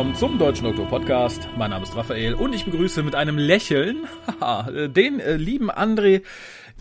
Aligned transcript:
Willkommen 0.00 0.16
zum 0.16 0.38
Deutschen 0.38 0.64
Doktor 0.64 0.86
Podcast. 0.86 1.46
Mein 1.58 1.72
Name 1.72 1.82
ist 1.84 1.94
Raphael 1.94 2.32
und 2.32 2.54
ich 2.54 2.64
begrüße 2.64 3.02
mit 3.02 3.14
einem 3.14 3.36
Lächeln 3.36 4.08
haha, 4.40 4.70
den 4.88 5.20
äh, 5.20 5.36
lieben 5.36 5.70
André 5.70 6.22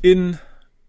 in 0.02 0.40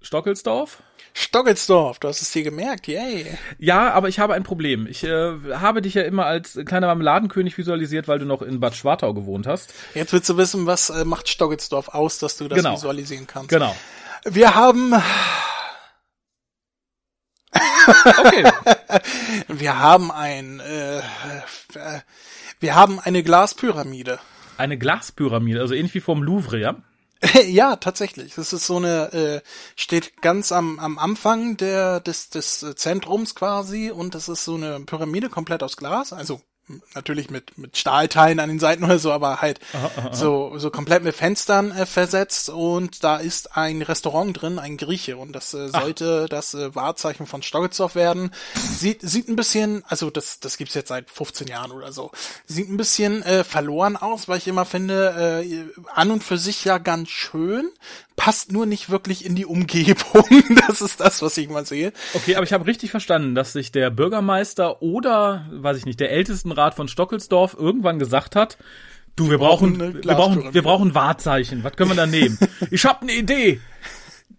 Stockelsdorf. 0.01 0.81
Stockelsdorf, 1.13 1.99
du 1.99 2.07
hast 2.07 2.23
es 2.23 2.31
dir 2.31 2.45
gemerkt, 2.45 2.87
yay. 2.87 3.27
Ja, 3.59 3.91
aber 3.93 4.09
ich 4.09 4.21
habe 4.21 4.35
ein 4.35 4.45
Problem. 4.45 4.87
Ich 4.87 5.03
äh, 5.03 5.33
habe 5.55 5.83
dich 5.83 5.95
ja 5.95 6.03
immer 6.03 6.25
als 6.25 6.57
kleiner 6.67 6.87
Marmeladenkönig 6.87 7.59
visualisiert, 7.59 8.07
weil 8.07 8.21
du 8.21 8.27
noch 8.27 8.43
in 8.43 8.61
Bad 8.61 8.77
Schwartau 8.77 9.13
gewohnt 9.13 9.49
hast. 9.49 9.75
Jetzt 9.95 10.13
willst 10.13 10.29
du 10.29 10.37
wissen, 10.37 10.67
was 10.67 10.89
äh, 10.89 11.05
macht 11.05 11.29
Stockelsdorf 11.29 11.89
aus, 11.89 12.21
dass 12.21 12.37
du 12.37 12.47
das 12.47 12.59
Genau. 12.59 12.75
visualisieren 12.75 13.27
kannst. 13.27 13.49
Genau. 13.49 13.75
Wir 14.25 14.55
haben, 14.55 14.95
Okay. 17.53 18.45
wir 19.49 19.79
haben 19.79 20.11
ein, 20.11 20.61
äh, 20.61 20.99
äh, 20.99 21.03
wir 22.61 22.75
haben 22.75 23.01
eine 23.01 23.23
Glaspyramide. 23.23 24.19
Eine 24.57 24.79
Glaspyramide, 24.79 25.61
also 25.61 25.75
ähnlich 25.75 25.95
wie 25.95 26.01
vom 26.01 26.23
Louvre, 26.23 26.59
ja? 26.59 26.77
ja, 27.47 27.77
tatsächlich. 27.77 28.35
Das 28.35 28.53
ist 28.53 28.67
so 28.67 28.77
eine, 28.77 29.13
äh, 29.13 29.41
steht 29.77 30.23
ganz 30.23 30.53
am, 30.53 30.79
am 30.79 30.99
Anfang 30.99 31.57
der, 31.57 32.01
des, 32.01 32.31
des 32.31 32.65
Zentrums 32.77 33.35
quasi 33.35 33.91
und 33.91 34.15
das 34.15 34.29
ist 34.29 34.45
so 34.45 34.55
eine 34.55 34.81
Pyramide 34.81 35.29
komplett 35.29 35.63
aus 35.63 35.77
Glas, 35.77 36.13
also 36.13 36.41
natürlich 36.95 37.31
mit, 37.31 37.57
mit 37.59 37.77
Stahlteilen 37.77 38.41
an 38.41 38.49
den 38.49 38.59
Seiten 38.59 38.85
oder 38.85 38.99
so, 38.99 39.13
aber 39.13 39.41
halt 39.41 39.61
so, 40.13 40.59
so 40.59 40.71
komplett 40.71 41.03
mit 41.03 41.15
Fenstern 41.15 41.73
äh, 41.73 41.87
versetzt 41.87 42.51
und 42.51 43.05
da 43.05 43.17
ist 43.17 43.57
ein 43.57 43.83
Restaurant 43.83 44.41
drin, 44.41 44.59
ein 44.59 44.77
Grieche 44.77 45.17
und 45.17 45.33
das 45.33 45.55
äh, 45.55 45.69
sollte 45.69 46.27
das 46.29 46.55
äh, 46.55 46.75
Wahrzeichen 46.75 47.27
von 47.27 47.43
Stockelsdorf 47.43 47.95
werden. 47.95 48.31
Sieht, 48.55 49.03
sieht 49.03 49.29
ein 49.29 49.37
bisschen, 49.37 49.83
also 49.87 50.11
das, 50.11 50.41
das 50.41 50.57
gibt's 50.57 50.75
jetzt 50.75 50.89
seit 50.89 51.11
15 51.11 51.49
Jahren 51.49 51.73
oder 51.73 51.93
so, 51.93 52.11
sieht 52.47 52.69
ein 52.69 52.77
bisschen 52.77 53.23
äh, 53.23 53.45
verloren 53.45 53.97
aus, 53.97 54.29
weil 54.29 54.39
ich 54.39 54.49
immer 54.49 54.65
finde, 54.65 55.45
äh, 55.45 55.65
an 55.95 56.11
und 56.11 56.25
für 56.25 56.39
sich 56.39 56.65
ja 56.65 56.79
ganz 56.79 57.09
schön, 57.11 57.71
passt 58.21 58.53
nur 58.53 58.67
nicht 58.67 58.91
wirklich 58.91 59.25
in 59.25 59.35
die 59.35 59.47
Umgebung. 59.47 60.25
Das 60.69 60.83
ist 60.83 61.01
das, 61.01 61.23
was 61.23 61.39
ich 61.39 61.49
mal 61.49 61.65
sehe. 61.65 61.91
Okay, 62.13 62.37
aber 62.37 62.45
ich 62.45 62.53
habe 62.53 62.67
richtig 62.67 62.91
verstanden, 62.91 63.35
dass 63.35 63.55
sich 63.55 63.73
der 63.73 63.89
Bürgermeister 63.89 64.83
oder, 64.83 65.47
weiß 65.51 65.79
ich 65.79 65.87
nicht, 65.87 66.01
der 66.01 66.11
Ältestenrat 66.11 66.75
von 66.75 66.87
Stockelsdorf 66.87 67.57
irgendwann 67.59 67.99
gesagt 67.99 68.37
hat, 68.37 68.59
du, 69.17 69.31
wir 69.31 69.39
brauchen, 69.39 69.79
brauchen 69.79 69.83
eine 69.83 70.05
wir 70.05 70.15
brauchen, 70.15 70.55
wir 70.55 70.63
brauchen 70.63 70.95
Wahrzeichen. 70.95 71.65
Was 71.65 71.73
können 71.77 71.93
wir 71.93 71.97
da 71.97 72.07
nehmen? 72.07 72.39
ich 72.71 72.85
habe 72.85 73.01
eine 73.03 73.13
Idee. 73.13 73.59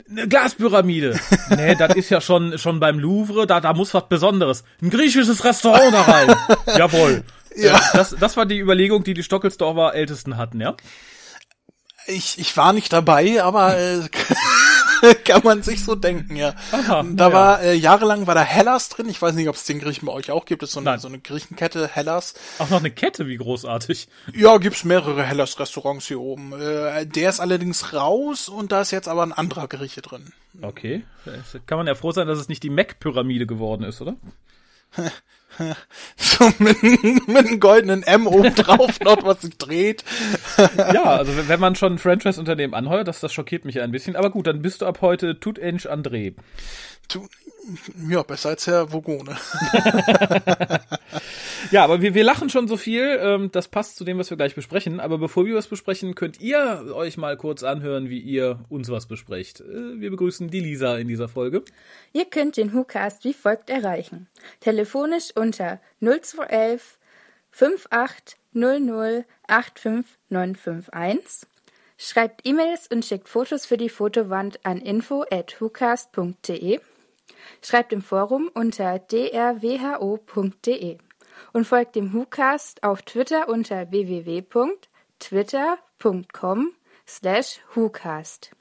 Eine 0.09 0.27
Glaspyramide. 0.27 1.19
Nee, 1.49 1.73
das 1.73 1.95
ist 1.95 2.11
ja 2.11 2.21
schon, 2.21 2.59
schon 2.59 2.79
beim 2.79 2.99
Louvre, 2.99 3.47
da, 3.47 3.61
da 3.61 3.73
muss 3.73 3.95
was 3.95 4.07
Besonderes. 4.07 4.63
Ein 4.81 4.91
griechisches 4.91 5.43
Restaurant 5.43 5.91
da 5.91 6.01
rein. 6.03 6.35
Jawohl. 6.77 7.23
Ja. 7.55 7.77
Äh, 7.77 7.79
Das, 7.93 8.15
das 8.19 8.37
war 8.37 8.45
die 8.45 8.59
Überlegung, 8.59 9.03
die 9.03 9.15
die 9.15 9.23
Stockelsdorfer 9.23 9.95
Ältesten 9.95 10.37
hatten, 10.37 10.61
ja? 10.61 10.75
Ich, 12.07 12.39
ich 12.39 12.55
war 12.57 12.73
nicht 12.73 12.91
dabei, 12.91 13.43
aber 13.43 13.77
äh, 13.77 14.01
kann 15.25 15.41
man 15.43 15.63
sich 15.63 15.83
so 15.83 15.95
denken, 15.95 16.35
ja. 16.35 16.53
Aha, 16.71 17.03
da 17.07 17.27
ja. 17.27 17.33
war 17.33 17.61
äh, 17.61 17.73
jahrelang 17.73 18.27
war 18.27 18.35
da 18.35 18.41
Hellas 18.41 18.89
drin. 18.89 19.09
Ich 19.09 19.21
weiß 19.21 19.35
nicht, 19.35 19.49
ob 19.49 19.55
es 19.55 19.65
den 19.65 19.79
Griechen 19.79 20.05
bei 20.05 20.13
euch 20.13 20.31
auch 20.31 20.45
gibt. 20.45 20.61
Das 20.61 20.69
ist 20.69 20.73
so 20.73 20.79
eine, 20.79 20.99
so 20.99 21.07
eine 21.07 21.19
Griechenkette 21.19 21.87
Hellas. 21.87 22.33
Auch 22.59 22.69
noch 22.69 22.79
eine 22.79 22.91
Kette, 22.91 23.27
wie 23.27 23.37
großartig. 23.37 24.07
Ja, 24.33 24.57
gibt's 24.57 24.83
mehrere 24.83 25.23
Hellas-Restaurants 25.23 26.07
hier 26.07 26.19
oben. 26.19 26.53
Äh, 26.53 27.05
der 27.05 27.29
ist 27.29 27.39
allerdings 27.39 27.93
raus 27.93 28.49
und 28.49 28.71
da 28.71 28.81
ist 28.81 28.91
jetzt 28.91 29.07
aber 29.07 29.23
ein 29.23 29.33
anderer 29.33 29.67
Grieche 29.67 30.01
drin. 30.01 30.33
Okay. 30.61 31.03
Da 31.25 31.31
Kann 31.65 31.77
man 31.77 31.87
ja 31.87 31.95
froh 31.95 32.11
sein, 32.11 32.27
dass 32.27 32.39
es 32.39 32.49
nicht 32.49 32.63
die 32.63 32.69
Mac-Pyramide 32.69 33.47
geworden 33.47 33.83
ist, 33.83 34.01
oder? 34.01 34.15
So 36.17 36.51
mit, 36.59 36.81
mit 36.83 37.37
einem 37.37 37.59
goldenen 37.59 38.03
M 38.03 38.27
oben 38.27 38.53
drauf 38.55 38.99
noch, 39.01 39.23
was 39.23 39.41
sich 39.41 39.57
dreht. 39.57 40.03
Ja, 40.93 41.03
also 41.03 41.31
wenn- 41.47 41.59
man 41.59 41.75
schon 41.75 41.93
ein 41.93 41.99
Franchise-Unternehmen 41.99 42.73
anheuert, 42.73 43.07
das, 43.07 43.19
das 43.19 43.31
schockiert 43.33 43.65
mich 43.65 43.79
ein 43.81 43.91
bisschen. 43.91 44.15
Aber 44.15 44.29
gut, 44.31 44.47
dann 44.47 44.61
bist 44.61 44.81
du 44.81 44.85
ab 44.85 44.99
heute 45.01 45.39
Tutench 45.39 45.89
André. 45.89 46.33
Du, 47.11 47.27
ja, 48.09 48.23
besser 48.23 48.49
als 48.49 48.65
Herr 48.67 48.87
Vogone. 48.89 49.37
Ja, 51.69 51.83
aber 51.83 52.01
wir, 52.01 52.15
wir 52.15 52.23
lachen 52.23 52.49
schon 52.49 52.67
so 52.67 52.75
viel, 52.75 53.19
ähm, 53.21 53.49
das 53.51 53.67
passt 53.67 53.95
zu 53.95 54.03
dem, 54.03 54.17
was 54.17 54.29
wir 54.29 54.35
gleich 54.35 54.55
besprechen. 54.55 54.99
Aber 54.99 55.17
bevor 55.19 55.45
wir 55.45 55.55
was 55.55 55.67
besprechen, 55.67 56.15
könnt 56.15 56.41
ihr 56.41 56.85
euch 56.93 57.17
mal 57.17 57.37
kurz 57.37 57.61
anhören, 57.63 58.09
wie 58.09 58.19
ihr 58.19 58.59
uns 58.69 58.89
was 58.89 59.05
besprecht. 59.05 59.61
Äh, 59.61 59.99
wir 60.01 60.09
begrüßen 60.09 60.49
die 60.49 60.59
Lisa 60.59 60.97
in 60.97 61.07
dieser 61.07 61.29
Folge. 61.29 61.63
Ihr 62.13 62.25
könnt 62.25 62.57
den 62.57 62.73
WhoCast 62.73 63.23
wie 63.25 63.33
folgt 63.33 63.69
erreichen. 63.69 64.27
Telefonisch 64.59 65.29
unter 65.41 65.81
0211 65.99 66.97
5800 67.51 69.25
85951. 69.47 71.47
Schreibt 71.97 72.47
E-Mails 72.47 72.87
und 72.87 73.03
schickt 73.05 73.29
Fotos 73.29 73.65
für 73.65 73.77
die 73.77 73.89
Fotowand 73.89 74.65
an 74.65 74.79
info 74.79 75.23
at 75.29 75.59
whocast.de. 75.59 76.79
Schreibt 77.61 77.93
im 77.93 78.01
Forum 78.01 78.49
unter 78.53 78.99
drwho.de 78.99 80.97
und 81.53 81.65
folgt 81.65 81.95
dem 81.95 82.13
WhoCast 82.13 82.83
auf 82.83 83.01
Twitter 83.03 83.47
unter 83.49 83.91
www.twitter.com 83.91 86.73
slash 87.07 87.61
WhoCast. 87.73 88.51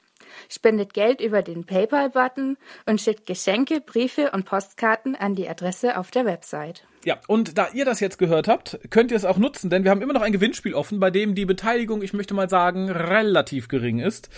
Spendet 0.49 0.93
Geld 0.93 1.21
über 1.21 1.41
den 1.41 1.65
PayPal-Button 1.65 2.57
und 2.85 3.01
schickt 3.01 3.25
Geschenke, 3.25 3.81
Briefe 3.81 4.31
und 4.31 4.45
Postkarten 4.45 5.15
an 5.15 5.35
die 5.35 5.47
Adresse 5.47 5.97
auf 5.97 6.11
der 6.11 6.25
Website. 6.25 6.83
Ja, 7.03 7.17
und 7.27 7.57
da 7.57 7.69
ihr 7.73 7.83
das 7.83 7.99
jetzt 7.99 8.19
gehört 8.19 8.47
habt, 8.47 8.79
könnt 8.91 9.09
ihr 9.09 9.17
es 9.17 9.25
auch 9.25 9.39
nutzen, 9.39 9.71
denn 9.71 9.83
wir 9.83 9.89
haben 9.89 10.03
immer 10.03 10.13
noch 10.13 10.21
ein 10.21 10.31
Gewinnspiel 10.31 10.75
offen, 10.75 10.99
bei 10.99 11.09
dem 11.09 11.33
die 11.33 11.45
Beteiligung, 11.45 12.03
ich 12.03 12.13
möchte 12.13 12.35
mal 12.35 12.47
sagen, 12.47 12.91
relativ 12.91 13.69
gering 13.69 13.97
ist. 13.99 14.29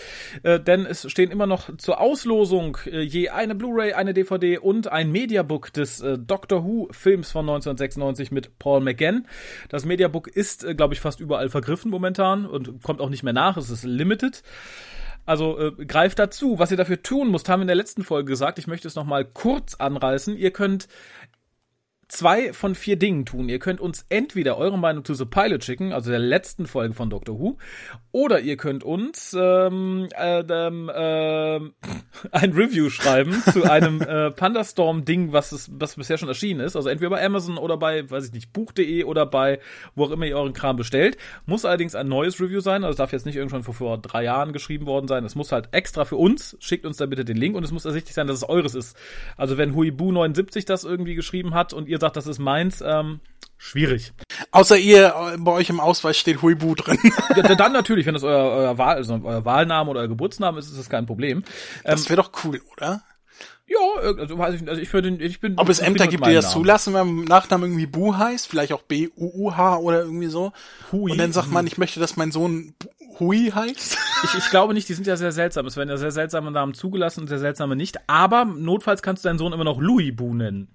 Äh, 0.44 0.62
denn 0.62 0.86
es 0.86 1.10
stehen 1.12 1.30
immer 1.30 1.46
noch 1.46 1.76
zur 1.76 2.00
Auslosung 2.00 2.78
äh, 2.86 3.02
je 3.02 3.30
eine 3.30 3.54
Blu-ray, 3.56 3.94
eine 3.94 4.14
DVD 4.14 4.60
und 4.60 4.90
ein 4.90 5.12
Mediabook 5.12 5.74
des 5.74 6.00
äh, 6.00 6.18
Doctor 6.18 6.64
Who-Films 6.64 7.32
von 7.32 7.42
1996 7.42 8.32
mit 8.32 8.58
Paul 8.60 8.80
McGann. 8.80 9.28
Das 9.68 9.84
Mediabook 9.84 10.30
ist, 10.30 10.64
äh, 10.64 10.74
glaube 10.74 10.94
ich, 10.94 11.02
fast 11.02 11.20
überall 11.20 11.50
vergriffen 11.50 11.92
momentan 11.92 12.46
und 12.46 12.82
kommt 12.82 13.02
auch 13.02 13.10
nicht 13.10 13.24
mehr 13.24 13.34
nach. 13.34 13.58
Es 13.58 13.70
ist 13.70 13.84
limited. 13.84 14.42
Also 15.26 15.58
äh, 15.58 15.86
greift 15.86 16.20
dazu. 16.20 16.60
Was 16.60 16.72
ihr 16.72 16.78
dafür 16.78 17.02
tun 17.02 17.32
müsst, 17.32 17.48
haben 17.48 17.62
wir 17.62 17.64
in 17.64 17.68
der 17.68 17.76
letzten 17.76 18.04
Folge 18.04 18.32
gesagt. 18.32 18.60
Ich 18.60 18.68
möchte 18.68 18.88
es 18.88 18.96
noch 18.96 19.06
mal 19.06 19.24
kurz 19.24 19.76
anreißen. 19.76 20.36
Ihr 20.36 20.52
könnt 20.52 20.88
zwei 22.14 22.54
von 22.54 22.76
vier 22.76 22.96
Dingen 22.96 23.26
tun. 23.26 23.50
Ihr 23.50 23.60
könnt 23.60 23.82
uns 23.82 24.06
entweder 24.10 24.58
eure 24.58 24.78
Meinung 24.78 25.04
zu 25.04 25.16
The 25.16 25.26
Pilot 25.26 25.64
schicken, 25.64 25.94
also 25.94 26.12
der 26.12 26.20
letzten 26.20 26.68
Folge 26.68 26.94
von 26.94 27.10
Doctor 27.10 27.40
Who, 27.40 27.58
oder 28.12 28.40
ihr 28.40 28.56
könnt 28.56 28.84
uns 28.84 29.36
ähm, 29.38 30.08
äh, 30.16 30.42
ähm, 30.42 30.90
ein 32.32 32.52
Review 32.54 32.90
schreiben 32.90 33.42
zu 33.52 33.64
einem 33.64 34.02
äh, 34.02 34.30
Pandastorm-Ding, 34.30 35.34
was, 35.34 35.72
was 35.74 35.96
bisher 35.96 36.18
schon 36.18 36.30
erschienen 36.30 36.60
ist. 36.60 36.76
Also 36.76 36.90
entweder 36.90 37.10
bei 37.10 37.26
Amazon 37.26 37.58
oder 37.58 37.78
bei, 37.78 38.10
weiß 38.10 38.28
ich 38.28 38.34
nicht, 38.34 38.54
Buch.de 38.54 39.04
oder 39.06 39.26
bei 39.26 39.60
wo 39.96 40.06
auch 40.06 40.12
immer 40.12 40.26
ihr 40.26 40.38
euren 40.38 40.54
Kram 40.54 40.76
bestellt. 40.76 41.18
Muss 41.46 41.66
allerdings 41.66 41.96
ein 41.96 42.08
neues 42.08 42.40
Review 42.40 42.60
sein, 42.60 42.84
also 42.84 42.98
darf 42.98 43.12
jetzt 43.12 43.26
nicht 43.26 43.36
irgendwann 43.36 43.64
vor, 43.64 43.74
vor 43.74 43.98
drei 43.98 44.24
Jahren 44.24 44.54
geschrieben 44.54 44.86
worden 44.86 45.08
sein. 45.08 45.26
Es 45.26 45.36
muss 45.36 45.52
halt 45.52 45.70
extra 45.72 46.06
für 46.06 46.18
uns. 46.18 46.56
Schickt 46.60 46.86
uns 46.86 46.98
da 46.98 47.08
bitte 47.08 47.26
den 47.26 47.38
Link 47.38 47.56
und 47.56 47.64
es 47.64 47.72
muss 47.72 47.86
ersichtlich 47.86 48.14
sein, 48.14 48.28
dass 48.28 48.38
es 48.38 48.48
eures 48.48 48.76
ist. 48.76 48.96
Also 49.36 49.58
wenn 49.58 49.74
Huibu79 49.76 50.68
das 50.68 50.84
irgendwie 50.84 51.16
geschrieben 51.16 51.56
hat 51.56 51.74
und 51.74 51.88
ihr 51.88 52.03
sagt, 52.04 52.18
das 52.18 52.28
ist 52.28 52.40
meins, 52.40 52.84
ähm, 52.86 53.20
schwierig. 53.58 54.14
Außer 54.52 54.78
ihr, 54.78 55.08
äh, 55.34 55.38
bei 55.38 55.52
euch 55.52 55.70
im 55.70 55.80
Ausweis 55.80 56.18
steht 56.18 56.42
Huibu 56.42 56.76
drin. 56.76 57.00
Ja, 57.36 57.56
dann 57.56 57.74
natürlich, 57.74 58.06
wenn 58.06 58.14
das 58.14 58.24
euer, 58.24 58.52
euer, 58.52 58.78
Wahl, 58.78 58.98
also 58.98 59.20
euer 59.24 59.46
Wahlname 59.46 59.90
oder 59.90 60.02
euer 60.02 60.08
Geburtsname 60.08 60.60
ist, 60.60 60.70
ist 60.70 60.78
das 60.78 60.90
kein 60.90 61.06
Problem. 61.06 61.40
Ähm, 61.40 61.44
Das 61.84 62.10
wäre 62.10 62.22
doch 62.22 62.32
cool, 62.44 62.62
oder? 62.76 63.02
Ja, 63.66 64.02
also 64.20 64.38
weiß 64.38 64.56
ich. 64.56 64.68
Also 64.68 64.82
ich, 64.82 64.92
würde, 64.92 65.10
ich 65.10 65.40
bin. 65.40 65.58
Ob 65.58 65.70
es 65.70 65.80
Ämter 65.80 66.08
gibt, 66.08 66.26
die 66.26 66.34
das 66.34 66.52
zulassen, 66.52 66.94
wenn 66.94 67.16
man 67.16 67.26
Nachname 67.26 67.66
irgendwie 67.66 67.88
Bu 67.88 68.16
heißt, 68.16 68.48
vielleicht 68.48 68.74
auch 68.74 68.82
B-U-U-H 68.82 69.78
oder 69.78 70.02
irgendwie 70.02 70.28
so. 70.28 70.52
Hui. 70.92 71.12
Und 71.12 71.18
dann 71.18 71.32
sagt 71.32 71.52
man, 71.52 71.66
ich 71.66 71.78
möchte, 71.78 72.00
dass 72.00 72.18
mein 72.18 72.32
Sohn 72.32 72.76
Hui 73.20 73.52
heißt. 73.56 73.98
Ich, 74.24 74.36
ich 74.38 74.50
glaube 74.50 74.74
nicht, 74.74 74.90
die 74.90 74.94
sind 74.94 75.08
ja 75.08 75.16
sehr 75.16 75.32
seltsam. 75.32 75.66
Es 75.66 75.78
werden 75.78 75.90
ja 75.90 75.98
sehr 75.98 76.12
seltsame 76.12 76.52
Namen 76.52 76.74
zugelassen 76.74 77.22
und 77.22 77.28
sehr 77.28 77.40
seltsame 77.40 77.76
nicht. 77.76 77.98
Aber 78.08 78.46
notfalls 78.46 79.02
kannst 79.02 79.24
du 79.24 79.30
deinen 79.30 79.40
Sohn 79.40 79.54
immer 79.54 79.64
noch 79.64 79.80
Louis 79.80 80.16
Bu 80.16 80.34
nennen. 80.34 80.68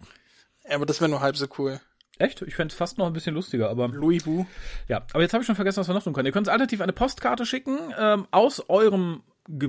Aber 0.70 0.86
das 0.86 1.00
wäre 1.00 1.10
nur 1.10 1.20
halb 1.20 1.36
so 1.36 1.46
cool. 1.58 1.80
Echt? 2.18 2.42
Ich 2.42 2.56
fände 2.56 2.72
es 2.72 2.76
fast 2.76 2.98
noch 2.98 3.06
ein 3.06 3.12
bisschen 3.12 3.34
lustiger, 3.34 3.70
aber. 3.70 3.88
Louis 3.88 4.24
Bu. 4.24 4.44
Ja, 4.88 5.04
aber 5.12 5.22
jetzt 5.22 5.32
habe 5.32 5.42
ich 5.42 5.46
schon 5.46 5.54
vergessen, 5.54 5.78
was 5.78 5.88
wir 5.88 5.94
noch 5.94 6.02
tun 6.02 6.12
können. 6.12 6.26
Ihr 6.26 6.32
könnt 6.32 6.48
uns 6.48 6.52
alternativ 6.52 6.80
eine 6.80 6.92
Postkarte 6.92 7.46
schicken 7.46 7.78
ähm, 7.98 8.26
aus 8.32 8.68
eurem 8.68 9.22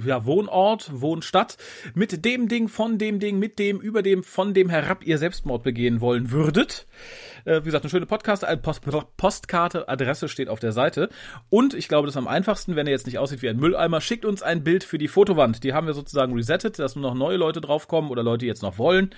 ja, 0.05 0.25
Wohnort, 0.25 0.89
Wohnstadt 0.99 1.57
mit 1.93 2.25
dem 2.25 2.47
Ding, 2.47 2.67
von 2.67 2.97
dem 2.97 3.19
Ding, 3.19 3.39
mit 3.39 3.59
dem, 3.59 3.79
über 3.79 4.01
dem, 4.01 4.23
von 4.23 4.53
dem 4.53 4.69
herab 4.69 5.05
ihr 5.05 5.17
Selbstmord 5.17 5.63
begehen 5.63 6.01
wollen 6.01 6.31
würdet. 6.31 6.85
Äh, 7.45 7.61
wie 7.61 7.65
gesagt, 7.65 7.85
eine 7.85 7.89
schöne 7.89 8.05
Podcast, 8.05 8.43
äh, 8.43 8.57
Post, 8.57 8.81
Postkarte, 9.15 9.87
Adresse 9.87 10.27
steht 10.27 10.49
auf 10.49 10.59
der 10.59 10.71
Seite. 10.71 11.09
Und 11.49 11.73
ich 11.73 11.87
glaube, 11.87 12.07
das 12.07 12.15
ist 12.15 12.17
am 12.17 12.27
einfachsten, 12.27 12.75
wenn 12.75 12.87
er 12.87 12.91
jetzt 12.91 13.05
nicht 13.05 13.19
aussieht 13.19 13.41
wie 13.41 13.49
ein 13.49 13.57
Mülleimer, 13.57 14.01
schickt 14.01 14.25
uns 14.25 14.41
ein 14.41 14.63
Bild 14.63 14.83
für 14.83 14.97
die 14.97 15.07
Fotowand. 15.07 15.63
Die 15.63 15.73
haben 15.73 15.87
wir 15.87 15.93
sozusagen 15.93 16.33
resettet, 16.33 16.79
dass 16.79 16.95
nur 16.95 17.09
noch 17.09 17.15
neue 17.15 17.37
Leute 17.37 17.61
draufkommen 17.61 18.11
oder 18.11 18.23
Leute, 18.23 18.39
die 18.39 18.47
jetzt 18.47 18.63
noch 18.63 18.77
wollen, 18.77 19.11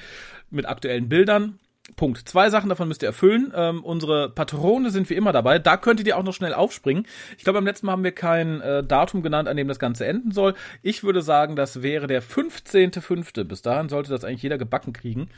mit 0.51 0.67
aktuellen 0.67 1.09
Bildern. 1.09 1.59
Punkt. 1.95 2.27
Zwei 2.29 2.49
Sachen 2.49 2.69
davon 2.69 2.87
müsst 2.87 3.01
ihr 3.03 3.07
erfüllen. 3.09 3.51
Ähm, 3.55 3.83
unsere 3.83 4.29
Patrone 4.29 4.89
sind 4.91 5.09
wie 5.09 5.15
immer 5.15 5.31
dabei. 5.31 5.59
Da 5.59 5.77
könntet 5.77 6.07
ihr 6.07 6.17
auch 6.17 6.23
noch 6.23 6.33
schnell 6.33 6.53
aufspringen. 6.53 7.05
Ich 7.37 7.43
glaube, 7.43 7.57
beim 7.57 7.65
letzten 7.65 7.85
Mal 7.85 7.91
haben 7.93 8.03
wir 8.03 8.11
kein 8.13 8.61
äh, 8.61 8.83
Datum 8.83 9.21
genannt, 9.21 9.47
an 9.47 9.57
dem 9.57 9.67
das 9.67 9.79
Ganze 9.79 10.05
enden 10.05 10.31
soll. 10.31 10.55
Ich 10.81 11.03
würde 11.03 11.21
sagen, 11.21 11.55
das 11.55 11.81
wäre 11.81 12.07
der 12.07 12.23
15.05. 12.23 13.43
Bis 13.43 13.61
dahin 13.61 13.89
sollte 13.89 14.09
das 14.11 14.23
eigentlich 14.23 14.43
jeder 14.43 14.57
gebacken 14.57 14.93
kriegen. 14.93 15.29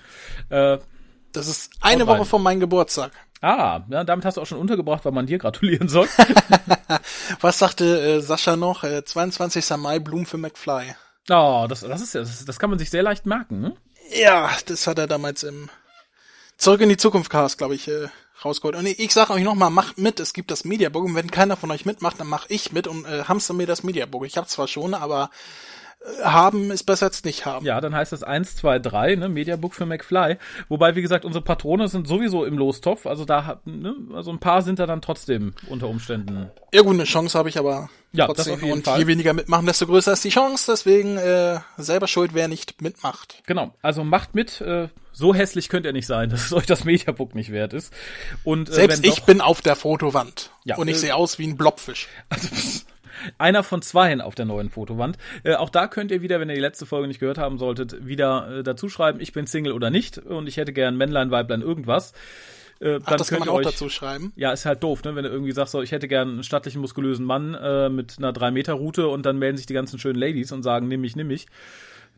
Äh, 0.50 0.78
Das 1.34 1.48
ist 1.48 1.72
eine. 1.82 2.08
Woche 2.08 2.26
vor 2.26 2.40
meinem 2.40 2.60
Geburtstag. 2.60 3.12
ah, 3.42 3.82
ja, 3.90 4.04
damit 4.04 4.24
hast 4.26 4.38
du 4.38 4.42
auch 4.42 4.46
schon 4.46 4.60
untergebracht, 4.60 5.04
weil 5.06 5.12
man 5.12 5.26
dir 5.26 5.38
gratulieren 5.40 5.90
soll. 5.90 6.08
Was 7.42 7.60
sagte 7.60 8.00
äh, 8.00 8.22
Sascha 8.22 8.56
noch? 8.56 8.84
Äh, 8.84 9.04
22. 9.04 9.70
Mai, 9.78 10.00
Blumen 10.00 10.26
für 10.26 10.38
McFly. 10.38 10.96
oh, 11.30 11.66
das, 11.68 11.82
das 11.82 12.02
ist 12.02 12.14
ja, 12.14 12.22
das, 12.22 12.46
das 12.46 12.60
kann 12.60 12.70
man 12.70 12.80
sich 12.80 12.90
sehr 12.90 13.04
leicht 13.04 13.26
merken. 13.26 13.64
Hm? 13.66 13.74
Ja, 14.22 14.50
das 14.68 14.86
hat 14.88 15.00
er 15.00 15.08
damals 15.08 15.44
im 15.44 15.70
Zurück 16.64 16.80
in 16.80 16.88
die 16.88 16.96
Zukunft 16.96 17.30
Cast, 17.30 17.58
glaube 17.58 17.76
ich, 17.76 17.90
äh, 17.90 18.08
rausgeholt. 18.46 18.78
Und 18.78 18.86
ich 18.86 19.12
sage 19.12 19.34
euch 19.34 19.44
nochmal, 19.44 19.70
macht 19.70 19.98
mit, 19.98 20.22
es 20.22 20.32
gibt 20.32 20.50
das 20.50 20.64
Mediabook 20.64 21.04
und 21.04 21.14
wenn 21.14 21.30
keiner 21.30 21.58
von 21.58 21.70
euch 21.72 21.86
mitmacht, 21.86 22.22
dann 22.22 22.28
mache 22.28 22.46
ich 22.48 22.72
mit 22.72 22.88
und 22.88 23.04
äh, 23.04 23.26
hamster 23.26 23.54
mir 23.54 23.68
das 23.68 23.84
Mediabook. 23.84 24.26
Ich 24.26 24.38
habe 24.38 24.48
zwar 24.48 24.70
schon, 24.70 24.94
aber 24.94 25.30
haben 26.24 26.70
ist 26.72 26.84
besser 26.84 27.06
als 27.08 27.24
nicht 27.24 27.46
haben. 27.46 27.66
Ja, 27.66 27.80
dann 27.80 27.96
heißt 27.96 28.12
das 28.12 28.24
1, 28.24 28.58
2, 28.58 28.80
3, 28.80 29.16
ne, 29.16 29.30
Mediabook 29.30 29.74
für 29.74 29.86
McFly. 29.86 30.38
Wobei, 30.68 30.96
wie 30.96 31.02
gesagt, 31.02 31.24
unsere 31.24 31.44
Patrone 31.44 31.88
sind 31.88 32.08
sowieso 32.08 32.44
im 32.46 32.58
Lostopf. 32.58 33.06
Also 33.06 33.24
da, 33.26 33.46
hat- 33.46 33.66
ne, 33.66 33.96
also 34.14 34.32
ein 34.32 34.40
paar 34.40 34.62
sind 34.62 34.80
da 34.80 34.86
dann 34.86 35.02
trotzdem 35.02 35.54
unter 35.70 35.88
Umständen. 35.88 36.50
Ja 36.74 36.82
gut, 36.82 36.94
eine 36.94 37.06
Chance 37.06 37.38
habe 37.38 37.48
ich 37.50 37.58
aber 37.58 37.90
Ja, 38.12 38.28
das 38.28 38.36
trotzdem. 38.38 38.54
auf 38.56 38.62
jeden 38.62 38.74
und 38.74 38.86
Fall. 38.86 39.00
je 39.00 39.08
weniger 39.08 39.34
mitmachen, 39.34 39.66
desto 39.66 39.86
größer 39.88 40.14
ist 40.14 40.24
die 40.26 40.30
Chance. 40.30 40.72
Deswegen 40.72 41.18
äh, 41.18 41.60
selber 41.78 42.08
schuld, 42.08 42.32
wer 42.34 42.48
nicht 42.50 42.82
mitmacht. 42.82 43.42
Genau, 43.46 43.74
also 43.82 44.04
macht 44.04 44.36
mit. 44.36 44.60
Äh, 44.62 44.90
so 45.16 45.34
hässlich 45.36 45.70
könnt 45.70 45.86
ihr 45.86 45.94
nicht 45.94 46.08
sein, 46.08 46.30
dass 46.32 46.46
es 46.46 46.54
euch 46.54 46.66
das 46.66 46.84
Mediabook 46.84 47.34
nicht 47.36 47.52
wert 47.52 47.72
ist. 47.74 47.94
Und 48.44 48.68
äh, 48.70 48.74
Selbst 48.74 49.04
wenn 49.04 49.10
ich 49.10 49.20
doch, 49.20 49.26
bin 49.26 49.40
auf 49.42 49.62
der 49.62 49.76
Fotowand. 49.78 50.50
Ja, 50.66 50.76
und 50.78 50.88
ich 50.90 50.96
äh, 50.98 51.00
sehe 51.00 51.16
aus 51.16 51.40
wie 51.40 51.48
ein 51.48 51.56
Blobfisch. 51.56 52.08
Also, 52.30 52.48
einer 53.38 53.64
von 53.64 53.82
zweien 53.82 54.22
auf 54.22 54.36
der 54.36 54.46
neuen 54.46 54.70
Fotowand. 54.70 55.18
Äh, 55.44 55.56
auch 55.56 55.70
da 55.70 55.88
könnt 55.88 56.12
ihr 56.12 56.22
wieder, 56.22 56.40
wenn 56.40 56.50
ihr 56.50 56.56
die 56.56 56.62
letzte 56.62 56.86
Folge 56.86 57.08
nicht 57.08 57.20
gehört 57.20 57.38
haben 57.38 57.58
solltet, 57.58 58.06
wieder 58.06 58.60
äh, 58.60 58.64
dazu 58.64 58.90
schreiben, 58.90 59.20
ich 59.20 59.34
bin 59.34 59.48
Single 59.48 59.74
oder 59.74 59.90
nicht 59.90 60.18
und 60.18 60.48
ich 60.48 60.58
hätte 60.58 60.74
gern 60.74 60.98
Männlein, 60.98 61.32
Weiblein, 61.32 61.62
irgendwas. 61.62 62.14
Äh, 62.80 63.00
Ach, 63.06 63.16
das 63.16 63.30
kann 63.30 63.40
man 63.40 63.48
ihr 63.48 63.52
auch 63.52 63.58
euch, 63.58 63.66
dazu 63.66 63.90
schreiben. 63.90 64.34
Ja, 64.36 64.52
ist 64.52 64.66
halt 64.66 64.84
doof, 64.84 65.04
ne? 65.04 65.16
Wenn 65.16 65.24
du 65.24 65.30
irgendwie 65.30 65.52
sagst, 65.52 65.72
so, 65.72 65.82
ich 65.82 65.92
hätte 65.92 66.08
gern 66.08 66.30
einen 66.30 66.44
stattlichen, 66.44 66.82
muskulösen 66.82 67.26
Mann 67.26 67.54
äh, 67.54 67.90
mit 67.90 68.16
einer 68.18 68.34
3-Meter-Route 68.34 69.08
und 69.08 69.26
dann 69.26 69.40
melden 69.40 69.58
sich 69.58 69.66
die 69.66 69.74
ganzen 69.74 70.00
schönen 70.00 70.20
Ladies 70.20 70.52
und 70.52 70.64
sagen, 70.64 70.88
nimm 70.88 71.02
mich, 71.02 71.16
nimm 71.16 71.28
mich. 71.28 71.48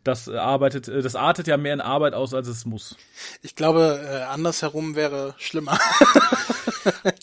Das 0.03 0.27
äh, 0.27 0.37
arbeitet, 0.37 0.87
äh, 0.87 1.01
das 1.01 1.15
artet 1.15 1.47
ja 1.47 1.57
mehr 1.57 1.73
in 1.73 1.81
Arbeit 1.81 2.13
aus, 2.13 2.33
als 2.33 2.47
es 2.47 2.65
muss. 2.65 2.95
Ich 3.41 3.55
glaube, 3.55 3.99
äh, 4.03 4.23
andersherum 4.23 4.95
wäre 4.95 5.35
schlimmer. 5.37 5.77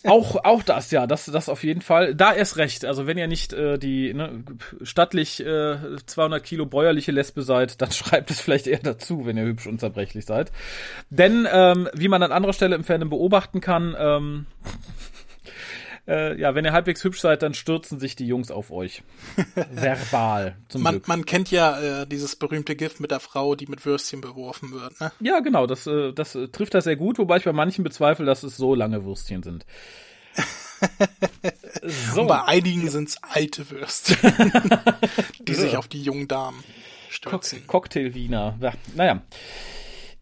Auch, 0.04 0.36
auch 0.44 0.62
das, 0.62 0.90
ja, 0.90 1.06
das, 1.06 1.26
das 1.26 1.48
auf 1.48 1.64
jeden 1.64 1.80
Fall. 1.80 2.14
Da 2.14 2.32
erst 2.34 2.56
recht. 2.56 2.84
Also 2.84 3.06
wenn 3.06 3.18
ihr 3.18 3.26
nicht 3.26 3.52
äh, 3.52 3.78
die 3.78 4.12
ne, 4.14 4.44
stattlich 4.82 5.40
äh, 5.40 5.76
200 6.04 6.42
Kilo 6.42 6.66
bäuerliche 6.66 7.12
Lesbe 7.12 7.42
seid, 7.42 7.80
dann 7.80 7.90
schreibt 7.92 8.30
es 8.30 8.40
vielleicht 8.40 8.66
eher 8.66 8.80
dazu, 8.80 9.26
wenn 9.26 9.36
ihr 9.36 9.44
hübsch 9.44 9.66
und 9.66 9.80
zerbrechlich 9.80 10.26
seid. 10.26 10.52
Denn 11.10 11.46
ähm, 11.50 11.88
wie 11.94 12.08
man 12.08 12.22
an 12.22 12.32
anderer 12.32 12.52
Stelle 12.52 12.74
im 12.74 12.84
Fandom 12.84 13.10
beobachten 13.10 13.60
kann, 13.60 13.96
ähm, 13.98 14.46
äh, 16.06 16.38
ja, 16.38 16.54
wenn 16.54 16.64
ihr 16.64 16.72
halbwegs 16.72 17.04
hübsch 17.04 17.20
seid, 17.20 17.42
dann 17.42 17.54
stürzen 17.54 18.00
sich 18.00 18.16
die 18.16 18.26
Jungs 18.26 18.50
auf 18.50 18.70
euch. 18.70 19.02
Verbal, 19.72 20.56
zum 20.68 20.82
Man, 20.82 20.94
Glück. 20.94 21.08
man 21.08 21.26
kennt 21.26 21.50
ja 21.50 22.02
äh, 22.02 22.06
dieses 22.06 22.36
berühmte 22.36 22.74
Gift 22.74 23.00
mit 23.00 23.10
der 23.10 23.20
Frau, 23.20 23.54
die 23.54 23.66
mit 23.66 23.84
Würstchen 23.86 24.20
beworfen 24.20 24.72
wird. 24.72 25.00
Ne? 25.00 25.12
Ja, 25.20 25.40
genau, 25.40 25.66
das, 25.66 25.86
äh, 25.86 26.12
das 26.12 26.34
äh, 26.34 26.48
trifft 26.48 26.74
das 26.74 26.84
sehr 26.84 26.96
gut, 26.96 27.18
wobei 27.18 27.36
ich 27.36 27.44
bei 27.44 27.52
manchen 27.52 27.84
bezweifle, 27.84 28.26
dass 28.26 28.42
es 28.42 28.56
so 28.56 28.74
lange 28.74 29.04
Würstchen 29.04 29.42
sind. 29.42 29.64
so. 32.14 32.22
Und 32.22 32.26
bei 32.26 32.44
einigen 32.44 32.88
sind's 32.90 33.18
alte 33.22 33.70
Würstchen, 33.70 34.52
die 35.40 35.54
sich 35.54 35.76
auf 35.76 35.86
die 35.86 36.02
jungen 36.02 36.26
Damen 36.26 36.64
stürzen. 37.10 37.66
Cocktail-Wiener. 37.66 38.58
Ja, 38.60 38.72
naja. 38.94 39.22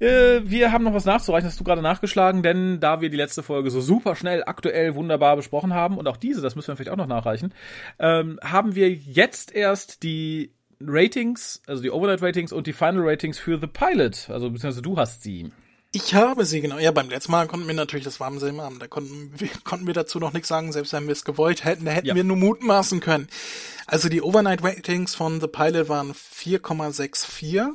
Äh, 0.01 0.41
wir 0.45 0.73
haben 0.73 0.85
noch 0.85 0.95
was 0.95 1.05
nachzureichen, 1.05 1.49
hast 1.49 1.61
du 1.61 1.65
gerade 1.65 1.83
nachgeschlagen, 1.83 2.43
denn 2.43 2.81
da 2.81 3.01
wir 3.01 3.11
die 3.11 3.17
letzte 3.17 3.43
Folge 3.43 3.71
so 3.71 3.81
super 3.81 4.17
schnell, 4.17 4.43
aktuell, 4.45 4.95
wunderbar 4.95 5.37
besprochen 5.37 5.75
haben 5.75 5.99
und 5.99 6.09
auch 6.09 6.17
diese, 6.17 6.41
das 6.41 6.57
müssen 6.57 6.69
wir 6.69 6.77
vielleicht 6.77 6.91
auch 6.91 6.97
noch 6.97 7.07
nachreichen, 7.07 7.53
ähm, 7.99 8.41
haben 8.43 8.75
wir 8.75 8.91
jetzt 8.91 9.53
erst 9.55 10.03
die 10.03 10.53
Ratings, 10.81 11.61
also 11.67 11.83
die 11.83 11.91
Overnight-Ratings 11.91 12.53
und 12.53 12.67
die 12.67 12.73
Final-Ratings 12.73 13.39
für 13.39 13.59
The 13.61 13.67
Pilot. 13.67 14.31
Also 14.31 14.49
beziehungsweise 14.51 14.81
du 14.83 14.97
hast 14.97 15.23
sie. 15.23 15.53
Ich 15.93 16.15
habe 16.15 16.45
sie, 16.47 16.61
genau. 16.63 16.79
Ja, 16.79 16.93
beim 16.93 17.11
letzten 17.11 17.33
Mal 17.33 17.49
konnten 17.49 17.67
wir 17.67 17.75
natürlich, 17.75 18.05
das 18.05 18.21
war 18.21 18.29
am 18.29 18.39
selben 18.39 18.61
Abend, 18.61 18.81
da 18.81 18.87
konnten 18.87 19.33
wir, 19.37 19.49
konnten 19.65 19.87
wir 19.87 19.93
dazu 19.93 20.19
noch 20.21 20.33
nichts 20.33 20.49
sagen, 20.49 20.73
selbst 20.73 20.93
wenn 20.95 21.05
wir 21.07 21.13
es 21.13 21.25
gewollt 21.27 21.65
hätten, 21.65 21.85
da 21.85 21.91
hätten 21.91 22.07
Ja. 22.07 22.15
wir 22.15 22.25
nur 22.25 22.37
mutmaßen 22.39 23.01
können. 23.01 23.29
Also 23.87 24.09
die 24.09 24.23
Overnight-Ratings 24.23 25.15
von 25.15 25.41
The 25.41 25.49
Pilot 25.49 25.89
waren 25.91 26.13
4,64. 26.13 27.73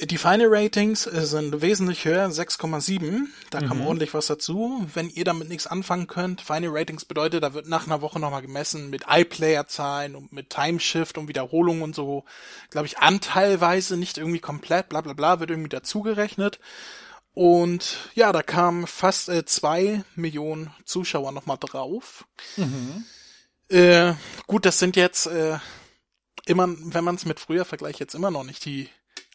Die 0.00 0.18
Final 0.18 0.46
Ratings 0.48 1.06
äh, 1.06 1.26
sind 1.26 1.60
wesentlich 1.60 2.04
höher, 2.04 2.28
6,7. 2.28 3.26
Da 3.50 3.60
kam 3.60 3.80
ordentlich 3.84 4.14
was 4.14 4.26
dazu. 4.26 4.86
Wenn 4.94 5.10
ihr 5.10 5.24
damit 5.24 5.48
nichts 5.48 5.66
anfangen 5.66 6.06
könnt, 6.06 6.40
Final 6.40 6.70
Ratings 6.70 7.04
bedeutet, 7.04 7.42
da 7.42 7.52
wird 7.52 7.66
nach 7.66 7.86
einer 7.86 8.00
Woche 8.00 8.20
nochmal 8.20 8.42
gemessen 8.42 8.90
mit 8.90 9.06
iPlayer-Zahlen 9.08 10.14
und 10.14 10.32
mit 10.32 10.50
Timeshift 10.50 11.18
und 11.18 11.26
Wiederholungen 11.28 11.82
und 11.82 11.94
so, 11.96 12.24
glaube 12.70 12.86
ich, 12.86 12.98
anteilweise, 12.98 13.96
nicht 13.96 14.18
irgendwie 14.18 14.38
komplett, 14.38 14.88
bla 14.88 15.00
bla 15.00 15.14
bla, 15.14 15.40
wird 15.40 15.50
irgendwie 15.50 15.68
dazugerechnet. 15.68 16.60
Und 17.34 17.98
ja, 18.14 18.32
da 18.32 18.42
kamen 18.42 18.86
fast 18.86 19.28
äh, 19.28 19.44
zwei 19.44 20.02
Millionen 20.14 20.72
Zuschauer 20.84 21.32
nochmal 21.32 21.58
drauf. 21.58 22.24
Äh, 23.68 24.14
gut, 24.46 24.64
das 24.64 24.78
sind 24.78 24.96
jetzt 24.96 25.26
äh, 25.26 25.58
immer, 26.46 26.68
wenn 26.68 27.04
man 27.04 27.14
es 27.14 27.26
mit 27.26 27.38
früher 27.38 27.64
vergleicht, 27.64 28.00
jetzt 28.00 28.14
immer 28.14 28.30
noch 28.30 28.44
nicht 28.44 28.64
die. 28.64 28.88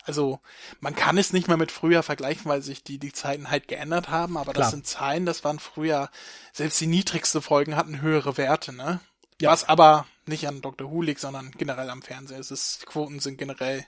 Also 0.05 0.39
man 0.79 0.95
kann 0.95 1.17
es 1.17 1.33
nicht 1.33 1.47
mehr 1.47 1.57
mit 1.57 1.71
früher 1.71 2.03
vergleichen, 2.03 2.45
weil 2.45 2.61
sich 2.61 2.83
die 2.83 2.97
die 2.99 3.13
Zeiten 3.13 3.49
halt 3.49 3.67
geändert 3.67 4.09
haben. 4.09 4.37
Aber 4.37 4.53
Klar. 4.53 4.63
das 4.63 4.71
sind 4.71 4.85
Zahlen, 4.87 5.25
das 5.25 5.43
waren 5.43 5.59
früher 5.59 6.09
selbst 6.51 6.79
die 6.81 6.87
niedrigste 6.87 7.41
Folgen 7.41 7.75
hatten 7.75 8.01
höhere 8.01 8.37
Werte, 8.37 8.73
ne? 8.73 8.99
Ja. 9.41 9.51
Was 9.51 9.67
aber 9.67 10.05
nicht 10.25 10.47
an 10.47 10.61
Dr. 10.61 10.89
Who 10.89 11.01
liegt, 11.01 11.19
sondern 11.19 11.51
generell 11.57 11.89
am 11.89 12.01
Fernseher. 12.01 12.39
Es 12.39 12.49
ist, 12.49 12.85
Quoten 12.85 13.19
sind 13.19 13.37
generell 13.37 13.85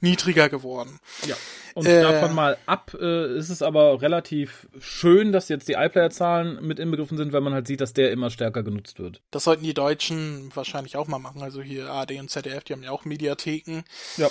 niedriger 0.00 0.48
geworden. 0.48 0.98
Ja. 1.26 1.36
Und 1.74 1.86
Äh. 1.86 2.02
davon 2.02 2.34
mal 2.34 2.58
ab 2.66 2.96
äh, 2.98 3.36
ist 3.36 3.50
es 3.50 3.62
aber 3.62 4.02
relativ 4.02 4.66
schön, 4.80 5.30
dass 5.30 5.48
jetzt 5.48 5.68
die 5.68 5.74
iPlayer-Zahlen 5.74 6.64
mit 6.66 6.80
inbegriffen 6.80 7.16
sind, 7.16 7.32
weil 7.32 7.40
man 7.40 7.52
halt 7.54 7.68
sieht, 7.68 7.80
dass 7.80 7.92
der 7.92 8.10
immer 8.10 8.30
stärker 8.30 8.64
genutzt 8.64 8.98
wird. 8.98 9.22
Das 9.30 9.44
sollten 9.44 9.62
die 9.62 9.74
Deutschen 9.74 10.50
wahrscheinlich 10.56 10.96
auch 10.96 11.06
mal 11.06 11.18
machen. 11.20 11.42
Also 11.42 11.62
hier 11.62 11.88
ARD 11.88 12.12
und 12.18 12.30
ZDF, 12.30 12.64
die 12.64 12.72
haben 12.72 12.82
ja 12.82 12.90
auch 12.90 13.04
Mediatheken. 13.04 13.84
Ja. 14.16 14.28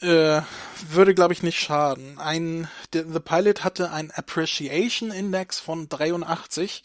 Äh, 0.00 0.42
würde, 0.88 1.14
glaube 1.14 1.32
ich, 1.32 1.42
nicht 1.42 1.58
schaden. 1.58 2.18
Ein, 2.18 2.68
der, 2.92 3.04
The 3.06 3.20
Pilot 3.20 3.64
hatte 3.64 3.90
ein 3.90 4.10
Appreciation 4.12 5.10
Index 5.10 5.58
von 5.58 5.88
83, 5.88 6.82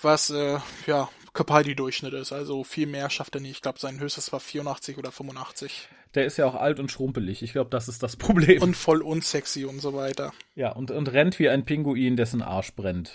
was, 0.00 0.30
äh, 0.30 0.58
ja, 0.86 1.08
Capaldi-Durchschnitt 1.32 2.14
ist. 2.14 2.32
Also 2.32 2.64
viel 2.64 2.86
mehr 2.86 3.10
schafft 3.10 3.34
er 3.34 3.40
nicht. 3.40 3.52
Ich 3.52 3.62
glaube, 3.62 3.78
sein 3.78 4.00
höchstes 4.00 4.32
war 4.32 4.40
84 4.40 4.98
oder 4.98 5.12
85. 5.12 5.88
Der 6.14 6.24
ist 6.24 6.36
ja 6.36 6.46
auch 6.46 6.54
alt 6.54 6.80
und 6.80 6.90
schrumpelig. 6.90 7.42
Ich 7.42 7.52
glaube, 7.52 7.70
das 7.70 7.88
ist 7.88 8.02
das 8.02 8.16
Problem. 8.16 8.62
Und 8.62 8.76
voll 8.76 9.02
unsexy 9.02 9.64
und 9.64 9.80
so 9.80 9.94
weiter. 9.94 10.32
ja, 10.54 10.72
und, 10.72 10.90
und 10.90 11.12
rennt 11.12 11.38
wie 11.38 11.48
ein 11.48 11.64
Pinguin, 11.64 12.16
dessen 12.16 12.42
Arsch 12.42 12.72
brennt. 12.74 13.12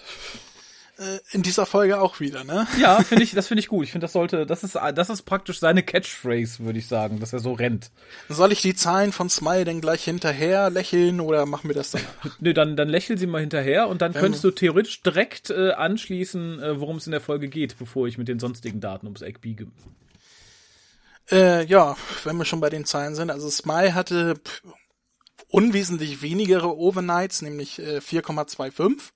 Äh, 0.97 1.19
in 1.31 1.41
dieser 1.41 1.65
Folge 1.65 1.99
auch 1.99 2.19
wieder, 2.19 2.43
ne? 2.43 2.67
Ja, 2.79 3.01
finde 3.01 3.23
ich, 3.23 3.31
das 3.31 3.47
finde 3.47 3.59
ich 3.61 3.67
gut. 3.67 3.85
Ich 3.85 3.91
finde, 3.91 4.05
das 4.05 4.13
sollte, 4.13 4.45
das 4.45 4.63
ist, 4.63 4.75
das 4.75 5.09
ist 5.09 5.23
praktisch 5.23 5.59
seine 5.59 5.81
Catchphrase, 5.81 6.63
würde 6.63 6.77
ich 6.77 6.87
sagen, 6.87 7.19
dass 7.19 7.33
er 7.33 7.39
so 7.39 7.53
rennt. 7.53 7.91
Soll 8.29 8.51
ich 8.51 8.61
die 8.61 8.75
Zahlen 8.75 9.11
von 9.11 9.29
Smile 9.29 9.65
denn 9.65 9.81
gleich 9.81 10.03
hinterher 10.03 10.69
lächeln 10.69 11.19
oder 11.19 11.45
machen 11.45 11.67
wir 11.69 11.75
das 11.75 11.91
dann? 11.91 12.01
Nö, 12.39 12.53
dann, 12.53 12.77
dann 12.77 12.89
lächel 12.89 13.17
sie 13.17 13.25
mal 13.25 13.41
hinterher 13.41 13.87
und 13.87 14.01
dann 14.01 14.13
könntest 14.13 14.43
du 14.43 14.51
theoretisch 14.51 15.01
direkt 15.01 15.49
äh, 15.49 15.71
anschließen, 15.71 16.61
äh, 16.61 16.79
worum 16.79 16.97
es 16.97 17.07
in 17.07 17.11
der 17.11 17.21
Folge 17.21 17.47
geht, 17.47 17.77
bevor 17.79 18.07
ich 18.07 18.17
mit 18.17 18.27
den 18.27 18.39
sonstigen 18.39 18.79
Daten 18.79 19.07
ums 19.07 19.21
Eck 19.21 19.41
biege. 19.41 19.67
Äh, 21.31 21.65
ja, 21.65 21.95
wenn 22.23 22.37
wir 22.37 22.45
schon 22.45 22.59
bei 22.59 22.69
den 22.69 22.85
Zahlen 22.85 23.15
sind, 23.15 23.31
also 23.31 23.49
Smile 23.49 23.95
hatte 23.95 24.35
unwesentlich 25.47 26.21
wenigere 26.21 26.77
Overnights, 26.77 27.41
nämlich 27.41 27.79
äh, 27.79 27.97
4,25 27.97 29.11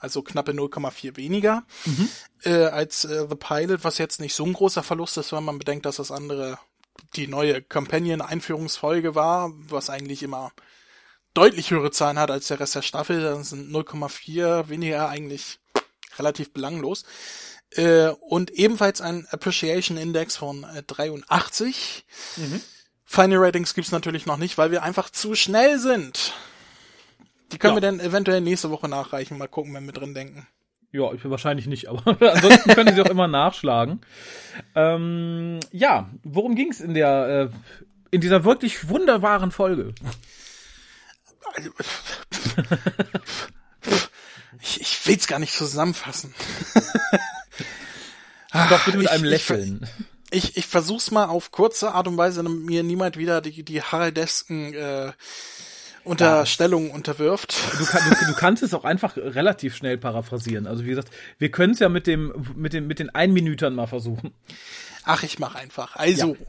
also 0.00 0.22
knappe 0.22 0.52
0,4 0.52 1.16
weniger 1.16 1.64
mhm. 1.84 2.08
äh, 2.44 2.64
als 2.64 3.04
äh, 3.04 3.26
The 3.28 3.36
Pilot, 3.36 3.84
was 3.84 3.98
jetzt 3.98 4.20
nicht 4.20 4.34
so 4.34 4.44
ein 4.44 4.52
großer 4.52 4.82
Verlust 4.82 5.16
ist, 5.18 5.32
wenn 5.32 5.44
man 5.44 5.58
bedenkt, 5.58 5.86
dass 5.86 5.96
das 5.96 6.10
andere 6.10 6.58
die 7.16 7.26
neue 7.26 7.62
Companion-Einführungsfolge 7.62 9.14
war, 9.14 9.52
was 9.54 9.90
eigentlich 9.90 10.22
immer 10.22 10.52
deutlich 11.34 11.70
höhere 11.70 11.90
Zahlen 11.90 12.18
hat 12.18 12.30
als 12.30 12.48
der 12.48 12.60
Rest 12.60 12.74
der 12.74 12.82
Staffel. 12.82 13.22
Dann 13.22 13.44
sind 13.44 13.70
0,4 13.70 14.68
weniger 14.68 15.08
eigentlich 15.08 15.58
relativ 16.18 16.52
belanglos. 16.52 17.04
Äh, 17.70 18.08
und 18.20 18.50
ebenfalls 18.50 19.00
ein 19.00 19.26
Appreciation 19.30 19.96
Index 19.96 20.36
von 20.36 20.64
äh, 20.64 20.82
83. 20.82 22.04
Mhm. 22.36 22.60
Final 23.04 23.38
Ratings 23.38 23.74
gibt's 23.74 23.92
natürlich 23.92 24.26
noch 24.26 24.36
nicht, 24.36 24.58
weil 24.58 24.70
wir 24.70 24.82
einfach 24.82 25.10
zu 25.10 25.34
schnell 25.34 25.78
sind. 25.78 26.34
Die 27.52 27.58
können 27.58 27.76
ja. 27.76 27.82
wir 27.82 27.88
dann 27.88 28.00
eventuell 28.00 28.40
nächste 28.40 28.70
Woche 28.70 28.88
nachreichen. 28.88 29.38
Mal 29.38 29.48
gucken, 29.48 29.74
wenn 29.74 29.86
wir 29.86 29.92
drin 29.92 30.14
denken. 30.14 30.46
Ja, 30.92 31.12
ich 31.12 31.28
wahrscheinlich 31.28 31.66
nicht, 31.66 31.88
aber 31.88 32.16
ansonsten 32.34 32.74
können 32.74 32.94
Sie 32.94 33.00
auch 33.00 33.10
immer 33.10 33.28
nachschlagen. 33.28 34.00
Ähm, 34.74 35.60
ja, 35.70 36.10
worum 36.24 36.56
ging's 36.56 36.80
in 36.80 36.94
der 36.94 37.50
äh, 37.52 37.56
in 38.10 38.20
dieser 38.20 38.44
wirklich 38.44 38.88
wunderbaren 38.88 39.52
Folge? 39.52 39.94
ich, 44.60 44.80
ich 44.80 45.06
will's 45.06 45.28
gar 45.28 45.38
nicht 45.38 45.54
zusammenfassen. 45.54 46.34
Doch 48.68 48.84
bitte 48.84 48.98
mit 48.98 49.06
ich, 49.06 49.12
einem 49.12 49.24
Lächeln. 49.24 49.86
Ich, 50.32 50.50
ich, 50.50 50.56
ich 50.56 50.66
versuch's 50.66 51.12
mal 51.12 51.26
auf 51.26 51.52
kurze 51.52 51.92
Art 51.92 52.08
und 52.08 52.16
Weise, 52.16 52.42
damit 52.42 52.64
mir 52.64 52.82
niemand 52.82 53.16
wieder 53.16 53.40
die, 53.40 53.62
die 53.62 53.80
Haraldesken 53.82 54.74
äh, 54.74 55.12
Unterstellung 56.04 56.88
ja. 56.88 56.94
unterwirft. 56.94 57.54
Du, 57.72 57.84
du, 57.84 58.26
du, 58.26 58.34
kannst 58.34 58.62
es 58.62 58.72
auch 58.74 58.84
einfach 58.84 59.16
relativ 59.16 59.76
schnell 59.76 59.98
paraphrasieren. 59.98 60.66
Also 60.66 60.84
wie 60.84 60.88
gesagt, 60.88 61.10
wir 61.38 61.50
können 61.50 61.74
es 61.74 61.78
ja 61.78 61.88
mit 61.88 62.06
dem 62.06 62.32
mit 62.56 62.72
dem 62.72 62.86
mit 62.86 62.98
den 62.98 63.10
Einminütern 63.10 63.74
mal 63.74 63.86
versuchen. 63.86 64.32
Ach, 65.04 65.22
ich 65.22 65.38
mach 65.38 65.54
einfach. 65.54 65.96
Also, 65.96 66.34
ja. 66.34 66.46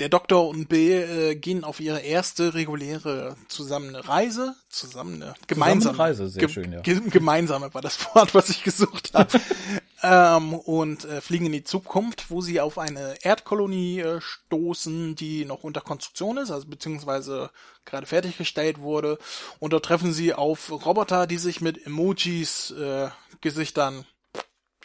der 0.00 0.08
Doktor 0.08 0.48
und 0.48 0.68
Bill 0.68 1.30
äh, 1.30 1.34
gehen 1.36 1.62
auf 1.62 1.78
ihre 1.78 2.00
erste 2.00 2.54
reguläre 2.54 3.36
zusammene 3.48 4.08
Reise, 4.08 4.56
zusammen 4.68 5.22
eine 5.22 5.34
gemeinsame 5.46 5.98
Reise, 5.98 6.28
sehr 6.28 6.40
ge 6.40 6.48
schön, 6.48 6.72
ja. 6.72 6.80
Gemeinsame 6.82 7.72
war 7.74 7.80
das 7.80 7.98
Wort, 8.14 8.34
was 8.34 8.48
ich 8.50 8.64
gesucht 8.64 9.12
habe. 9.14 9.40
ähm, 10.02 10.54
und 10.54 11.04
äh, 11.04 11.20
fliegen 11.20 11.46
in 11.46 11.52
die 11.52 11.64
Zukunft, 11.64 12.30
wo 12.30 12.40
sie 12.40 12.60
auf 12.60 12.78
eine 12.78 13.14
Erdkolonie 13.22 14.00
äh, 14.00 14.20
stoßen, 14.20 15.14
die 15.14 15.44
noch 15.44 15.62
unter 15.62 15.80
Konstruktion 15.80 16.38
ist, 16.38 16.50
also 16.50 16.66
beziehungsweise 16.66 17.50
gerade 17.84 18.06
fertiggestellt 18.06 18.80
wurde. 18.80 19.18
Und 19.60 19.72
dort 19.72 19.84
treffen 19.84 20.12
sie 20.12 20.34
auf 20.34 20.70
Roboter, 20.70 21.26
die 21.26 21.38
sich 21.38 21.60
mit 21.60 21.86
Emojis 21.86 22.72
äh, 22.72 23.08
Gesichtern 23.40 24.04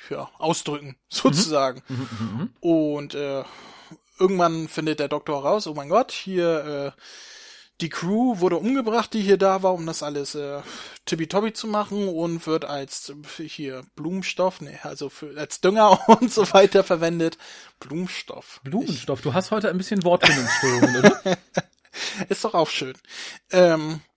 ja, 0.10 0.30
ausdrücken, 0.38 0.96
sozusagen. 1.10 1.84
Mhm. 1.88 1.96
Mhm, 1.96 2.08
mhm, 2.20 2.38
mhm. 2.38 2.50
Und 2.60 3.16
äh, 3.16 3.44
irgendwann 4.20 4.68
findet 4.68 5.00
der 5.00 5.08
Doktor 5.08 5.44
raus, 5.44 5.68
oh 5.68 5.74
mein 5.74 5.90
Gott, 5.90 6.12
hier 6.12 6.94
äh, 6.96 7.02
die 7.80 7.90
Crew 7.90 8.40
wurde 8.40 8.58
umgebracht, 8.58 9.14
die 9.14 9.22
hier 9.22 9.38
da 9.38 9.62
war, 9.62 9.74
um 9.74 9.86
das 9.86 10.02
alles 10.02 10.34
äh, 10.34 10.62
tippitoppi 11.06 11.54
zu 11.54 11.68
machen 11.68 12.08
und 12.08 12.48
wird 12.48 12.66
als 12.66 13.14
äh, 13.40 13.44
hier 13.44 13.84
Blumenstoff, 13.96 14.62
nee, 14.62 14.80
also 14.82 15.10
für, 15.10 15.38
als 15.38 15.62
Dünger 15.62 16.00
und 16.20 16.32
so 16.32 16.52
weiter 16.54 16.84
verwendet. 16.84 17.38
Blumenstoff. 17.80 18.62
Blumenstoff, 18.64 19.20
ich, 19.20 19.24
du 19.24 19.34
hast 19.34 19.52
heute 19.52 19.70
ein 19.70 19.78
bisschen 19.78 20.04
Wortfindungsstörungen, 20.04 20.98
oder? 20.98 21.22
Ist 22.30 22.44
doch 22.44 22.54
auch 22.54 22.70
schön. 22.70 22.94
Ähm, 23.52 24.02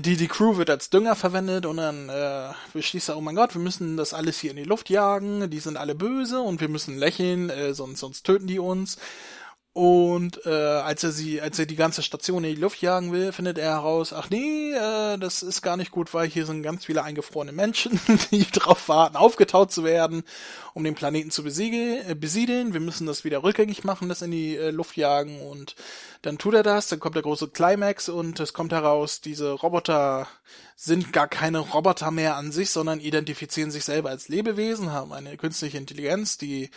die, 0.00 0.16
die 0.16 0.28
Crew 0.28 0.56
wird 0.56 0.70
als 0.70 0.90
Dünger 0.90 1.14
verwendet 1.14 1.64
und 1.64 1.76
dann 1.76 2.08
äh, 2.08 2.52
beschließt 2.72 3.10
er, 3.10 3.16
oh 3.16 3.20
mein 3.20 3.36
Gott, 3.36 3.54
wir 3.54 3.62
müssen 3.62 3.96
das 3.96 4.12
alles 4.12 4.38
hier 4.38 4.50
in 4.50 4.56
die 4.56 4.64
Luft 4.64 4.90
jagen, 4.90 5.50
die 5.50 5.60
sind 5.60 5.76
alle 5.76 5.94
böse 5.94 6.40
und 6.40 6.60
wir 6.60 6.68
müssen 6.68 6.98
lächeln, 6.98 7.48
äh, 7.50 7.74
sonst, 7.74 8.00
sonst 8.00 8.24
töten 8.24 8.46
die 8.46 8.58
uns. 8.58 8.98
Und 9.78 10.44
äh, 10.44 10.50
als 10.50 11.04
er 11.04 11.12
sie, 11.12 11.40
als 11.40 11.56
er 11.56 11.66
die 11.66 11.76
ganze 11.76 12.02
Station 12.02 12.42
in 12.42 12.56
die 12.56 12.60
Luft 12.60 12.82
jagen 12.82 13.12
will, 13.12 13.30
findet 13.30 13.58
er 13.58 13.74
heraus, 13.74 14.12
ach 14.12 14.28
nee, 14.28 14.72
äh, 14.72 15.16
das 15.18 15.44
ist 15.44 15.62
gar 15.62 15.76
nicht 15.76 15.92
gut, 15.92 16.12
weil 16.12 16.28
hier 16.28 16.46
sind 16.46 16.64
ganz 16.64 16.86
viele 16.86 17.04
eingefrorene 17.04 17.52
Menschen, 17.52 18.00
die 18.32 18.44
drauf 18.50 18.88
warten, 18.88 19.14
aufgetaut 19.14 19.70
zu 19.70 19.84
werden, 19.84 20.24
um 20.74 20.82
den 20.82 20.96
Planeten 20.96 21.30
zu 21.30 21.44
besiegeln, 21.44 22.10
äh, 22.10 22.16
besiedeln. 22.16 22.72
Wir 22.72 22.80
müssen 22.80 23.06
das 23.06 23.22
wieder 23.22 23.44
rückgängig 23.44 23.84
machen, 23.84 24.08
das 24.08 24.20
in 24.20 24.32
die 24.32 24.56
äh, 24.56 24.70
Luft 24.72 24.96
jagen 24.96 25.42
und 25.42 25.76
dann 26.22 26.38
tut 26.38 26.54
er 26.54 26.64
das, 26.64 26.88
dann 26.88 26.98
kommt 26.98 27.14
der 27.14 27.22
große 27.22 27.46
Climax 27.46 28.08
und 28.08 28.40
es 28.40 28.52
kommt 28.52 28.72
heraus, 28.72 29.20
diese 29.20 29.52
Roboter 29.52 30.26
sind 30.74 31.12
gar 31.12 31.28
keine 31.28 31.60
Roboter 31.60 32.10
mehr 32.10 32.34
an 32.34 32.50
sich, 32.50 32.70
sondern 32.70 32.98
identifizieren 32.98 33.70
sich 33.70 33.84
selber 33.84 34.10
als 34.10 34.28
Lebewesen, 34.28 34.90
haben 34.90 35.12
eine 35.12 35.36
künstliche 35.36 35.78
Intelligenz, 35.78 36.36
die 36.36 36.70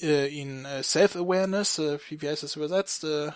äh, 0.00 0.28
ihnen 0.28 0.64
äh, 0.64 0.82
Self-Awareness, 0.82 1.78
äh, 1.78 1.98
wie, 2.08 2.22
wie 2.22 2.28
heißt 2.28 2.42
das 2.42 2.56
übersetzt? 2.56 3.04
Äh, 3.04 3.30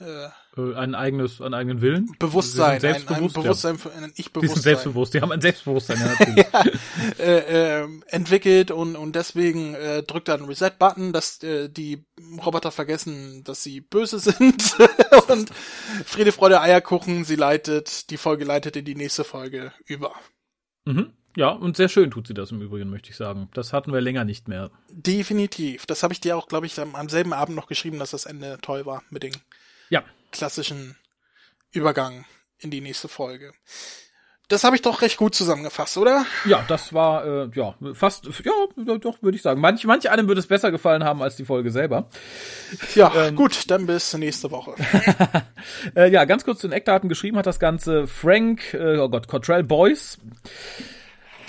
äh, 0.00 0.28
äh 0.56 0.74
ein 0.74 0.94
eigenes, 0.94 1.40
einen 1.40 1.54
eigenen 1.54 1.80
Willen? 1.80 2.14
Bewusstsein, 2.18 2.84
ein, 2.84 3.08
ein 3.08 3.28
Bewusstsein, 3.32 3.78
ja. 3.78 3.90
ein 4.02 4.12
Ich-Bewusstsein. 4.16 4.40
Die 4.40 4.48
sind 4.48 4.62
selbstbewusst, 4.62 5.14
die 5.14 5.20
haben 5.20 5.32
ein 5.32 5.40
Selbstbewusstsein, 5.40 5.98
ja, 5.98 6.06
natürlich. 6.06 6.46
ja, 7.18 7.24
äh, 7.24 7.82
äh, 7.82 7.88
entwickelt 8.08 8.70
und, 8.70 8.96
und 8.96 9.16
deswegen 9.16 9.74
äh, 9.74 10.02
drückt 10.02 10.28
er 10.28 10.34
einen 10.34 10.46
Reset-Button, 10.46 11.12
dass 11.12 11.42
äh, 11.42 11.68
die 11.68 12.04
Roboter 12.44 12.70
vergessen, 12.70 13.44
dass 13.44 13.62
sie 13.62 13.80
böse 13.80 14.18
sind 14.20 14.76
und 15.28 15.50
Friede, 16.04 16.32
Freude, 16.32 16.60
Eierkuchen, 16.60 17.24
sie 17.24 17.36
leitet, 17.36 18.10
die 18.10 18.18
Folge 18.18 18.44
leitet 18.44 18.76
in 18.76 18.84
die 18.84 18.94
nächste 18.94 19.24
Folge 19.24 19.72
über. 19.86 20.12
Mhm. 20.84 21.12
Ja, 21.36 21.48
und 21.48 21.76
sehr 21.76 21.88
schön 21.88 22.10
tut 22.10 22.26
sie 22.26 22.34
das 22.34 22.50
im 22.50 22.60
Übrigen, 22.60 22.90
möchte 22.90 23.10
ich 23.10 23.16
sagen. 23.16 23.48
Das 23.54 23.72
hatten 23.72 23.92
wir 23.92 24.00
länger 24.00 24.24
nicht 24.24 24.48
mehr. 24.48 24.70
Definitiv. 24.90 25.86
Das 25.86 26.02
habe 26.02 26.12
ich 26.12 26.20
dir 26.20 26.36
auch, 26.36 26.46
glaube 26.46 26.66
ich, 26.66 26.78
am, 26.78 27.08
selben 27.08 27.32
Abend 27.32 27.56
noch 27.56 27.68
geschrieben, 27.68 27.98
dass 27.98 28.10
das 28.10 28.26
Ende 28.26 28.58
toll 28.60 28.84
war 28.84 29.02
mit 29.10 29.22
dem 29.22 29.32
ja. 29.88 30.02
klassischen 30.30 30.96
Übergang 31.72 32.26
in 32.58 32.70
die 32.70 32.80
nächste 32.80 33.08
Folge. 33.08 33.52
Das 34.48 34.64
habe 34.64 34.76
ich 34.76 34.82
doch 34.82 35.00
recht 35.00 35.16
gut 35.16 35.34
zusammengefasst, 35.34 35.96
oder? 35.96 36.26
Ja, 36.44 36.62
das 36.68 36.92
war 36.92 37.24
äh, 37.24 37.50
ja 37.54 37.74
fast 37.94 38.26
ja 38.44 38.52
doch 38.98 39.22
würde 39.22 39.36
ich 39.36 39.42
sagen. 39.42 39.62
Manch 39.62 39.84
manch 39.86 40.10
einem 40.10 40.28
würde 40.28 40.40
es 40.40 40.46
besser 40.46 40.70
gefallen 40.70 41.04
haben 41.04 41.22
als 41.22 41.36
die 41.36 41.46
Folge 41.46 41.70
selber. 41.70 42.10
Ja, 42.94 43.10
ähm, 43.14 43.36
gut, 43.36 43.70
dann 43.70 43.86
bis 43.86 44.12
nächste 44.12 44.50
Woche. 44.50 44.74
äh, 45.96 46.10
ja, 46.10 46.26
ganz 46.26 46.44
kurz 46.44 46.60
zu 46.60 46.68
den 46.68 46.74
Eckdaten 46.74 47.08
geschrieben 47.08 47.38
hat 47.38 47.46
das 47.46 47.60
ganze 47.60 48.06
Frank, 48.06 48.74
äh, 48.74 48.98
oh 48.98 49.08
Gott, 49.08 49.26
Cottrell 49.26 49.62
Boyce 49.62 50.18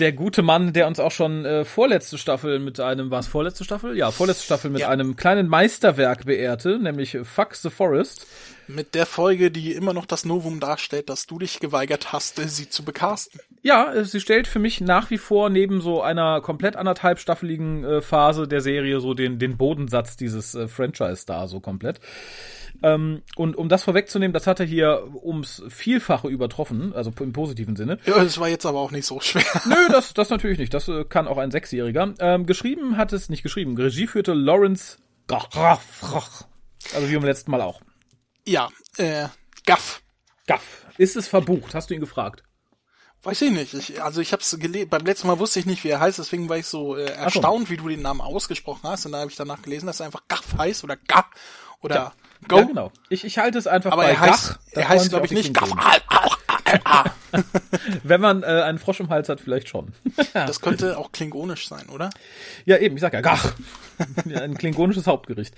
der 0.03 0.12
gute 0.12 0.41
Mann, 0.41 0.74
der 0.74 0.88
uns 0.88 1.00
auch 1.00 1.12
schon 1.12 1.45
äh, 1.45 1.63
vorletzte 1.63 2.17
Staffel 2.17 2.60
mit 2.60 2.77
einem, 2.81 3.10
war 3.10 3.22
es 3.22 3.27
vorletzte 3.27 3.63
Staffel? 3.63 3.98
Ja, 3.98 4.12
vorletzte 4.12 4.43
Staffel 4.43 4.69
mit 4.69 4.81
ja. 4.81 4.89
einem 4.89 5.15
kleinen 5.15 5.48
Meisterwerk 5.48 6.25
beehrte, 6.25 6.77
nämlich 6.77 7.17
Fuck 7.24 7.55
the 7.55 7.69
Forest. 7.69 8.27
Mit 8.67 8.96
der 8.96 9.05
Folge, 9.05 9.51
die 9.51 9.74
immer 9.74 9.93
noch 9.93 10.05
das 10.05 10.25
Novum 10.25 10.60
darstellt, 10.60 11.10
dass 11.10 11.25
du 11.25 11.39
dich 11.39 11.60
geweigert 11.60 12.13
hast, 12.13 12.38
sie 12.38 12.70
zu 12.70 12.84
bekasten. 12.84 13.39
Ja, 13.62 13.93
äh, 13.93 14.05
sie 14.05 14.20
stellt 14.20 14.48
für 14.48 14.60
mich 14.60 14.82
nach 14.82 15.10
wie 15.10 15.17
vor 15.17 15.50
neben 15.50 15.82
so 15.82 16.01
einer 16.01 16.41
komplett 16.41 16.75
anderthalb 16.75 17.20
staffeligen 17.20 17.84
äh, 17.84 18.01
Phase 18.01 18.48
der 18.48 18.62
Serie 18.62 19.00
so 19.00 19.13
den, 19.13 19.39
den 19.39 19.58
Bodensatz 19.58 20.17
dieses 20.17 20.55
äh, 20.55 20.67
Franchise 20.67 21.24
da 21.25 21.48
so 21.48 21.60
komplett. 21.60 22.00
Ähm, 22.82 23.22
und 23.36 23.55
um 23.55 23.70
das 23.70 23.84
vorwegzunehmen, 23.84 24.34
das 24.34 24.48
hat 24.48 24.60
er 24.60 24.65
hier 24.65 25.03
ums 25.24 25.63
Vielfache 25.70 26.27
übertroffen, 26.27 26.93
also 26.93 27.13
im 27.20 27.32
positiven 27.32 27.75
Sinne. 27.75 27.98
Ja, 28.05 28.22
das 28.24 28.39
war 28.39 28.50
jetzt 28.50 28.65
aber 28.65 28.79
auch 28.79 28.91
nicht 28.91 29.05
so 29.05 29.20
schwer. 29.20 29.43
Nö, 29.65 29.75
das, 29.89 30.13
das 30.13 30.29
natürlich 30.29 30.58
nicht. 30.58 30.74
Das 30.74 30.88
äh, 30.88 31.05
kann 31.05 31.27
auch 31.27 31.38
ein 31.38 31.51
Sechsjähriger. 31.51 32.13
Ähm, 32.20 32.46
geschrieben 32.46 32.98
hat 32.98 33.13
es, 33.13 33.29
nicht 33.29 33.43
geschrieben, 33.43 33.77
Regie 33.77 34.08
führte 34.08 34.34
Lawrence 34.34 34.98
Gaff. 35.27 35.50
Also 36.93 37.10
wie 37.10 37.15
beim 37.15 37.24
letzten 37.24 37.51
Mal 37.51 37.62
auch. 37.62 37.82
Ja, 38.45 38.69
äh, 38.97 39.27
Gaff. 39.65 40.01
Gaff. 40.47 40.85
Ist 40.97 41.15
es 41.15 41.27
verbucht? 41.27 41.73
Hast 41.73 41.89
du 41.89 41.93
ihn 41.93 42.00
gefragt? 42.00 42.43
Weiß 43.23 43.41
ich 43.41 43.51
nicht. 43.51 43.73
Ich, 43.73 44.03
also 44.03 44.19
ich 44.19 44.33
habe 44.33 44.41
es 44.41 44.57
gelesen. 44.59 44.89
Beim 44.89 45.05
letzten 45.05 45.27
Mal 45.27 45.39
wusste 45.39 45.59
ich 45.59 45.65
nicht, 45.65 45.83
wie 45.85 45.89
er 45.89 46.01
heißt. 46.01 46.19
Deswegen 46.19 46.50
war 46.50 46.57
ich 46.57 46.67
so 46.67 46.97
äh, 46.97 47.05
erstaunt, 47.05 47.67
so. 47.67 47.71
wie 47.71 47.77
du 47.77 47.88
den 47.88 48.01
Namen 48.01 48.19
ausgesprochen 48.19 48.81
hast. 48.83 49.05
Und 49.05 49.13
da 49.13 49.19
habe 49.19 49.31
ich 49.31 49.38
danach 49.38 49.62
gelesen, 49.62 49.85
dass 49.85 50.01
er 50.01 50.07
einfach 50.07 50.27
Gaff 50.27 50.57
heißt 50.57 50.83
oder 50.83 50.97
Gaff 50.97 51.29
oder 51.81 52.13
Go. 52.47 52.57
Ja, 52.57 52.63
genau. 52.63 52.91
Ich, 53.09 53.23
ich 53.23 53.38
halte 53.38 53.57
es 53.57 53.67
einfach 53.67 53.93
Aber 53.93 54.03
bei 54.03 54.09
er 54.09 54.19
heißt, 54.19 54.50
Gach. 54.50 54.59
Er 54.71 54.89
heißt, 54.89 55.09
glaube 55.09 55.25
ich, 55.25 55.31
nicht 55.31 55.53
Gach. 55.53 55.73
Ah. 56.83 57.05
Wenn 58.03 58.21
man 58.21 58.43
äh, 58.43 58.45
einen 58.45 58.77
Frosch 58.77 58.99
im 58.99 59.09
Hals 59.09 59.29
hat, 59.29 59.41
vielleicht 59.41 59.69
schon. 59.69 59.93
Das 60.33 60.61
könnte 60.61 60.97
auch 60.97 61.11
klingonisch 61.11 61.67
sein, 61.67 61.87
oder? 61.89 62.09
Ja, 62.65 62.77
eben, 62.77 62.95
ich 62.95 63.01
sag 63.01 63.13
ja, 63.13 63.21
gach. 63.21 63.53
Ein 64.25 64.57
klingonisches 64.57 65.07
Hauptgericht. 65.07 65.55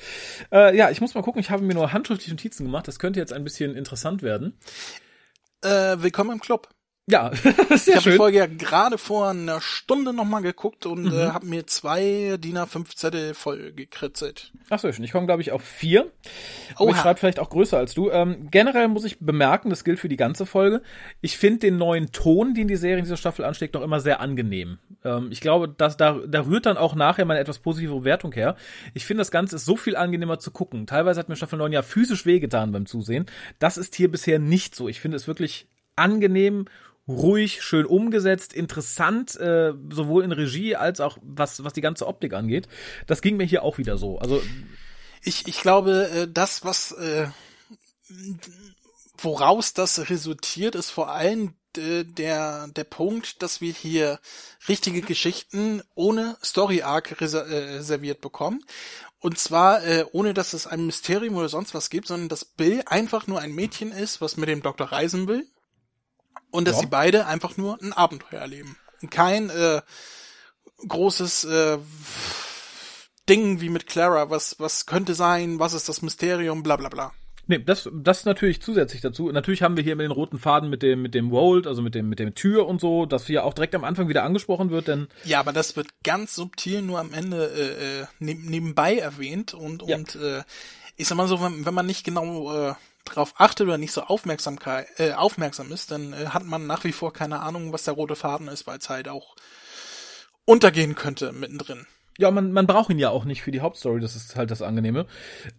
Äh, 0.51 0.75
ja, 0.75 0.89
ich 0.89 1.01
muss 1.01 1.15
mal 1.15 1.21
gucken, 1.21 1.39
ich 1.39 1.49
habe 1.49 1.63
mir 1.63 1.73
nur 1.73 1.93
handschriftliche 1.93 2.31
Notizen 2.31 2.65
gemacht. 2.65 2.87
Das 2.87 2.99
könnte 2.99 3.19
jetzt 3.19 3.33
ein 3.33 3.43
bisschen 3.43 3.75
interessant 3.75 4.21
werden. 4.21 4.57
Äh, 5.63 5.97
willkommen 6.01 6.31
im 6.31 6.39
Club. 6.39 6.69
Ja, 7.07 7.31
Ich 7.69 7.83
sehr 7.83 7.97
habe 7.97 8.09
die. 8.11 8.17
Folge 8.17 8.37
ja 8.39 8.47
gerade 8.47 8.97
vor 8.97 9.29
einer 9.29 9.61
Stunde 9.61 10.11
nochmal 10.11 10.41
geguckt 10.41 10.87
und 10.87 11.03
Mhm. 11.03 11.11
äh, 11.13 11.27
habe 11.27 11.45
mir 11.45 11.67
zwei 11.67 12.37
DIN 12.39 12.57
A5 12.57 12.95
Zettel 12.95 13.35
voll 13.35 13.73
gekritzelt. 13.73 14.51
Ach 14.71 14.79
so, 14.79 14.91
schön. 14.91 15.03
Ich 15.05 15.11
komme, 15.11 15.27
glaube 15.27 15.43
ich, 15.43 15.51
auf 15.51 15.61
vier. 15.63 16.11
Aber 16.75 16.89
ich 16.89 16.95
Oha. 16.95 17.01
schreibe 17.03 17.19
vielleicht 17.19 17.37
auch 17.39 17.51
größer 17.51 17.77
als 17.77 17.93
du. 17.93 18.09
Ähm, 18.09 18.47
generell 18.49 18.87
muss 18.87 19.03
ich 19.05 19.19
bemerken, 19.19 19.69
das 19.69 19.83
gilt 19.83 19.99
für 19.99 20.09
die 20.09 20.17
ganze 20.17 20.47
Folge. 20.47 20.81
Ich 21.21 21.37
finde 21.37 21.59
den 21.59 21.77
neuen 21.77 22.11
Ton, 22.11 22.55
den 22.55 22.67
die 22.67 22.75
Serie 22.75 22.97
in 22.97 23.03
dieser 23.03 23.17
Staffel 23.17 23.45
anschlägt, 23.45 23.75
noch 23.75 23.83
immer 23.83 23.99
sehr 23.99 24.19
angenehm. 24.19 24.79
Ähm, 25.03 25.27
ich 25.31 25.41
glaube, 25.41 25.69
dass 25.69 25.97
da, 25.97 26.19
da 26.27 26.41
rührt 26.47 26.65
dann 26.65 26.77
auch 26.77 26.95
nachher 26.95 27.25
meine 27.25 27.39
etwas 27.39 27.59
positive 27.59 28.03
Wertung 28.03 28.31
her. 28.31 28.55
Ich 28.95 29.05
finde, 29.05 29.21
das 29.21 29.29
Ganze 29.29 29.57
ist 29.57 29.65
so 29.65 29.75
viel 29.75 29.95
angenehmer 29.95 30.39
zu 30.39 30.49
gucken. 30.49 30.87
Teilweise 30.87 31.19
hat 31.19 31.29
mir 31.29 31.35
Staffel 31.35 31.59
9 31.59 31.71
ja 31.71 31.83
physisch 31.83 32.25
wehgetan 32.25 32.71
beim 32.71 32.87
Zusehen. 32.87 33.27
Das 33.59 33.77
ist 33.77 33.93
hier 33.93 34.09
bisher 34.09 34.39
nicht 34.39 34.73
so. 34.73 34.89
Ich 34.89 34.99
finde 34.99 35.17
es 35.17 35.27
wirklich 35.27 35.67
angenehm, 35.97 36.65
ruhig, 37.07 37.61
schön 37.61 37.85
umgesetzt, 37.85 38.53
interessant, 38.53 39.35
äh, 39.39 39.73
sowohl 39.89 40.23
in 40.23 40.31
Regie 40.31 40.75
als 40.75 40.99
auch 40.99 41.17
was, 41.21 41.63
was 41.63 41.73
die 41.73 41.81
ganze 41.81 42.07
Optik 42.07 42.33
angeht. 42.33 42.67
Das 43.07 43.21
ging 43.21 43.37
mir 43.37 43.45
hier 43.45 43.63
auch 43.63 43.77
wieder 43.77 43.97
so. 43.97 44.17
Also 44.19 44.41
Ich, 45.21 45.47
ich 45.47 45.61
glaube, 45.61 46.09
äh, 46.09 46.27
das, 46.31 46.63
was 46.63 46.91
äh, 46.91 47.27
woraus 49.17 49.73
das 49.73 50.09
resultiert, 50.09 50.75
ist 50.75 50.91
vor 50.91 51.11
allem 51.11 51.53
äh, 51.77 52.03
der, 52.03 52.67
der 52.67 52.83
Punkt, 52.83 53.41
dass 53.41 53.61
wir 53.61 53.73
hier 53.73 54.19
richtige 54.67 55.01
Geschichten 55.01 55.81
ohne 55.95 56.37
Story 56.43 56.81
Arc 56.81 57.21
reser 57.21 57.47
äh, 57.47 57.81
serviert 57.81 58.21
bekommen. 58.21 58.63
Und 59.19 59.39
zwar 59.39 59.83
äh, 59.83 60.05
ohne, 60.11 60.33
dass 60.33 60.53
es 60.53 60.67
ein 60.67 60.85
Mysterium 60.85 61.35
oder 61.35 61.49
sonst 61.49 61.73
was 61.73 61.89
gibt, 61.89 62.07
sondern 62.07 62.29
dass 62.29 62.45
Bill 62.45 62.83
einfach 62.85 63.25
nur 63.27 63.39
ein 63.39 63.53
Mädchen 63.53 63.91
ist, 63.91 64.21
was 64.21 64.37
mit 64.37 64.49
dem 64.49 64.61
Doktor 64.61 64.91
reisen 64.91 65.27
will. 65.27 65.47
Und 66.51 66.67
dass 66.67 66.75
Ja. 66.77 66.81
sie 66.81 66.87
beide 66.87 67.25
einfach 67.27 67.57
nur 67.57 67.81
ein 67.81 67.93
Abenteuer 67.93 68.39
erleben. 68.39 68.77
Und 69.01 69.11
kein 69.11 69.49
äh, 69.49 69.81
großes 70.87 71.43
äh, 71.45 71.77
Ding 73.29 73.59
wie 73.61 73.69
mit 73.69 73.87
Clara, 73.87 74.29
was, 74.29 74.59
was 74.59 74.85
könnte 74.85 75.15
sein, 75.15 75.59
was 75.59 75.73
ist 75.73 75.89
das 75.89 76.01
Mysterium, 76.01 76.61
bla 76.63 76.75
bla 76.75 76.89
bla. 76.89 77.11
Nee, 77.47 77.59
das, 77.59 77.87
das 77.93 78.25
natürlich 78.25 78.61
zusätzlich 78.61 79.01
dazu. 79.01 79.31
Natürlich 79.31 79.61
haben 79.61 79.77
wir 79.77 79.83
hier 79.83 79.95
mit 79.95 80.03
den 80.05 80.11
roten 80.11 80.39
Faden 80.39 80.67
mit 80.69 80.81
dem, 80.81 81.03
mit 81.03 81.13
dem 81.13 81.29
Vault, 81.29 81.67
also 81.67 81.81
mit 81.83 81.93
dem, 81.93 82.09
mit 82.09 82.17
dem 82.19 82.33
Tür 82.33 82.67
und 82.67 82.81
so, 82.81 83.05
dass 83.05 83.27
hier 83.27 83.43
auch 83.45 83.53
direkt 83.53 83.75
am 83.75 83.83
Anfang 83.83 84.07
wieder 84.07 84.23
angesprochen 84.23 84.71
wird, 84.71 84.87
denn 84.87 85.07
Ja, 85.25 85.39
aber 85.41 85.53
das 85.53 85.75
wird 85.75 85.87
ganz 86.03 86.33
subtil 86.33 86.81
nur 86.81 86.99
am 86.99 87.13
Ende 87.13 87.45
äh, 87.47 88.01
äh, 88.01 88.05
neb 88.19 88.39
nebenbei 88.43 88.97
erwähnt 88.97 89.53
und, 89.53 89.83
Ja. 89.87 89.95
und 89.97 90.15
äh, 90.15 90.41
ich 90.97 91.07
sag 91.07 91.17
mal 91.17 91.27
so, 91.27 91.39
wenn, 91.41 91.65
wenn 91.67 91.73
man 91.75 91.85
nicht 91.85 92.03
genau 92.03 92.69
äh, 92.69 92.73
drauf 93.05 93.33
achtet 93.37 93.67
oder 93.67 93.77
nicht 93.77 93.91
so 93.91 94.01
Aufmerksamkeit, 94.01 94.87
äh, 94.97 95.13
aufmerksam 95.13 95.71
ist, 95.71 95.91
dann 95.91 96.13
äh, 96.13 96.27
hat 96.27 96.43
man 96.43 96.67
nach 96.67 96.83
wie 96.83 96.91
vor 96.91 97.13
keine 97.13 97.41
Ahnung, 97.41 97.71
was 97.71 97.83
der 97.83 97.93
rote 97.93 98.15
Faden 98.15 98.47
ist, 98.47 98.67
weil 98.67 98.77
es 98.79 98.89
halt 98.89 99.07
auch 99.07 99.35
untergehen 100.45 100.95
könnte 100.95 101.31
mittendrin. 101.31 101.87
ja, 102.17 102.31
man, 102.31 102.51
man 102.51 102.67
braucht 102.67 102.89
ihn 102.89 102.99
ja 102.99 103.09
auch 103.09 103.25
nicht 103.25 103.41
für 103.41 103.51
die 103.51 103.61
Hauptstory, 103.61 103.99
das 103.99 104.15
ist 104.15 104.35
halt 104.35 104.51
das 104.51 104.61
Angenehme. 104.61 105.05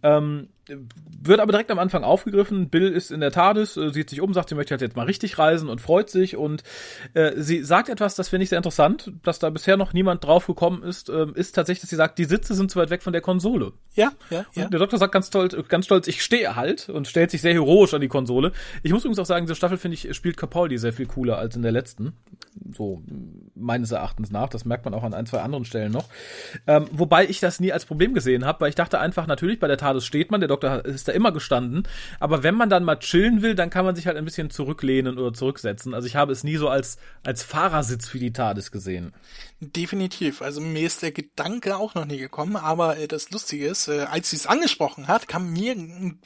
Ähm, 0.03 0.49
wird 0.69 1.39
aber 1.39 1.51
direkt 1.51 1.71
am 1.71 1.79
Anfang 1.79 2.03
aufgegriffen. 2.03 2.69
Bill 2.69 2.91
ist 2.91 3.11
in 3.11 3.19
der 3.19 3.31
TARDIS, 3.31 3.77
äh, 3.77 3.91
sieht 3.91 4.09
sich 4.09 4.21
um, 4.21 4.33
sagt, 4.33 4.49
sie 4.49 4.55
möchte 4.55 4.71
halt 4.71 4.81
jetzt 4.81 4.95
mal 4.95 5.05
richtig 5.05 5.37
reisen 5.37 5.69
und 5.69 5.81
freut 5.81 6.09
sich 6.09 6.35
und 6.35 6.63
äh, 7.13 7.33
sie 7.35 7.63
sagt 7.63 7.89
etwas, 7.89 8.15
das 8.15 8.29
finde 8.29 8.43
ich 8.43 8.49
sehr 8.49 8.57
interessant, 8.57 9.11
dass 9.23 9.39
da 9.39 9.49
bisher 9.49 9.77
noch 9.77 9.93
niemand 9.93 10.23
drauf 10.23 10.47
gekommen 10.47 10.83
ist, 10.83 11.09
ähm, 11.09 11.33
ist 11.35 11.53
tatsächlich, 11.53 11.81
dass 11.81 11.89
sie 11.89 11.95
sagt, 11.95 12.17
die 12.17 12.25
Sitze 12.25 12.53
sind 12.53 12.71
zu 12.71 12.79
weit 12.79 12.89
weg 12.89 13.03
von 13.03 13.13
der 13.13 13.21
Konsole. 13.21 13.73
Ja, 13.95 14.11
ja, 14.29 14.45
ja. 14.53 14.67
Der 14.67 14.79
Doktor 14.79 14.97
sagt 14.97 15.11
ganz 15.11 15.27
stolz, 15.27 15.55
ganz 15.67 15.85
stolz, 15.85 16.07
ich 16.07 16.23
stehe 16.23 16.55
halt 16.55 16.89
und 16.89 17.07
stellt 17.07 17.31
sich 17.31 17.41
sehr 17.41 17.53
heroisch 17.53 17.93
an 17.93 18.01
die 18.01 18.07
Konsole. 18.07 18.51
Ich 18.83 18.91
muss 18.91 19.03
übrigens 19.03 19.19
auch 19.19 19.25
sagen, 19.25 19.45
diese 19.45 19.55
Staffel 19.55 19.77
finde 19.77 19.95
ich 19.95 20.15
spielt 20.15 20.37
Capaldi 20.37 20.77
sehr 20.77 20.93
viel 20.93 21.05
cooler 21.05 21.37
als 21.37 21.55
in 21.55 21.61
der 21.61 21.71
letzten. 21.71 22.13
So 22.73 23.01
meines 23.55 23.91
Erachtens 23.91 24.31
nach. 24.31 24.49
Das 24.49 24.65
merkt 24.65 24.85
man 24.85 24.93
auch 24.93 25.03
an 25.03 25.13
ein, 25.13 25.25
zwei 25.25 25.39
anderen 25.41 25.65
Stellen 25.65 25.91
noch. 25.91 26.05
Ähm, 26.65 26.87
wobei 26.91 27.25
ich 27.27 27.39
das 27.39 27.59
nie 27.59 27.71
als 27.71 27.85
Problem 27.85 28.13
gesehen 28.13 28.45
habe, 28.45 28.61
weil 28.61 28.69
ich 28.69 28.75
dachte 28.75 28.99
einfach, 28.99 29.27
natürlich, 29.27 29.59
bei 29.59 29.67
der 29.67 29.77
TARDIS 29.77 30.05
steht 30.05 30.31
man, 30.31 30.41
der 30.41 30.47
Doktor 30.47 30.56
ist 30.63 31.07
da 31.07 31.11
immer 31.11 31.31
gestanden. 31.31 31.83
Aber 32.19 32.43
wenn 32.43 32.55
man 32.55 32.69
dann 32.69 32.83
mal 32.83 32.97
chillen 32.97 33.41
will, 33.41 33.55
dann 33.55 33.69
kann 33.69 33.85
man 33.85 33.95
sich 33.95 34.07
halt 34.07 34.17
ein 34.17 34.25
bisschen 34.25 34.49
zurücklehnen 34.49 35.17
oder 35.17 35.33
zurücksetzen. 35.33 35.93
Also 35.93 36.07
ich 36.07 36.15
habe 36.15 36.31
es 36.31 36.43
nie 36.43 36.57
so 36.57 36.69
als, 36.69 36.97
als 37.25 37.43
Fahrersitz 37.43 38.07
für 38.07 38.19
die 38.19 38.33
TARDIS 38.33 38.71
gesehen. 38.71 39.13
Definitiv. 39.59 40.43
Also 40.43 40.61
mir 40.61 40.85
ist 40.85 41.01
der 41.01 41.11
Gedanke 41.11 41.77
auch 41.77 41.95
noch 41.95 42.05
nie 42.05 42.19
gekommen, 42.19 42.55
aber 42.55 42.97
äh, 42.97 43.07
das 43.07 43.31
Lustige 43.31 43.65
ist, 43.67 43.87
äh, 43.87 44.01
als 44.01 44.29
sie 44.29 44.35
es 44.35 44.45
angesprochen 44.45 45.07
hat, 45.07 45.27
kam 45.27 45.51
mir 45.51 45.75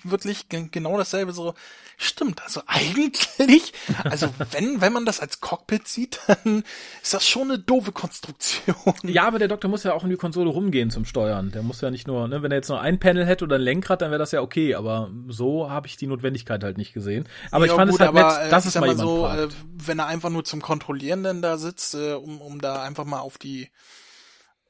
wirklich 0.04 0.50
genau 0.50 0.98
dasselbe 0.98 1.32
so, 1.32 1.54
stimmt, 1.98 2.44
also 2.44 2.62
eigentlich, 2.68 3.72
also 4.10 4.28
wenn, 4.52 4.82
wenn 4.82 4.92
man 4.92 5.06
das 5.06 5.22
als 5.22 5.40
Cockpit 5.40 5.88
sieht, 5.88 6.20
dann 6.28 6.64
ist 7.02 7.14
das 7.14 7.26
schon 7.26 7.44
eine 7.44 7.58
doofe 7.60 7.94
Konstruktion. 7.94 8.76
Ja, 9.04 9.28
aber 9.28 9.40
der 9.40 9.48
Doktor 9.48 9.70
muss 9.70 9.84
ja 9.84 9.94
auch 9.94 10.04
in 10.04 10.10
die 10.10 10.18
Konsole 10.18 10.50
rumgehen 10.50 10.90
zum 10.92 11.06
Steuern. 11.06 11.52
Der 11.52 11.64
muss 11.64 11.80
ja 11.80 11.90
nicht 11.90 12.08
nur, 12.08 12.28
ne, 12.28 12.42
wenn 12.44 12.52
er 12.52 12.58
jetzt 12.58 12.68
nur 12.70 12.82
ein 12.82 13.00
Panel 13.00 13.26
hätte 13.26 13.46
oder 13.46 13.56
ein 13.56 13.62
Lenkrad, 13.62 14.02
dann 14.02 14.12
wäre 14.12 14.20
das 14.20 14.34
ja 14.34 14.42
okay. 14.42 14.76
Aber 14.76 15.10
so 15.30 15.70
habe 15.70 15.88
ich 15.88 15.96
die 15.96 16.08
Notwendigkeit 16.08 16.64
halt 16.66 16.78
nicht 16.78 16.92
gesehen. 16.94 17.30
Aber 17.50 17.66
ich 17.66 17.72
Ja, 17.72 17.76
fand 17.76 17.92
gut, 17.92 17.96
es 17.96 18.00
halt 18.00 18.10
aber, 18.10 18.42
äh, 18.42 18.44
nett, 18.44 18.52
dass 18.52 18.66
ich 18.66 18.76
es 18.76 18.78
mal 18.78 18.88
jemand 18.88 19.10
so, 19.10 19.18
fragt. 19.20 19.40
äh, 19.40 19.50
wenn 19.72 20.00
er 20.00 20.08
einfach 20.08 20.30
nur 20.30 20.44
zum 20.44 20.62
Kontrollieren 20.62 21.24
denn 21.24 21.42
da 21.42 21.58
sitzt, 21.58 21.96
äh, 21.96 22.14
um, 22.14 22.42
um 22.42 22.60
da 22.62 22.82
einfach 22.84 23.06
mal 23.06 23.21
auf 23.22 23.38
die 23.38 23.70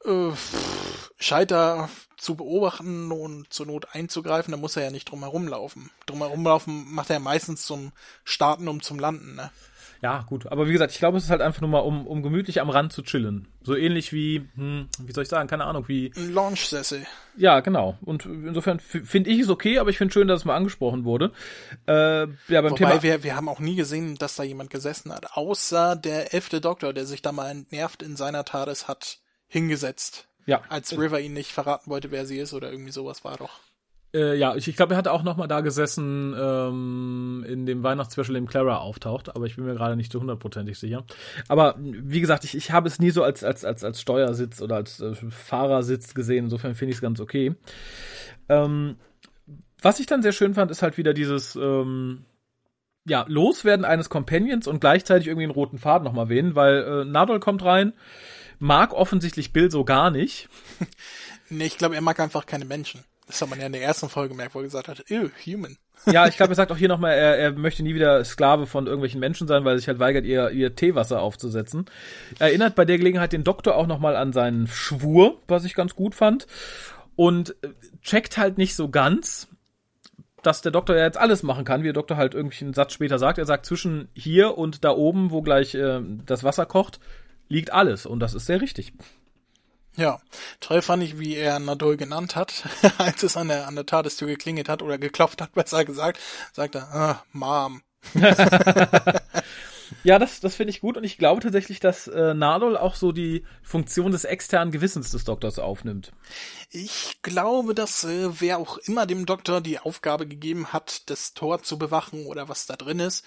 äh, 0.06 0.32
Scheiter 1.18 1.90
zu 2.18 2.36
beobachten 2.36 3.12
und 3.12 3.52
zur 3.52 3.66
Not 3.66 3.94
einzugreifen, 3.94 4.52
dann 4.52 4.62
muss 4.62 4.76
er 4.76 4.84
ja 4.84 4.92
nicht 4.92 5.10
drum 5.10 5.22
herumlaufen. 5.22 5.90
Drum 6.06 6.20
herumlaufen 6.20 6.92
macht 6.92 7.10
er 7.10 7.16
ja 7.16 7.20
meistens 7.20 7.66
zum 7.66 7.92
Starten, 8.24 8.68
um 8.68 8.82
zum 8.82 9.00
Landen, 9.00 9.36
ne? 9.36 9.52
Ja, 10.02 10.24
gut. 10.24 10.48
Aber 10.48 10.68
wie 10.68 10.72
gesagt, 10.72 10.92
ich 10.92 10.98
glaube, 10.98 11.18
es 11.18 11.26
ist 11.26 11.30
halt 11.30 11.42
einfach 11.42 11.62
nur 11.62 11.70
mal, 11.70 11.80
um, 11.80 12.08
um 12.08 12.24
gemütlich 12.24 12.60
am 12.60 12.72
Rand 12.72 12.92
zu 12.92 13.04
chillen. 13.04 13.48
So 13.62 13.76
ähnlich 13.76 14.12
wie, 14.12 14.48
hm, 14.56 14.88
wie 15.00 15.12
soll 15.12 15.24
ich 15.24 15.30
sagen, 15.30 15.48
keine 15.48 15.66
Ahnung, 15.66 15.88
wie, 15.88 16.12
Ein 16.16 16.34
Launchsessel. 16.34 17.06
ja, 17.38 17.60
genau. 17.60 17.98
Und 18.02 18.26
insofern 18.26 18.80
finde 18.80 19.30
ich 19.30 19.42
es 19.42 19.50
okay, 19.50 19.78
aber 19.78 19.92
ich 19.92 20.00
finde 20.00 20.12
schön, 20.14 20.28
dass 20.28 20.42
es 20.42 20.46
mal 20.46 20.56
angesprochen 20.56 21.04
wurde. 21.04 21.32
Äh, 21.88 22.22
ja, 22.22 22.62
beim 22.62 22.72
Wobei 22.72 22.78
Thema. 22.78 23.04
wir, 23.04 23.24
wir 23.24 23.36
haben 23.36 23.48
auch 23.48 23.60
nie 23.60 23.76
gesehen, 23.76 24.16
dass 24.18 24.36
da 24.36 24.44
jemand 24.44 24.72
gesessen 24.72 25.14
hat, 25.14 25.38
außer 25.38 25.96
der 25.96 26.34
elfte 26.34 26.62
Doktor, 26.62 26.94
der 26.94 27.06
sich 27.06 27.22
da 27.22 27.32
mal 27.32 27.52
entnervt 27.52 28.02
in 28.02 28.16
seiner 28.16 28.44
TARDIS 28.44 28.88
hat 28.88 29.20
hingesetzt. 29.48 30.28
Ja. 30.48 30.62
Als 30.70 30.98
River 30.98 31.20
ihn 31.20 31.34
nicht 31.34 31.52
verraten 31.52 31.92
wollte, 31.92 32.10
wer 32.10 32.26
sie 32.26 32.40
ist 32.40 32.54
oder 32.54 32.72
irgendwie 32.72 32.92
sowas 32.92 33.24
war 33.24 33.38
doch. 33.38 33.60
Äh, 34.13 34.36
ja, 34.36 34.56
ich, 34.56 34.67
ich 34.67 34.76
glaube, 34.76 34.93
er 34.93 34.97
hatte 34.97 35.12
auch 35.12 35.24
noch 35.24 35.38
mal 35.38 35.47
da 35.47 35.62
gesessen 35.62 36.36
ähm, 36.38 37.45
in 37.47 37.65
dem 37.65 37.84
Weihnachtsspecial, 37.84 38.36
in 38.36 38.45
dem 38.45 38.50
Clara 38.50 38.78
auftaucht, 38.78 39.36
aber 39.36 39.45
ich 39.45 39.56
bin 39.56 39.65
mir 39.65 39.76
gerade 39.76 39.95
nicht 39.95 40.12
so 40.12 40.19
hundertprozentig 40.19 40.78
sicher. 40.78 41.06
Aber 41.47 41.76
wie 41.80 42.19
gesagt, 42.19 42.43
ich, 42.43 42.56
ich 42.56 42.71
habe 42.71 42.88
es 42.88 43.00
nie 43.00 43.12
so 43.12 43.24
als, 43.24 43.43
als, 43.43 43.63
als, 43.63 43.84
als 43.84 44.02
Steuersitz 44.02 44.62
oder 44.62 44.76
als 44.76 45.00
äh, 45.00 45.15
Fahrersitz 45.15 46.13
gesehen, 46.13 46.45
insofern 46.45 46.76
finde 46.76 46.91
ich 46.91 46.97
es 46.97 47.02
ganz 47.02 47.19
okay. 47.21 47.56
Ähm, 48.50 48.97
was 49.82 50.00
ich 50.00 50.08
dann 50.08 50.21
sehr 50.21 50.34
schön 50.34 50.54
fand, 50.54 50.71
ist 50.71 50.82
halt 50.82 50.97
wieder 50.97 51.13
dieses 51.13 51.56
ähm, 51.56 52.26
ja, 53.06 53.26
Loswerden 53.28 53.86
eines 53.86 54.10
Companions 54.10 54.67
und 54.67 54.82
gleichzeitig 54.82 55.28
irgendwie 55.28 55.45
einen 55.45 55.54
roten 55.54 55.80
Faden 55.80 56.04
nochmal 56.04 56.30
wählen, 56.30 56.56
weil 56.56 56.84
äh, 56.84 57.06
Nadol 57.06 57.39
kommt 57.39 57.63
rein, 57.63 57.93
mag 58.60 58.93
offensichtlich 58.93 59.54
Bill 59.54 59.71
so 59.71 59.86
gar 59.86 60.12
nicht. 60.12 60.50
Nee, 61.54 61.65
ich 61.65 61.78
glaube, 61.78 61.95
er 61.95 62.02
mag 62.02 62.17
einfach 62.21 62.45
keine 62.45 62.63
Menschen. 62.63 63.04
Das 63.32 63.41
hat 63.41 63.50
man 63.50 63.60
ja 63.60 63.65
in 63.65 63.72
der 63.72 63.82
ersten 63.82 64.10
Folge 64.10 64.30
gemerkt, 64.30 64.54
wo 64.54 64.60
er 64.60 64.65
gesagt 64.65 64.89
hat, 64.89 65.10
ew, 65.10 65.30
human. 65.46 65.78
Ja, 66.06 66.28
ich 66.28 66.36
glaube, 66.36 66.52
er 66.52 66.56
sagt 66.56 66.72
auch 66.72 66.78
hier 66.78 66.89
nochmal, 66.89 67.13
er, 67.13 67.38
er 67.38 67.52
möchte 67.54 67.82
nie 67.82 67.96
wieder 67.96 68.24
Sklave 68.26 68.67
von 68.67 68.88
irgendwelchen 68.88 69.22
Menschen 69.22 69.48
sein, 69.48 69.63
weil 69.63 69.76
er 69.76 69.78
sich 69.78 69.88
halt 69.88 70.00
weigert, 70.00 70.26
ihr, 70.26 70.50
ihr 70.50 70.76
Teewasser 70.76 71.22
aufzusetzen. 71.22 71.86
Er 72.39 72.48
erinnert 72.48 72.76
bei 72.76 72.84
der 72.84 72.98
Gelegenheit 72.98 73.32
den 73.32 73.46
Doktor 73.46 73.76
auch 73.76 73.88
nochmal 73.88 74.17
an 74.17 74.34
seinen 74.34 74.67
Schwur, 74.67 75.39
was 75.48 75.63
ich 75.63 75.76
ganz 75.76 75.96
gut 75.96 76.13
fand. 76.13 76.46
Und 77.15 77.56
äh, 77.63 77.70
checkt 78.02 78.38
halt 78.38 78.58
nicht 78.58 78.76
so 78.76 78.89
ganz, 78.89 79.48
dass 80.44 80.62
der 80.62 80.74
Doktor 80.74 80.98
ja 80.98 81.06
jetzt 81.06 81.20
alles 81.20 81.41
machen 81.41 81.63
kann, 81.63 81.82
wie 81.82 81.88
der 81.88 81.94
Doktor 81.94 82.17
halt 82.17 82.34
irgendwelchen 82.34 82.74
Satz 82.74 82.94
später 82.94 83.17
sagt. 83.17 83.38
Er 83.38 83.46
sagt, 83.46 83.65
zwischen 83.65 84.10
hier 84.13 84.58
und 84.58 84.84
da 84.84 84.91
oben, 84.91 85.32
wo 85.32 85.41
gleich 85.41 85.74
äh, 85.76 86.02
das 86.26 86.44
Wasser 86.44 86.65
kocht, 86.65 87.00
liegt 87.48 87.72
alles. 87.72 88.06
Und 88.06 88.20
das 88.20 88.34
ist 88.34 88.46
sehr 88.48 88.60
richtig. 88.60 88.94
Ja, 89.97 90.19
toll 90.60 90.82
fand 90.82 91.04
ich, 91.04 91.19
wie 91.19 91.36
er 91.36 91.60
Nadol 91.60 91.97
genannt 91.97 92.36
hat, 92.36 92.63
als 92.97 93.23
es 93.23 93.38
an 93.38 93.49
der, 93.49 93.67
an 93.67 93.75
der 93.75 93.86
Tagestür 93.86 94.27
geklingelt 94.27 94.69
hat 94.69 94.82
oder 94.82 94.97
geklopft 94.97 95.41
hat, 95.41 95.51
besser 95.54 95.86
gesagt, 95.86 96.19
sagt 96.54 96.75
er, 96.75 96.93
ah, 96.93 97.23
Mom. 97.32 97.82
Ja, 100.04 100.17
das, 100.17 100.39
das 100.39 100.56
finde 100.56 100.71
ich 100.71 100.82
gut 100.82 100.97
und 100.97 101.04
ich 101.04 101.17
glaube 101.17 101.41
tatsächlich, 101.41 101.80
dass 101.80 102.08
äh, 102.08 102.34
Nadol 102.34 102.77
auch 102.77 102.95
so 102.95 103.12
die 103.12 103.43
Funktion 103.62 104.12
des 104.12 104.23
externen 104.23 104.71
Gewissens 104.71 105.12
des 105.12 105.25
Doktors 105.25 105.60
aufnimmt. 105.60 106.12
Ich 106.71 107.21
glaube, 107.21 107.75
dass 107.75 108.04
äh, 108.04 108.30
wer 108.39 108.58
auch 108.58 108.77
immer 108.80 109.06
dem 109.06 109.25
Doktor 109.25 109.62
die 109.62 109.80
Aufgabe 109.80 110.27
gegeben 110.27 110.73
hat, 110.73 111.10
das 111.10 111.34
Tor 111.34 111.62
zu 111.62 111.77
bewachen 111.77 112.25
oder 112.25 112.49
was 112.49 112.65
da 112.65 112.75
drin 112.75 112.99
ist, 112.99 113.25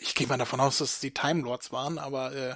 ich 0.00 0.14
gehe 0.14 0.26
mal 0.26 0.38
davon 0.38 0.60
aus, 0.60 0.78
dass 0.78 0.94
es 0.94 1.00
die 1.00 1.12
Time 1.12 1.42
Lords 1.42 1.70
waren, 1.70 1.98
aber 1.98 2.34
äh, 2.34 2.54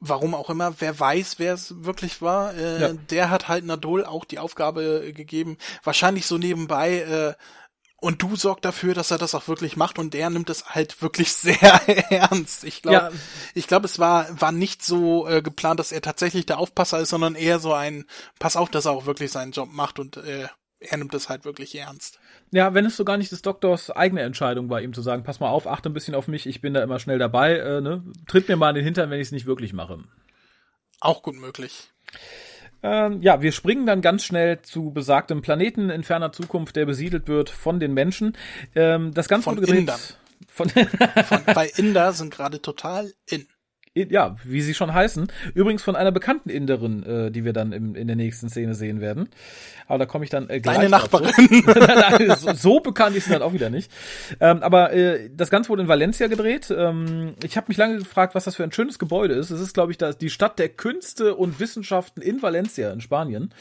warum 0.00 0.34
auch 0.34 0.50
immer, 0.50 0.74
wer 0.80 0.98
weiß, 0.98 1.38
wer 1.38 1.54
es 1.54 1.84
wirklich 1.84 2.22
war, 2.22 2.54
äh, 2.54 2.80
Ja. 2.80 2.92
der 2.92 3.30
hat 3.30 3.48
halt 3.48 3.64
Nadol 3.64 4.04
auch 4.04 4.24
die 4.24 4.38
Aufgabe 4.38 5.04
äh, 5.08 5.12
gegeben, 5.12 5.58
wahrscheinlich 5.84 6.26
so 6.26 6.38
nebenbei, 6.38 7.00
äh, 7.00 7.34
und 8.02 8.22
du 8.22 8.34
sorg 8.34 8.62
dafür, 8.62 8.94
dass 8.94 9.10
er 9.10 9.18
das 9.18 9.34
auch 9.34 9.46
wirklich 9.46 9.76
macht 9.76 9.98
und 9.98 10.14
der 10.14 10.30
nimmt 10.30 10.48
es 10.48 10.70
halt 10.70 11.02
wirklich 11.02 11.32
sehr 11.34 11.60
ernst. 12.10 12.64
Ich 12.64 12.80
glaube, 12.80 12.96
Ja. 12.96 13.10
ich 13.54 13.66
glaube, 13.66 13.84
es 13.84 13.98
war 13.98 14.26
war 14.40 14.52
nicht 14.52 14.82
so 14.82 15.28
äh, 15.28 15.42
geplant, 15.42 15.78
dass 15.78 15.92
er 15.92 16.00
tatsächlich 16.00 16.46
der 16.46 16.58
Aufpasser 16.58 16.98
ist, 17.00 17.10
sondern 17.10 17.34
eher 17.34 17.58
so 17.58 17.74
ein 17.74 18.06
Pass 18.38 18.56
auf, 18.56 18.70
dass 18.70 18.86
er 18.86 18.92
auch 18.92 19.04
wirklich 19.04 19.30
seinen 19.30 19.52
Job 19.52 19.68
macht 19.70 19.98
und 19.98 20.16
äh, 20.16 20.48
er 20.78 20.96
nimmt 20.96 21.12
es 21.12 21.28
halt 21.28 21.44
wirklich 21.44 21.74
ernst. 21.74 22.18
Ja, 22.52 22.74
wenn 22.74 22.84
es 22.84 22.96
so 22.96 23.04
gar 23.04 23.16
nicht 23.16 23.30
des 23.30 23.42
Doktors 23.42 23.90
eigene 23.90 24.22
Entscheidung 24.22 24.70
war, 24.70 24.80
ihm 24.80 24.92
zu 24.92 25.02
sagen, 25.02 25.22
pass 25.22 25.38
mal 25.38 25.50
auf, 25.50 25.66
achte 25.66 25.88
ein 25.88 25.94
bisschen 25.94 26.14
auf 26.14 26.26
mich, 26.26 26.46
ich 26.46 26.60
bin 26.60 26.74
da 26.74 26.82
immer 26.82 26.98
schnell 26.98 27.18
dabei, 27.18 27.58
äh, 27.58 27.80
ne? 27.80 28.02
tritt 28.26 28.48
mir 28.48 28.56
mal 28.56 28.70
in 28.70 28.76
den 28.76 28.84
Hintern, 28.84 29.10
wenn 29.10 29.20
ich 29.20 29.28
es 29.28 29.32
nicht 29.32 29.46
wirklich 29.46 29.72
mache. 29.72 29.98
Auch 31.00 31.22
gut 31.22 31.36
möglich. 31.36 31.90
Ähm, 32.82 33.22
ja, 33.22 33.42
wir 33.42 33.52
springen 33.52 33.86
dann 33.86 34.00
ganz 34.00 34.24
schnell 34.24 34.62
zu 34.62 34.90
besagtem 34.90 35.42
Planeten 35.42 35.90
in 35.90 36.02
ferner 36.02 36.32
Zukunft, 36.32 36.76
der 36.76 36.86
besiedelt 36.86 37.28
wird 37.28 37.50
von 37.50 37.78
den 37.78 37.94
Menschen. 37.94 38.36
Ähm, 38.74 39.12
das 39.12 39.28
Ganze 39.28 39.44
Von 39.44 39.56
wurde 39.56 39.66
gedreht 39.66 39.80
Indern. 39.80 40.00
von 40.48 40.68
Von, 40.68 41.42
weil 41.54 41.70
Inder 41.76 42.12
sind 42.12 42.32
gerade 42.32 42.62
total 42.62 43.12
in. 43.26 43.46
Ja, 43.96 44.36
wie 44.44 44.62
sie 44.62 44.74
schon 44.74 44.94
heißen. 44.94 45.32
Übrigens 45.52 45.82
von 45.82 45.96
einer 45.96 46.12
bekannten 46.12 46.48
Inderin, 46.48 47.02
äh, 47.02 47.30
die 47.32 47.44
wir 47.44 47.52
dann 47.52 47.72
im, 47.72 47.96
in 47.96 48.06
der 48.06 48.14
nächsten 48.14 48.48
Szene 48.48 48.76
sehen 48.76 49.00
werden. 49.00 49.28
Aber 49.88 49.98
da 49.98 50.06
komme 50.06 50.22
ich 50.22 50.30
dann 50.30 50.48
äh, 50.48 50.60
gleich 50.60 50.76
Deine. 50.76 50.88
Nachbarin. 50.88 51.34
So, 52.40 52.52
so 52.52 52.80
bekannt 52.80 53.16
ist 53.16 53.24
sie 53.24 53.32
dann 53.32 53.42
auch 53.42 53.52
wieder 53.52 53.70
nicht. 53.70 53.90
Ähm, 54.38 54.62
aber 54.62 54.92
äh, 54.92 55.28
das 55.34 55.50
Ganze 55.50 55.68
wurde 55.68 55.82
in 55.82 55.88
Valencia 55.88 56.28
gedreht. 56.28 56.72
Ähm, 56.76 57.34
ich 57.42 57.56
habe 57.56 57.66
mich 57.68 57.76
lange 57.76 57.98
gefragt, 57.98 58.34
was 58.34 58.44
das 58.44 58.54
für 58.56 58.62
ein 58.62 58.72
schönes 58.72 58.98
Gebäude 58.98 59.34
ist. 59.34 59.50
Es 59.50 59.60
ist, 59.60 59.74
glaube 59.74 59.90
ich, 59.90 59.98
das, 59.98 60.16
die 60.18 60.30
Stadt 60.30 60.58
der 60.58 60.68
Künste 60.68 61.34
und 61.34 61.58
Wissenschaften 61.58 62.22
in 62.22 62.42
Valencia 62.42 62.92
in 62.92 63.00
Spanien. 63.00 63.52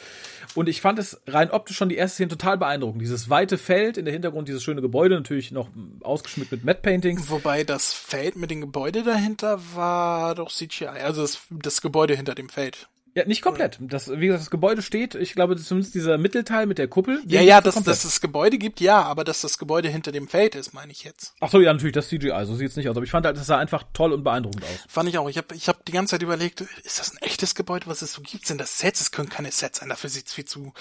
Und 0.54 0.70
ich 0.70 0.82
fand 0.82 1.00
es 1.00 1.20
rein 1.28 1.50
optisch 1.50 1.78
schon 1.78 1.90
die 1.90 1.96
erste 1.96 2.16
Szene 2.16 2.30
total 2.30 2.58
beeindruckend. 2.58 3.02
Dieses 3.02 3.30
weite 3.30 3.58
Feld, 3.58 3.98
in 3.98 4.06
der 4.06 4.14
Hintergrund 4.14 4.48
dieses 4.48 4.64
schöne 4.64 4.82
Gebäude, 4.82 5.16
natürlich 5.16 5.52
noch 5.52 5.70
ausgeschmückt 6.02 6.52
mit 6.52 6.64
Matte 6.64 6.82
Paintings. 6.82 7.30
Wobei 7.30 7.64
das 7.64 7.94
Feld 7.94 8.36
mit 8.36 8.52
dem 8.52 8.62
Gebäude 8.62 9.04
dahinter 9.04 9.60
war 9.74 10.19
doch 10.36 10.52
CGI. 10.52 10.88
Also 10.88 11.22
das, 11.22 11.40
das 11.50 11.82
Gebäude 11.82 12.16
hinter 12.16 12.36
dem 12.36 12.50
Feld. 12.50 12.88
Ja, 13.16 13.26
nicht 13.26 13.42
komplett. 13.42 13.78
Das, 13.82 14.08
wie 14.12 14.28
gesagt, 14.28 14.44
das 14.44 14.50
Gebäude 14.52 14.84
steht, 14.84 15.16
ich 15.16 15.34
glaube, 15.34 15.58
zumindest 15.58 15.96
dieser 15.96 16.20
Mittelteil 16.20 16.68
mit 16.68 16.78
der 16.78 16.88
Kuppel. 16.88 17.22
Ja, 17.26 17.42
ja, 17.42 17.60
dass, 17.60 17.82
dass 17.84 18.04
es 18.04 18.22
Gebäude 18.22 18.60
gibt, 18.60 18.80
ja, 18.82 19.02
aber 19.02 19.24
dass 19.24 19.42
das 19.42 19.58
Gebäude 19.58 19.90
hinter 19.90 20.12
dem 20.12 20.28
Feld 20.28 20.54
ist, 20.54 20.74
meine 20.74 20.92
ich 20.92 21.04
jetzt. 21.04 21.34
Ach 21.40 21.50
so, 21.50 21.60
ja, 21.60 21.74
natürlich, 21.74 21.94
das 21.96 22.08
CGI, 22.08 22.46
so 22.46 22.54
sieht's 22.56 22.76
nicht 22.76 22.88
aus. 22.88 22.96
Aber 22.96 23.04
ich 23.04 23.10
fand 23.12 23.26
halt, 23.26 23.36
das 23.36 23.48
sah 23.48 23.58
einfach 23.58 23.84
toll 23.94 24.14
und 24.14 24.24
beeindruckend 24.24 24.64
aus. 24.64 24.86
Fand 24.88 25.10
ich 25.10 25.18
auch. 25.18 25.28
Ich 25.28 25.38
habe 25.40 25.56
ich 25.56 25.68
hab 25.68 25.84
die 25.86 25.92
ganze 25.92 26.12
Zeit 26.12 26.22
überlegt, 26.22 26.62
ist 26.84 27.00
das 27.00 27.12
ein 27.12 27.18
echtes 27.18 27.56
Gebäude, 27.56 27.88
was 27.88 28.04
es 28.04 28.14
so 28.14 28.22
gibt? 28.22 28.46
Sind 28.46 28.62
das 28.62 28.78
Sets? 28.78 29.02
Es 29.02 29.12
können 29.12 29.28
keine 29.30 29.52
Sets 29.52 29.80
sein, 29.80 29.90
dafür 29.90 30.12
sieht's 30.12 30.34
viel 30.36 30.46
zu 30.46 30.72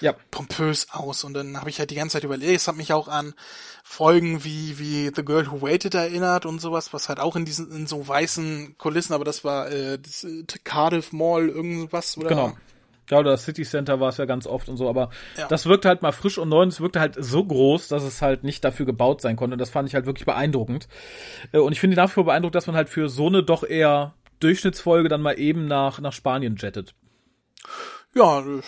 Ja. 0.00 0.12
pompös 0.32 0.88
aus. 0.90 1.22
Und 1.22 1.34
dann 1.34 1.56
habe 1.58 1.70
ich 1.70 1.78
halt 1.78 1.90
die 1.90 1.94
ganze 1.96 2.14
Zeit 2.14 2.24
überlegt, 2.24 2.56
es 2.60 2.66
hat 2.66 2.76
mich 2.76 2.92
auch 2.92 3.06
an 3.06 3.32
Folgen 3.88 4.42
wie, 4.42 4.80
wie 4.80 5.12
The 5.14 5.24
Girl 5.24 5.48
Who 5.48 5.62
Waited 5.62 5.94
erinnert 5.94 6.44
und 6.44 6.60
sowas, 6.60 6.92
was 6.92 7.08
halt 7.08 7.20
auch 7.20 7.36
in 7.36 7.44
diesen, 7.44 7.70
in 7.70 7.86
so 7.86 8.06
weißen 8.06 8.76
Kulissen, 8.78 9.14
aber 9.14 9.24
das 9.24 9.44
war 9.44 9.70
äh, 9.70 9.96
das, 9.96 10.24
äh, 10.24 10.44
Cardiff 10.64 11.12
Mall, 11.12 11.48
irgendwas, 11.48 12.18
oder? 12.18 12.28
Genau. 12.28 12.56
Ja, 13.08 13.20
oder 13.20 13.30
das 13.30 13.44
City 13.44 13.62
Center 13.62 14.00
war 14.00 14.08
es 14.08 14.16
ja 14.16 14.24
ganz 14.24 14.48
oft 14.48 14.68
und 14.68 14.76
so, 14.76 14.88
aber 14.88 15.10
Ja. 15.38 15.46
das 15.46 15.66
wirkte 15.66 15.86
halt 15.86 16.02
mal 16.02 16.10
frisch 16.10 16.36
und 16.36 16.48
neu 16.48 16.62
und 16.62 16.68
es 16.72 16.80
wirkte 16.80 16.98
halt 16.98 17.14
so 17.16 17.44
groß, 17.44 17.86
dass 17.86 18.02
es 18.02 18.20
halt 18.22 18.42
nicht 18.42 18.64
dafür 18.64 18.86
gebaut 18.86 19.20
sein 19.20 19.36
konnte. 19.36 19.56
Das 19.56 19.70
fand 19.70 19.88
ich 19.88 19.94
halt 19.94 20.04
wirklich 20.06 20.26
beeindruckend. 20.26 20.88
Äh, 21.52 21.58
Und 21.58 21.70
ich 21.72 21.78
finde 21.78 21.96
nach 21.96 22.08
wie 22.10 22.14
vor 22.14 22.24
beeindruckend, 22.24 22.56
dass 22.56 22.66
man 22.66 22.74
halt 22.74 22.88
für 22.88 23.08
so 23.08 23.28
eine 23.28 23.44
doch 23.44 23.62
eher 23.62 24.14
Durchschnittsfolge 24.40 25.08
dann 25.08 25.22
mal 25.22 25.38
eben 25.38 25.66
nach, 25.66 26.00
nach 26.00 26.12
Spanien 26.12 26.56
jettet. 26.56 26.92
Ja, 28.16 28.40
äh, 28.40 28.62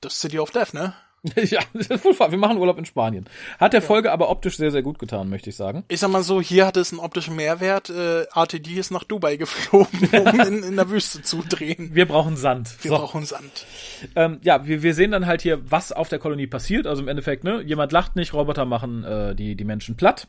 das 0.00 0.20
City 0.20 0.38
of 0.38 0.52
Death, 0.52 0.74
ne? 0.74 0.94
ja, 1.36 1.60
wir 1.72 2.38
machen 2.38 2.58
Urlaub 2.58 2.78
in 2.78 2.84
Spanien. 2.84 3.24
Hat 3.58 3.72
der 3.72 3.80
Folge 3.80 4.12
aber 4.12 4.28
optisch 4.28 4.58
sehr, 4.58 4.70
sehr 4.70 4.82
gut 4.82 4.98
getan, 4.98 5.30
möchte 5.30 5.48
ich 5.48 5.56
sagen. 5.56 5.84
Ich 5.88 6.00
sag 6.00 6.10
mal 6.10 6.22
so, 6.22 6.40
hier 6.40 6.66
hat 6.66 6.76
es 6.76 6.92
einen 6.92 7.00
optischen 7.00 7.34
Mehrwert. 7.34 7.88
Äh, 7.88 8.24
RTD 8.34 8.74
ist 8.74 8.90
nach 8.90 9.04
Dubai 9.04 9.36
geflogen, 9.36 10.08
um 10.12 10.40
in, 10.40 10.62
in 10.62 10.76
der 10.76 10.90
Wüste 10.90 11.22
zu 11.22 11.42
drehen. 11.48 11.94
Wir 11.94 12.06
brauchen 12.06 12.36
Sand. 12.36 12.76
Wir 12.82 12.90
So. 12.90 12.98
brauchen 12.98 13.24
Sand. 13.24 13.66
Ähm, 14.16 14.38
ja, 14.42 14.66
wir, 14.66 14.82
wir 14.82 14.92
sehen 14.92 15.12
dann 15.12 15.26
halt 15.26 15.40
hier, 15.40 15.60
was 15.70 15.92
auf 15.92 16.10
der 16.10 16.18
Kolonie 16.18 16.46
passiert. 16.46 16.86
Also 16.86 17.00
im 17.02 17.08
Endeffekt, 17.08 17.42
ne, 17.42 17.62
jemand 17.62 17.92
lacht 17.92 18.16
nicht, 18.16 18.34
Roboter 18.34 18.66
machen 18.66 19.04
äh, 19.04 19.34
die, 19.34 19.54
die 19.54 19.64
Menschen 19.64 19.96
platt. 19.96 20.28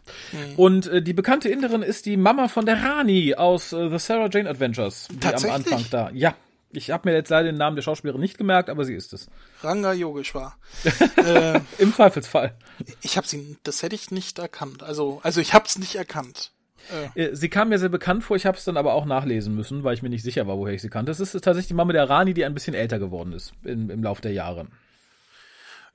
Und 0.56 0.88
äh, 0.88 1.02
die 1.02 1.14
bekannte 1.14 1.50
Inderin 1.50 1.82
ist 1.82 2.06
die 2.06 2.16
Mama 2.16 2.48
von 2.48 2.66
der 2.66 2.82
Rani 2.82 3.36
aus 3.36 3.74
äh, 3.74 3.90
The 3.90 4.00
Sarah 4.00 4.30
Jane 4.32 4.50
Adventures. 4.50 5.10
Die 5.12 5.28
am? 5.28 5.50
Anfang 5.52 5.86
da. 5.92 6.10
Ja. 6.14 6.36
Ich 6.76 6.92
habe 6.92 7.10
mir 7.10 7.16
jetzt 7.16 7.30
leider 7.30 7.52
den 7.52 7.58
Namen 7.58 7.76
der 7.76 7.84
Schauspielerin 7.84 8.22
nicht 8.22 8.38
gemerkt, 8.38 8.70
aber 8.70 8.86
sie 8.86 8.94
ist 8.94 9.14
es. 9.14 9.30
Ranga 9.62 9.94
Yogeshwar. 9.94 10.58
äh, 11.18 11.60
Im 11.78 11.94
Zweifelsfall. 11.94 12.56
ich 13.02 13.18
habe 13.18 13.28
sie, 13.28 13.58
das 13.64 13.84
hätte 13.84 13.96
ich 13.96 14.12
nicht 14.12 14.40
erkannt. 14.40 14.84
Also, 14.84 15.20
also 15.24 15.42
ich 15.42 15.54
habe 15.54 15.66
es 15.66 15.78
nicht 15.78 15.96
erkannt. 15.96 16.52
Äh, 17.16 17.36
Sie 17.36 17.50
kam 17.50 17.70
mir 17.70 17.80
sehr 17.80 17.90
bekannt 17.90 18.24
vor, 18.24 18.38
ich 18.38 18.46
habe 18.46 18.58
es 18.58 18.64
dann 18.64 18.78
aber 18.78 18.94
auch 18.94 19.06
nachlesen 19.06 19.56
müssen, 19.56 19.84
weil 19.84 19.96
ich 19.96 20.04
mir 20.04 20.10
nicht 20.10 20.24
sicher 20.24 20.48
war, 20.48 20.58
woher 20.58 20.74
ich 20.74 20.82
sie 20.82 20.90
kannte. 20.90 21.12
Es 21.12 21.20
ist 21.20 21.32
tatsächlich 21.32 21.68
die 21.68 21.74
Mama 21.74 21.94
der 21.94 22.10
Rani, 22.10 22.34
die 22.34 22.46
ein 22.46 22.54
bisschen 22.54 22.74
älter 22.74 23.00
geworden 23.00 23.34
ist 23.34 23.54
im, 23.64 23.90
im 23.90 24.04
Laufe 24.04 24.22
der 24.22 24.34
Jahre. 24.34 24.68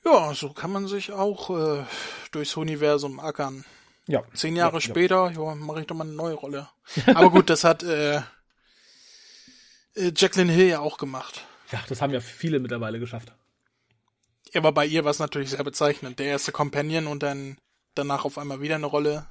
Ja, 0.04 0.32
so 0.34 0.50
kann 0.50 0.72
man 0.72 0.88
sich 0.88 1.12
auch 1.12 1.50
äh, 1.50 1.84
durchs 2.32 2.56
Universum 2.56 3.20
ackern. 3.20 3.64
Ja. 4.06 4.22
Zehn 4.34 4.56
Jahre 4.56 4.76
ja, 4.76 4.80
später, 4.80 5.30
ja, 5.30 5.54
mache 5.54 5.80
ich 5.80 5.86
doch 5.86 5.94
mal 5.94 6.04
eine 6.04 6.14
neue 6.14 6.34
Rolle. 6.34 6.68
Aber 7.14 7.30
gut, 7.30 7.50
das 7.50 7.64
hat 7.64 7.82
äh, 7.82 8.22
äh, 10.00 10.12
Jacqueline 10.16 10.52
Hill 10.52 10.68
ja 10.68 10.80
auch 10.80 10.98
gemacht. 10.98 11.44
Ja. 11.70 11.78
ja, 11.78 11.84
das 11.88 12.02
haben 12.02 12.12
ja 12.12 12.20
viele 12.20 12.58
mittlerweile 12.58 12.98
geschafft. 12.98 13.32
Aber 14.54 14.72
bei 14.72 14.86
ihr 14.86 15.04
war 15.04 15.10
es 15.10 15.18
natürlich 15.18 15.50
sehr 15.50 15.62
bezeichnend. 15.62 16.18
Der 16.18 16.26
erste 16.26 16.52
Companion 16.52 17.06
und 17.06 17.22
dann 17.22 17.56
danach 17.94 18.24
auf 18.24 18.38
einmal 18.38 18.60
wieder 18.60 18.74
eine 18.74 18.86
Rolle. 18.86 19.26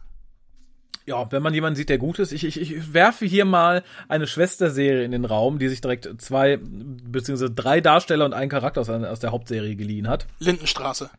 Ja, 1.06 1.32
wenn 1.32 1.42
man 1.42 1.54
jemanden 1.54 1.76
sieht, 1.76 1.90
der 1.90 1.98
gut 1.98 2.20
ist. 2.20 2.32
Ich, 2.32 2.44
ich, 2.44 2.62
ich 2.62 2.94
werfe 2.94 3.26
hier 3.26 3.44
mal 3.44 3.84
eine 4.08 4.28
Schwesterserie 4.28 5.04
in 5.04 5.12
den 5.12 5.26
Raum, 5.26 5.58
die 5.58 5.68
sich 5.68 5.82
direkt 5.82 6.22
zwei 6.22 6.60
beziehungsweise 6.62 7.52
drei 7.52 7.82
Darsteller 7.82 8.26
und 8.26 8.34
einen 8.34 8.50
Charakter 8.50 8.82
aus, 8.82 8.90
aus 8.90 9.20
der 9.20 9.32
Hauptserie 9.32 9.76
geliehen 9.76 10.08
hat. 10.08 10.28
Lindenstraße. 10.40 11.10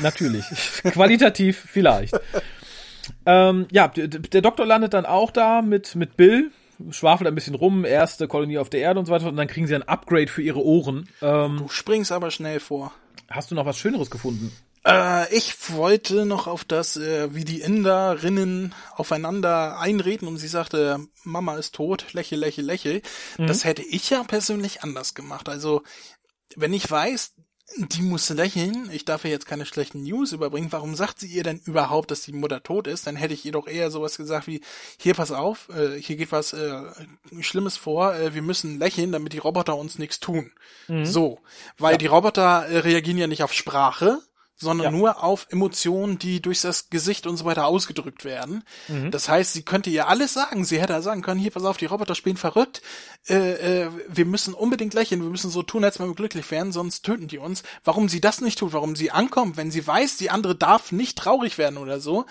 Natürlich. 0.00 0.44
Qualitativ 0.82 1.64
vielleicht. 1.70 2.18
ähm, 3.26 3.66
ja, 3.70 3.88
der 3.88 4.42
Doktor 4.42 4.66
landet 4.66 4.92
dann 4.92 5.06
auch 5.06 5.30
da 5.30 5.62
mit, 5.62 5.94
mit 5.94 6.16
Bill, 6.16 6.50
schwafelt 6.90 7.28
ein 7.28 7.34
bisschen 7.34 7.54
rum, 7.54 7.84
erste 7.84 8.28
Kolonie 8.28 8.58
auf 8.58 8.70
der 8.70 8.80
Erde 8.80 9.00
und 9.00 9.06
so 9.06 9.12
weiter, 9.12 9.28
und 9.28 9.36
dann 9.36 9.48
kriegen 9.48 9.66
sie 9.66 9.74
ein 9.74 9.82
Upgrade 9.82 10.28
für 10.28 10.42
ihre 10.42 10.62
Ohren. 10.64 11.08
Ähm, 11.22 11.58
Du 11.58 11.68
springst 11.68 12.12
aber 12.12 12.30
schnell 12.30 12.60
vor. 12.60 12.92
hast 13.30 13.50
du 13.50 13.54
noch 13.54 13.66
was 13.66 13.78
Schöneres 13.78 14.10
gefunden? 14.10 14.52
Äh, 14.86 15.34
ich 15.34 15.70
wollte 15.72 16.26
noch 16.26 16.46
auf 16.46 16.64
das, 16.64 16.96
äh, 16.96 17.34
wie 17.34 17.44
die 17.44 17.60
Inderinnen 17.60 18.72
aufeinander 18.94 19.80
einreden 19.80 20.28
und 20.28 20.36
sie 20.36 20.46
sagte, 20.48 21.00
Mama 21.24 21.56
ist 21.56 21.74
tot, 21.74 22.12
lächel, 22.12 22.38
lächel, 22.38 22.64
lächel. 22.64 23.02
Das 23.36 23.64
hätte 23.64 23.82
ich 23.82 24.10
ja 24.10 24.22
persönlich 24.22 24.82
anders 24.84 25.14
gemacht. 25.14 25.48
Also, 25.48 25.82
wenn 26.54 26.72
ich 26.72 26.88
weiß, 26.88 27.32
die 27.76 28.02
muss 28.02 28.28
lächeln, 28.30 28.88
ich 28.92 29.04
darf 29.04 29.24
ihr 29.24 29.30
jetzt 29.30 29.46
keine 29.46 29.66
schlechten 29.66 30.02
News 30.02 30.32
überbringen, 30.32 30.70
warum 30.70 30.94
sagt 30.94 31.20
sie 31.20 31.26
ihr 31.26 31.42
denn 31.42 31.60
überhaupt, 31.64 32.10
dass 32.10 32.22
die 32.22 32.32
Mutter 32.32 32.62
tot 32.62 32.86
ist? 32.86 33.06
Dann 33.06 33.16
hätte 33.16 33.34
ich 33.34 33.44
ihr 33.44 33.52
doch 33.52 33.66
eher 33.66 33.90
sowas 33.90 34.16
gesagt 34.16 34.46
wie, 34.46 34.60
hier 34.98 35.14
pass 35.14 35.32
auf, 35.32 35.68
äh, 35.70 36.00
hier 36.00 36.16
geht 36.16 36.32
was 36.32 36.52
äh, 36.52 36.82
Schlimmes 37.40 37.76
vor, 37.76 38.14
äh, 38.14 38.34
wir 38.34 38.42
müssen 38.42 38.78
lächeln, 38.78 39.12
damit 39.12 39.32
die 39.32 39.38
Roboter 39.38 39.76
uns 39.76 39.98
nichts 39.98 40.20
tun. 40.20 40.52
So, 41.04 41.40
weil 41.78 41.98
die 41.98 42.06
Roboter 42.06 42.66
äh, 42.66 42.78
reagieren 42.78 43.18
ja 43.18 43.26
nicht 43.26 43.42
auf 43.42 43.52
Sprache, 43.52 44.20
sondern 44.58 44.84
Ja. 44.86 44.90
nur 44.90 45.22
auf 45.22 45.46
Emotionen, 45.50 46.18
die 46.18 46.40
durch 46.40 46.62
das 46.62 46.88
Gesicht 46.88 47.26
und 47.26 47.36
so 47.36 47.44
weiter 47.44 47.66
ausgedrückt 47.66 48.24
werden. 48.24 48.64
Das 49.10 49.28
heißt, 49.28 49.52
sie 49.52 49.62
könnte 49.62 49.90
ihr 49.90 50.08
alles 50.08 50.32
sagen. 50.32 50.64
Sie 50.64 50.80
hätte 50.80 51.00
sagen 51.02 51.20
können, 51.22 51.38
hier, 51.40 51.50
pass 51.50 51.64
auf, 51.64 51.76
die 51.76 51.84
Roboter 51.86 52.14
spielen 52.14 52.36
verrückt. 52.38 52.80
Äh, 53.28 53.82
äh, 53.84 53.90
wir 54.08 54.24
müssen 54.24 54.54
unbedingt 54.54 54.94
lächeln, 54.94 55.22
wir 55.22 55.28
müssen 55.30 55.50
so 55.50 55.62
tun, 55.62 55.84
als 55.84 56.00
wenn 56.00 56.08
wir 56.08 56.14
glücklich 56.14 56.50
wären, 56.50 56.72
sonst 56.72 57.04
töten 57.04 57.28
die 57.28 57.38
uns. 57.38 57.62
Warum 57.84 58.08
sie 58.08 58.20
das 58.20 58.40
nicht 58.40 58.58
tut, 58.58 58.72
warum 58.72 58.96
sie 58.96 59.10
ankommt, 59.10 59.56
wenn 59.56 59.70
sie 59.70 59.86
weiß, 59.86 60.16
die 60.16 60.30
andere 60.30 60.54
darf 60.54 60.90
nicht 60.92 61.18
traurig 61.18 61.58
werden 61.58 61.76
oder 61.76 62.00
so, 62.00 62.24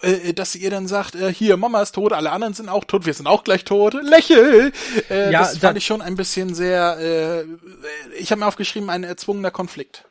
äh, 0.00 0.32
dass 0.32 0.52
sie 0.52 0.58
ihr 0.60 0.70
dann 0.70 0.88
sagt, 0.88 1.14
äh, 1.14 1.32
hier, 1.32 1.56
Mama 1.56 1.82
ist 1.82 1.94
tot, 1.94 2.12
alle 2.12 2.30
anderen 2.32 2.54
sind 2.54 2.68
auch 2.68 2.84
tot, 2.84 3.04
wir 3.06 3.14
sind 3.14 3.26
auch 3.26 3.44
gleich 3.44 3.64
tot, 3.64 3.94
lächel! 4.02 4.72
Äh, 5.10 5.30
Ja, 5.32 5.40
das 5.40 5.54
da- 5.54 5.68
fand 5.68 5.78
ich 5.78 5.84
schon 5.86 6.00
ein 6.02 6.16
bisschen 6.16 6.54
sehr, 6.54 6.98
äh, 6.98 7.44
ich 8.18 8.30
habe 8.30 8.40
mir 8.40 8.46
aufgeschrieben, 8.46 8.88
ein 8.90 9.04
erzwungener 9.04 9.50
Konflikt. 9.50 10.04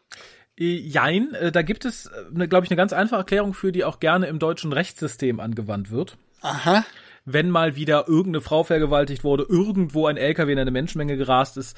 Äh, 0.58 0.78
Jein, 0.78 1.34
äh, 1.34 1.52
da 1.52 1.62
gibt 1.62 1.86
es, 1.86 2.08
äh, 2.08 2.48
glaube 2.48 2.66
ich, 2.66 2.72
eine 2.72 2.78
ganz 2.78 2.94
einfache 2.94 3.20
Erklärung 3.22 3.54
für, 3.54 3.72
die 3.72 3.84
auch 3.84 4.00
gerne 4.00 4.28
im 4.28 4.40
deutschen 4.40 4.72
Rechtssystem 4.74 5.40
angewandt 5.40 5.92
wird. 5.92 6.18
Aha. 6.42 6.86
Wenn 7.26 7.50
mal 7.50 7.76
wieder 7.76 8.08
irgendeine 8.08 8.42
Frau 8.42 8.64
vergewaltigt 8.64 9.24
wurde, 9.24 9.46
irgendwo 9.50 10.06
ein 10.08 10.18
LKW 10.18 10.52
in 10.54 10.60
eine 10.60 10.72
Menschenmenge 10.72 11.18
gerast 11.18 11.58
ist, 11.58 11.76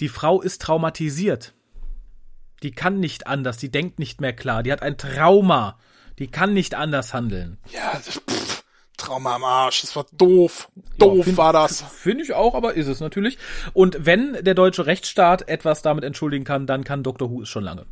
die 0.00 0.08
Frau 0.08 0.40
ist 0.40 0.62
traumatisiert. 0.62 1.52
Die 2.62 2.70
kann 2.70 2.98
nicht 3.00 3.26
anders, 3.26 3.58
die 3.58 3.70
denkt 3.70 3.98
nicht 3.98 4.20
mehr 4.22 4.32
klar, 4.32 4.62
die 4.62 4.72
hat 4.72 4.80
ein 4.82 4.96
Trauma, 4.96 5.78
die 6.18 6.28
kann 6.28 6.54
nicht 6.54 6.74
anders 6.74 7.12
handeln. 7.12 7.58
Ja, 7.70 7.92
das, 7.92 8.14
pff, 8.28 8.64
Trauma 8.96 9.34
am 9.34 9.44
Arsch. 9.44 9.82
Das 9.82 9.94
war 9.94 10.06
doof. 10.16 10.70
Doof 10.98 11.18
Ja, 11.18 11.22
find- 11.24 11.36
war 11.36 11.52
das. 11.52 11.82
Finde 11.92 12.24
ich 12.24 12.32
auch, 12.32 12.54
aber 12.54 12.72
ist 12.74 12.86
es 12.86 13.00
natürlich. 13.00 13.36
Und 13.74 14.06
wenn 14.06 14.42
der 14.42 14.54
deutsche 14.54 14.86
Rechtsstaat 14.86 15.46
etwas 15.48 15.82
damit 15.82 16.02
entschuldigen 16.04 16.44
kann, 16.46 16.66
dann 16.66 16.82
kann 16.84 17.02
Dr. 17.02 17.30
Who 17.30 17.42
es 17.42 17.50
schon 17.50 17.64
lange. 17.64 17.84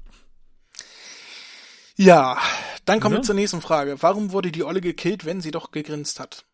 Ja, 1.96 2.38
dann 2.84 3.00
kommen 3.00 3.14
Ne? 3.14 3.20
wir 3.20 3.24
zur 3.24 3.34
nächsten 3.34 3.60
Frage. 3.60 3.96
Warum 4.02 4.32
wurde 4.32 4.50
die 4.52 4.64
Olle 4.64 4.80
gekillt, 4.80 5.24
wenn 5.24 5.40
sie 5.40 5.50
doch 5.50 5.70
gegrinst 5.70 6.20
hat? 6.20 6.44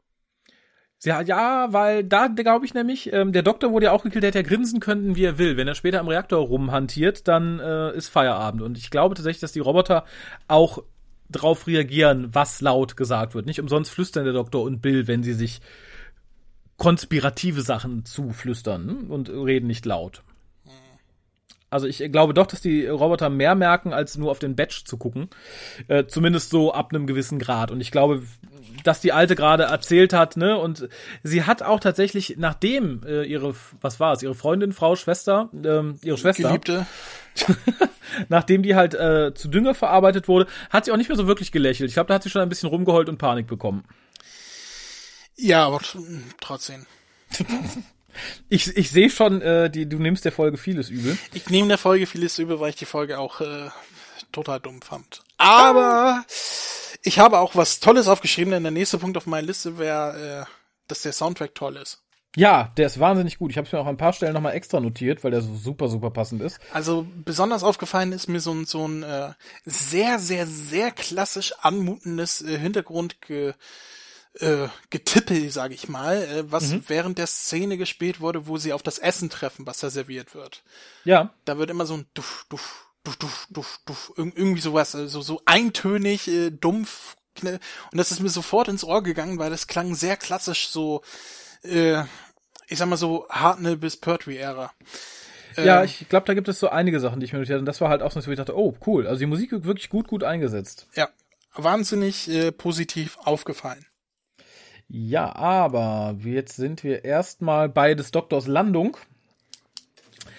Ja, 1.03 1.23
ja, 1.23 1.73
weil 1.73 2.05
da 2.05 2.27
glaube 2.27 2.67
ich 2.67 2.75
nämlich, 2.75 3.11
ähm, 3.13 3.33
der 3.33 3.43
Doktor 3.43 3.73
wurde 3.73 3.87
ja 3.87 3.93
auch 3.93 4.03
gekillt, 4.03 4.23
der 4.23 4.29
hätte 4.29 4.41
ja 4.41 4.47
grinsen 4.47 4.81
können, 4.81 5.17
wie 5.17 5.25
er 5.25 5.39
will. 5.39 5.57
Wenn 5.57 5.67
er 5.67 5.75
später 5.75 5.99
am 6.01 6.09
Reaktor 6.09 6.41
rumhantiert, 6.47 7.27
dann 7.27 7.59
äh, 7.59 7.97
ist 7.97 8.09
Feierabend. 8.11 8.61
Und 8.61 8.77
ich 8.77 8.91
glaube 8.91 9.15
tatsächlich, 9.15 9.41
dass 9.41 9.53
die 9.53 9.61
Roboter 9.61 10.05
auch 10.47 10.83
drauf 11.31 11.67
reagieren, 11.67 12.35
was 12.35 12.61
laut 12.61 12.97
gesagt 12.99 13.35
wird. 13.35 13.47
Nicht 13.47 13.61
umsonst 13.61 13.91
flüstern 13.91 14.25
der 14.25 14.35
Doktor 14.35 14.63
und 14.63 14.83
Bill, 14.83 15.07
wenn 15.09 15.23
sie 15.23 15.33
sich 15.33 15.61
konspirative 16.77 17.63
Sachen 17.63 18.05
zuflüstern 18.05 18.89
hm, 18.89 19.11
und 19.11 19.31
reden 19.31 19.67
nicht 19.69 19.87
laut. 19.87 20.23
Also 21.71 21.87
ich 21.87 21.99
glaube 22.11 22.35
doch, 22.35 22.47
dass 22.47 22.61
die 22.61 22.87
Roboter 22.87 23.31
mehr 23.31 23.55
merken, 23.55 23.93
als 23.93 24.19
nur 24.19 24.31
auf 24.31 24.41
den 24.41 24.57
Badge 24.57 24.83
zu 24.85 24.97
gucken. 24.97 25.31
Äh, 25.89 26.07
zumindest 26.07 26.51
so 26.51 26.73
ab 26.75 26.91
einem 26.93 27.07
gewissen 27.07 27.39
Grad. 27.39 27.71
Und 27.71 27.81
ich 27.81 27.91
glaube, 27.93 28.23
dass 28.85 29.01
die 29.01 29.13
Alte 29.13 29.37
gerade 29.37 29.65
erzählt 29.65 30.13
hat, 30.13 30.37
ne, 30.37 30.59
und 30.59 30.89
sie 31.23 31.45
hat 31.45 31.63
auch 31.63 31.79
tatsächlich, 31.81 32.35
nachdem 32.39 33.03
äh, 33.07 33.23
ihre, 33.25 33.55
was 33.81 34.01
war 34.01 34.13
es, 34.13 34.23
ihre 34.23 34.35
Freundin, 34.35 34.73
Frau, 34.73 34.97
Schwester, 34.97 35.49
ähm, 35.65 35.97
ihre 36.03 36.19
Schwester, 36.19 36.49
Geliebte? 36.49 36.87
nachdem 38.29 38.63
die 38.63 38.75
halt 38.75 38.95
äh, 38.95 39.33
zu 39.35 39.49
Dünger 39.49 39.75
verarbeitet 39.75 40.27
wurde, 40.29 40.47
hat 40.71 40.85
sie 40.85 40.93
auch 40.93 40.97
nicht 40.97 41.09
mehr 41.09 41.17
so 41.17 41.27
wirklich 41.27 41.53
gelächelt. 41.53 41.89
Ich 41.89 41.95
glaube, 41.95 42.09
da 42.09 42.15
hat 42.15 42.23
sie 42.23 42.31
schon 42.31 42.43
ein 42.43 42.49
bisschen 42.49 42.69
rumgeheult 42.69 43.09
und 43.09 43.19
Panik 43.19 43.47
bekommen. 43.47 43.85
Ja, 45.37 45.67
aber 45.67 45.79
tr- 45.79 46.03
trotzdem. 46.41 46.87
Ich, 48.49 48.77
ich 48.77 48.91
sehe 48.91 49.11
schon, 49.11 49.43
äh, 49.43 49.71
die, 49.71 49.89
du 49.89 49.99
nimmst 49.99 50.25
der 50.25 50.33
Folge 50.33 50.57
vieles 50.57 50.91
übel. 50.91 51.17
Ich 51.33 51.49
nehme 51.51 51.69
der 51.69 51.79
Folge 51.79 52.07
vieles 52.07 52.39
übel, 52.39 52.61
weil 52.61 52.71
ich 52.71 52.77
die 52.77 52.87
Folge 52.87 53.19
auch 53.19 53.41
äh, 53.41 53.69
total 54.33 54.61
dumm 54.61 54.83
fand. 54.83 55.23
Aber 55.39 56.25
ich 57.03 57.19
habe 57.19 57.39
auch 57.39 57.57
was 57.57 57.81
Tolles 57.81 58.09
aufgeschrieben, 58.09 58.53
denn 58.53 58.63
der 58.63 58.73
nächste 58.73 58.99
Punkt 58.99 59.17
auf 59.17 59.27
meiner 59.27 59.47
Liste 59.47 59.79
wäre, 59.79 60.47
äh, 60.47 60.51
dass 60.89 61.03
der 61.03 61.13
Soundtrack 61.13 61.55
toll 61.55 61.77
ist. 61.77 62.03
Ja, 62.37 62.73
der 62.77 62.87
ist 62.87 63.01
wahnsinnig 63.01 63.39
gut. 63.39 63.51
Ich 63.51 63.57
habe 63.57 63.67
es 63.67 63.73
mir 63.73 63.81
auch 63.81 63.87
an 63.87 63.95
ein 63.95 63.99
paar 63.99 64.13
Stellen 64.13 64.35
nochmal 64.35 64.55
extra 64.55 64.79
notiert, 64.79 65.25
weil 65.25 65.33
der 65.33 65.41
so 65.41 65.57
super, 65.57 65.89
super 65.89 66.11
passend 66.11 66.43
ist. 66.43 66.61
Also 66.73 67.05
besonders 67.25 67.65
aufgefallen 67.65 68.13
ist 68.13 68.29
mir 68.29 68.39
so 68.39 68.53
ein, 68.53 68.67
so 68.67 68.87
ein 68.87 69.03
äh, 69.03 69.33
sehr, 69.65 70.21
sehr, 70.21 70.47
sehr 70.47 70.93
klassisch 70.93 71.53
anmutendes 71.61 72.41
äh, 72.43 72.57
Hintergrund 72.57 73.17
äh, 74.39 74.69
Getippel, 74.91 75.51
sage 75.51 75.75
ich 75.75 75.89
mal, 75.89 76.23
äh, 76.23 76.51
was 76.53 76.71
während 76.89 77.19
der 77.19 77.27
Szene 77.27 77.77
gespielt 77.77 78.21
wurde, 78.21 78.47
wo 78.47 78.59
sie 78.59 78.73
auf 78.73 78.83
das 78.83 78.99
Essen 78.99 79.29
treffen, 79.31 79.67
was 79.67 79.79
da 79.79 79.91
serviert 79.91 80.35
wird. 80.35 80.63
Ja, 81.05 81.35
Da 81.45 81.59
wird 81.59 81.71
immer 81.71 81.87
so 81.87 81.95
ein 81.95 82.07
Duff, 82.15 82.47
Duff, 82.49 82.87
Duff, 83.05 83.17
Duff, 83.17 83.47
Duff, 83.51 83.81
Duff, 83.87 84.13
irg 84.17 84.33
irgendwie 84.37 84.61
sowas, 84.61 84.95
also 84.95 85.21
so 85.21 85.43
eintönig, 85.47 86.29
äh, 86.29 86.51
dumpf. 86.51 87.17
kne- 87.37 87.59
Und 87.91 87.99
das 87.99 88.11
ist 88.13 88.21
mir 88.21 88.29
sofort 88.29 88.69
ins 88.69 88.85
Ohr 88.85 89.03
gegangen, 89.03 89.39
weil 89.39 89.51
das 89.51 89.67
klang 89.67 89.95
sehr 89.95 90.17
klassisch 90.17 90.69
so, 90.69 91.03
äh, 91.65 92.03
ich 92.69 92.79
sag 92.79 92.89
mal 92.89 92.97
so 92.97 93.27
Hartnell 93.31 93.77
bis 93.77 93.97
Pertwee-Ära. 93.97 94.71
ja, 95.57 95.81
Ähm, 95.81 95.85
ich 95.87 96.09
glaube, 96.09 96.27
da 96.27 96.35
gibt 96.35 96.47
es 96.49 96.61
so 96.61 96.69
einige 96.69 97.01
Sachen, 97.01 97.19
die 97.19 97.27
ich 97.27 97.33
mir 97.33 97.41
notiert 97.41 97.55
habe. 97.57 97.61
Und 97.61 97.67
das 97.67 97.81
war 97.81 97.89
halt 97.89 98.03
auch 98.03 98.13
so, 98.13 98.25
wo 98.25 98.31
ich 98.31 98.37
dachte, 98.37 98.57
oh, 98.57 98.77
cool. 98.87 99.07
Also 99.09 99.19
die 99.19 99.27
Musik 99.27 99.51
wird 99.51 99.65
wirklich 99.65 99.89
gut, 99.91 100.07
gut 100.07 100.23
eingesetzt. 100.23 100.87
Ja, 100.95 101.09
wahnsinnig 101.55 102.29
äh, 102.29 102.53
positiv 102.53 103.19
aufgefallen. 103.25 103.85
Ja, 104.93 105.37
aber 105.37 106.17
jetzt 106.25 106.57
sind 106.57 106.83
wir 106.83 107.05
erstmal 107.05 107.69
bei 107.69 107.95
des 107.95 108.11
Doktors 108.11 108.49
Landung. 108.49 108.97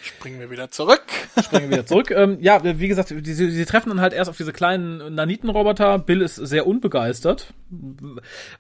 Springen 0.01 0.41
wir 0.41 0.49
wieder 0.49 0.69
zurück. 0.69 1.03
Springen 1.41 1.69
wir 1.69 1.77
wieder 1.77 1.85
zurück. 1.85 2.11
ähm, 2.15 2.37
ja, 2.41 2.61
wie 2.63 2.87
gesagt, 2.89 3.09
sie, 3.09 3.33
sie 3.33 3.65
treffen 3.65 3.89
dann 3.89 4.01
halt 4.01 4.11
erst 4.11 4.29
auf 4.29 4.35
diese 4.35 4.51
kleinen 4.51 5.15
Nanitenroboter. 5.15 5.99
Bill 5.99 6.21
ist 6.21 6.35
sehr 6.35 6.67
unbegeistert. 6.67 7.53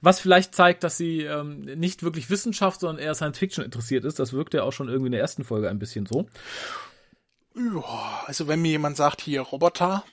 Was 0.01 0.21
vielleicht 0.21 0.55
zeigt, 0.55 0.85
dass 0.85 0.95
sie 0.95 1.23
ähm, 1.23 1.61
nicht 1.61 2.03
wirklich 2.03 2.29
Wissenschaft, 2.29 2.79
sondern 2.79 3.03
eher 3.03 3.15
Science 3.15 3.39
Fiction 3.39 3.65
interessiert 3.65 4.05
ist. 4.05 4.17
Das 4.17 4.31
wirkt 4.31 4.53
ja 4.53 4.63
auch 4.63 4.71
schon 4.71 4.87
irgendwie 4.87 5.07
in 5.07 5.13
der 5.13 5.21
ersten 5.21 5.43
Folge 5.43 5.69
ein 5.69 5.79
bisschen 5.79 6.05
so. 6.05 6.27
Ja, 7.55 8.23
also 8.27 8.47
wenn 8.47 8.61
mir 8.61 8.71
jemand 8.71 8.95
sagt, 8.95 9.19
hier 9.19 9.41
Roboter, 9.41 10.05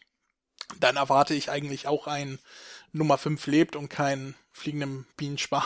dann 0.81 0.97
erwarte 0.97 1.35
ich 1.35 1.51
eigentlich 1.51 1.87
auch 1.87 2.09
ein 2.09 2.41
Nummer 2.93 3.19
5 3.19 3.47
lebt 3.47 3.77
und 3.77 3.89
keinen 3.89 4.35
fliegenden 4.53 5.07
Bienenspar. 5.17 5.65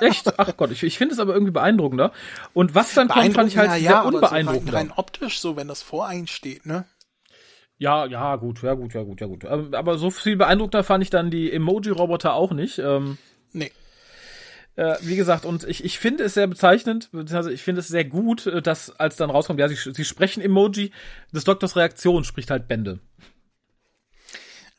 Echt? 0.00 0.38
Ach 0.38 0.56
Gott, 0.56 0.70
ich, 0.70 0.82
ich 0.82 0.96
finde 0.98 1.14
es 1.14 1.20
aber 1.20 1.34
irgendwie 1.34 1.52
beeindruckender. 1.52 2.12
Und 2.54 2.74
was 2.74 2.94
dann 2.94 3.08
kommt, 3.08 3.34
fand 3.34 3.48
ich 3.48 3.58
halt 3.58 3.68
Beeindruckender, 3.70 4.28
sehr 4.28 4.38
aber 4.48 4.60
so 4.60 4.70
rein, 4.76 4.92
optisch, 4.94 5.40
so 5.40 5.56
wenn 5.56 5.68
das 5.68 5.82
vor 5.82 6.06
einen 6.06 6.26
steht, 6.26 6.64
ne? 6.66 6.86
Ja, 7.78 8.04
ja, 8.06 8.36
gut, 8.36 8.62
ja, 8.62 8.74
gut, 8.74 8.92
ja, 8.94 9.02
gut, 9.02 9.20
ja, 9.20 9.26
gut. 9.26 9.44
Ähm, 9.44 9.72
Aber 9.74 9.96
so 9.96 10.10
viel 10.10 10.36
beeindruckender 10.36 10.84
fand 10.84 11.02
ich 11.02 11.08
dann 11.10 11.30
die 11.30 11.50
Emoji-Roboter 11.50 12.34
auch 12.34 12.52
nicht. 12.52 12.78
Ähm, 12.78 13.16
Nee. 13.52 13.72
äh, 14.76 14.96
wie 15.00 15.16
gesagt, 15.16 15.44
und 15.46 15.64
ich, 15.64 15.82
ich 15.84 15.98
finde 15.98 16.24
es 16.24 16.34
sehr 16.34 16.46
bezeichnend, 16.46 17.10
beziehungsweise 17.10 17.52
ich 17.52 17.62
finde 17.62 17.80
es 17.80 17.88
sehr 17.88 18.04
gut, 18.04 18.46
äh, 18.46 18.60
dass 18.60 18.90
als 19.00 19.16
dann 19.16 19.30
rauskommt, 19.30 19.58
ja, 19.60 19.68
sie, 19.68 19.76
sie 19.76 20.04
sprechen 20.04 20.42
Emoji, 20.42 20.92
des 21.32 21.44
Doktors 21.44 21.74
Reaktion 21.74 22.24
spricht 22.24 22.50
halt 22.50 22.68
Bände. 22.68 23.00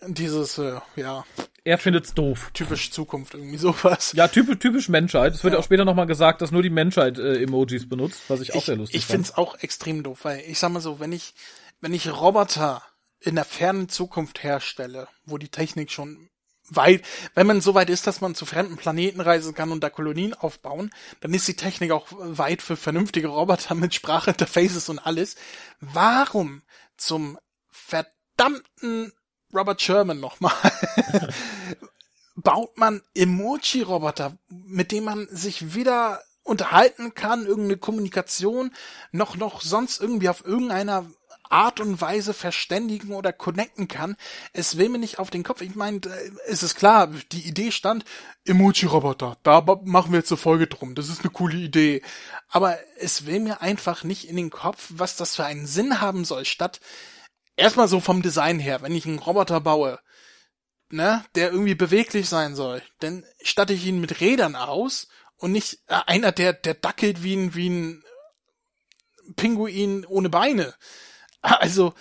Dieses, 0.07 0.57
äh, 0.57 0.79
ja, 0.95 1.25
Er 1.63 1.77
findet's 1.77 2.13
doof. 2.15 2.49
typisch 2.53 2.91
Zukunft, 2.91 3.35
irgendwie 3.35 3.57
sowas. 3.57 4.13
Ja, 4.13 4.27
typisch, 4.27 4.57
typisch 4.59 4.89
Menschheit. 4.89 5.35
Es 5.35 5.43
wird 5.43 5.53
Ja. 5.53 5.59
auch 5.59 5.63
später 5.63 5.85
nochmal 5.85 6.07
gesagt, 6.07 6.41
dass 6.41 6.51
nur 6.51 6.63
die 6.63 6.69
Menschheit 6.71 7.19
äh, 7.19 7.43
Emojis 7.43 7.87
benutzt, 7.87 8.21
was 8.29 8.41
ich 8.41 8.53
auch 8.53 8.57
ich 8.57 8.65
sehr 8.65 8.75
lustig 8.77 8.95
ich 8.97 9.05
finde 9.05 9.23
es 9.23 9.37
auch 9.37 9.55
extrem 9.59 10.01
doof, 10.03 10.19
weil 10.23 10.39
ich 10.47 10.57
sag 10.57 10.71
mal 10.71 10.79
so, 10.79 10.99
wenn 10.99 11.11
ich, 11.11 11.33
wenn 11.79 11.93
ich 11.93 12.11
Roboter 12.11 12.81
in 13.19 13.35
der 13.35 13.45
fernen 13.45 13.89
Zukunft 13.89 14.41
herstelle, 14.43 15.07
wo 15.25 15.37
die 15.37 15.49
Technik 15.49 15.91
schon 15.91 16.29
weit, 16.69 17.03
wenn 17.35 17.45
man 17.45 17.61
so 17.61 17.75
weit 17.75 17.89
ist, 17.91 18.07
dass 18.07 18.21
man 18.21 18.33
zu 18.33 18.45
fremden 18.47 18.77
Planeten 18.77 19.19
reisen 19.21 19.53
kann 19.53 19.71
und 19.71 19.83
da 19.83 19.89
Kolonien 19.91 20.33
aufbauen, 20.33 20.89
dann 21.19 21.33
ist 21.33 21.47
die 21.47 21.55
Technik 21.55 21.91
auch 21.91 22.07
weit 22.11 22.61
für 22.63 22.75
vernünftige 22.77 23.27
Roboter 23.27 23.75
mit 23.75 23.93
Sprachinterfaces 23.93 24.89
und 24.89 24.97
alles. 24.97 25.35
Warum 25.79 26.63
zum 26.97 27.37
verdammten 27.69 29.11
Robert 29.53 29.81
Sherman 29.81 30.19
nochmal 30.19 30.53
baut 32.35 32.77
man 32.77 33.01
Emoji-Roboter, 33.13 34.37
mit 34.49 34.91
denen 34.91 35.05
man 35.05 35.27
sich 35.29 35.73
wieder 35.75 36.21
unterhalten 36.43 37.13
kann, 37.13 37.45
irgendeine 37.45 37.77
Kommunikation, 37.77 38.71
noch, 39.11 39.35
noch 39.35 39.61
sonst 39.61 40.01
irgendwie 40.01 40.29
auf 40.29 40.45
irgendeiner 40.45 41.05
Art 41.51 41.79
und 41.81 41.99
Weise 41.99 42.33
verständigen 42.33 43.13
oder 43.13 43.33
connecten 43.33 43.87
kann. 43.87 44.15
Es 44.53 44.77
will 44.77 44.89
mir 44.89 44.97
nicht 44.97 45.19
auf 45.19 45.29
den 45.29 45.43
Kopf. 45.43 45.61
Ich 45.61 45.75
meine, 45.75 45.97
äh, 45.97 46.31
es 46.47 46.63
ist 46.63 46.75
klar, 46.75 47.07
die 47.31 47.47
Idee 47.47 47.71
stand, 47.71 48.05
Emoji-Roboter, 48.45 49.37
da 49.43 49.61
machen 49.83 50.13
wir 50.13 50.19
jetzt 50.19 50.31
eine 50.31 50.37
Folge 50.37 50.67
drum. 50.67 50.95
Das 50.95 51.09
ist 51.09 51.21
eine 51.21 51.29
coole 51.29 51.57
Idee. 51.57 52.01
Aber 52.49 52.77
es 52.97 53.25
will 53.25 53.41
mir 53.41 53.61
einfach 53.61 54.03
nicht 54.03 54.29
in 54.29 54.37
den 54.37 54.49
Kopf, 54.49 54.87
was 54.89 55.17
das 55.17 55.35
für 55.35 55.43
einen 55.43 55.67
Sinn 55.67 56.01
haben 56.01 56.25
soll, 56.25 56.45
statt 56.45 56.79
erstmal 57.61 57.87
so 57.87 57.99
vom 57.99 58.21
Design 58.21 58.59
her, 58.59 58.81
wenn 58.81 58.95
ich 58.95 59.05
einen 59.05 59.19
Roboter 59.19 59.61
baue, 59.61 59.99
ne, 60.89 61.23
der 61.35 61.51
irgendwie 61.51 61.75
beweglich 61.75 62.27
sein 62.27 62.55
soll, 62.55 62.81
dann 62.99 63.25
statte 63.41 63.73
ich 63.73 63.85
ihn 63.85 64.01
mit 64.01 64.19
Rädern 64.19 64.55
aus 64.55 65.07
und 65.37 65.51
nicht 65.51 65.79
äh, 65.87 65.99
einer, 66.07 66.31
der, 66.31 66.53
der 66.53 66.73
dackelt 66.73 67.23
wie 67.23 67.35
ein, 67.35 67.55
wie 67.55 67.69
ein 67.69 68.03
Pinguin 69.35 70.05
ohne 70.05 70.29
Beine. 70.29 70.73
Also, 71.43 71.95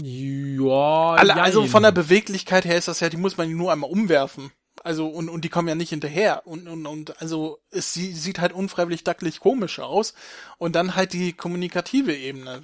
Ja, 0.00 1.12
alle, 1.12 1.40
also 1.40 1.64
von 1.66 1.84
der 1.84 1.92
Beweglichkeit 1.92 2.64
her 2.64 2.76
ist 2.76 2.88
das 2.88 2.98
ja, 2.98 3.08
die 3.08 3.16
muss 3.16 3.36
man 3.36 3.48
nur 3.52 3.70
einmal 3.70 3.88
umwerfen. 3.88 4.50
Also, 4.82 5.06
und, 5.08 5.28
und 5.28 5.44
die 5.44 5.48
kommen 5.50 5.68
ja 5.68 5.74
nicht 5.74 5.90
hinterher. 5.90 6.46
Und, 6.46 6.66
und, 6.66 6.86
und 6.86 7.20
also, 7.20 7.58
es 7.70 7.92
sie- 7.92 8.12
sieht 8.14 8.38
halt 8.38 8.52
unfreiwillig 8.52 9.04
dackelig 9.04 9.40
komisch 9.40 9.78
aus. 9.78 10.14
Und 10.58 10.74
dann 10.74 10.96
halt 10.96 11.12
die 11.12 11.32
kommunikative 11.34 12.14
Ebene, 12.16 12.62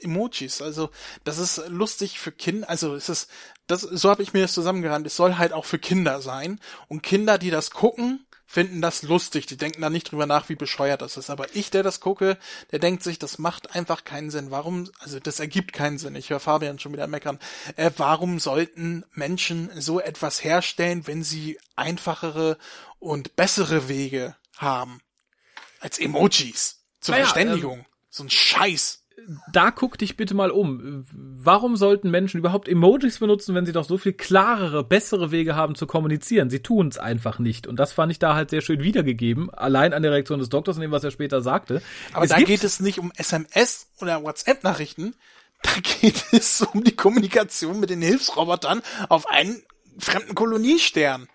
Emojis. 0.00 0.62
Also, 0.62 0.90
das 1.24 1.38
ist 1.38 1.62
lustig 1.68 2.18
für 2.20 2.32
Kinder. 2.32 2.68
Also, 2.70 2.94
es 2.94 3.08
ist, 3.08 3.28
das, 3.66 3.80
so 3.82 4.10
habe 4.10 4.22
ich 4.22 4.32
mir 4.32 4.42
das 4.42 4.52
zusammengerannt. 4.52 5.06
Es 5.06 5.16
soll 5.16 5.36
halt 5.36 5.52
auch 5.52 5.64
für 5.64 5.78
Kinder 5.78 6.20
sein. 6.22 6.60
Und 6.88 7.02
Kinder, 7.02 7.38
die 7.38 7.50
das 7.50 7.70
gucken, 7.72 8.24
finden 8.54 8.80
das 8.80 9.02
lustig. 9.02 9.46
Die 9.46 9.56
denken 9.56 9.82
da 9.82 9.90
nicht 9.90 10.12
drüber 10.12 10.26
nach, 10.26 10.48
wie 10.48 10.54
bescheuert 10.54 11.02
das 11.02 11.16
ist. 11.16 11.28
Aber 11.28 11.52
ich, 11.56 11.70
der 11.70 11.82
das 11.82 11.98
gucke, 11.98 12.38
der 12.70 12.78
denkt 12.78 13.02
sich, 13.02 13.18
das 13.18 13.38
macht 13.38 13.74
einfach 13.74 14.04
keinen 14.04 14.30
Sinn. 14.30 14.52
Warum, 14.52 14.88
also 15.00 15.18
das 15.18 15.40
ergibt 15.40 15.72
keinen 15.72 15.98
Sinn. 15.98 16.14
Ich 16.14 16.30
höre 16.30 16.38
Fabian 16.38 16.78
schon 16.78 16.92
wieder 16.92 17.08
meckern. 17.08 17.40
Äh, 17.74 17.90
warum 17.96 18.38
sollten 18.38 19.04
Menschen 19.12 19.70
so 19.80 19.98
etwas 19.98 20.44
herstellen, 20.44 21.08
wenn 21.08 21.24
sie 21.24 21.58
einfachere 21.74 22.56
und 23.00 23.34
bessere 23.34 23.88
Wege 23.88 24.36
haben? 24.56 25.00
Als 25.80 25.98
Emojis. 25.98 26.84
Zur 27.00 27.16
Naja, 27.16 27.26
Verständigung. 27.26 27.84
so 28.08 28.22
ein 28.22 28.30
Scheiß. 28.30 29.02
Da 29.52 29.70
guck 29.70 29.98
dich 29.98 30.16
bitte 30.16 30.34
mal 30.34 30.50
um. 30.50 31.04
Warum 31.12 31.76
sollten 31.76 32.10
Menschen 32.10 32.38
überhaupt 32.38 32.68
Emojis 32.68 33.18
benutzen, 33.18 33.54
wenn 33.54 33.66
sie 33.66 33.72
doch 33.72 33.84
so 33.84 33.96
viel 33.98 34.12
klarere, 34.12 34.84
bessere 34.84 35.30
Wege 35.30 35.56
haben 35.56 35.74
zu 35.74 35.86
kommunizieren? 35.86 36.50
Sie 36.50 36.60
tun 36.60 36.88
es 36.88 36.98
einfach 36.98 37.38
nicht. 37.38 37.66
Und 37.66 37.76
das 37.76 37.92
fand 37.92 38.12
ich 38.12 38.18
da 38.18 38.34
halt 38.34 38.50
sehr 38.50 38.60
schön 38.60 38.82
wiedergegeben, 38.82 39.52
allein 39.52 39.92
an 39.92 40.02
der 40.02 40.12
Reaktion 40.12 40.38
des 40.38 40.48
Doktors 40.48 40.76
und 40.76 40.82
dem, 40.82 40.90
was 40.90 41.04
er 41.04 41.10
später 41.10 41.40
sagte. 41.40 41.82
Aber 42.12 42.24
es 42.24 42.30
da 42.30 42.38
geht 42.38 42.64
es 42.64 42.80
nicht 42.80 42.98
um 42.98 43.12
SMS 43.16 43.88
oder 44.00 44.22
WhatsApp-Nachrichten. 44.22 45.14
Da 45.62 45.70
geht 45.80 46.24
es 46.32 46.62
um 46.62 46.84
die 46.84 46.96
Kommunikation 46.96 47.80
mit 47.80 47.90
den 47.90 48.02
Hilfsrobotern 48.02 48.82
auf 49.08 49.28
einen 49.28 49.62
fremden 49.98 50.34
Koloniestern. 50.34 51.28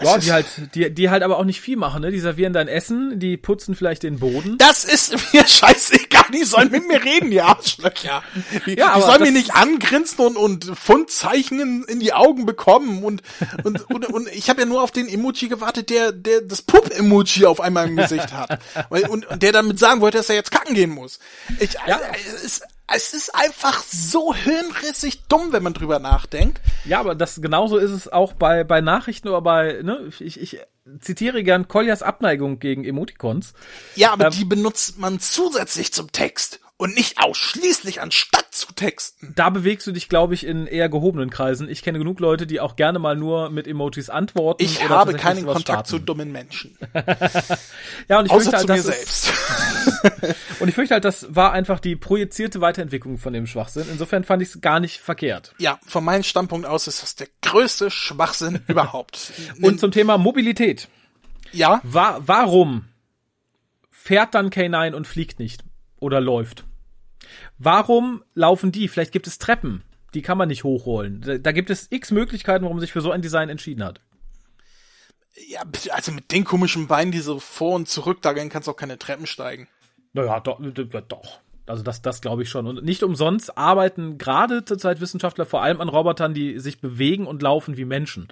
Ja, 0.00 0.18
die 0.18 0.32
halt, 0.32 0.46
die, 0.74 0.92
die 0.92 1.10
halt 1.10 1.22
aber 1.22 1.38
auch 1.38 1.44
nicht 1.44 1.60
viel 1.60 1.76
machen, 1.76 2.02
ne? 2.02 2.10
Die 2.10 2.20
servieren 2.20 2.52
dein 2.52 2.68
Essen, 2.68 3.18
die 3.20 3.36
putzen 3.36 3.74
vielleicht 3.74 4.02
den 4.02 4.18
Boden. 4.18 4.58
Das 4.58 4.84
ist 4.84 5.12
mir 5.32 5.46
scheißegal, 5.46 6.24
die 6.32 6.44
sollen 6.44 6.70
mit 6.70 6.86
mir 6.88 7.02
reden, 7.04 7.30
die 7.30 7.40
Arschlöcher. 7.40 8.22
Die, 8.66 8.70
Ja, 8.70 8.74
die 8.74 8.82
aber 8.82 9.06
sollen 9.06 9.22
mir 9.22 9.32
nicht 9.32 9.54
angrinsen 9.54 10.20
und, 10.24 10.36
und 10.36 10.76
Fundzeichen 10.76 11.60
in, 11.60 11.84
in 11.84 12.00
die 12.00 12.12
Augen 12.12 12.46
bekommen. 12.46 13.02
Und, 13.04 13.22
und, 13.62 13.88
und, 13.90 14.06
und 14.06 14.28
ich 14.28 14.48
habe 14.50 14.60
ja 14.60 14.66
nur 14.66 14.82
auf 14.82 14.90
den 14.90 15.08
Emoji 15.08 15.48
gewartet, 15.48 15.90
der, 15.90 16.12
der 16.12 16.40
das 16.42 16.62
Pup-Emoji 16.62 17.46
auf 17.46 17.60
einmal 17.60 17.88
im 17.88 17.96
Gesicht 17.96 18.32
hat. 18.32 18.60
Und, 18.90 19.26
und 19.26 19.42
der 19.42 19.52
damit 19.52 19.78
sagen 19.78 20.00
wollte, 20.00 20.18
dass 20.18 20.28
er 20.28 20.36
jetzt 20.36 20.50
kacken 20.50 20.74
gehen 20.74 20.90
muss. 20.90 21.18
Ich, 21.60 21.74
Ja. 21.86 22.00
es, 22.34 22.42
ist, 22.42 22.62
es 22.92 23.14
ist 23.14 23.34
einfach 23.34 23.82
so 23.82 24.34
hirnrissig 24.34 25.24
dumm, 25.28 25.52
wenn 25.52 25.62
man 25.62 25.74
drüber 25.74 25.98
nachdenkt. 25.98 26.60
Ja, 26.84 27.00
aber 27.00 27.14
das 27.14 27.40
genauso 27.40 27.78
ist 27.78 27.90
es 27.90 28.08
auch 28.12 28.34
bei, 28.34 28.62
bei 28.64 28.80
Nachrichten 28.80 29.28
oder 29.28 29.40
bei, 29.42 29.80
ne, 29.82 30.10
ich, 30.20 30.38
ich 30.40 30.60
zitiere 31.00 31.42
gern 31.42 31.66
Koljas 31.68 32.02
Abneigung 32.02 32.58
gegen 32.58 32.84
Emoticons. 32.84 33.54
Ja, 33.96 34.12
aber 34.12 34.26
Ähm. 34.26 34.32
die 34.32 34.44
benutzt 34.44 34.98
man 34.98 35.18
zusätzlich 35.18 35.92
zum 35.92 36.12
Text 36.12 36.60
und 36.76 36.94
nicht 36.94 37.22
ausschließlich 37.22 38.00
anstatt 38.02 38.46
zu 38.50 38.72
texten. 38.74 39.32
Da 39.36 39.48
bewegst 39.48 39.86
du 39.86 39.92
dich, 39.92 40.08
glaube 40.08 40.34
ich, 40.34 40.44
in 40.44 40.66
eher 40.66 40.88
gehobenen 40.88 41.30
Kreisen. 41.30 41.68
Ich 41.68 41.82
kenne 41.82 41.98
genug 41.98 42.20
Leute, 42.20 42.46
die 42.46 42.60
auch 42.60 42.76
gerne 42.76 42.98
mal 42.98 43.16
nur 43.16 43.48
mit 43.50 43.66
Emojis 43.66 44.10
antworten. 44.10 44.62
Ich 44.62 44.86
habe 44.88 45.14
keinen 45.14 45.46
Kontakt 45.46 45.86
zu 45.86 45.96
starten. 45.96 46.06
dummen 46.06 46.32
Menschen. 46.32 46.76
Ja, 48.08 48.18
und 48.18 48.26
ich 48.26 48.32
Außer 48.32 48.50
fürchte 48.50 48.66
zu 48.66 48.72
halt, 48.72 48.84
mir 48.84 48.90
das 48.90 48.98
ist, 48.98 49.24
selbst. 49.24 49.93
und 50.60 50.68
ich 50.68 50.74
fürchte 50.74 50.94
halt, 50.94 51.04
das 51.04 51.34
war 51.34 51.52
einfach 51.52 51.80
die 51.80 51.96
projizierte 51.96 52.60
Weiterentwicklung 52.60 53.18
von 53.18 53.32
dem 53.32 53.46
Schwachsinn. 53.46 53.86
Insofern 53.90 54.24
fand 54.24 54.42
ich 54.42 54.48
es 54.48 54.60
gar 54.60 54.80
nicht 54.80 55.00
verkehrt. 55.00 55.54
Ja, 55.58 55.78
von 55.86 56.04
meinem 56.04 56.22
Standpunkt 56.22 56.66
aus 56.66 56.86
ist 56.86 57.02
das 57.02 57.16
der 57.16 57.28
größte 57.42 57.90
Schwachsinn 57.90 58.60
überhaupt. 58.68 59.32
Und 59.62 59.80
zum 59.80 59.90
Thema 59.90 60.18
Mobilität. 60.18 60.88
ja, 61.52 61.80
Wa 61.82 62.20
warum 62.24 62.86
fährt 63.90 64.34
dann 64.34 64.50
K9 64.50 64.92
und 64.94 65.06
fliegt 65.06 65.38
nicht? 65.38 65.64
Oder 65.98 66.20
läuft? 66.20 66.64
Warum 67.58 68.22
laufen 68.34 68.72
die? 68.72 68.88
Vielleicht 68.88 69.12
gibt 69.12 69.26
es 69.26 69.38
Treppen. 69.38 69.82
Die 70.12 70.22
kann 70.22 70.38
man 70.38 70.48
nicht 70.48 70.64
hochrollen. 70.64 71.22
Da, 71.22 71.38
da 71.38 71.52
gibt 71.52 71.70
es 71.70 71.86
x 71.90 72.10
Möglichkeiten, 72.10 72.64
warum 72.64 72.76
man 72.76 72.80
sich 72.82 72.92
für 72.92 73.00
so 73.00 73.10
ein 73.10 73.22
Design 73.22 73.48
entschieden 73.48 73.82
hat. 73.82 74.00
ja, 75.48 75.62
also 75.90 76.12
mit 76.12 76.30
den 76.30 76.44
komischen 76.44 76.86
Beinen, 76.86 77.10
die 77.12 77.20
so 77.20 77.40
vor 77.40 77.74
und 77.74 77.88
zurück 77.88 78.20
da 78.22 78.32
gehen, 78.32 78.48
kannst 78.50 78.68
du 78.68 78.72
auch 78.72 78.76
keine 78.76 78.98
Treppen 78.98 79.26
steigen. 79.26 79.66
Naja, 80.14 80.40
doch. 80.40 80.58
doch. 81.08 81.40
Also 81.66 81.82
das, 81.82 82.02
das 82.02 82.20
glaube 82.20 82.42
ich 82.42 82.48
schon. 82.48 82.66
Und 82.66 82.84
nicht 82.84 83.02
umsonst 83.02 83.56
arbeiten 83.58 84.18
gerade 84.18 84.64
zurzeit 84.64 85.00
Wissenschaftler 85.00 85.46
vor 85.46 85.62
allem 85.62 85.80
an 85.80 85.88
Robotern, 85.88 86.34
die 86.34 86.58
sich 86.58 86.80
bewegen 86.80 87.26
und 87.26 87.42
laufen 87.42 87.76
wie 87.76 87.84
Menschen. 87.84 88.28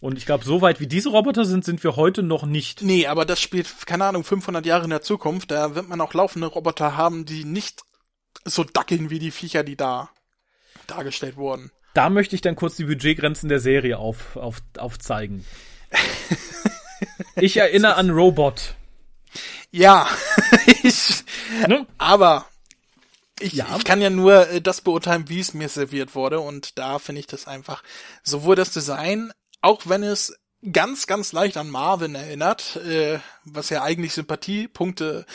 Und 0.00 0.18
ich 0.18 0.26
glaube, 0.26 0.44
so 0.44 0.60
weit 0.60 0.78
wie 0.78 0.86
diese 0.86 1.08
Roboter 1.08 1.44
sind, 1.44 1.64
sind 1.64 1.82
wir 1.82 1.96
heute 1.96 2.22
noch 2.22 2.44
nicht. 2.44 2.82
Nee, 2.82 3.06
aber 3.06 3.24
das 3.24 3.40
spielt, 3.40 3.86
keine 3.86 4.04
Ahnung, 4.04 4.24
500 4.24 4.66
Jahre 4.66 4.84
in 4.84 4.90
der 4.90 5.02
Zukunft. 5.02 5.50
Da 5.50 5.74
wird 5.74 5.88
man 5.88 6.00
auch 6.00 6.12
laufende 6.12 6.48
Roboter 6.48 6.96
haben, 6.96 7.24
die 7.24 7.44
nicht 7.44 7.82
so 8.44 8.62
dackeln 8.62 9.10
wie 9.10 9.18
die 9.18 9.30
Viecher, 9.30 9.64
die 9.64 9.76
da 9.76 10.10
dargestellt 10.86 11.36
wurden. 11.36 11.70
Da 11.94 12.10
möchte 12.10 12.34
ich 12.34 12.42
dann 12.42 12.56
kurz 12.56 12.76
die 12.76 12.84
Budgetgrenzen 12.84 13.48
der 13.48 13.58
Serie 13.58 13.98
auf, 13.98 14.36
auf, 14.36 14.58
aufzeigen. 14.78 15.44
Ich 17.38 17.58
erinnere 17.58 17.96
an 17.96 18.08
Robot. 18.08 18.76
Ja, 19.70 20.08
ich, 20.82 21.24
Ne? 21.68 21.86
aber 21.98 22.46
ich, 23.38 23.52
Ja. 23.52 23.76
ich 23.76 23.84
kann 23.84 24.00
ja 24.00 24.10
nur 24.10 24.48
äh, 24.48 24.60
das 24.60 24.80
beurteilen, 24.80 25.28
wie 25.28 25.40
es 25.40 25.54
mir 25.54 25.68
serviert 25.68 26.14
wurde. 26.14 26.40
Und 26.40 26.78
da 26.78 26.98
finde 26.98 27.20
ich 27.20 27.26
das 27.26 27.46
einfach 27.46 27.82
sowohl 28.22 28.56
das 28.56 28.72
Design, 28.72 29.32
auch 29.60 29.82
wenn 29.86 30.02
es 30.02 30.34
ganz, 30.72 31.06
ganz 31.06 31.32
leicht 31.32 31.56
an 31.56 31.70
Marvin 31.70 32.14
erinnert, 32.14 32.76
äh, 32.76 33.18
was 33.44 33.70
ja 33.70 33.82
eigentlich 33.82 34.14
Sympathiepunkte 34.14 35.26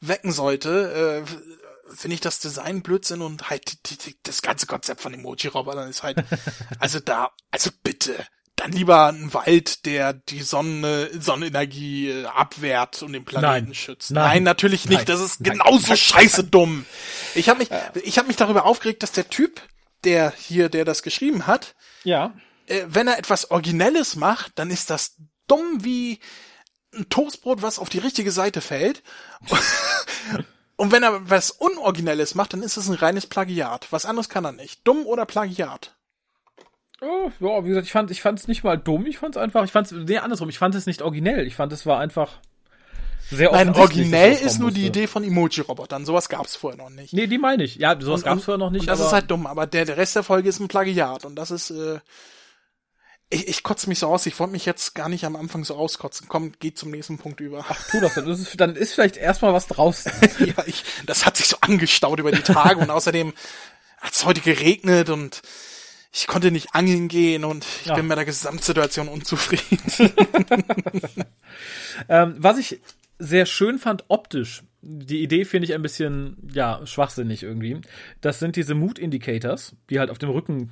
wecken 0.00 0.32
sollte, 0.32 1.24
äh, 1.26 1.94
finde 1.94 2.14
ich 2.14 2.20
das 2.20 2.38
Design 2.40 2.82
Blödsinn 2.82 3.20
und 3.22 3.50
halt 3.50 3.90
die, 3.90 3.98
die, 3.98 4.16
das 4.22 4.42
ganze 4.42 4.66
Konzept 4.66 5.00
von 5.02 5.12
Emoji-Robotern 5.14 5.88
ist 5.88 6.02
halt, 6.02 6.16
also 6.78 6.98
da, 6.98 7.30
also 7.50 7.70
bitte, 7.82 8.26
dann 8.64 8.72
lieber 8.72 9.06
ein 9.06 9.32
Wald, 9.34 9.84
der 9.86 10.14
die 10.14 10.42
Sonne, 10.42 11.10
Sonnenenergie 11.18 12.08
äh, 12.10 12.24
abwehrt 12.26 13.02
und 13.02 13.12
den 13.12 13.24
Planeten 13.24 13.66
Nein. 13.66 13.74
schützt. 13.74 14.10
Nein. 14.10 14.24
Nein, 14.28 14.42
natürlich 14.42 14.86
nicht. 14.88 14.98
Nein. 14.98 15.06
Das 15.06 15.20
ist 15.20 15.40
Nein. 15.40 15.58
genauso 15.58 15.94
scheiße 15.94 16.44
dumm. 16.50 16.86
Ich 17.34 17.48
habe 17.48 17.58
mich, 17.58 17.68
ich 18.04 18.18
habe 18.18 18.28
mich 18.28 18.36
darüber 18.36 18.64
aufgeregt, 18.64 19.02
dass 19.02 19.12
der 19.12 19.28
Typ, 19.28 19.60
der 20.04 20.32
hier, 20.36 20.68
der 20.68 20.84
das 20.84 21.02
geschrieben 21.02 21.46
hat, 21.46 21.74
Ja. 22.04 22.32
äh, 22.66 22.82
wenn 22.86 23.06
er 23.08 23.18
etwas 23.18 23.50
Originelles 23.50 24.16
macht, 24.16 24.52
dann 24.58 24.70
ist 24.70 24.88
das 24.90 25.16
dumm 25.46 25.84
wie 25.84 26.20
ein 26.94 27.08
Toastbrot, 27.10 27.60
was 27.60 27.78
auf 27.78 27.88
die 27.90 27.98
richtige 27.98 28.30
Seite 28.30 28.60
fällt. 28.60 29.02
Und 30.76 30.90
wenn 30.90 31.02
er 31.02 31.28
was 31.30 31.50
Unoriginelles 31.52 32.34
macht, 32.34 32.52
dann 32.52 32.62
ist 32.62 32.76
es 32.76 32.88
ein 32.88 32.94
reines 32.94 33.26
Plagiat. 33.26 33.88
Was 33.90 34.06
anderes 34.06 34.28
kann 34.28 34.44
er 34.44 34.52
nicht. 34.52 34.80
Dumm 34.86 35.06
oder 35.06 35.24
Plagiat. 35.26 35.94
Oh, 37.04 37.30
ja, 37.40 37.64
wie 37.64 37.68
gesagt, 37.68 37.86
ich 37.86 37.92
fand, 37.92 38.10
ich 38.10 38.22
fand 38.22 38.38
es 38.38 38.48
nicht 38.48 38.64
mal 38.64 38.78
dumm. 38.78 39.06
Ich 39.06 39.18
fand 39.18 39.36
es 39.36 39.42
einfach, 39.42 39.64
ich 39.64 39.72
fand 39.72 39.90
es, 39.90 39.92
nee, 39.92 40.18
andersrum. 40.18 40.48
Ich 40.48 40.58
fand 40.58 40.74
es 40.74 40.86
nicht 40.86 41.02
originell. 41.02 41.46
Ich 41.46 41.54
fand 41.54 41.72
es 41.72 41.86
war 41.86 41.98
einfach 41.98 42.38
sehr 43.30 43.52
Nein, 43.52 43.74
originell 43.74 44.32
ist 44.32 44.58
nur 44.58 44.70
die. 44.70 44.86
Idee 44.86 45.06
von 45.06 45.24
Emoji-Robotern. 45.24 46.04
Sowas 46.04 46.28
gab's 46.28 46.56
vorher 46.56 46.78
noch 46.78 46.90
nicht. 46.90 47.12
Nee, 47.12 47.26
die 47.26 47.38
meine 47.38 47.64
ich. 47.64 47.76
Ja, 47.76 47.98
sowas 47.98 48.22
gab 48.22 48.38
es 48.38 48.44
vorher 48.44 48.58
noch 48.58 48.70
nicht. 48.70 48.82
Und 48.82 48.88
das 48.88 49.00
ist 49.00 49.12
halt 49.12 49.30
dumm, 49.30 49.46
aber 49.46 49.66
der, 49.66 49.86
der 49.86 49.96
Rest 49.96 50.16
der 50.16 50.22
Folge 50.22 50.48
ist 50.48 50.60
ein 50.60 50.68
Plagiat 50.68 51.24
und 51.24 51.36
das 51.36 51.50
ist, 51.50 51.70
äh, 51.70 52.00
ich, 53.30 53.48
ich 53.48 53.62
kotze 53.62 53.88
mich 53.88 53.98
so 53.98 54.08
aus, 54.08 54.26
ich 54.26 54.38
wollte 54.38 54.52
mich 54.52 54.66
jetzt 54.66 54.94
gar 54.94 55.08
nicht 55.08 55.24
am 55.24 55.36
Anfang 55.36 55.64
so 55.64 55.74
auskotzen. 55.74 56.28
Komm, 56.28 56.52
geht 56.60 56.76
zum 56.76 56.90
nächsten 56.90 57.16
Punkt 57.16 57.40
über. 57.40 57.64
tu 57.90 58.00
das, 58.00 58.14
dann 58.14 58.28
ist, 58.28 58.60
dann 58.60 58.76
ist 58.76 58.92
vielleicht 58.92 59.16
erstmal 59.16 59.54
was 59.54 59.66
draußen. 59.68 60.12
ja, 60.40 60.62
ich, 60.66 60.84
das 61.06 61.24
hat 61.24 61.38
sich 61.38 61.48
so 61.48 61.56
angestaut 61.60 62.20
über 62.20 62.30
die 62.30 62.42
Tage 62.42 62.78
und 62.80 62.90
außerdem 62.90 63.32
hat 64.00 64.12
es 64.12 64.26
heute 64.26 64.42
geregnet 64.42 65.08
und 65.08 65.40
ich 66.16 66.26
konnte 66.28 66.50
nicht 66.52 66.68
angeln 66.74 67.08
gehen 67.08 67.44
und 67.44 67.66
ich 67.82 67.86
Ja. 67.86 67.96
bin 67.96 68.06
mit 68.06 68.16
der 68.16 68.24
Gesamtsituation 68.24 69.08
unzufrieden. 69.08 69.82
ähm, 72.08 72.36
was 72.38 72.58
ich 72.58 72.80
sehr 73.18 73.46
schön 73.46 73.78
fand 73.78 74.04
optisch, 74.08 74.62
die 74.82 75.22
Idee 75.22 75.44
finde 75.44 75.66
ich 75.66 75.74
ein 75.74 75.82
bisschen, 75.82 76.36
ja, 76.52 76.80
schwachsinnig 76.86 77.42
irgendwie. 77.42 77.80
Das 78.20 78.38
sind 78.38 78.56
diese 78.56 78.74
Mood 78.74 78.98
Indicators, 78.98 79.74
die 79.90 79.98
halt 79.98 80.10
auf 80.10 80.18
dem 80.18 80.30
Rücken 80.30 80.70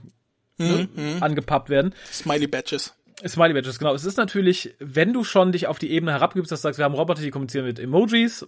ne, 0.58 0.88
angepappt 1.20 1.70
werden. 1.70 1.94
Smiley 2.12 2.46
Badges. 2.46 2.94
Smiley 3.26 3.54
Badges, 3.54 3.78
genau. 3.78 3.94
Es 3.94 4.04
ist 4.04 4.18
natürlich, 4.18 4.74
wenn 4.80 5.12
du 5.12 5.24
schon 5.24 5.52
dich 5.52 5.66
auf 5.66 5.78
die 5.78 5.90
Ebene 5.92 6.12
herabgibst, 6.12 6.52
dass 6.52 6.60
du 6.60 6.64
sagst, 6.64 6.78
wir 6.78 6.84
haben 6.84 6.94
Roboter, 6.94 7.22
die 7.22 7.30
kommunizieren 7.30 7.64
mit 7.66 7.78
Emojis, 7.78 8.46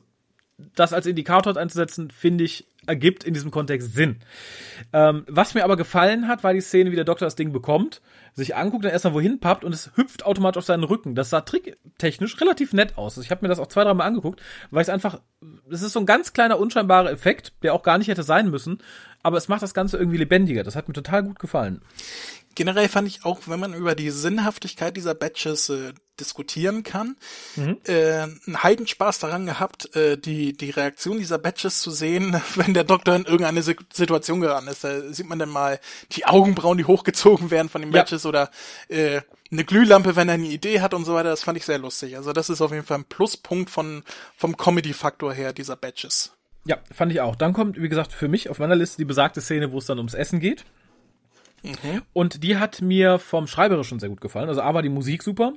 das 0.57 0.93
als 0.93 1.07
Indikator 1.07 1.57
einzusetzen, 1.57 2.11
finde 2.11 2.45
ich, 2.45 2.67
ergibt 2.87 3.25
in 3.25 3.35
diesem 3.35 3.51
Kontext 3.51 3.95
Sinn. 3.95 4.17
Ähm, 4.93 5.25
was 5.27 5.55
mir 5.55 5.65
aber 5.65 5.77
gefallen 5.77 6.29
hat, 6.29 6.45
war 6.45 6.53
die 6.53 6.61
Szene, 6.61 6.91
wie 6.91 6.97
der 6.97 7.05
Doktor 7.05 7.27
das 7.27 7.37
Ding 7.37 7.53
bekommt, 7.53 8.03
sich 8.35 8.55
anguckt, 8.57 8.85
dann 8.85 8.93
erstmal 8.93 9.15
wohin 9.15 9.41
pappt 9.41 9.65
und 9.65 9.73
es 9.73 9.93
hüpft 9.97 10.27
automatisch 10.27 10.59
auf 10.59 10.65
seinen 10.65 10.85
Rücken. 10.85 11.15
Das 11.15 11.31
sah 11.31 11.41
tricktechnisch 11.41 12.41
relativ 12.41 12.73
nett 12.73 12.99
aus. 12.99 13.17
Also 13.17 13.23
ich 13.23 13.31
habe 13.31 13.43
mir 13.43 13.49
das 13.49 13.59
auch 13.59 13.69
zwei, 13.69 13.85
dreimal 13.85 14.07
angeguckt, 14.07 14.43
weil 14.71 14.83
es 14.83 14.89
einfach, 14.89 15.21
es 15.71 15.83
ist 15.83 15.93
so 15.93 16.01
ein 16.01 16.07
ganz 16.07 16.33
kleiner, 16.33 16.59
unscheinbarer 16.59 17.11
Effekt, 17.11 17.53
der 17.63 17.75
auch 17.75 17.83
gar 17.83 17.99
nicht 17.99 18.09
hätte 18.09 18.23
sein 18.23 18.51
müssen, 18.51 18.79
aber 19.23 19.39
es 19.39 19.49
macht 19.49 19.63
das 19.63 19.75
Ganze 19.75 19.97
irgendwie 19.97 20.19
lebendiger. 20.19 20.63
Das 20.63 20.77
hat 20.77 20.89
mir 20.89 20.95
total 20.95 21.23
gut 21.23 21.39
gefallen. 21.39 21.81
Generell 22.55 22.89
fand 22.89 23.09
ich 23.09 23.25
auch, 23.25 23.41
wenn 23.47 23.61
man 23.61 23.75
über 23.75 23.95
die 23.95 24.11
Sinnhaftigkeit 24.11 24.97
dieser 24.97 25.15
Badges 25.15 25.69
äh, 25.69 25.93
diskutieren 26.21 26.85
kann, 26.85 27.17
äh, 27.87 27.93
einen 28.23 28.63
Heidenspaß 28.63 29.19
daran 29.19 29.47
gehabt, 29.47 29.95
äh, 29.97 30.17
die, 30.17 30.53
die 30.57 30.71
Reaktion 30.71 31.19
dieser 31.19 31.39
Badges 31.39 31.81
zu 31.81 31.91
sehen, 31.91 32.41
wenn 32.55 32.73
der 32.75 32.85
Doktor 32.85 33.17
in 33.17 33.25
irgendeine 33.25 33.63
Si- 33.63 33.77
Situation 33.93 34.41
geraten 34.41 34.69
ist. 34.69 34.85
Da 34.85 35.13
sieht 35.13 35.29
man 35.29 35.39
dann 35.41 35.49
mal 35.51 35.81
die 36.13 36.25
Augenbrauen, 36.27 36.79
die 36.79 36.85
hochgezogen 36.85 37.51
werden 37.51 37.69
von 37.69 37.83
den 37.83 37.91
Ja. 37.93 38.01
Badges 38.03 38.27
oder 38.27 38.51
äh, 38.89 39.23
eine 39.51 39.65
Glühlampe, 39.65 40.15
wenn 40.17 40.29
er 40.29 40.35
eine 40.35 40.47
Idee 40.47 40.81
hat 40.81 40.95
und 40.95 41.05
so 41.05 41.15
weiter. 41.15 41.31
Das 41.31 41.43
fand 41.43 41.59
ich 41.59 41.65
sehr 41.65 41.79
lustig. 41.79 42.17
Also 42.17 42.33
das 42.33 42.49
ist 42.51 42.61
auf 42.61 42.71
jeden 42.73 42.85
Fall 42.87 42.99
ein 42.99 43.05
Pluspunkt 43.05 43.71
von, 43.71 44.05
vom 44.37 44.57
Comedy-Faktor 44.57 45.33
her 45.35 45.53
dieser 45.53 45.77
Badges. 45.77 46.33
Ja, 46.67 46.79
fand 46.93 47.13
ich 47.13 47.21
auch. 47.21 47.37
Dann 47.37 47.53
kommt, 47.53 47.81
wie 47.81 47.89
gesagt, 47.89 48.13
für 48.13 48.29
mich 48.29 48.49
auf 48.51 48.59
meiner 48.59 48.75
Liste 48.77 48.97
die 48.99 49.05
besagte 49.05 49.41
Szene, 49.41 49.71
wo 49.73 49.79
es 49.79 49.87
dann 49.87 49.99
ums 49.99 50.15
Essen 50.15 50.41
geht. 50.41 50.65
Und 52.13 52.43
die 52.43 52.57
hat 52.57 52.83
mir 52.83 53.19
vom 53.19 53.47
Schreiberischen 53.47 53.99
sehr 53.99 54.09
gut 54.09 54.21
gefallen. 54.21 54.49
Also 54.49 54.61
A 54.61 54.75
war 54.75 54.83
die 54.83 54.89
Musik 54.89 55.23
super. 55.23 55.55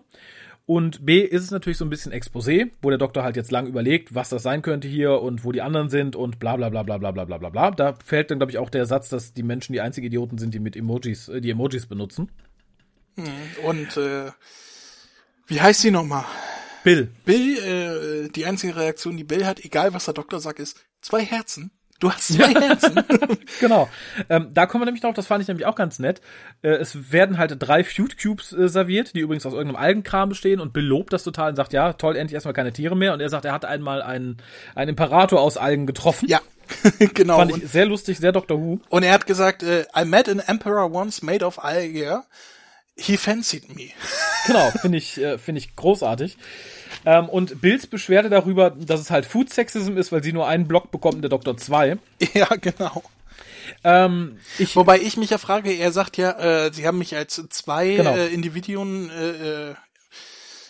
Und 0.65 1.05
B 1.05 1.21
ist 1.21 1.43
es 1.43 1.51
natürlich 1.51 1.77
so 1.77 1.85
ein 1.85 1.89
bisschen 1.89 2.11
Exposé, 2.11 2.71
wo 2.81 2.89
der 2.89 2.97
Doktor 2.97 3.23
halt 3.23 3.37
jetzt 3.37 3.51
lang 3.51 3.67
überlegt, 3.67 4.13
was 4.13 4.27
das 4.27 4.43
sein 4.43 4.61
könnte 4.61 4.87
hier 4.89 5.21
und 5.21 5.45
wo 5.45 5.53
die 5.53 5.61
anderen 5.61 5.89
sind 5.89 6.17
und 6.17 6.39
bla 6.39 6.57
bla 6.57 6.67
bla 6.67 6.83
bla 6.83 6.97
bla 6.97 7.11
bla 7.11 7.23
bla 7.23 7.37
bla 7.37 7.49
bla. 7.49 7.71
Da 7.71 7.93
fällt 8.03 8.31
dann, 8.31 8.39
glaube 8.39 8.51
ich, 8.51 8.57
auch 8.57 8.69
der 8.69 8.85
Satz, 8.85 9.07
dass 9.07 9.33
die 9.33 9.43
Menschen 9.43 9.71
die 9.71 9.79
einzigen 9.79 10.07
Idioten 10.07 10.37
sind, 10.37 10.53
die 10.53 10.59
mit 10.59 10.75
Emojis, 10.75 11.29
äh, 11.29 11.39
die 11.39 11.51
Emojis 11.51 11.85
benutzen. 11.85 12.31
Und 13.65 13.95
äh, 13.95 14.31
wie 15.47 15.61
heißt 15.61 15.81
sie 15.81 15.91
nochmal? 15.91 16.25
Bill. 16.83 17.11
Bill, 17.23 18.27
äh, 18.27 18.29
die 18.29 18.45
einzige 18.45 18.75
Reaktion, 18.75 19.15
die 19.15 19.23
Bill 19.23 19.45
hat, 19.45 19.63
egal 19.63 19.93
was 19.93 20.05
der 20.05 20.15
Doktor 20.15 20.41
sagt, 20.41 20.59
ist 20.59 20.85
zwei 21.01 21.23
Herzen. 21.23 21.71
Du 21.99 22.11
hast 22.11 22.27
zwei 22.27 22.53
Herzen. 22.53 22.99
genau. 23.59 23.89
Ähm, 24.29 24.49
da 24.53 24.67
kommen 24.67 24.81
wir 24.81 24.85
nämlich 24.85 25.01
drauf, 25.01 25.15
das 25.15 25.25
fand 25.25 25.41
ich 25.41 25.47
nämlich 25.47 25.65
auch 25.65 25.75
ganz 25.75 25.97
nett. 25.97 26.21
Äh, 26.61 26.69
es 26.69 27.11
werden 27.11 27.37
halt 27.39 27.55
drei 27.59 27.83
Food 27.83 28.21
Cubes 28.21 28.53
äh, 28.53 28.69
serviert, 28.69 29.15
die 29.15 29.21
übrigens 29.21 29.45
aus 29.45 29.53
irgendeinem 29.53 29.81
Algenkram 29.81 30.29
bestehen 30.29 30.59
und 30.59 30.73
belobt 30.73 31.11
das 31.11 31.23
total 31.23 31.49
und 31.49 31.55
sagt, 31.55 31.73
ja, 31.73 31.93
toll, 31.93 32.15
endlich 32.15 32.35
erstmal 32.35 32.53
keine 32.53 32.71
Tiere 32.71 32.95
mehr. 32.95 33.13
Und 33.13 33.19
er 33.19 33.29
sagt, 33.29 33.45
er 33.45 33.53
hat 33.53 33.65
einmal 33.65 34.03
einen, 34.03 34.37
einen 34.75 34.89
Imperator 34.89 35.41
aus 35.41 35.57
Algen 35.57 35.87
getroffen. 35.87 36.29
ja, 36.29 36.39
genau. 37.13 37.37
Fand 37.37 37.57
ich 37.57 37.67
sehr 37.67 37.85
lustig, 37.87 38.17
sehr 38.19 38.31
Doctor 38.31 38.59
Who. 38.59 38.79
und 38.89 39.03
er 39.03 39.13
hat 39.13 39.25
gesagt, 39.25 39.63
äh, 39.63 39.85
I 39.95 40.05
met 40.05 40.29
an 40.29 40.39
emperor 40.39 40.91
once 40.91 41.23
made 41.23 41.43
of 41.43 41.63
algae. 41.63 42.21
He 42.97 43.17
fancied 43.17 43.75
me. 43.75 43.89
Genau, 44.47 44.71
finde 44.81 44.97
ich, 44.97 45.17
äh, 45.17 45.37
finde 45.37 45.59
ich 45.59 45.75
großartig. 45.75 46.37
Ähm, 47.05 47.27
und 47.27 47.59
Bills 47.59 47.85
Beschwerde 47.85 48.29
darüber, 48.29 48.69
dass 48.69 49.01
es 49.01 49.11
halt 49.11 49.25
Food 49.25 49.49
Sexism 49.51 49.97
ist, 49.97 50.13
weil 50.13 50.23
sie 50.23 50.31
nur 50.31 50.47
einen 50.47 50.69
Block 50.69 50.89
bekommt, 50.89 51.21
der 51.21 51.29
Doktor 51.29 51.57
2. 51.57 51.97
ja, 52.33 52.47
genau. 52.55 53.03
Ähm, 53.83 54.37
ich, 54.57 54.77
Wobei 54.77 54.99
ich 54.99 55.17
mich 55.17 55.31
ja 55.31 55.37
frage, 55.37 55.73
er 55.73 55.91
sagt 55.91 56.15
ja, 56.15 56.65
äh, 56.67 56.71
sie 56.73 56.87
haben 56.87 56.97
mich 56.97 57.13
als 57.13 57.43
zwei 57.49 57.95
Genau. 57.95 58.15
äh, 58.15 58.27
Individuen 58.27 59.09
äh, 59.09 59.71
äh, 59.71 59.75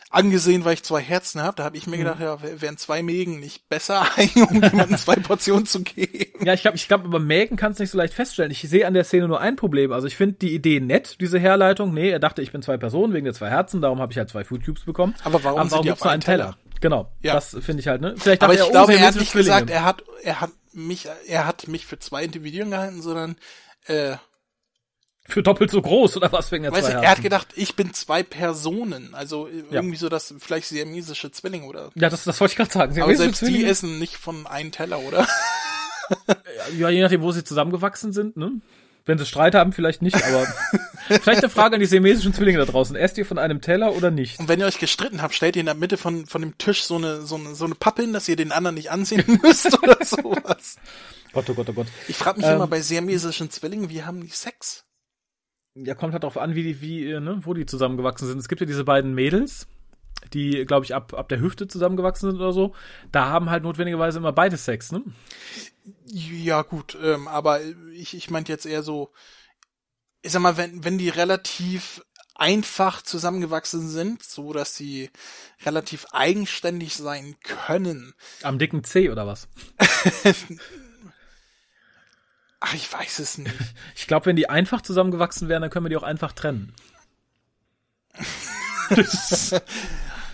angesehen, 0.09 0.63
weil 0.65 0.73
ich 0.75 0.83
zwei 0.83 1.01
Herzen 1.01 1.41
habe. 1.41 1.55
Da 1.57 1.63
habe 1.63 1.75
ich 1.77 1.87
mir 1.87 1.97
gedacht, 1.97 2.19
ja, 2.19 2.41
wär- 2.41 2.61
wären 2.61 2.77
zwei 2.77 3.03
Mägen 3.03 3.39
nicht 3.39 3.67
besser, 3.69 4.05
um 4.49 4.61
jemandem 4.63 4.97
zwei 4.97 5.15
Portionen 5.15 5.65
zu 5.65 5.83
geben. 5.83 6.45
ja, 6.45 6.53
ich 6.53 6.61
glaube, 6.61 6.77
ich 6.77 6.87
glaube, 6.87 7.05
aber 7.05 7.19
Megan 7.19 7.57
kann 7.57 7.71
es 7.73 7.79
nicht 7.79 7.91
so 7.91 7.97
leicht 7.97 8.13
feststellen. 8.13 8.51
Ich 8.51 8.61
sehe 8.61 8.87
an 8.87 8.93
der 8.93 9.03
Szene 9.03 9.27
nur 9.27 9.41
ein 9.41 9.55
Problem. 9.55 9.91
Also 9.91 10.07
ich 10.07 10.15
finde 10.15 10.35
die 10.35 10.53
Idee 10.53 10.79
nett, 10.79 11.17
diese 11.19 11.39
Herleitung. 11.39 11.93
Nee, 11.93 12.09
er 12.09 12.19
dachte, 12.19 12.41
ich 12.41 12.51
bin 12.51 12.61
zwei 12.61 12.77
Personen 12.77 13.13
wegen 13.13 13.25
der 13.25 13.33
zwei 13.33 13.49
Herzen, 13.49 13.81
darum 13.81 13.99
habe 13.99 14.11
ich 14.11 14.17
halt 14.17 14.29
zwei 14.29 14.43
Food 14.43 14.63
Cubes 14.65 14.85
bekommen. 14.85 15.15
Aber 15.23 15.43
warum 15.43 15.67
sind 15.69 15.83
die 15.83 15.87
gibt's 15.89 16.01
auf 16.01 16.05
nur 16.05 16.11
einem 16.13 16.21
Teller? 16.21 16.57
Genau, 16.79 17.11
Ja. 17.21 17.33
das 17.33 17.57
finde 17.59 17.79
ich 17.81 17.87
halt, 17.87 18.01
ne? 18.01 18.13
Vielleicht 18.17 18.43
Aber 18.43 18.53
ich 18.53 18.59
er, 18.59 18.69
glaube, 18.69 18.93
oh, 18.93 18.95
er 18.95 19.07
hat 19.07 19.15
nicht 19.15 19.33
gesagt, 19.33 19.69
er 19.71 19.83
hat, 19.83 20.03
er 20.23 20.41
hat 20.41 20.51
mich, 20.73 21.07
er 21.27 21.47
hat 21.47 21.67
mich 21.67 21.87
für 21.87 21.97
zwei 21.97 22.23
Individuen 22.23 22.69
gehalten, 22.69 23.01
sondern 23.01 23.35
äh, 23.87 24.15
Für 25.29 25.43
doppelt 25.43 25.71
so 25.71 25.81
groß 25.81 26.15
oder 26.17 26.31
was 26.31 26.51
wegen 26.51 26.63
der 26.63 26.71
Weißt 26.71 26.87
zwei 26.87 26.93
du, 26.93 27.01
er 27.01 27.11
hat 27.11 27.21
gedacht, 27.21 27.49
ich 27.55 27.75
bin 27.75 27.93
zwei 27.93 28.23
Personen. 28.23 29.13
Also 29.13 29.47
äh, 29.47 29.63
irgendwie 29.71 29.97
so 29.97 30.07
das 30.09 30.33
vielleicht 30.39 30.67
siamesische 30.67 31.31
Zwillinge 31.31 31.65
oder. 31.65 31.89
ja, 31.95 32.09
das, 32.09 32.23
das 32.23 32.39
wollte 32.39 32.53
ich 32.53 32.57
gerade 32.57 32.71
sagen. 32.71 33.01
Aber 33.01 33.15
selbst 33.15 33.41
die 33.41 33.45
Zwillinge? 33.47 33.69
essen 33.69 33.99
nicht 33.99 34.15
von 34.17 34.47
einem 34.47 34.71
Teller, 34.71 34.99
oder? 34.99 35.27
Ja, 36.77 36.89
je 36.89 37.01
nachdem, 37.01 37.21
wo 37.21 37.31
sie 37.33 37.43
zusammengewachsen 37.43 38.13
sind, 38.13 38.37
ne? 38.37 38.51
Wenn 39.05 39.17
sie 39.17 39.25
Streit 39.25 39.55
haben, 39.55 39.71
vielleicht 39.71 40.01
nicht, 40.01 40.15
aber 40.15 40.45
vielleicht 41.07 41.41
eine 41.41 41.49
Frage 41.49 41.75
an 41.75 41.79
die 41.79 41.85
siamesischen 41.85 42.33
Zwillinge 42.33 42.57
da 42.57 42.65
draußen. 42.65 42.95
Esst 42.95 43.17
ihr 43.17 43.25
von 43.25 43.37
einem 43.37 43.61
Teller 43.61 43.95
oder 43.95 44.11
nicht? 44.11 44.37
Und 44.39 44.49
wenn 44.49 44.59
ihr 44.59 44.65
euch 44.65 44.79
gestritten 44.79 45.21
habt, 45.21 45.33
stellt 45.33 45.55
ihr 45.55 45.61
in 45.61 45.65
der 45.65 45.75
Mitte 45.75 45.95
von, 45.97 46.25
von 46.25 46.41
dem 46.41 46.57
Tisch 46.57 46.83
so 46.83 46.95
eine, 46.95 47.21
so 47.21 47.35
eine, 47.35 47.55
so 47.55 47.63
eine 47.65 47.75
Pappe 47.75 48.01
hin, 48.01 48.11
dass 48.13 48.27
ihr 48.27 48.35
den 48.35 48.51
anderen 48.51 48.75
nicht 48.75 48.91
ansehen 48.91 49.39
müsst 49.43 49.81
oder 49.81 49.97
sowas. 50.03 50.75
Gott, 51.31 51.49
oh 51.49 51.53
Gott, 51.53 51.69
oh 51.69 51.73
Gott. 51.73 51.87
Ich 52.09 52.17
frage 52.17 52.39
mich 52.39 52.47
Ähm. 52.47 52.55
immer 52.55 52.67
bei 52.67 52.81
siamesischen 52.81 53.49
Zwillingen, 53.49 53.89
wie 53.89 54.03
haben 54.03 54.21
die 54.21 54.27
Sex? 54.31 54.83
Ja, 55.83 55.95
kommt 55.95 56.13
halt 56.13 56.23
darauf 56.23 56.37
an, 56.37 56.55
wie 56.55 56.63
die, 56.63 56.81
wie, 56.81 57.11
äh, 57.11 57.19
ne, 57.19 57.39
wo 57.41 57.53
die 57.53 57.65
zusammengewachsen 57.65 58.27
sind. 58.27 58.39
Es 58.39 58.47
gibt 58.47 58.61
ja 58.61 58.67
diese 58.67 58.83
beiden 58.83 59.13
Mädels, 59.13 59.67
die, 60.33 60.65
glaube 60.65 60.85
ich, 60.85 60.95
ab, 60.95 61.13
ab 61.13 61.29
der 61.29 61.39
Hüfte 61.39 61.67
zusammengewachsen 61.67 62.31
sind 62.31 62.39
oder 62.39 62.53
so. 62.53 62.73
Da 63.11 63.27
haben 63.29 63.49
halt 63.49 63.63
notwendigerweise 63.63 64.19
immer 64.19 64.33
beide 64.33 64.57
Sex, 64.57 64.91
ne? 64.91 65.03
Ja, 66.05 66.63
gut, 66.63 66.97
ähm, 67.01 67.27
aber 67.27 67.61
ich, 67.93 68.15
ich 68.15 68.29
meinte 68.29 68.51
jetzt 68.51 68.65
eher 68.65 68.83
so, 68.83 69.11
ich 70.21 70.31
sag 70.31 70.41
mal, 70.41 70.57
wenn, 70.57 70.83
wenn 70.83 70.97
die 70.97 71.09
relativ 71.09 72.01
einfach 72.35 73.01
zusammengewachsen 73.01 73.87
sind, 73.87 74.23
so 74.23 74.53
dass 74.53 74.75
sie 74.75 75.09
relativ 75.65 76.05
eigenständig 76.11 76.95
sein 76.95 77.35
können. 77.43 78.13
Am 78.43 78.59
dicken 78.59 78.83
C 78.83 79.09
oder 79.09 79.25
was? 79.25 79.47
Ach, 82.59 82.73
ich 82.73 82.91
weiß 82.91 83.19
es 83.19 83.37
nicht. 83.37 83.53
Ich 83.95 84.07
glaube, 84.07 84.25
wenn 84.27 84.35
die 84.35 84.49
einfach 84.49 84.81
zusammengewachsen 84.81 85.47
wären, 85.49 85.61
dann 85.61 85.69
können 85.71 85.85
wir 85.85 85.89
die 85.89 85.97
auch 85.97 86.03
einfach 86.03 86.31
trennen. 86.33 86.73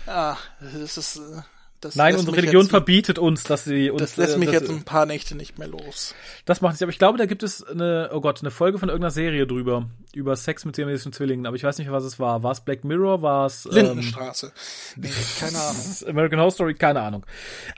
Ah, 0.06 0.36
das 0.60 0.98
ist, 0.98 1.16
äh, 1.16 1.40
das 1.80 1.96
Nein, 1.96 2.14
unsere 2.16 2.36
Religion 2.36 2.68
verbietet 2.68 3.18
uns, 3.18 3.42
dass 3.42 3.64
sie 3.64 3.90
uns. 3.90 4.00
Das 4.02 4.16
lässt 4.18 4.34
äh, 4.34 4.38
mich 4.38 4.50
dass- 4.50 4.60
jetzt 4.60 4.70
ein 4.70 4.84
paar 4.84 5.06
Nächte 5.06 5.34
nicht 5.34 5.58
mehr 5.58 5.66
los. 5.68 6.14
Das 6.44 6.60
macht 6.60 6.74
nicht, 6.74 6.82
aber 6.82 6.92
ich 6.92 6.98
glaube, 6.98 7.16
da 7.16 7.24
gibt 7.24 7.42
es 7.42 7.62
eine, 7.64 8.10
oh 8.12 8.20
Gott, 8.20 8.40
eine 8.42 8.50
Folge 8.50 8.78
von 8.78 8.90
irgendeiner 8.90 9.10
Serie 9.10 9.46
drüber, 9.46 9.88
über 10.12 10.36
Sex 10.36 10.66
mit 10.66 10.76
siamesischen 10.76 11.12
Zwillingen, 11.14 11.46
aber 11.46 11.56
ich 11.56 11.64
weiß 11.64 11.78
nicht, 11.78 11.90
was 11.90 12.04
es 12.04 12.18
war. 12.18 12.42
War 12.42 12.52
es 12.52 12.60
Black 12.60 12.84
Mirror? 12.84 13.22
War 13.22 13.46
es 13.46 13.64
ähm, 13.64 13.72
Lindenstraße. 13.72 14.52
Nee, 14.96 15.10
keine 15.40 15.58
Ahnung. 15.62 15.82
American 16.06 16.38
Horror 16.38 16.50
Story? 16.52 16.74
Keine 16.74 17.00
Ahnung. 17.00 17.24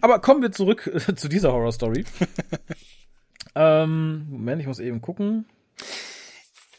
Aber 0.00 0.18
kommen 0.20 0.42
wir 0.42 0.50
zurück 0.50 0.88
äh, 0.92 1.14
zu 1.14 1.28
dieser 1.28 1.52
Horror 1.52 1.72
Story. 1.72 2.04
Ähm, 3.56 4.26
Moment, 4.28 4.60
ich 4.60 4.68
muss 4.68 4.78
eben 4.78 5.00
gucken. 5.00 5.46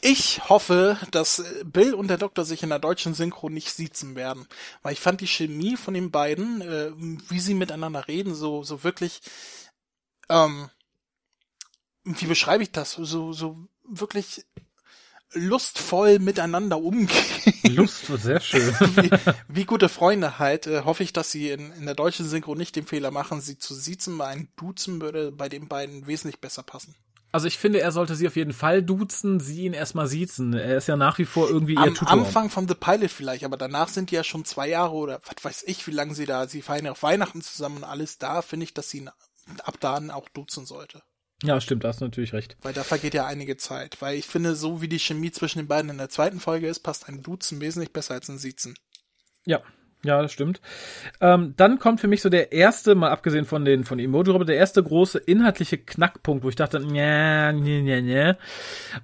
Ich 0.00 0.48
hoffe, 0.48 0.96
dass 1.10 1.44
Bill 1.64 1.92
und 1.92 2.06
der 2.06 2.18
Doktor 2.18 2.44
sich 2.44 2.62
in 2.62 2.68
der 2.68 2.78
deutschen 2.78 3.14
Synchro 3.14 3.50
nicht 3.50 3.72
siezen 3.72 4.14
werden. 4.14 4.46
Weil 4.82 4.92
ich 4.92 5.00
fand 5.00 5.20
die 5.20 5.26
Chemie 5.26 5.76
von 5.76 5.92
den 5.92 6.12
beiden, 6.12 6.60
äh, 6.60 6.92
wie 6.94 7.40
sie 7.40 7.54
miteinander 7.54 8.06
reden, 8.06 8.34
so, 8.34 8.62
so 8.62 8.84
wirklich, 8.84 9.20
ähm, 10.28 10.70
wie 12.04 12.26
beschreibe 12.26 12.62
ich 12.62 12.70
das? 12.70 12.92
So, 12.92 13.32
so 13.32 13.56
wirklich 13.84 14.46
lustvoll 15.32 16.18
miteinander 16.18 16.78
umgehen. 16.78 17.52
Lust 17.74 18.06
sehr 18.06 18.40
schön. 18.40 18.74
wie, 18.96 19.10
wie 19.48 19.64
gute 19.64 19.88
Freunde 19.88 20.38
halt, 20.38 20.66
äh, 20.66 20.82
hoffe 20.84 21.02
ich, 21.02 21.12
dass 21.12 21.30
sie 21.30 21.50
in, 21.50 21.72
in 21.72 21.86
der 21.86 21.94
deutschen 21.94 22.26
Synchro 22.26 22.54
nicht 22.54 22.76
den 22.76 22.86
Fehler 22.86 23.10
machen, 23.10 23.40
sie 23.40 23.58
zu 23.58 23.74
siezen, 23.74 24.18
weil 24.18 24.28
ein 24.28 24.48
Duzen 24.56 25.00
würde 25.00 25.32
bei 25.32 25.48
den 25.48 25.68
beiden 25.68 26.06
wesentlich 26.06 26.40
besser 26.40 26.62
passen. 26.62 26.94
Also 27.30 27.46
ich 27.46 27.58
finde, 27.58 27.80
er 27.80 27.92
sollte 27.92 28.14
sie 28.14 28.26
auf 28.26 28.36
jeden 28.36 28.54
Fall 28.54 28.82
duzen, 28.82 29.38
sie 29.38 29.66
ihn 29.66 29.74
erstmal 29.74 30.06
siezen. 30.06 30.54
Er 30.54 30.78
ist 30.78 30.88
ja 30.88 30.96
nach 30.96 31.18
wie 31.18 31.26
vor 31.26 31.48
irgendwie 31.48 31.74
ihr 31.74 31.80
Am 31.80 31.94
Tutor. 31.94 32.10
Anfang 32.10 32.48
von 32.48 32.66
The 32.66 32.74
Pilot 32.74 33.10
vielleicht, 33.10 33.44
aber 33.44 33.58
danach 33.58 33.88
sind 33.88 34.10
die 34.10 34.14
ja 34.14 34.24
schon 34.24 34.46
zwei 34.46 34.68
Jahre 34.68 34.94
oder 34.94 35.20
was 35.26 35.44
weiß 35.44 35.64
ich, 35.66 35.86
wie 35.86 35.90
lange 35.90 36.14
sie 36.14 36.24
da, 36.24 36.48
sie 36.48 36.62
feiern 36.62 36.86
ja 36.86 36.92
auf 36.92 37.02
Weihnachten 37.02 37.42
zusammen 37.42 37.78
und 37.78 37.84
alles 37.84 38.16
da, 38.16 38.40
finde 38.40 38.64
ich, 38.64 38.72
dass 38.72 38.88
sie 38.88 38.98
ihn 38.98 39.10
ab 39.62 39.76
da 39.80 40.00
auch 40.14 40.28
duzen 40.30 40.64
sollte. 40.64 41.02
Ja, 41.42 41.60
stimmt, 41.60 41.84
da 41.84 41.88
hast 41.88 42.00
du 42.00 42.04
natürlich 42.04 42.32
recht. 42.32 42.56
Weil 42.62 42.72
da 42.72 42.82
vergeht 42.82 43.14
ja 43.14 43.26
einige 43.26 43.56
Zeit. 43.56 44.00
Weil 44.02 44.16
ich 44.16 44.26
finde, 44.26 44.56
so 44.56 44.82
wie 44.82 44.88
die 44.88 44.98
Chemie 44.98 45.30
zwischen 45.30 45.60
den 45.60 45.68
beiden 45.68 45.90
in 45.90 45.98
der 45.98 46.08
zweiten 46.08 46.40
Folge 46.40 46.68
ist, 46.68 46.80
passt 46.80 47.08
ein 47.08 47.22
Duzen 47.22 47.60
wesentlich 47.60 47.92
besser 47.92 48.14
als 48.14 48.28
ein 48.28 48.38
Siezen. 48.38 48.76
Ja, 49.46 49.62
ja, 50.04 50.22
das 50.22 50.32
stimmt. 50.32 50.60
Ähm, 51.20 51.54
dann 51.56 51.80
kommt 51.80 52.00
für 52.00 52.06
mich 52.06 52.22
so 52.22 52.28
der 52.28 52.52
erste, 52.52 52.94
mal 52.94 53.10
abgesehen 53.10 53.44
von 53.44 53.64
den 53.64 53.82
von 53.82 53.98
emoji 53.98 54.30
roboter 54.30 54.46
der 54.46 54.56
erste 54.56 54.80
große 54.80 55.18
inhaltliche 55.18 55.76
Knackpunkt, 55.76 56.44
wo 56.44 56.48
ich 56.48 56.54
dachte, 56.54 56.78
ja, 56.92 57.52
nee, 57.52 57.82
nee, 57.82 58.00
nee. 58.00 58.34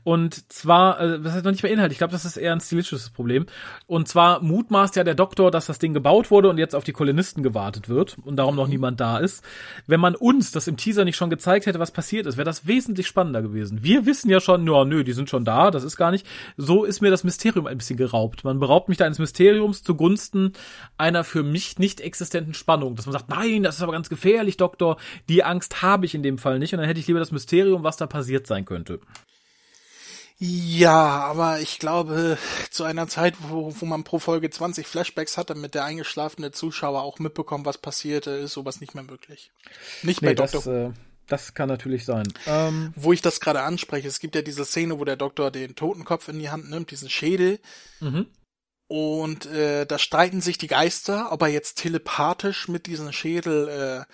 Und 0.05 0.53
zwar, 0.53 1.01
äh, 1.01 1.21
das 1.21 1.33
heißt 1.33 1.45
noch 1.45 1.51
nicht 1.51 1.65
mehr 1.65 1.73
Inhalt, 1.73 1.91
ich 1.91 1.99
glaube, 1.99 2.13
das 2.13 2.25
ist 2.25 2.37
eher 2.37 2.53
ein 2.53 2.61
stilistisches 2.61 3.11
Problem. 3.11 3.47
Und 3.89 4.07
zwar 4.07 4.41
mutmaßt 4.41 4.95
ja 4.95 5.03
der 5.03 5.17
Doktor, 5.17 5.51
dass 5.51 5.67
das 5.67 5.81
Ding 5.81 5.95
gebaut 5.95 6.31
wurde 6.31 6.49
und 6.49 6.59
jetzt 6.59 6.77
auf 6.77 6.85
die 6.85 6.93
Kolonisten 6.93 7.43
gewartet 7.43 7.89
wird 7.89 8.17
und 8.23 8.37
darum 8.37 8.55
noch 8.55 8.69
niemand 8.69 9.01
da 9.01 9.19
ist. 9.19 9.45
Wenn 9.89 9.99
man 9.99 10.15
uns 10.15 10.53
das 10.53 10.69
im 10.69 10.77
Teaser 10.77 11.05
nicht 11.05 11.17
schon 11.17 11.29
gezeigt 11.29 11.67
hätte, 11.67 11.81
was 11.81 11.91
passiert 11.91 12.27
ist, 12.27 12.37
wäre 12.37 12.45
das 12.45 12.69
wesentlich 12.69 13.09
spannender 13.09 13.43
gewesen. 13.43 13.83
Wir 13.83 14.07
wissen 14.07 14.31
ja 14.31 14.39
schon, 14.39 14.65
ja, 14.65 14.85
nö, 14.85 15.03
die 15.03 15.13
sind 15.13 15.29
schon 15.29 15.45
da, 15.45 15.73
das 15.73 15.83
ist 15.83 15.97
gar 15.97 16.13
nicht. 16.13 16.25
So 16.57 16.85
ist 16.85 17.01
mir 17.01 17.11
das 17.11 17.25
Mysterium 17.25 17.67
ein 17.67 17.79
bisschen 17.79 17.97
geraubt. 17.97 18.45
Man 18.45 18.61
beraubt 18.61 18.89
mich 18.89 18.99
da 18.99 19.07
eines 19.07 19.19
Mysteriums 19.19 19.83
zugunsten 19.83 20.53
einer 20.97 21.25
für 21.25 21.43
mich 21.43 21.79
nicht 21.79 22.01
existenten 22.01 22.55
Spannung, 22.55 22.97
dass 22.97 23.07
man 23.07 23.13
sagt, 23.13 23.29
nein, 23.29 23.63
das 23.63 23.77
ist 23.77 23.83
aber 23.83 23.93
ganz 23.93 24.09
gefährlich, 24.09 24.57
Doktor. 24.57 24.97
Die 25.29 25.43
Angst 25.43 25.83
habe 25.83 26.07
ich 26.07 26.15
in 26.15 26.23
dem 26.23 26.39
Fall 26.39 26.59
nicht 26.59 26.73
und 26.73 26.79
dann 26.79 26.89
hätte 26.89 27.01
ich 27.01 27.07
lieber 27.07 27.19
das 27.19 27.33
Mysterium, 27.33 27.83
was 27.83 27.97
da 27.97 28.07
passiert 28.07 28.47
sein 28.47 28.65
könnte. 28.65 29.01
Ja, 30.39 31.21
aber 31.25 31.61
ich 31.61 31.79
glaube, 31.79 32.39
zu 32.71 32.85
einer 32.85 33.07
Zeit, 33.07 33.35
wo, 33.49 33.73
wo 33.79 33.87
man 33.87 34.03
pro 34.03 34.19
Folge 34.19 34.51
20 34.51 34.87
Flashbacks 34.87 35.39
hat, 35.39 35.51
damit 35.51 35.75
der 35.75 35.85
eingeschlafene 35.85 36.51
Zuschauer 36.51 37.03
auch 37.03 37.19
mitbekommt, 37.21 37.67
was 37.67 37.79
passierte, 37.79 38.31
ist 38.31 38.53
sowas 38.53 38.81
nicht 38.81 38.95
mehr 38.95 39.05
möglich. 39.05 39.53
Nicht 40.03 40.21
bei 40.21 40.29
Nee, 40.29 40.35
Dr. 40.35 40.61
das, 40.61 40.67
äh, 40.67 40.91
das 41.29 41.55
kann 41.55 41.69
natürlich 41.69 42.05
sein. 42.05 42.27
Ähm, 42.47 42.93
wo 42.97 43.13
ich 43.13 43.23
das 43.23 43.41
gerade 43.41 43.63
anspreche, 43.63 44.09
es 44.09 44.19
gibt 44.19 44.35
ja 44.35 44.43
diese 44.43 44.65
Szene, 44.65 44.99
wo 44.99 45.05
der 45.05 45.17
Doktor 45.17 45.53
den 45.53 45.77
Totenkopf 45.77 46.29
in 46.29 46.41
die 46.41 46.51
Hand 46.51 46.69
nimmt, 46.69 46.91
diesen 46.91 47.09
Schädel. 47.09 47.61
Mhm. 48.01 48.27
Und 48.87 49.47
äh, 49.47 49.87
da 49.87 49.99
streiten 49.99 50.41
sich 50.41 50.59
die 50.59 50.67
Geister, 50.67 51.33
ob 51.33 51.43
er 51.43 51.49
jetzt 51.49 51.79
telepathisch 51.79 52.69
mit 52.69 52.87
diesem 52.87 53.13
Schädel 53.13 53.69
äh, 53.69 54.05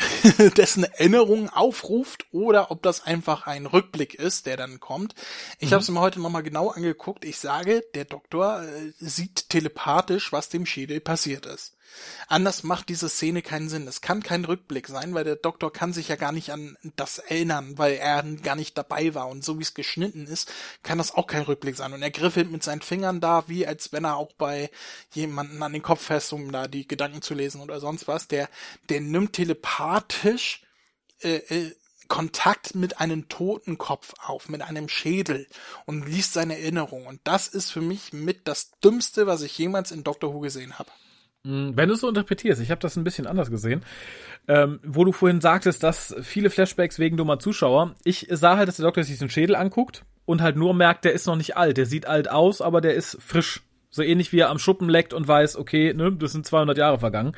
dessen 0.56 0.84
Erinnerung 0.84 1.50
aufruft 1.50 2.26
oder 2.32 2.70
ob 2.70 2.82
das 2.82 3.04
einfach 3.04 3.46
ein 3.46 3.66
Rückblick 3.66 4.14
ist, 4.14 4.46
der 4.46 4.56
dann 4.56 4.80
kommt. 4.80 5.14
Ich 5.58 5.70
mhm. 5.70 5.74
habe 5.74 5.82
es 5.82 5.90
mir 5.90 6.00
heute 6.00 6.20
nochmal 6.20 6.42
genau 6.42 6.68
angeguckt. 6.68 7.24
Ich 7.24 7.38
sage, 7.38 7.82
der 7.94 8.04
Doktor 8.04 8.62
äh, 8.62 8.92
sieht 8.98 9.48
telepathisch, 9.48 10.32
was 10.32 10.48
dem 10.48 10.66
Schädel 10.66 11.00
passiert 11.00 11.46
ist. 11.46 11.76
Anders 12.28 12.62
macht 12.62 12.88
diese 12.88 13.08
Szene 13.08 13.42
keinen 13.42 13.68
Sinn. 13.68 13.88
Es 13.88 14.00
kann 14.00 14.22
kein 14.22 14.44
Rückblick 14.44 14.86
sein, 14.86 15.14
weil 15.14 15.24
der 15.24 15.36
Doktor 15.36 15.72
kann 15.72 15.92
sich 15.92 16.08
ja 16.08 16.16
gar 16.16 16.32
nicht 16.32 16.50
an 16.50 16.76
das 16.96 17.18
erinnern, 17.18 17.78
weil 17.78 17.94
er 17.94 18.22
gar 18.22 18.56
nicht 18.56 18.76
dabei 18.78 19.14
war. 19.14 19.28
Und 19.28 19.44
so 19.44 19.58
wie 19.58 19.62
es 19.62 19.74
geschnitten 19.74 20.26
ist, 20.26 20.52
kann 20.82 20.98
das 20.98 21.14
auch 21.14 21.26
kein 21.26 21.42
Rückblick 21.42 21.76
sein. 21.76 21.92
Und 21.92 22.02
er 22.02 22.10
griffelt 22.10 22.50
mit 22.50 22.62
seinen 22.62 22.82
Fingern 22.82 23.20
da, 23.20 23.48
wie 23.48 23.66
als 23.66 23.92
wenn 23.92 24.04
er 24.04 24.16
auch 24.16 24.32
bei 24.34 24.70
jemanden 25.12 25.62
an 25.62 25.72
den 25.72 25.82
Kopf 25.82 26.02
fest, 26.02 26.32
um 26.32 26.52
da 26.52 26.68
die 26.68 26.86
Gedanken 26.86 27.22
zu 27.22 27.34
lesen 27.34 27.60
oder 27.60 27.80
sonst 27.80 28.06
was. 28.08 28.28
Der, 28.28 28.48
der 28.88 29.00
nimmt 29.00 29.32
telepathisch 29.32 30.62
äh, 31.22 31.36
äh, 31.36 31.74
Kontakt 32.10 32.74
mit 32.74 33.00
einem 33.00 33.28
toten 33.28 33.78
Kopf 33.78 34.14
auf, 34.18 34.48
mit 34.48 34.62
einem 34.62 34.88
Schädel 34.88 35.46
und 35.86 36.06
liest 36.06 36.32
seine 36.32 36.58
Erinnerung. 36.58 37.06
Und 37.06 37.20
das 37.24 37.46
ist 37.46 37.70
für 37.70 37.80
mich 37.80 38.12
mit 38.12 38.48
das 38.48 38.72
Dümmste, 38.82 39.28
was 39.28 39.42
ich 39.42 39.56
jemals 39.56 39.92
in 39.92 40.02
Doctor 40.02 40.34
Who 40.34 40.40
gesehen 40.40 40.78
habe. 40.78 40.90
Hm, 41.46 41.72
wenn 41.74 41.88
du 41.88 41.94
es 41.94 42.00
so 42.00 42.08
interpretierst, 42.08 42.60
ich 42.60 42.70
habe 42.70 42.80
das 42.80 42.96
ein 42.96 43.04
bisschen 43.04 43.26
anders 43.26 43.50
gesehen, 43.50 43.82
ähm, 44.46 44.80
wo 44.84 45.04
du 45.04 45.12
vorhin 45.12 45.40
sagtest, 45.40 45.82
dass 45.82 46.14
viele 46.22 46.50
Flashbacks 46.50 46.98
wegen 46.98 47.16
dummer 47.16 47.38
Zuschauer. 47.38 47.94
Ich 48.04 48.26
sah 48.30 48.56
halt, 48.56 48.68
dass 48.68 48.76
der 48.76 48.84
Doktor 48.84 49.04
sich 49.04 49.18
den 49.18 49.30
Schädel 49.30 49.56
anguckt 49.56 50.04
und 50.26 50.42
halt 50.42 50.56
nur 50.56 50.74
merkt, 50.74 51.04
der 51.04 51.12
ist 51.12 51.26
noch 51.26 51.36
nicht 51.36 51.56
alt. 51.56 51.76
Der 51.76 51.86
sieht 51.86 52.06
alt 52.06 52.30
aus, 52.30 52.60
aber 52.60 52.80
der 52.80 52.94
ist 52.94 53.16
frisch. 53.20 53.62
So 53.92 54.02
ähnlich 54.02 54.32
wie 54.32 54.38
er 54.38 54.50
am 54.50 54.60
Schuppen 54.60 54.88
leckt 54.88 55.12
und 55.12 55.26
weiß, 55.26 55.56
okay, 55.56 55.92
ne, 55.92 56.12
das 56.12 56.30
sind 56.30 56.46
200 56.46 56.78
Jahre 56.78 57.00
vergangen. 57.00 57.32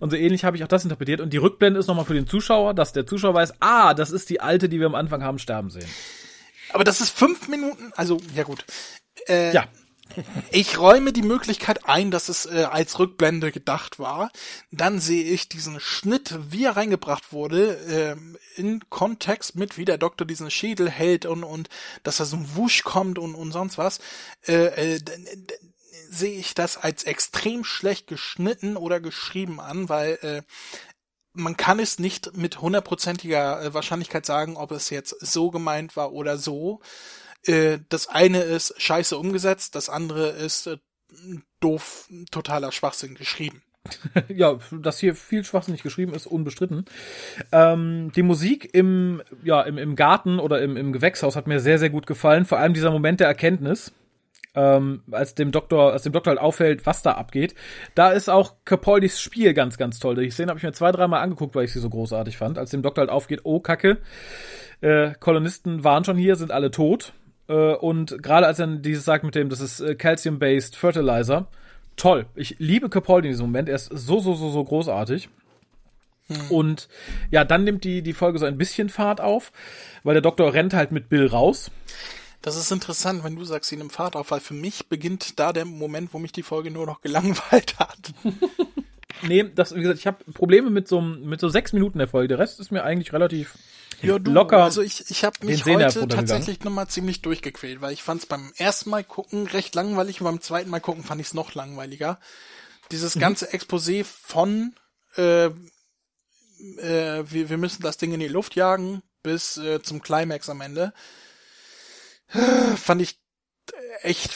Und 0.00 0.10
so 0.10 0.16
ähnlich 0.16 0.44
habe 0.44 0.54
ich 0.54 0.62
auch 0.62 0.68
das 0.68 0.84
interpretiert. 0.84 1.22
Und 1.22 1.32
die 1.32 1.38
Rückblende 1.38 1.80
ist 1.80 1.86
nochmal 1.86 2.04
für 2.04 2.12
den 2.12 2.26
Zuschauer, 2.26 2.74
dass 2.74 2.92
der 2.92 3.06
Zuschauer 3.06 3.32
weiß, 3.32 3.54
ah, 3.60 3.94
das 3.94 4.10
ist 4.10 4.28
die 4.28 4.40
alte, 4.40 4.68
die 4.68 4.80
wir 4.80 4.86
am 4.86 4.94
Anfang 4.94 5.22
haben 5.22 5.38
sterben 5.38 5.70
sehen. 5.70 5.88
Aber 6.74 6.84
das 6.84 7.00
ist 7.00 7.10
fünf 7.10 7.48
Minuten, 7.48 7.92
also, 7.96 8.20
ja 8.34 8.42
gut. 8.42 8.66
Äh, 9.28 9.54
ja. 9.54 9.64
Ich 10.50 10.78
räume 10.78 11.12
die 11.12 11.22
Möglichkeit 11.22 11.86
ein, 11.86 12.10
dass 12.10 12.28
es 12.28 12.46
äh, 12.46 12.64
als 12.70 12.98
Rückblende 12.98 13.50
gedacht 13.50 13.98
war. 13.98 14.30
Dann 14.70 15.00
sehe 15.00 15.24
ich 15.24 15.48
diesen 15.48 15.80
Schnitt, 15.80 16.38
wie 16.50 16.64
er 16.64 16.76
reingebracht 16.76 17.32
wurde, 17.32 18.16
äh, 18.56 18.60
in 18.60 18.88
Kontext 18.90 19.56
mit, 19.56 19.76
wie 19.76 19.84
der 19.84 19.98
Doktor 19.98 20.24
diesen 20.26 20.50
Schädel 20.50 20.90
hält 20.90 21.26
und, 21.26 21.42
und 21.42 21.68
dass 22.02 22.18
da 22.18 22.24
so 22.24 22.36
ein 22.36 22.54
Wusch 22.54 22.84
kommt 22.84 23.18
und, 23.18 23.34
und 23.34 23.52
sonst 23.52 23.78
was. 23.78 23.98
Äh, 24.46 24.94
äh, 24.94 25.00
sehe 26.10 26.38
ich 26.38 26.54
das 26.54 26.76
als 26.76 27.04
extrem 27.04 27.64
schlecht 27.64 28.06
geschnitten 28.06 28.76
oder 28.76 29.00
geschrieben 29.00 29.60
an, 29.60 29.88
weil 29.88 30.18
äh, 30.22 30.42
man 31.32 31.56
kann 31.56 31.80
es 31.80 31.98
nicht 31.98 32.36
mit 32.36 32.60
hundertprozentiger 32.60 33.62
äh, 33.62 33.74
Wahrscheinlichkeit 33.74 34.24
sagen, 34.24 34.56
ob 34.56 34.70
es 34.70 34.90
jetzt 34.90 35.16
so 35.20 35.50
gemeint 35.50 35.96
war 35.96 36.12
oder 36.12 36.38
so. 36.38 36.80
Äh, 37.46 37.78
das 37.88 38.08
eine 38.08 38.40
ist 38.40 38.80
scheiße 38.80 39.16
umgesetzt, 39.16 39.74
das 39.74 39.88
andere 39.88 40.30
ist 40.30 40.66
äh, 40.66 40.78
doof, 41.60 42.08
totaler 42.30 42.72
Schwachsinn 42.72 43.14
geschrieben. 43.14 43.62
ja, 44.28 44.58
dass 44.72 44.98
hier 44.98 45.14
viel 45.14 45.44
schwachsinnig 45.44 45.82
geschrieben 45.82 46.14
ist, 46.14 46.26
unbestritten. 46.26 46.86
Ähm, 47.52 48.12
die 48.16 48.22
Musik 48.22 48.70
im, 48.72 49.22
ja, 49.42 49.60
im, 49.62 49.76
im 49.76 49.94
Garten 49.94 50.38
oder 50.38 50.62
im, 50.62 50.76
im 50.76 50.92
Gewächshaus 50.92 51.36
hat 51.36 51.46
mir 51.46 51.60
sehr, 51.60 51.78
sehr 51.78 51.90
gut 51.90 52.06
gefallen. 52.06 52.46
Vor 52.46 52.58
allem 52.58 52.72
dieser 52.72 52.90
Moment 52.90 53.20
der 53.20 53.28
Erkenntnis, 53.28 53.92
ähm, 54.54 55.02
als 55.10 55.34
dem 55.34 55.52
Doktor, 55.52 55.92
als 55.92 56.02
dem 56.02 56.12
Doktor 56.12 56.30
halt 56.30 56.40
auffällt, 56.40 56.86
was 56.86 57.02
da 57.02 57.12
abgeht. 57.12 57.54
Da 57.94 58.10
ist 58.10 58.30
auch 58.30 58.54
Capoldis 58.64 59.20
Spiel 59.20 59.52
ganz, 59.52 59.76
ganz 59.76 59.98
toll. 59.98 60.14
Die 60.16 60.30
Szene 60.30 60.50
habe 60.50 60.58
ich 60.58 60.64
mir 60.64 60.72
zwei, 60.72 60.92
dreimal 60.92 61.20
angeguckt, 61.20 61.54
weil 61.54 61.64
ich 61.64 61.72
sie 61.72 61.80
so 61.80 61.90
großartig 61.90 62.38
fand. 62.38 62.56
Als 62.56 62.70
dem 62.70 62.82
Doktor 62.82 63.02
halt 63.02 63.10
aufgeht, 63.10 63.40
oh 63.44 63.60
Kacke, 63.60 63.98
äh, 64.80 65.12
Kolonisten 65.20 65.84
waren 65.84 66.04
schon 66.04 66.16
hier, 66.16 66.36
sind 66.36 66.52
alle 66.52 66.70
tot. 66.70 67.12
Äh, 67.48 67.74
und 67.74 68.22
gerade 68.22 68.46
als 68.46 68.58
er 68.58 68.66
dieses 68.66 69.04
sagt 69.04 69.24
mit 69.24 69.34
dem, 69.34 69.48
das 69.48 69.60
ist 69.60 69.80
äh, 69.80 69.94
Calcium-based 69.94 70.76
Fertilizer, 70.76 71.46
toll. 71.96 72.26
Ich 72.34 72.56
liebe 72.58 72.88
Capaldi 72.88 73.28
in 73.28 73.32
diesem 73.32 73.46
Moment. 73.46 73.68
Er 73.68 73.76
ist 73.76 73.86
so, 73.86 74.20
so, 74.20 74.34
so, 74.34 74.50
so 74.50 74.64
großartig. 74.64 75.28
Hm. 76.28 76.50
Und 76.50 76.88
ja, 77.30 77.44
dann 77.44 77.64
nimmt 77.64 77.84
die, 77.84 78.02
die 78.02 78.14
Folge 78.14 78.38
so 78.38 78.46
ein 78.46 78.58
bisschen 78.58 78.88
Fahrt 78.88 79.20
auf, 79.20 79.52
weil 80.02 80.14
der 80.14 80.22
Doktor 80.22 80.54
rennt 80.54 80.74
halt 80.74 80.92
mit 80.92 81.08
Bill 81.08 81.26
raus. 81.26 81.70
Das 82.40 82.56
ist 82.56 82.70
interessant, 82.70 83.24
wenn 83.24 83.36
du 83.36 83.44
sagst, 83.44 83.70
sie 83.70 83.76
nimmt 83.76 83.92
Fahrt 83.92 84.16
auf, 84.16 84.30
weil 84.30 84.40
für 84.40 84.54
mich 84.54 84.88
beginnt 84.88 85.38
da 85.38 85.52
der 85.52 85.64
Moment, 85.64 86.12
wo 86.12 86.18
mich 86.18 86.32
die 86.32 86.42
Folge 86.42 86.70
nur 86.70 86.86
noch 86.86 87.00
gelangweilt 87.00 87.78
hat. 87.78 88.12
nee, 89.22 89.44
das, 89.54 89.74
wie 89.74 89.80
gesagt, 89.80 89.98
ich 89.98 90.06
habe 90.06 90.24
Probleme 90.32 90.70
mit 90.70 90.88
so, 90.88 91.00
mit 91.00 91.40
so 91.40 91.48
sechs 91.48 91.72
Minuten 91.72 91.98
der 91.98 92.08
Folge. 92.08 92.28
Der 92.28 92.38
Rest 92.38 92.60
ist 92.60 92.70
mir 92.70 92.84
eigentlich 92.84 93.12
relativ 93.12 93.54
ja, 94.02 94.18
du, 94.18 94.30
locker. 94.30 94.62
Also 94.62 94.82
ich, 94.82 95.10
ich 95.10 95.24
habe 95.24 95.44
mich 95.44 95.64
heute 95.64 96.08
tatsächlich 96.08 96.60
nochmal 96.64 96.88
ziemlich 96.88 97.22
durchgequält, 97.22 97.80
weil 97.80 97.92
ich 97.92 98.02
fand 98.02 98.22
es 98.22 98.26
beim 98.26 98.52
ersten 98.56 98.90
Mal 98.90 99.04
gucken 99.04 99.46
recht 99.46 99.74
langweilig 99.74 100.20
und 100.20 100.24
beim 100.24 100.40
zweiten 100.40 100.70
Mal 100.70 100.80
gucken 100.80 101.04
fand 101.04 101.20
ich 101.20 101.28
es 101.28 101.34
noch 101.34 101.54
langweiliger. 101.54 102.18
Dieses 102.90 103.16
mhm. 103.16 103.20
ganze 103.20 103.52
Exposé 103.52 104.04
von 104.04 104.74
äh, 105.16 105.46
äh, 105.46 107.24
wir, 107.30 107.50
wir 107.50 107.58
müssen 107.58 107.82
das 107.82 107.96
Ding 107.96 108.12
in 108.12 108.20
die 108.20 108.28
Luft 108.28 108.54
jagen 108.54 109.02
bis 109.22 109.56
äh, 109.56 109.82
zum 109.82 110.02
Climax 110.02 110.48
am 110.48 110.60
Ende 110.60 110.92
fand 112.76 113.02
ich 113.02 113.20
echt 114.02 114.32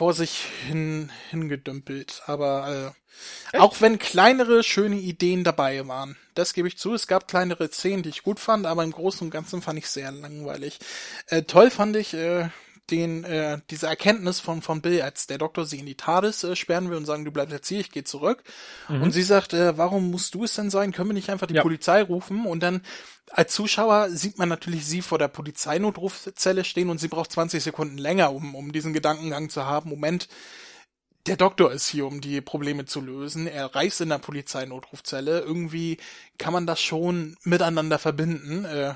vor 0.00 0.14
sich 0.14 0.46
hin 0.66 1.12
hingedümpelt. 1.28 2.22
Aber 2.24 2.94
äh, 3.52 3.58
auch 3.58 3.82
wenn 3.82 3.98
kleinere, 3.98 4.62
schöne 4.62 4.96
Ideen 4.96 5.44
dabei 5.44 5.86
waren. 5.88 6.16
Das 6.34 6.54
gebe 6.54 6.68
ich 6.68 6.78
zu. 6.78 6.94
Es 6.94 7.06
gab 7.06 7.28
kleinere 7.28 7.70
Szenen, 7.70 8.02
die 8.02 8.08
ich 8.08 8.22
gut 8.22 8.40
fand, 8.40 8.64
aber 8.64 8.82
im 8.82 8.92
Großen 8.92 9.26
und 9.26 9.30
Ganzen 9.30 9.60
fand 9.60 9.78
ich 9.78 9.90
sehr 9.90 10.10
langweilig. 10.10 10.78
Äh, 11.26 11.42
toll 11.42 11.70
fand 11.70 11.96
ich 11.96 12.14
äh, 12.14 12.48
den, 12.90 13.24
äh, 13.24 13.60
diese 13.70 13.86
Erkenntnis 13.86 14.40
von, 14.40 14.62
von 14.62 14.80
Bill, 14.80 15.02
als 15.02 15.26
der 15.26 15.38
Doktor 15.38 15.64
sie 15.66 15.78
in 15.78 15.86
die 15.86 15.94
TARDIS 15.94 16.44
äh, 16.44 16.56
sperren 16.56 16.90
will 16.90 16.96
und 16.96 17.06
sagen, 17.06 17.24
du 17.24 17.30
bleibst 17.30 17.52
jetzt 17.52 17.68
hier, 17.68 17.80
ich 17.80 17.90
gehe 17.90 18.04
zurück. 18.04 18.42
Mhm. 18.88 19.02
Und 19.02 19.12
sie 19.12 19.22
sagt, 19.22 19.52
äh, 19.52 19.76
warum 19.78 20.10
musst 20.10 20.34
du 20.34 20.44
es 20.44 20.54
denn 20.54 20.70
sein? 20.70 20.92
Können 20.92 21.10
wir 21.10 21.14
nicht 21.14 21.30
einfach 21.30 21.46
die 21.46 21.54
ja. 21.54 21.62
Polizei 21.62 22.02
rufen? 22.02 22.46
Und 22.46 22.62
dann 22.62 22.82
als 23.30 23.52
Zuschauer 23.52 24.10
sieht 24.10 24.38
man 24.38 24.48
natürlich 24.48 24.86
sie 24.86 25.02
vor 25.02 25.18
der 25.18 25.28
Polizeinotrufzelle 25.28 26.64
stehen 26.64 26.90
und 26.90 26.98
sie 26.98 27.08
braucht 27.08 27.32
20 27.32 27.62
Sekunden 27.62 27.98
länger, 27.98 28.32
um, 28.32 28.54
um 28.54 28.72
diesen 28.72 28.92
Gedankengang 28.92 29.50
zu 29.50 29.66
haben. 29.66 29.90
Moment, 29.90 30.28
der 31.26 31.36
Doktor 31.36 31.70
ist 31.70 31.86
hier, 31.86 32.06
um 32.06 32.20
die 32.20 32.40
Probleme 32.40 32.86
zu 32.86 33.00
lösen. 33.00 33.46
Er 33.46 33.74
reist 33.74 34.00
in 34.00 34.08
der 34.08 34.18
Polizeinotrufzelle. 34.18 35.40
Irgendwie 35.40 35.98
kann 36.38 36.52
man 36.52 36.66
das 36.66 36.80
schon 36.80 37.36
miteinander 37.44 37.98
verbinden. 37.98 38.64
Äh, 38.64 38.94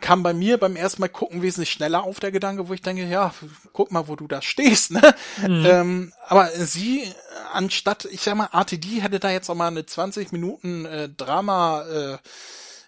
kam 0.00 0.22
bei 0.22 0.32
mir 0.32 0.58
beim 0.58 0.76
ersten 0.76 1.00
Mal 1.00 1.08
gucken 1.08 1.42
wesentlich 1.42 1.70
schneller 1.70 2.04
auf 2.04 2.20
der 2.20 2.32
Gedanke, 2.32 2.68
wo 2.68 2.74
ich 2.74 2.82
denke, 2.82 3.04
ja, 3.04 3.32
guck 3.72 3.92
mal, 3.92 4.08
wo 4.08 4.16
du 4.16 4.26
da 4.26 4.42
stehst, 4.42 4.90
ne? 4.90 5.14
Mhm. 5.46 5.66
Ähm, 5.66 6.12
aber 6.26 6.48
sie, 6.50 7.04
anstatt, 7.52 8.06
ich 8.06 8.22
sag 8.22 8.36
mal, 8.36 8.48
RTD 8.52 9.02
hätte 9.02 9.20
da 9.20 9.30
jetzt 9.30 9.48
auch 9.50 9.54
mal 9.54 9.68
eine 9.68 9.86
20 9.86 10.32
Minuten 10.32 10.84
äh, 10.84 11.08
Drama 11.08 11.82
äh, 11.82 12.18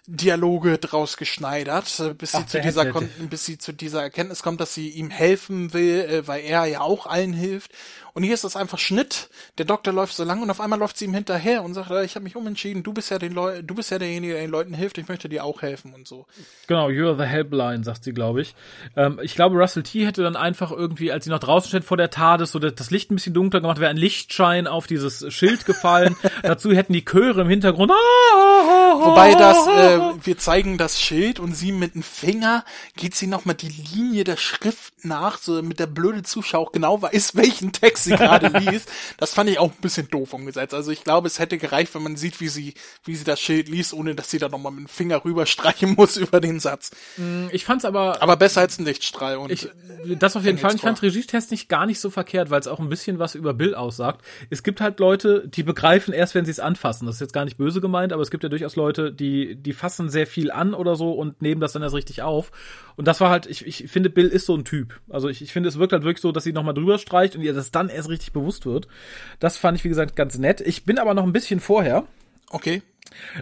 Dialoge 0.05 0.79
draus 0.79 1.15
geschneidert, 1.15 1.99
äh, 1.99 2.13
bis 2.13 2.35
Ach, 2.35 2.41
sie 2.41 2.47
zu 2.47 2.61
dieser 2.61 2.85
bis 3.29 3.45
sie 3.45 3.57
zu 3.57 3.71
dieser 3.71 4.01
Erkenntnis 4.01 4.43
kommt, 4.43 4.59
dass 4.59 4.73
sie 4.73 4.89
ihm 4.89 5.09
helfen 5.09 5.73
will, 5.73 6.01
äh, 6.01 6.27
weil 6.27 6.43
er 6.43 6.65
ja 6.65 6.81
auch 6.81 7.07
allen 7.07 7.31
hilft 7.31 7.71
und 8.13 8.23
hier 8.23 8.33
ist 8.33 8.43
das 8.43 8.55
einfach 8.55 8.77
Schnitt. 8.77 9.29
Der 9.57 9.65
Doktor 9.65 9.91
läuft 9.91 10.15
so 10.15 10.23
lang 10.23 10.41
und 10.41 10.49
auf 10.51 10.61
einmal 10.61 10.77
läuft 10.77 10.97
sie 10.97 11.05
ihm 11.05 11.13
hinterher 11.13 11.63
und 11.63 11.73
sagt, 11.73 11.89
äh, 11.89 12.05
ich 12.05 12.15
habe 12.15 12.23
mich 12.23 12.35
umentschieden, 12.35 12.83
du 12.83 12.93
bist 12.93 13.09
ja 13.09 13.17
den 13.17 13.33
Leu 13.33 13.61
du 13.61 13.75
bist 13.75 13.91
ja 13.91 13.99
derjenige, 13.99 14.33
der 14.33 14.43
den 14.43 14.51
Leuten 14.51 14.73
hilft, 14.73 14.97
ich 14.97 15.07
möchte 15.07 15.29
dir 15.29 15.43
auch 15.43 15.61
helfen 15.61 15.93
und 15.93 16.07
so. 16.07 16.25
Genau, 16.67 16.89
you're 16.89 17.17
the 17.17 17.25
helpline, 17.25 17.83
sagt 17.83 18.03
sie, 18.03 18.13
glaube 18.13 18.41
ich. 18.41 18.55
Ähm, 18.95 19.19
ich 19.21 19.35
glaube, 19.35 19.57
Russell 19.57 19.83
T 19.83 20.05
hätte 20.05 20.21
dann 20.21 20.35
einfach 20.35 20.71
irgendwie, 20.71 21.11
als 21.11 21.25
sie 21.25 21.31
noch 21.31 21.39
draußen 21.39 21.69
steht 21.69 21.83
vor 21.83 21.97
der 21.97 22.09
TARDIS, 22.09 22.51
so 22.51 22.59
das 22.59 22.91
Licht 22.91 23.11
ein 23.11 23.15
bisschen 23.15 23.33
dunkler 23.33 23.61
gemacht, 23.61 23.79
wäre 23.79 23.89
ein 23.89 23.97
Lichtschein 23.97 24.67
auf 24.67 24.85
dieses 24.85 25.31
Schild 25.33 25.65
gefallen. 25.65 26.15
Dazu 26.43 26.71
hätten 26.71 26.93
die 26.93 27.05
Chöre 27.05 27.41
im 27.41 27.49
Hintergrund. 27.49 27.91
Wobei 27.91 29.33
das, 29.33 29.67
äh, 29.67 30.25
wir 30.25 30.37
zeigen 30.37 30.77
das 30.77 31.01
Schild 31.01 31.39
und 31.39 31.55
sie 31.55 31.71
mit 31.71 31.95
dem 31.95 32.03
Finger 32.03 32.63
geht 32.95 33.15
sie 33.15 33.27
noch 33.27 33.45
mal 33.45 33.53
die 33.53 33.69
Linie 33.69 34.23
der 34.23 34.37
Schrift 34.37 34.93
nach, 35.03 35.37
so 35.37 35.61
mit 35.61 35.79
der 35.79 35.87
blöde 35.87 36.23
Zuschauer 36.23 36.71
genau 36.71 37.01
weiß, 37.01 37.35
welchen 37.35 37.71
Text 37.71 38.02
sie 38.03 38.15
gerade 38.15 38.47
liest. 38.59 38.89
Das 39.17 39.33
fand 39.33 39.49
ich 39.49 39.59
auch 39.59 39.71
ein 39.71 39.81
bisschen 39.81 40.09
doof 40.09 40.33
umgesetzt. 40.33 40.73
Also 40.73 40.91
ich 40.91 41.03
glaube, 41.03 41.27
es 41.27 41.39
hätte 41.39 41.57
gereicht, 41.57 41.93
wenn 41.95 42.03
man 42.03 42.15
sieht, 42.15 42.39
wie 42.41 42.47
sie, 42.47 42.73
wie 43.03 43.15
sie 43.15 43.23
das 43.23 43.39
Schild 43.39 43.69
liest, 43.69 43.93
ohne 43.93 44.15
dass 44.15 44.29
sie 44.29 44.39
da 44.39 44.49
nochmal 44.49 44.71
mit 44.71 44.81
dem 44.81 44.87
Finger 44.87 45.23
rüberstreichen 45.23 45.93
muss 45.97 46.17
über 46.17 46.39
den 46.39 46.59
Satz. 46.59 46.91
Mm, 47.17 47.47
ich 47.51 47.65
fand's 47.65 47.85
aber. 47.85 48.21
Aber 48.21 48.37
besser 48.37 48.61
als 48.61 48.79
ein 48.79 48.85
Lichtstrahl 48.85 49.37
und. 49.37 49.51
Ich, 49.51 49.69
das 50.19 50.35
auf 50.35 50.45
jeden 50.45 50.57
Fall. 50.57 50.75
Ich 50.75 50.81
fand 50.81 51.01
Regietest 51.01 51.51
nicht 51.51 51.69
gar 51.69 51.85
nicht 51.85 51.99
so 51.99 52.09
verkehrt, 52.09 52.49
weil 52.49 52.59
es 52.59 52.67
auch 52.67 52.79
ein 52.79 52.89
bisschen 52.89 53.19
was 53.19 53.35
über 53.35 53.53
Bill 53.53 53.75
aussagt. 53.75 54.23
Es 54.49 54.63
gibt 54.63 54.81
halt 54.81 54.99
Leute, 54.99 55.47
die 55.47 55.63
begreifen 55.63 56.13
erst, 56.13 56.35
wenn 56.35 56.45
sie 56.45 56.51
es 56.51 56.59
anfassen. 56.59 57.05
Das 57.05 57.15
ist 57.15 57.21
jetzt 57.21 57.33
gar 57.33 57.45
nicht 57.45 57.57
böse 57.57 57.81
gemeint, 57.81 58.13
aber 58.13 58.21
es 58.21 58.31
gibt 58.31 58.43
ja 58.43 58.49
durchaus 58.49 58.75
Leute, 58.75 59.11
die, 59.11 59.55
die 59.55 59.73
fassen 59.73 60.09
sehr 60.09 60.27
viel 60.27 60.51
an 60.51 60.73
oder 60.73 60.95
so 60.95 61.11
und 61.11 61.41
nehmen 61.41 61.61
das 61.61 61.73
dann 61.73 61.81
erst 61.81 61.95
richtig 61.95 62.21
auf. 62.21 62.51
Und 62.95 63.07
das 63.07 63.19
war 63.21 63.29
halt, 63.29 63.47
ich, 63.47 63.65
ich 63.65 63.89
finde, 63.89 64.09
Bill 64.09 64.27
ist 64.27 64.45
so 64.45 64.55
ein 64.55 64.65
Typ. 64.65 64.99
Also 65.09 65.29
ich, 65.29 65.41
ich 65.41 65.51
finde, 65.51 65.69
es 65.69 65.79
wirkt 65.79 65.93
halt 65.93 66.03
wirklich 66.03 66.21
so, 66.21 66.31
dass 66.31 66.43
sie 66.43 66.53
nochmal 66.53 66.73
drüber 66.73 66.99
streicht 66.99 67.35
und 67.35 67.41
ihr 67.41 67.53
das 67.53 67.71
dann 67.71 67.89
erst 67.93 68.09
richtig 68.09 68.33
bewusst 68.33 68.65
wird. 68.65 68.87
Das 69.39 69.57
fand 69.57 69.77
ich, 69.77 69.83
wie 69.83 69.89
gesagt, 69.89 70.15
ganz 70.15 70.37
nett. 70.37 70.61
Ich 70.61 70.85
bin 70.85 70.99
aber 70.99 71.13
noch 71.13 71.23
ein 71.23 71.33
bisschen 71.33 71.59
vorher. 71.59 72.05
Okay. 72.49 72.81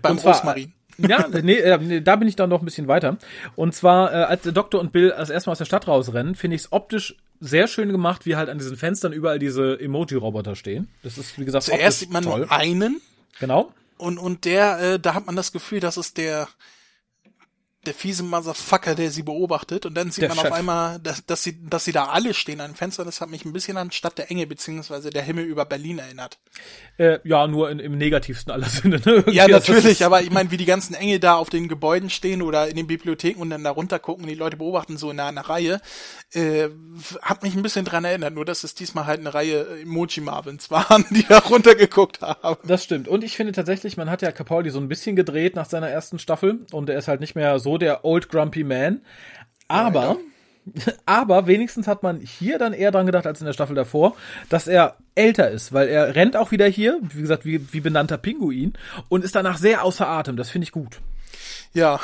Beim 0.01 0.17
zwar, 0.17 0.35
Rosmarin. 0.35 0.73
Ja, 0.97 1.27
nee, 1.43 1.55
äh, 1.55 1.77
nee, 1.77 2.01
da 2.01 2.15
bin 2.15 2.27
ich 2.27 2.35
dann 2.35 2.49
noch 2.49 2.61
ein 2.61 2.65
bisschen 2.65 2.87
weiter. 2.87 3.17
Und 3.55 3.73
zwar, 3.73 4.11
äh, 4.11 4.15
als 4.23 4.43
der 4.43 4.51
Doktor 4.51 4.79
und 4.79 4.91
Bill 4.91 5.11
als 5.11 5.29
erstmal 5.29 5.53
aus 5.53 5.59
der 5.59 5.65
Stadt 5.65 5.87
rausrennen, 5.87 6.35
finde 6.35 6.55
ich 6.55 6.63
es 6.63 6.71
optisch 6.71 7.15
sehr 7.39 7.67
schön 7.67 7.91
gemacht, 7.91 8.25
wie 8.25 8.35
halt 8.35 8.49
an 8.49 8.59
diesen 8.59 8.77
Fenstern 8.77 9.13
überall 9.13 9.39
diese 9.39 9.79
Emoji-Roboter 9.79 10.55
stehen. 10.55 10.87
Das 11.01 11.17
ist, 11.17 11.39
wie 11.39 11.45
gesagt, 11.45 11.65
Zuerst 11.65 11.99
sieht 11.99 12.11
man 12.11 12.23
toll. 12.23 12.41
nur 12.41 12.51
einen. 12.51 13.01
Genau. 13.39 13.73
Und, 13.97 14.19
und 14.19 14.45
der, 14.45 14.79
äh, 14.79 14.99
da 14.99 15.15
hat 15.15 15.25
man 15.25 15.35
das 15.35 15.51
Gefühl, 15.51 15.79
das 15.79 15.97
ist 15.97 16.17
der, 16.17 16.47
der 17.85 17.95
fiese 17.95 18.21
Motherfucker, 18.23 18.93
der 18.93 19.09
sie 19.09 19.23
beobachtet. 19.23 19.85
Und 19.85 19.95
dann 19.95 20.11
sieht 20.11 20.21
der 20.21 20.29
man 20.29 20.37
Chef. 20.37 20.51
auf 20.51 20.53
einmal, 20.53 20.99
dass, 20.99 21.25
dass, 21.25 21.41
sie, 21.41 21.57
dass 21.67 21.83
sie 21.83 21.91
da 21.91 22.05
alle 22.05 22.33
stehen 22.33 22.61
an 22.61 22.71
den 22.71 22.75
Fenstern. 22.75 23.07
Das 23.07 23.21
hat 23.21 23.29
mich 23.29 23.43
ein 23.43 23.53
bisschen 23.53 23.77
an 23.77 23.91
Stadt 23.91 24.19
der 24.19 24.29
Enge 24.29 24.45
beziehungsweise 24.45 25.09
der 25.09 25.23
Himmel 25.23 25.45
über 25.45 25.65
Berlin 25.65 25.97
erinnert. 25.97 26.37
Äh, 26.97 27.19
ja, 27.23 27.47
nur 27.47 27.71
in, 27.71 27.79
im 27.79 27.97
negativsten 27.97 28.53
aller 28.53 28.65
Sinne. 28.69 29.01
Ne? 29.03 29.23
Ja, 29.31 29.47
natürlich, 29.47 30.05
aber 30.05 30.21
ich 30.21 30.29
meine, 30.29 30.51
wie 30.51 30.57
die 30.57 30.65
ganzen 30.65 30.93
Engel 30.93 31.19
da 31.19 31.35
auf 31.35 31.49
den 31.49 31.67
Gebäuden 31.67 32.11
stehen 32.11 32.43
oder 32.43 32.67
in 32.67 32.75
den 32.75 32.85
Bibliotheken 32.85 33.41
und 33.41 33.49
dann 33.49 33.63
da 33.63 33.71
runter 33.71 33.97
gucken 33.97 34.25
und 34.25 34.29
die 34.29 34.35
Leute 34.35 34.57
beobachten 34.57 34.97
so 34.97 35.09
in 35.09 35.19
einer 35.19 35.41
Reihe, 35.41 35.81
äh, 36.33 36.69
hat 37.23 37.41
mich 37.41 37.55
ein 37.55 37.63
bisschen 37.63 37.85
dran 37.85 38.05
erinnert. 38.05 38.35
Nur, 38.35 38.45
dass 38.45 38.63
es 38.63 38.75
diesmal 38.75 39.07
halt 39.07 39.21
eine 39.21 39.33
Reihe 39.33 39.81
Emoji-Marvins 39.81 40.69
waren, 40.69 41.03
die 41.09 41.23
da 41.23 41.39
runtergeguckt 41.39 42.21
haben. 42.21 42.59
Das 42.67 42.83
stimmt. 42.83 43.07
Und 43.07 43.23
ich 43.23 43.35
finde 43.35 43.53
tatsächlich, 43.53 43.97
man 43.97 44.11
hat 44.11 44.21
ja 44.21 44.31
Capaldi 44.31 44.69
so 44.69 44.79
ein 44.79 44.87
bisschen 44.87 45.15
gedreht 45.15 45.55
nach 45.55 45.67
seiner 45.67 45.89
ersten 45.89 46.19
Staffel 46.19 46.59
und 46.71 46.87
er 46.89 46.99
ist 46.99 47.07
halt 47.07 47.21
nicht 47.21 47.33
mehr 47.33 47.57
so 47.57 47.70
so 47.71 47.77
der 47.77 48.03
Old 48.03 48.29
Grumpy 48.29 48.63
Man. 48.63 49.01
Aber, 49.67 50.17
ja. 50.65 50.93
aber 51.05 51.47
wenigstens 51.47 51.87
hat 51.87 52.03
man 52.03 52.19
hier 52.19 52.59
dann 52.59 52.73
eher 52.73 52.91
dran 52.91 53.05
gedacht 53.05 53.25
als 53.25 53.39
in 53.39 53.45
der 53.45 53.53
Staffel 53.53 53.75
davor, 53.75 54.15
dass 54.49 54.67
er 54.67 54.97
älter 55.15 55.49
ist, 55.49 55.71
weil 55.71 55.87
er 55.87 56.15
rennt 56.15 56.35
auch 56.35 56.51
wieder 56.51 56.67
hier, 56.67 56.99
wie 57.01 57.21
gesagt, 57.21 57.45
wie, 57.45 57.73
wie 57.73 57.79
benannter 57.79 58.17
Pinguin 58.17 58.73
und 59.07 59.23
ist 59.23 59.35
danach 59.35 59.57
sehr 59.57 59.83
außer 59.83 60.07
Atem. 60.07 60.35
Das 60.35 60.49
finde 60.49 60.65
ich 60.65 60.71
gut. 60.71 60.99
Ja. 61.73 62.01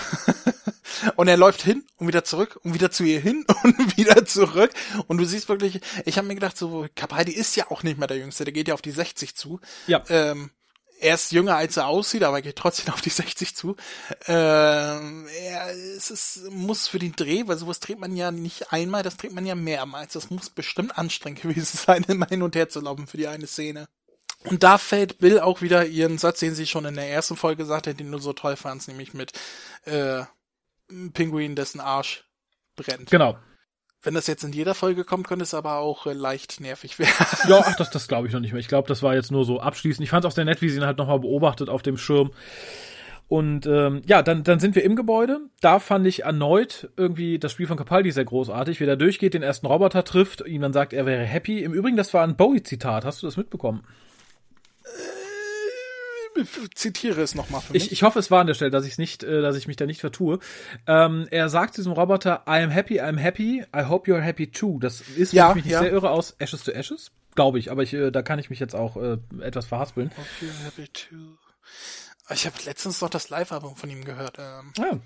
und 1.18 1.28
er 1.28 1.36
läuft 1.36 1.62
hin 1.62 1.84
und 1.98 2.08
wieder 2.08 2.24
zurück 2.24 2.58
und 2.64 2.74
wieder 2.74 2.90
zu 2.90 3.04
ihr 3.04 3.20
hin 3.20 3.46
und 3.64 3.98
wieder 3.98 4.26
zurück. 4.26 4.72
Und 5.08 5.18
du 5.18 5.26
siehst 5.26 5.50
wirklich, 5.50 5.82
ich 6.06 6.18
habe 6.18 6.28
mir 6.28 6.36
gedacht, 6.36 6.58
so, 6.58 6.88
Capaldi 6.96 7.34
ist 7.34 7.58
ja 7.58 7.70
auch 7.70 7.84
nicht 7.84 7.98
mehr 7.98 8.08
der 8.08 8.18
Jüngste, 8.18 8.46
der 8.46 8.54
geht 8.54 8.70
ja 8.70 8.74
auf 8.74 8.82
die 8.82 8.92
60 8.92 9.36
zu. 9.36 9.60
Ja. 9.88 10.02
Ähm, 10.08 10.52
er 11.00 11.16
ist 11.16 11.32
jünger 11.32 11.56
als 11.56 11.78
er 11.78 11.88
aussieht, 11.88 12.24
aber 12.24 12.38
er 12.38 12.42
geht 12.42 12.56
trotzdem 12.56 12.94
auf 12.94 13.02
die 13.02 13.10
60 13.10 13.56
zu. 13.56 13.76
Ähm, 14.28 15.28
er, 15.28 15.70
es 15.72 16.10
ist, 16.12 16.50
muss 16.52 16.88
für 16.88 17.00
den 17.00 17.14
Dreh, 17.14 17.48
weil 17.48 17.58
sowas 17.58 17.80
dreht 17.80 18.00
man 18.00 18.16
ja 18.16 18.32
nicht 18.32 18.72
einmal, 18.72 19.04
das 19.04 19.18
dreht 19.18 19.34
man 19.34 19.46
ja 19.46 19.56
mehrmals. 19.56 20.14
Das 20.14 20.30
muss 20.30 20.50
bestimmt 20.50 20.98
anstrengend 20.98 21.42
gewesen 21.44 21.78
sein, 21.78 22.06
immer 22.08 22.28
hin 22.28 22.42
und 22.42 22.56
her 22.56 22.70
zu 22.70 22.80
laufen 22.80 23.08
für 23.08 23.18
die 23.18 23.28
eine 23.28 23.48
Szene. 23.48 23.88
Und 24.44 24.64
da 24.64 24.78
fällt 24.78 25.18
Bill 25.20 25.40
auch 25.40 25.62
wieder 25.62 25.86
ihren 25.86 26.18
Satz, 26.18 26.40
den 26.40 26.56
sie 26.56 26.68
schon 26.68 26.86
in 26.86 26.96
der 26.96 27.10
ersten 27.10 27.36
Folge 27.36 27.64
gesagt 27.64 27.88
hat, 27.88 28.00
den 28.00 28.12
du 28.12 28.20
so 28.20 28.34
toll 28.34 28.56
fandst, 28.56 28.88
nämlich 28.88 29.14
mit 29.14 29.34
äh, 29.86 30.24
Pinguin, 31.14 31.56
dessen 31.56 31.82
Arsch 31.82 32.24
brennt. 32.76 33.10
Genau. 33.10 33.38
Wenn 34.08 34.14
das 34.14 34.26
jetzt 34.26 34.46
in 34.46 34.54
jeder 34.54 34.74
Folge 34.74 35.04
kommt, 35.04 35.28
könnte 35.28 35.44
es 35.44 35.54
aber 35.54 35.80
auch 35.80 36.08
äh, 36.08 36.14
leicht 36.14 36.62
nervig 36.62 36.98
werden. 37.00 37.12
Ja, 37.50 37.62
ach, 37.66 37.76
das, 37.76 37.90
das 37.90 38.08
glaube 38.08 38.26
ich 38.26 38.34
noch 38.34 38.40
nicht 38.40 38.54
mehr. 38.54 38.62
Ich 38.62 38.70
glaube, 38.70 38.88
das 38.88 39.04
war 39.04 39.14
jetzt 39.14 39.34
nur 39.34 39.44
so 39.44 39.60
abschließend. 39.60 40.02
Ich 40.02 40.12
fand 40.12 40.24
es 40.24 40.32
auch 40.32 40.34
sehr 40.34 40.46
nett, 40.46 40.62
wie 40.62 40.70
sie 40.70 40.78
ihn 40.78 40.86
halt 40.86 40.98
nochmal 40.98 41.20
beobachtet 41.20 41.68
auf 41.68 41.82
dem 41.82 41.98
Schirm. 41.98 42.32
Und 43.28 43.66
ähm, 43.66 44.04
ja, 44.06 44.22
dann, 44.22 44.46
dann 44.46 44.62
sind 44.62 44.76
wir 44.76 44.86
im 44.86 44.96
Gebäude. 44.96 45.42
Da 45.60 45.80
fand 45.80 46.08
ich 46.08 46.24
erneut 46.24 46.88
irgendwie 46.96 47.38
das 47.38 47.52
Spiel 47.52 47.68
von 47.68 47.76
Capaldi 47.76 48.12
sehr 48.12 48.24
großartig, 48.24 48.80
wie 48.80 48.86
er 48.86 48.96
durchgeht, 48.96 49.34
den 49.34 49.44
ersten 49.44 49.68
Roboter 49.68 50.06
trifft, 50.06 50.40
ihm 50.48 50.62
dann 50.62 50.72
sagt, 50.72 50.94
er 50.94 51.06
wäre 51.06 51.26
happy. 51.26 51.62
Im 51.62 51.74
Übrigen, 51.74 51.98
das 51.98 52.14
war 52.14 52.24
ein 52.24 52.38
Bowie-Zitat. 52.38 53.04
Hast 53.04 53.24
du 53.24 53.28
das 53.28 53.36
mitbekommen? 53.36 53.84
Zitiere 56.74 57.22
es 57.22 57.36
nochmal 57.36 57.62
für 57.62 57.74
mich. 57.74 57.86
Ich, 57.86 57.92
ich 57.92 58.04
hoffe, 58.04 58.20
es 58.20 58.32
war 58.32 58.42
an 58.42 58.48
der 58.48 58.54
Stelle, 58.54 58.72
dass 58.72 58.86
ich 58.86 58.98
nicht, 58.98 59.24
äh, 59.24 59.42
dass 59.42 59.56
ich 59.56 59.68
mich 59.68 59.76
da 59.76 59.86
nicht 59.86 60.02
vertue. 60.02 60.40
Ähm, 60.86 61.28
er 61.32 61.50
sagt 61.50 61.76
zu 61.76 61.82
diesem 61.82 61.94
Roboter, 61.94 62.44
I 62.48 62.62
am 62.64 62.70
happy, 62.70 62.96
I 62.96 63.02
am 63.02 63.18
happy, 63.18 63.64
I 63.76 63.84
hope 63.84 64.12
you're 64.12 64.22
happy 64.22 64.48
too. 64.52 64.80
Das 64.80 65.02
ist, 65.02 65.34
wenn 65.34 65.38
ja, 65.38 65.50
ich 65.50 65.56
mich 65.56 65.66
nicht 65.66 65.74
ja. 65.74 65.80
sehr 65.82 65.92
irre, 65.92 66.12
aus 66.12 66.36
Ashes 66.40 66.64
to 66.64 66.72
Ashes. 66.72 67.12
Glaube 67.36 67.60
ich, 67.60 67.72
aber 67.72 67.84
ich, 67.84 67.94
äh, 67.94 68.12
da 68.12 68.22
kann 68.22 68.40
ich 68.40 68.50
mich 68.50 68.60
jetzt 68.60 68.76
auch 68.76 68.98
äh, 68.98 69.18
etwas 69.42 69.68
verhaspeln. 69.68 70.12
Hope 70.12 70.28
you're 70.42 70.66
happy 70.66 70.88
too. 70.88 71.38
Ich 72.34 72.46
habe 72.46 72.56
letztens 72.66 73.00
noch 73.02 73.10
das 73.10 73.30
Live-Album 73.30 73.76
von 73.76 73.90
ihm 73.90 74.04
gehört. 74.04 74.38
Ähm, 74.38 74.74
ja. 74.78 75.00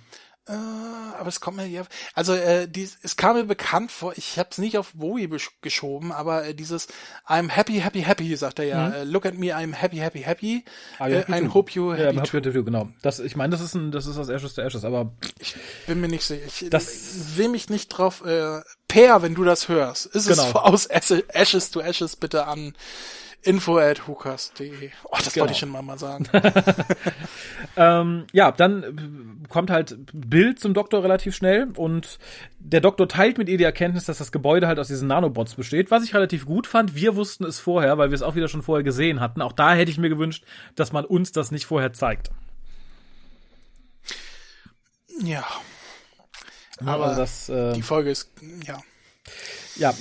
Äh, 0.48 0.54
aber 0.54 1.28
es 1.28 1.40
kommt 1.40 1.58
mir 1.58 1.68
ja, 1.68 1.84
also 2.16 2.34
äh, 2.34 2.68
dies, 2.68 2.98
es 3.04 3.16
kam 3.16 3.36
mir 3.36 3.44
bekannt 3.44 3.92
vor. 3.92 4.14
Ich 4.16 4.40
habe 4.40 4.50
es 4.52 4.58
nicht 4.58 4.78
auf 4.78 4.94
Bowie 4.94 5.30
geschoben, 5.62 6.12
aber 6.12 6.46
äh, 6.46 6.56
dieses 6.56 6.88
I'm 7.28 7.50
happy, 7.50 7.80
happy, 7.80 8.02
happy 8.02 8.36
sagt 8.36 8.58
er 8.58 8.66
ja. 8.66 8.88
Mhm. 8.88 8.94
Äh, 8.94 9.04
look 9.04 9.26
at 9.28 9.36
me, 9.36 9.56
I'm 9.56 9.74
happy, 9.74 9.98
happy, 9.98 10.22
happy. 10.22 10.66
Ah, 10.98 11.08
ja, 11.08 11.20
äh, 11.20 11.42
I 11.44 11.48
hope 11.48 11.72
you 11.74 11.92
happy, 11.92 12.16
ja, 12.16 12.22
happy 12.22 12.42
too. 12.42 12.64
Genau. 12.64 12.90
Das, 13.04 13.20
ich 13.20 13.36
meine, 13.36 13.52
das 13.52 13.62
ist 13.62 13.76
ein, 13.76 13.92
das 13.92 14.08
ist 14.08 14.18
das 14.18 14.30
Ashes 14.30 14.56
to 14.56 14.62
Ashes, 14.62 14.84
aber 14.84 15.14
ich 15.40 15.56
bin 15.86 16.02
mir 16.02 16.08
nicht 16.08 16.24
sicher. 16.24 16.46
Ich 16.46 16.70
das 16.70 17.38
will 17.38 17.50
mich 17.50 17.70
nicht 17.70 17.90
drauf. 17.90 18.26
Äh, 18.26 18.62
Per, 18.88 19.22
wenn 19.22 19.36
du 19.36 19.46
das 19.46 19.70
hörst, 19.70 20.08
ist 20.08 20.28
genau. 20.28 20.50
es 20.50 20.56
aus 20.56 20.86
Ashes 20.88 21.72
to 21.72 21.80
Ashes 21.80 22.18
bitte 22.18 22.48
an 22.48 22.74
info 23.44 23.78
at 23.78 24.08
hookers.de. 24.08 24.92
Oh, 25.06 25.18
das 25.18 25.34
genau. 25.34 25.44
wollte 25.44 25.54
ich 25.54 25.60
schon 25.60 25.70
mal, 25.70 25.82
mal 25.82 25.98
sagen. 25.98 26.28
ähm, 27.76 28.28
ja, 28.34 28.52
dann 28.52 29.44
kommt 29.50 29.72
halt 29.72 29.98
Bill 30.14 30.56
zum 30.56 30.74
Doktor 30.74 31.04
relativ 31.04 31.36
schnell 31.36 31.70
und 31.76 32.20
der 32.60 32.82
Doktor 32.82 33.08
teilt 33.08 33.38
mit 33.38 33.50
ihr 33.50 33.58
die 33.58 33.64
Erkenntnis, 33.64 34.06
dass 34.06 34.20
das 34.20 34.32
Gebäude 34.32 34.68
halt 34.68 34.80
aus 34.80 34.88
diesen 34.88 35.08
Nanobots 35.08 35.56
besteht, 35.56 35.92
was 35.92 36.04
ich 36.04 36.14
relativ 36.14 36.46
gut 36.46 36.68
fand. 36.68 36.96
Wir 36.96 37.16
wussten 37.16 37.46
es 37.46 37.60
vorher, 37.60 37.98
weil 37.98 38.12
wir 38.12 38.16
es 38.16 38.22
auch 38.22 38.36
wieder 38.36 38.48
schon 38.48 38.62
vorher 38.62 38.84
gesehen 38.84 39.20
hatten. 39.20 39.42
Auch 39.42 39.54
da 39.54 39.74
hätte 39.74 39.92
ich 39.92 39.98
mir 39.98 40.10
gewünscht, 40.10 40.44
dass 40.76 40.92
man 40.92 41.06
uns 41.06 41.32
das 41.32 41.52
nicht 41.52 41.66
vorher 41.66 41.94
zeigt. 41.94 42.30
Ja. 45.24 45.46
Aber 46.86 47.06
also 47.06 47.22
das, 47.22 47.50
äh, 47.50 47.74
die 47.74 47.82
Folge 47.82 48.12
ist, 48.12 48.32
ja. 48.66 48.80
Ja, 49.76 49.94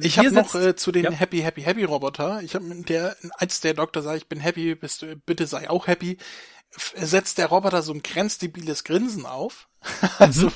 ich 0.00 0.18
habe 0.18 0.32
noch 0.32 0.54
äh, 0.54 0.74
zu 0.76 0.92
den 0.92 1.04
ja. 1.04 1.10
Happy 1.10 1.40
Happy 1.40 1.62
Happy 1.62 1.84
Roboter. 1.84 2.42
Ich 2.42 2.54
habe 2.54 2.74
der 2.82 3.16
als 3.32 3.60
der 3.60 3.74
Doktor 3.74 4.02
sagt, 4.02 4.16
ich 4.18 4.28
bin 4.28 4.40
happy, 4.40 4.74
bist 4.74 5.02
du 5.02 5.16
bitte 5.16 5.46
sei 5.46 5.68
auch 5.68 5.86
happy, 5.86 6.18
setzt 6.96 7.38
der 7.38 7.46
Roboter 7.46 7.82
so 7.82 7.92
ein 7.92 8.02
grenzdebiles 8.02 8.84
Grinsen 8.84 9.26
auf. 9.26 9.68
also 10.18 10.46
mhm. 10.46 10.52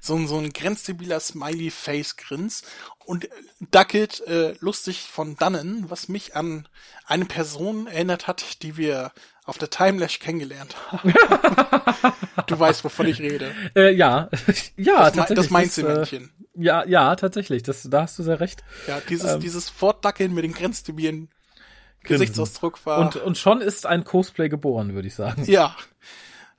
so, 0.00 0.26
so 0.26 0.38
ein 0.38 0.52
grenzdebiler 0.52 1.20
Smiley 1.20 1.70
Face 1.70 2.16
Grins 2.16 2.62
und 3.04 3.28
dackelt 3.70 4.20
äh, 4.26 4.54
lustig 4.60 5.02
von 5.02 5.36
dannen, 5.36 5.84
was 5.88 6.08
mich 6.08 6.34
an 6.34 6.66
eine 7.06 7.26
Person 7.26 7.86
erinnert 7.86 8.26
hat, 8.26 8.62
die 8.62 8.76
wir 8.76 9.12
auf 9.44 9.58
der 9.58 9.68
Timelash 9.68 10.20
kennengelernt 10.20 10.76
haben. 10.88 11.12
du 12.46 12.58
weißt, 12.58 12.84
wovon 12.84 13.06
ich 13.06 13.20
rede. 13.20 13.54
Äh, 13.74 13.92
ja, 13.92 14.30
ja, 14.76 15.04
das, 15.04 15.14
tatsächlich. 15.14 15.36
Das 15.36 15.50
Mainzelmännchen. 15.50 16.24
Äh, 16.24 16.49
ja, 16.60 16.84
ja, 16.86 17.16
tatsächlich. 17.16 17.62
Das, 17.62 17.82
da 17.90 18.02
hast 18.02 18.18
du 18.18 18.22
sehr 18.22 18.40
recht. 18.40 18.62
Ja, 18.86 19.00
dieses, 19.08 19.34
ähm, 19.34 19.40
dieses 19.40 19.68
Fortdackeln 19.68 20.32
mit 20.34 20.44
den 20.44 20.52
grenzdebilen 20.52 21.28
Gesichtsausdruck 22.02 22.84
war. 22.86 22.98
Und, 22.98 23.16
und 23.16 23.38
schon 23.38 23.60
ist 23.60 23.86
ein 23.86 24.04
Cosplay 24.04 24.48
geboren, 24.48 24.94
würde 24.94 25.08
ich 25.08 25.14
sagen. 25.14 25.44
Ja. 25.46 25.76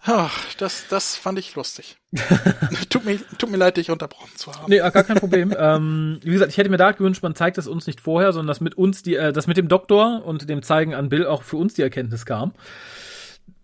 Ach, 0.03 0.53
das, 0.55 0.85
das 0.89 1.15
fand 1.15 1.37
ich 1.37 1.53
lustig. 1.55 1.97
tut, 2.89 3.05
mir, 3.05 3.19
tut 3.37 3.51
mir 3.51 3.57
leid, 3.57 3.77
dich 3.77 3.91
unterbrochen 3.91 4.35
zu 4.35 4.51
haben. 4.51 4.65
Nee, 4.67 4.79
gar 4.79 5.03
kein 5.03 5.17
Problem. 5.17 5.53
ähm, 5.57 6.19
wie 6.23 6.31
gesagt, 6.31 6.51
ich 6.51 6.57
hätte 6.57 6.71
mir 6.71 6.77
da 6.77 6.91
gewünscht, 6.91 7.21
man 7.21 7.35
zeigt 7.35 7.59
es 7.59 7.67
uns 7.67 7.85
nicht 7.85 8.01
vorher, 8.01 8.33
sondern 8.33 8.47
dass 8.47 8.61
mit 8.61 8.75
uns 8.75 9.03
die, 9.03 9.15
äh, 9.15 9.31
dass 9.31 9.45
mit 9.45 9.57
dem 9.57 9.67
Doktor 9.67 10.25
und 10.25 10.49
dem 10.49 10.63
Zeigen 10.63 10.95
an 10.95 11.09
Bill 11.09 11.27
auch 11.27 11.43
für 11.43 11.57
uns 11.57 11.75
die 11.75 11.83
Erkenntnis 11.83 12.25
kam. 12.25 12.53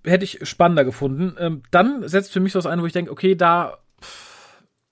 Hätte 0.04 0.26
ich 0.26 0.48
spannender 0.48 0.86
gefunden. 0.86 1.36
Ähm, 1.40 1.64
dann 1.72 2.08
setzt 2.08 2.32
für 2.32 2.40
mich 2.40 2.54
so 2.54 2.60
was 2.60 2.68
ein, 2.68 2.82
wo 2.82 2.86
ich 2.86 2.94
denke, 2.94 3.12
okay, 3.12 3.34
da 3.34 3.80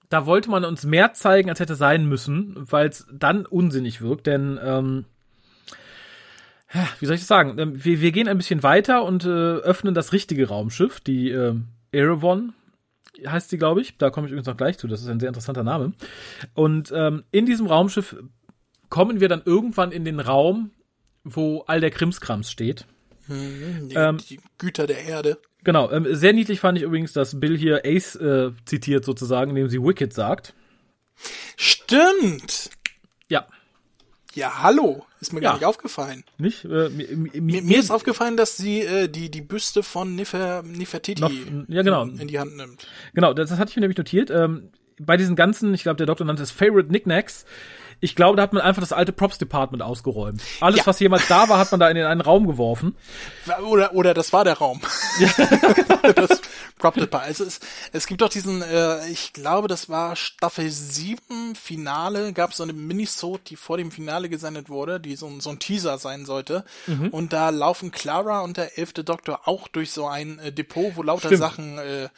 da 0.09 0.25
wollte 0.25 0.49
man 0.49 0.65
uns 0.65 0.85
mehr 0.85 1.13
zeigen, 1.13 1.49
als 1.49 1.59
hätte 1.59 1.75
sein 1.75 2.05
müssen, 2.05 2.55
weil 2.57 2.87
es 2.87 3.07
dann 3.11 3.45
unsinnig 3.45 4.01
wirkt, 4.01 4.27
denn 4.27 4.59
ähm, 4.63 5.05
wie 6.99 7.05
soll 7.05 7.15
ich 7.15 7.21
das 7.21 7.27
sagen? 7.27 7.57
Ähm, 7.57 7.83
wir, 7.83 8.01
wir 8.01 8.11
gehen 8.11 8.27
ein 8.27 8.37
bisschen 8.37 8.63
weiter 8.63 9.03
und 9.03 9.25
äh, 9.25 9.29
öffnen 9.29 9.93
das 9.93 10.13
richtige 10.13 10.47
Raumschiff, 10.47 10.99
die 10.99 11.29
äh, 11.31 11.55
Erebon 11.91 12.53
heißt 13.25 13.49
sie, 13.49 13.57
glaube 13.57 13.81
ich. 13.81 13.97
Da 13.97 14.09
komme 14.09 14.27
ich 14.27 14.31
übrigens 14.31 14.47
noch 14.47 14.57
gleich 14.57 14.77
zu. 14.77 14.87
Das 14.87 15.01
ist 15.01 15.07
ein 15.07 15.19
sehr 15.19 15.29
interessanter 15.29 15.63
Name. 15.63 15.93
Und 16.53 16.91
ähm, 16.93 17.23
in 17.31 17.45
diesem 17.45 17.67
Raumschiff 17.67 18.15
kommen 18.89 19.19
wir 19.19 19.29
dann 19.29 19.41
irgendwann 19.45 19.91
in 19.91 20.05
den 20.05 20.19
Raum, 20.19 20.71
wo 21.23 21.61
all 21.67 21.81
der 21.81 21.91
Krimskrams 21.91 22.51
steht. 22.51 22.85
Hm, 23.27 23.89
die, 23.89 23.95
ähm, 23.95 24.17
die 24.29 24.39
Güter 24.57 24.87
der 24.87 25.03
Erde. 25.05 25.37
Genau, 25.65 25.91
ähm, 25.91 26.07
sehr 26.11 26.31
niedlich 26.31 26.59
fand 26.59 26.77
ich 26.77 26.83
übrigens, 26.83 27.11
dass 27.11 27.39
Bill 27.39 27.57
hier 27.57 27.81
Ace 27.83 28.15
äh, 28.15 28.51
zitiert 28.65 29.03
sozusagen, 29.03 29.49
indem 29.49 29.67
sie 29.67 29.81
Wicked 29.81 30.13
sagt. 30.13 30.53
Stimmt. 31.57 32.69
Ja. 33.27 33.47
Ja, 34.35 34.61
hallo. 34.61 35.05
Ist 35.19 35.33
mir 35.33 35.41
ja. 35.41 35.49
gar 35.49 35.53
nicht 35.55 35.65
aufgefallen. 35.65 36.23
Nicht? 36.37 36.65
Äh, 36.65 36.89
mir, 36.89 37.07
mir, 37.41 37.61
mir, 37.63 37.79
ist 37.79 37.89
aufgefallen, 37.89 38.37
dass 38.37 38.57
sie 38.57 38.81
äh, 38.81 39.07
die, 39.09 39.31
die 39.31 39.41
Büste 39.41 39.81
von 39.81 40.15
Nefer, 40.15 40.61
Nefertiti 40.61 41.21
Noch, 41.21 41.31
ja, 41.67 41.81
genau. 41.81 42.03
in, 42.03 42.19
in, 42.19 42.27
die 42.27 42.37
Hand 42.37 42.55
nimmt. 42.55 42.87
Genau, 43.15 43.33
das, 43.33 43.49
das 43.49 43.57
hatte 43.57 43.71
ich 43.71 43.75
mir 43.75 43.81
nämlich 43.81 43.97
notiert. 43.97 44.29
Ähm, 44.29 44.69
bei 44.99 45.17
diesen 45.17 45.35
ganzen, 45.35 45.73
ich 45.73 45.81
glaube, 45.81 45.97
der 45.97 46.05
Doktor 46.05 46.25
nannte 46.25 46.43
es 46.43 46.51
Favorite 46.51 46.89
Knickknacks, 46.89 47.45
ich 47.99 48.15
glaube, 48.15 48.37
da 48.37 48.43
hat 48.43 48.53
man 48.53 48.61
einfach 48.61 48.81
das 48.81 48.93
alte 48.93 49.11
Props 49.11 49.37
Department 49.37 49.83
ausgeräumt. 49.83 50.41
Alles, 50.61 50.79
ja. 50.79 50.85
was 50.87 50.99
jemals 50.99 51.27
da 51.27 51.49
war, 51.49 51.57
hat 51.57 51.71
man 51.71 51.79
da 51.79 51.89
in 51.89 51.95
den 51.95 52.05
einen 52.05 52.21
Raum 52.21 52.47
geworfen. 52.47 52.95
Oder, 53.67 53.93
oder 53.93 54.13
das 54.13 54.33
war 54.33 54.43
der 54.43 54.57
Raum. 54.57 54.81
Ja. 55.17 55.29
das 56.13 56.41
Part. 56.91 57.25
Also 57.25 57.45
es, 57.45 57.59
es 57.93 58.05
gibt 58.05 58.21
doch 58.21 58.29
diesen, 58.29 58.61
äh, 58.61 59.07
ich 59.07 59.33
glaube, 59.33 59.67
das 59.67 59.89
war 59.89 60.15
Staffel 60.15 60.69
7 60.69 61.55
Finale, 61.55 62.33
gab 62.33 62.51
es 62.51 62.57
so 62.57 62.63
eine 62.63 62.73
Minisode, 62.73 63.41
die 63.47 63.55
vor 63.55 63.77
dem 63.77 63.91
Finale 63.91 64.29
gesendet 64.29 64.69
wurde, 64.69 64.99
die 64.99 65.15
so, 65.15 65.31
so 65.39 65.49
ein 65.49 65.59
Teaser 65.59 65.97
sein 65.97 66.25
sollte. 66.25 66.65
Mhm. 66.87 67.09
Und 67.09 67.33
da 67.33 67.49
laufen 67.49 67.91
Clara 67.91 68.41
und 68.41 68.57
der 68.57 68.77
elfte 68.77 69.03
Doktor 69.03 69.41
auch 69.45 69.67
durch 69.67 69.91
so 69.91 70.07
ein 70.07 70.39
äh, 70.39 70.51
Depot, 70.51 70.95
wo 70.95 71.03
lauter 71.03 71.29
Stimmt. 71.29 71.39
Sachen, 71.39 71.77
äh, 71.77 72.09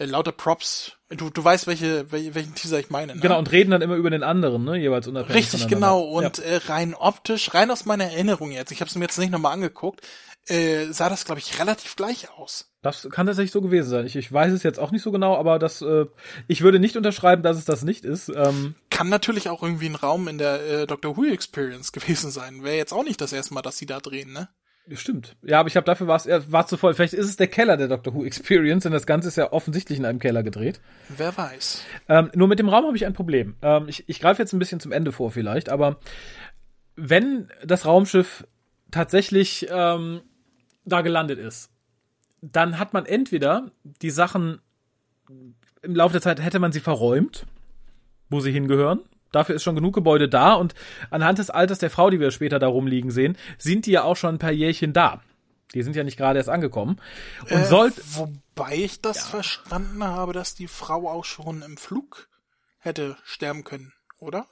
äh, 0.00 0.06
lauter 0.06 0.32
Props, 0.32 0.92
du, 1.10 1.28
du 1.28 1.44
weißt, 1.44 1.66
welche, 1.66 2.10
welche, 2.10 2.34
welchen 2.34 2.54
Teaser 2.54 2.80
ich 2.80 2.88
meine. 2.88 3.14
Ne? 3.14 3.20
Genau, 3.20 3.38
und 3.38 3.52
reden 3.52 3.70
dann 3.70 3.82
immer 3.82 3.96
über 3.96 4.08
den 4.08 4.22
anderen, 4.22 4.64
ne? 4.64 4.78
Jeweils 4.78 5.06
unabhängig 5.06 5.36
Richtig, 5.36 5.68
genau. 5.68 6.00
Und 6.00 6.38
äh, 6.38 6.56
rein 6.66 6.94
optisch, 6.94 7.52
rein 7.52 7.70
aus 7.70 7.84
meiner 7.84 8.04
Erinnerung 8.04 8.50
jetzt, 8.50 8.72
ich 8.72 8.80
habe 8.80 8.88
es 8.88 8.94
mir 8.94 9.02
jetzt 9.04 9.18
nicht 9.18 9.30
nochmal 9.30 9.52
angeguckt, 9.52 10.00
äh, 10.46 10.86
sah 10.86 11.10
das, 11.10 11.26
glaube 11.26 11.40
ich, 11.40 11.60
relativ 11.60 11.96
gleich 11.96 12.30
aus. 12.30 12.72
Das 12.80 13.06
kann 13.10 13.26
tatsächlich 13.26 13.52
so 13.52 13.60
gewesen 13.60 13.90
sein. 13.90 14.06
Ich, 14.06 14.16
ich 14.16 14.32
weiß 14.32 14.54
es 14.54 14.62
jetzt 14.62 14.78
auch 14.80 14.90
nicht 14.90 15.02
so 15.02 15.12
genau, 15.12 15.36
aber 15.36 15.58
das, 15.58 15.82
äh, 15.82 16.06
ich 16.48 16.62
würde 16.62 16.80
nicht 16.80 16.96
unterschreiben, 16.96 17.42
dass 17.42 17.58
es 17.58 17.66
das 17.66 17.82
nicht 17.82 18.06
ist. 18.06 18.30
Ähm, 18.34 18.74
Kann 18.88 19.10
natürlich 19.10 19.50
auch 19.50 19.62
irgendwie 19.62 19.86
ein 19.86 19.96
Raum 19.96 20.28
in 20.28 20.38
der 20.38 20.62
äh, 20.66 20.86
Doctor 20.86 21.18
Who 21.18 21.24
Experience 21.26 21.92
gewesen 21.92 22.30
sein. 22.30 22.62
Wäre 22.64 22.76
jetzt 22.76 22.94
auch 22.94 23.04
nicht 23.04 23.20
das 23.20 23.34
erste 23.34 23.52
Mal, 23.52 23.60
dass 23.62 23.76
sie 23.76 23.86
da 23.86 24.00
drehen, 24.00 24.32
ne? 24.32 24.48
Stimmt. 24.92 25.36
Ja, 25.42 25.60
aber 25.60 25.66
ich 25.68 25.72
glaube, 25.72 25.86
dafür 25.86 26.06
war 26.06 26.16
es 26.16 26.52
war 26.52 26.66
zu 26.66 26.76
voll. 26.76 26.94
Vielleicht 26.94 27.14
ist 27.14 27.26
es 27.26 27.36
der 27.36 27.48
Keller 27.48 27.76
der 27.76 27.88
Doctor 27.88 28.14
Who 28.14 28.24
Experience, 28.24 28.82
denn 28.84 28.92
das 28.92 29.06
Ganze 29.06 29.28
ist 29.28 29.36
ja 29.36 29.52
offensichtlich 29.52 29.98
in 29.98 30.04
einem 30.04 30.18
Keller 30.18 30.42
gedreht. 30.42 30.80
Wer 31.08 31.36
weiß. 31.36 31.84
Ähm, 32.08 32.30
nur 32.34 32.48
mit 32.48 32.58
dem 32.58 32.68
Raum 32.68 32.86
habe 32.86 32.96
ich 32.96 33.06
ein 33.06 33.12
Problem. 33.12 33.56
Ähm, 33.62 33.88
ich 33.88 34.08
ich 34.08 34.20
greife 34.20 34.42
jetzt 34.42 34.52
ein 34.52 34.58
bisschen 34.58 34.80
zum 34.80 34.92
Ende 34.92 35.12
vor 35.12 35.30
vielleicht, 35.30 35.68
aber 35.68 36.00
wenn 36.96 37.48
das 37.64 37.86
Raumschiff 37.86 38.46
tatsächlich 38.90 39.68
ähm, 39.70 40.22
da 40.84 41.02
gelandet 41.02 41.38
ist, 41.38 41.70
dann 42.42 42.78
hat 42.78 42.92
man 42.92 43.06
entweder 43.06 43.70
die 43.84 44.10
Sachen 44.10 44.60
im 45.82 45.94
Laufe 45.94 46.12
der 46.12 46.22
Zeit 46.22 46.42
hätte 46.42 46.58
man 46.58 46.72
sie 46.72 46.80
verräumt, 46.80 47.46
wo 48.28 48.40
sie 48.40 48.52
hingehören. 48.52 49.00
Dafür 49.32 49.54
ist 49.54 49.62
schon 49.62 49.74
genug 49.74 49.94
Gebäude 49.94 50.28
da 50.28 50.54
und 50.54 50.74
anhand 51.10 51.38
des 51.38 51.50
Alters 51.50 51.78
der 51.78 51.90
Frau, 51.90 52.10
die 52.10 52.20
wir 52.20 52.30
später 52.30 52.58
da 52.58 52.66
rumliegen 52.68 53.10
sehen, 53.10 53.36
sind 53.58 53.86
die 53.86 53.92
ja 53.92 54.02
auch 54.02 54.16
schon 54.16 54.34
ein 54.36 54.38
paar 54.38 54.52
Jährchen 54.52 54.92
da. 54.92 55.20
Die 55.74 55.82
sind 55.82 55.94
ja 55.94 56.02
nicht 56.02 56.16
gerade 56.16 56.38
erst 56.38 56.48
angekommen. 56.48 57.00
Und 57.42 57.52
Äh, 57.52 57.64
sollte 57.64 58.02
wobei 58.14 58.74
ich 58.74 59.00
das 59.00 59.26
verstanden 59.28 60.02
habe, 60.02 60.32
dass 60.32 60.54
die 60.54 60.66
Frau 60.66 61.08
auch 61.08 61.24
schon 61.24 61.62
im 61.62 61.76
Flug 61.76 62.28
hätte 62.78 63.16
sterben 63.24 63.62
können, 63.62 63.92
oder? 64.18 64.46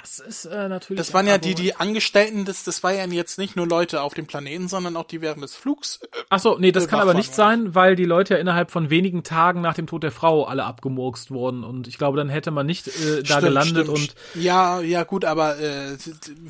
Das 0.00 0.18
ist 0.18 0.44
äh, 0.46 0.68
natürlich 0.68 0.98
Das 0.98 1.14
waren 1.14 1.26
ja 1.26 1.38
die, 1.38 1.50
Argument. 1.50 1.58
die 1.58 1.76
Angestellten, 1.76 2.44
das, 2.44 2.64
das 2.64 2.82
war 2.82 2.92
ja 2.92 3.06
jetzt 3.06 3.38
nicht 3.38 3.56
nur 3.56 3.66
Leute 3.66 4.02
auf 4.02 4.14
dem 4.14 4.26
Planeten, 4.26 4.68
sondern 4.68 4.96
auch 4.96 5.04
die 5.06 5.20
während 5.20 5.42
des 5.42 5.54
Flugs. 5.56 6.00
Äh, 6.02 6.06
Ach 6.30 6.38
so, 6.40 6.58
nee, 6.58 6.72
das 6.72 6.88
kann 6.88 7.00
aber 7.00 7.14
nicht 7.14 7.34
sein, 7.34 7.74
weil 7.74 7.96
die 7.96 8.04
Leute 8.04 8.34
ja 8.34 8.40
innerhalb 8.40 8.70
von 8.70 8.90
wenigen 8.90 9.22
Tagen 9.22 9.60
nach 9.60 9.74
dem 9.74 9.86
Tod 9.86 10.02
der 10.02 10.12
Frau 10.12 10.44
alle 10.44 10.64
abgemurkst 10.64 11.30
wurden 11.30 11.64
und 11.64 11.86
ich 11.88 11.98
glaube, 11.98 12.16
dann 12.16 12.28
hätte 12.28 12.50
man 12.50 12.66
nicht 12.66 12.88
äh, 12.88 12.90
da 13.22 13.24
stimmt, 13.24 13.42
gelandet 13.42 13.86
stimmt. 13.86 13.88
und 13.98 14.14
Ja, 14.42 14.80
ja, 14.80 15.04
gut, 15.04 15.24
aber 15.24 15.58
äh, 15.58 15.96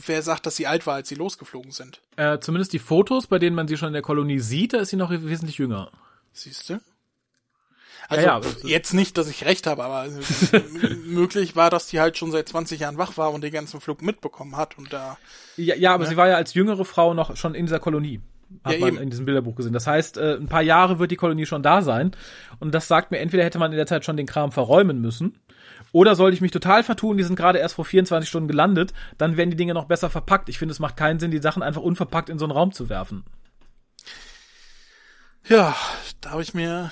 wer 0.07 0.23
sagt, 0.23 0.47
dass 0.47 0.57
sie 0.57 0.67
alt 0.67 0.87
war, 0.87 0.95
als 0.95 1.09
sie 1.09 1.15
losgeflogen 1.15 1.73
sind? 1.73 2.01
äh, 2.17 2.39
zumindest 2.41 2.73
die 2.73 2.79
Fotos, 2.79 3.27
bei 3.29 3.39
denen 3.39 3.55
man 3.55 3.69
sie 3.69 3.77
schon 3.77 3.89
in 3.89 3.93
der 3.93 4.03
Kolonie 4.03 4.41
sieht, 4.41 4.73
da 4.73 4.79
ist 4.79 4.91
sie 4.91 4.97
noch 4.97 5.11
wesentlich 5.11 5.59
jünger. 5.59 5.91
Siehst 6.33 6.69
du? 6.71 6.81
Also 8.09 8.25
ja, 8.27 8.37
aber- 8.37 8.47
jetzt 8.65 8.95
nicht, 8.95 9.19
dass 9.19 9.29
ich 9.29 9.45
recht 9.45 9.67
habe, 9.67 9.85
aber 9.85 10.07
m- 10.07 11.03
möglich 11.07 11.57
war, 11.57 11.69
dass 11.71 11.87
die 11.89 12.01
halt 12.01 12.17
schon 12.17 12.31
seit 12.33 12.49
20 12.49 12.81
Jahren 12.81 12.97
wach 12.99 13.17
war 13.19 13.33
und 13.33 13.43
den 13.45 13.53
ganzen 13.53 13.81
Flug 13.81 14.01
mitbekommen 14.03 14.57
hat 14.57 14.79
und 14.79 14.93
da 14.93 15.19
Ja, 15.57 15.75
ja 15.77 15.95
aber 15.95 16.07
sie 16.07 16.17
war 16.17 16.27
ja 16.29 16.37
als 16.37 16.55
jüngere 16.55 16.85
Frau 16.87 17.13
noch 17.15 17.37
schon 17.37 17.55
in 17.55 17.67
dieser 17.67 17.81
Kolonie. 17.81 18.21
Hat 18.65 18.73
Ja, 18.73 18.79
man 18.81 18.89
eben. 18.95 18.99
in 18.99 19.11
diesem 19.11 19.27
Bilderbuch 19.27 19.57
gesehen. 19.57 19.75
Das 19.75 19.87
heißt, 19.87 20.17
äh, 20.17 20.37
ein 20.37 20.47
paar 20.47 20.63
Jahre 20.63 20.99
wird 20.99 21.11
die 21.11 21.17
Kolonie 21.17 21.45
schon 21.45 21.63
da 21.63 21.83
sein. 21.83 22.13
Und 22.61 22.75
das 22.75 22.89
sagt 22.89 23.11
mir, 23.11 23.19
entweder 23.19 23.45
hätte 23.45 23.59
man 23.59 23.71
in 23.73 23.77
der 23.77 23.87
Zeit 23.87 24.07
schon 24.07 24.17
den 24.17 24.25
Kram 24.27 24.53
verräumen 24.53 25.03
müssen, 25.03 25.39
oder 25.93 26.15
sollte 26.17 26.35
ich 26.35 26.41
mich 26.41 26.51
total 26.51 26.83
vertun, 26.83 27.19
die 27.19 27.25
sind 27.25 27.37
gerade 27.37 27.59
erst 27.59 27.75
vor 27.75 27.85
24 27.85 28.27
Stunden 28.29 28.49
gelandet, 28.49 28.95
dann 29.19 29.37
werden 29.37 29.51
die 29.51 29.57
Dinge 29.57 29.75
noch 29.75 29.85
besser 29.85 30.09
verpackt. 30.09 30.49
Ich 30.49 30.59
finde, 30.59 30.73
es 30.73 30.81
macht 30.81 30.97
keinen 30.97 31.19
Sinn, 31.21 31.31
die 31.31 31.39
Sachen 31.43 31.63
einfach 31.63 31.83
unverpackt 31.83 32.31
in 32.31 32.39
so 32.39 32.47
einen 32.47 32.53
Raum 32.53 32.73
zu 32.73 32.89
werfen. 32.89 33.25
ja, 35.49 35.75
da 36.21 36.31
habe 36.31 36.43
ich 36.43 36.55
mir 36.55 36.91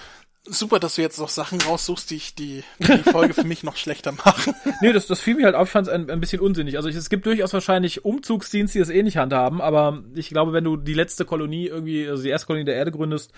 super, 0.48 0.78
dass 0.78 0.94
du 0.94 1.02
jetzt 1.02 1.18
noch 1.18 1.28
Sachen 1.28 1.60
raussuchst, 1.60 2.10
die 2.10 2.16
ich 2.16 2.34
die, 2.34 2.62
die, 2.78 3.10
Folge 3.10 3.34
für 3.34 3.44
mich 3.44 3.62
noch 3.62 3.76
schlechter 3.76 4.12
machen. 4.12 4.54
Nee, 4.82 4.92
das, 4.92 5.06
das 5.06 5.20
fiel 5.20 5.36
mir 5.36 5.46
halt 5.46 5.54
auf, 5.54 5.68
ich 5.68 5.72
fand 5.72 5.86
es 5.86 5.92
ein, 5.92 6.10
ein 6.10 6.20
bisschen 6.20 6.40
unsinnig. 6.40 6.76
Also 6.76 6.88
ich, 6.88 6.96
es 6.96 7.08
gibt 7.08 7.24
durchaus 7.24 7.52
wahrscheinlich 7.52 8.04
Umzugsdienste, 8.04 8.74
die 8.74 8.80
das 8.80 8.90
eh 8.90 9.02
nicht 9.02 9.16
handhaben, 9.16 9.60
aber 9.60 10.02
ich 10.14 10.28
glaube, 10.28 10.52
wenn 10.52 10.64
du 10.64 10.76
die 10.76 10.92
letzte 10.92 11.24
Kolonie 11.24 11.66
irgendwie, 11.66 12.06
also 12.06 12.22
die 12.22 12.28
erste 12.28 12.46
Kolonie 12.46 12.64
der 12.64 12.74
Erde 12.74 12.92
gründest 12.92 13.32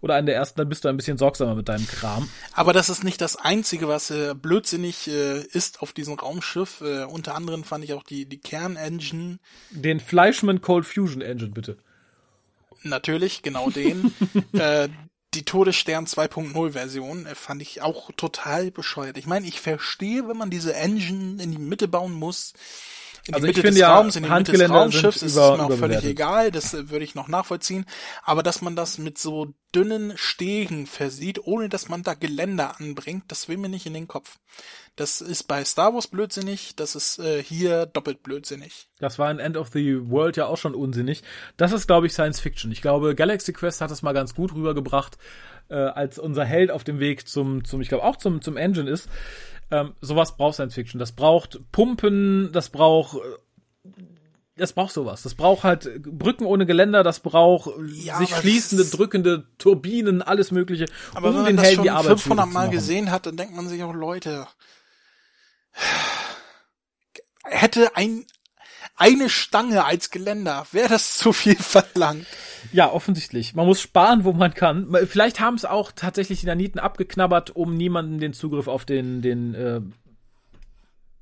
oder 0.00 0.14
einen 0.14 0.26
der 0.26 0.36
ersten, 0.36 0.58
dann 0.58 0.68
bist 0.68 0.84
du 0.84 0.88
ein 0.88 0.96
bisschen 0.96 1.18
sorgsamer 1.18 1.54
mit 1.54 1.68
deinem 1.68 1.86
Kram. 1.86 2.28
Aber 2.52 2.72
das 2.72 2.88
ist 2.88 3.04
nicht 3.04 3.20
das 3.20 3.36
Einzige, 3.36 3.88
was 3.88 4.10
äh, 4.10 4.34
blödsinnig 4.34 5.08
äh, 5.08 5.40
ist 5.40 5.82
auf 5.82 5.92
diesem 5.92 6.14
Raumschiff. 6.14 6.80
Äh, 6.80 7.04
unter 7.04 7.34
anderem 7.34 7.64
fand 7.64 7.84
ich 7.84 7.92
auch 7.94 8.04
die, 8.04 8.26
die 8.26 8.38
Kernengine 8.38 9.38
Den 9.70 10.00
Fleischmann 10.00 10.60
Cold 10.60 10.86
Fusion 10.86 11.22
Engine, 11.22 11.50
bitte. 11.50 11.78
Natürlich, 12.82 13.42
genau 13.42 13.70
den. 13.70 14.12
äh, 14.52 14.88
die 15.36 15.44
Todesstern 15.44 16.06
2.0 16.06 16.72
Version 16.72 17.26
äh, 17.26 17.34
fand 17.34 17.62
ich 17.62 17.82
auch 17.82 18.10
total 18.16 18.70
bescheuert. 18.70 19.18
Ich 19.18 19.26
meine, 19.26 19.46
ich 19.46 19.60
verstehe, 19.60 20.26
wenn 20.28 20.36
man 20.36 20.50
diese 20.50 20.74
Engine 20.74 21.42
in 21.42 21.52
die 21.52 21.58
Mitte 21.58 21.88
bauen 21.88 22.12
muss. 22.12 22.54
In 23.28 23.34
Also 23.34 23.46
die 23.46 23.50
ich 23.50 23.56
Mitte 23.56 23.66
finde 23.66 23.72
des 23.72 23.80
ja, 23.80 23.96
Raums, 23.96 24.16
in 24.16 24.22
die 24.24 24.30
Mitte 24.30 24.52
des 24.52 24.70
Raumschiffs 24.70 25.22
ist 25.22 25.32
über- 25.34 25.52
es 25.52 25.58
mir 25.58 25.64
auch 25.64 25.72
völlig 25.78 26.04
egal, 26.04 26.50
das 26.50 26.74
äh, 26.74 26.90
würde 26.90 27.04
ich 27.04 27.14
noch 27.14 27.28
nachvollziehen. 27.28 27.84
Aber 28.22 28.42
dass 28.42 28.62
man 28.62 28.76
das 28.76 28.98
mit 28.98 29.18
so 29.18 29.52
dünnen 29.74 30.12
Stegen 30.16 30.86
versieht, 30.86 31.40
ohne 31.44 31.68
dass 31.68 31.88
man 31.88 32.02
da 32.02 32.14
Geländer 32.14 32.78
anbringt, 32.78 33.24
das 33.28 33.48
will 33.48 33.56
mir 33.58 33.68
nicht 33.68 33.84
in 33.86 33.94
den 33.94 34.08
Kopf. 34.08 34.38
Das 34.94 35.20
ist 35.20 35.42
bei 35.44 35.62
Star 35.64 35.92
Wars 35.92 36.06
blödsinnig, 36.06 36.74
das 36.76 36.94
ist 36.94 37.18
äh, 37.18 37.42
hier 37.42 37.84
doppelt 37.86 38.22
blödsinnig. 38.22 38.86
Das 38.98 39.18
war 39.18 39.30
in 39.30 39.38
End 39.38 39.56
of 39.58 39.68
the 39.72 39.98
World 40.08 40.36
ja 40.38 40.46
auch 40.46 40.56
schon 40.56 40.74
unsinnig. 40.74 41.22
Das 41.58 41.72
ist, 41.72 41.86
glaube 41.86 42.06
ich, 42.06 42.12
Science 42.14 42.40
Fiction. 42.40 42.72
Ich 42.72 42.80
glaube, 42.80 43.14
Galaxy 43.14 43.52
Quest 43.52 43.80
hat 43.82 43.90
es 43.90 44.00
mal 44.02 44.12
ganz 44.14 44.34
gut 44.34 44.54
rübergebracht, 44.54 45.18
äh, 45.68 45.74
als 45.74 46.18
unser 46.18 46.44
Held 46.46 46.70
auf 46.70 46.84
dem 46.84 46.98
Weg 47.00 47.28
zum, 47.28 47.64
zum 47.64 47.80
ich 47.82 47.88
glaube 47.88 48.04
auch 48.04 48.16
zum, 48.16 48.40
zum 48.40 48.56
Engine 48.56 48.88
ist. 48.88 49.08
Ähm, 49.70 49.94
sowas 50.00 50.36
braucht 50.36 50.54
Science 50.54 50.74
Fiction. 50.74 50.98
Das 50.98 51.12
braucht 51.12 51.60
Pumpen, 51.72 52.50
das 52.52 52.70
braucht 52.70 53.16
äh, 53.16 53.90
das 54.56 54.72
braucht 54.72 54.92
sowas. 54.92 55.22
Das 55.22 55.34
braucht 55.34 55.64
halt 55.64 56.02
Brücken 56.02 56.46
ohne 56.46 56.64
Geländer, 56.64 57.02
das 57.02 57.20
braucht 57.20 57.70
Ja, 57.92 58.18
sich 58.18 58.34
schließende, 58.34 58.86
drückende 58.86 59.46
Turbinen, 59.58 60.22
alles 60.22 60.50
mögliche, 60.50 60.86
Aber 61.14 61.28
um 61.28 61.34
wenn 61.34 61.42
man 61.42 61.46
den 61.46 61.56
das 61.56 61.66
Helden 61.66 61.76
schon 61.76 61.84
die 61.84 61.90
Arbeit 61.90 62.20
500 62.20 62.46
schwierig 62.46 62.52
zu 62.52 62.54
Mal 62.58 62.70
gesehen 62.70 63.10
hat, 63.10 63.26
dann 63.26 63.36
denkt 63.36 63.54
man 63.54 63.68
sich 63.68 63.82
auch, 63.84 63.92
Leute, 63.92 64.46
hätte 67.44 67.96
ein, 67.96 68.24
eine 68.96 69.28
Stange 69.28 69.84
als 69.84 70.10
Geländer, 70.10 70.66
wäre 70.72 70.88
das 70.88 71.18
zu 71.18 71.32
viel 71.32 71.56
verlangt. 71.56 72.26
Ja, 72.72 72.90
offensichtlich. 72.90 73.54
Man 73.54 73.66
muss 73.66 73.80
sparen, 73.80 74.24
wo 74.24 74.32
man 74.32 74.54
kann. 74.54 74.94
Vielleicht 75.06 75.40
haben 75.40 75.54
es 75.54 75.64
auch 75.64 75.92
tatsächlich 75.92 76.40
die 76.40 76.46
Naniten 76.46 76.80
abgeknabbert, 76.80 77.54
um 77.54 77.74
niemanden 77.74 78.18
den 78.18 78.32
Zugriff 78.32 78.68
auf 78.68 78.84
den, 78.84 79.22
den 79.22 79.54
äh, 79.54 79.80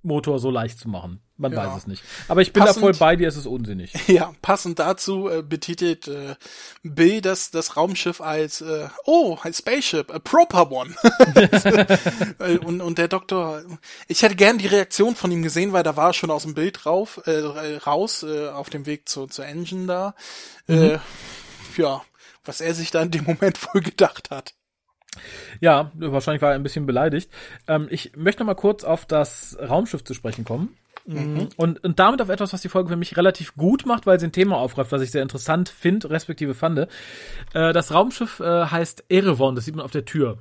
Motor 0.03 0.39
so 0.39 0.51
leicht 0.51 0.79
zu 0.79 0.89
machen. 0.89 1.21
Man 1.37 1.53
Ja. 1.53 1.67
weiß 1.67 1.79
es 1.79 1.87
nicht. 1.89 2.03
Aber 2.29 2.43
ich 2.43 2.53
bin 2.53 2.63
Passend- 2.63 2.77
da 2.77 2.81
voll 2.81 2.95
bei 2.95 3.17
dir, 3.17 3.27
es 3.27 3.37
ist 3.37 3.47
unsinnig. 3.47 3.93
Ja, 4.07 4.33
passend 4.41 4.79
dazu 4.79 5.29
äh, 5.29 5.43
betitelt 5.43 6.07
äh, 6.07 6.37
Bill 6.85 7.21
das, 7.21 7.51
das 7.51 7.77
Raumschiff 7.77 8.21
als, 8.21 8.61
äh, 8.61 8.87
oh, 9.05 9.37
ein 9.43 9.53
Spaceship, 9.53 10.15
a 10.15 10.19
proper 10.21 10.71
one. 10.71 10.95
Äh, 12.39 12.59
und, 12.59 12.81
und 12.81 12.99
der 12.99 13.09
Doktor, 13.09 13.63
ich 14.09 14.23
hätte 14.23 14.37
gern 14.37 14.59
die 14.59 14.67
Reaktion 14.67 15.15
von 15.17 15.31
ihm 15.33 15.43
gesehen, 15.43 15.73
weil 15.73 15.83
da 15.83 15.97
war 15.97 16.11
er 16.11 16.13
schon 16.13 16.31
aus 16.31 16.43
dem 16.43 16.55
Bild 16.55 16.85
drauf, 16.85 17.21
äh, 17.27 17.41
raus, 17.85 18.23
äh, 18.23 18.49
auf 18.49 18.71
dem 18.71 18.87
Weg 18.87 19.09
zur, 19.09 19.29
zur 19.29 19.47
Engine 19.47 19.87
da. 19.87 20.15
Äh, 20.69 20.99
ja, 21.77 22.03
was 22.45 22.61
er 22.61 22.75
sich 22.75 22.91
da 22.91 23.03
in 23.03 23.11
dem 23.11 23.25
Moment 23.25 23.59
wohl 23.75 23.81
gedacht 23.83 24.31
hat. 24.31 24.55
Ja, 25.61 25.91
wahrscheinlich 25.95 26.43
war 26.43 26.51
er 26.51 26.57
ein 26.57 26.63
bisschen 26.63 26.87
beleidigt. 26.87 27.31
Ähm, 27.69 27.89
ich 27.91 28.13
möchte 28.17 28.43
noch 28.43 28.47
mal 28.47 28.55
kurz 28.55 28.85
auf 28.85 29.07
das 29.07 29.57
Raumschiff 29.61 30.05
zu 30.05 30.15
sprechen 30.15 30.45
kommen. 30.45 30.77
Und, 31.57 31.85
und 31.85 31.99
damit 31.99 32.23
auf 32.23 32.31
etwas, 32.31 32.53
was 32.53 32.63
die 32.63 32.69
Folge 32.69 32.89
für 32.89 32.97
mich 32.97 33.17
relativ 33.17 33.57
gut 33.57 33.85
macht, 33.85 34.07
weil 34.07 34.19
sie 34.19 34.27
ein 34.27 34.33
Thema 34.33 34.57
aufgreift, 34.57 34.91
was 34.91 35.03
ich 35.03 35.11
sehr 35.11 35.23
interessant 35.23 35.69
finde, 35.69 36.11
respektive 36.11 36.55
fand. 36.55 36.79
Äh, 36.79 36.87
das 37.53 37.93
Raumschiff 37.93 38.41
äh, 38.41 38.67
heißt 38.67 39.05
Erevon, 39.09 39.55
das 39.55 39.67
sieht 39.67 39.77
man 39.77 39.85
auf 39.85 39.91
der 39.91 40.07
Tür 40.07 40.39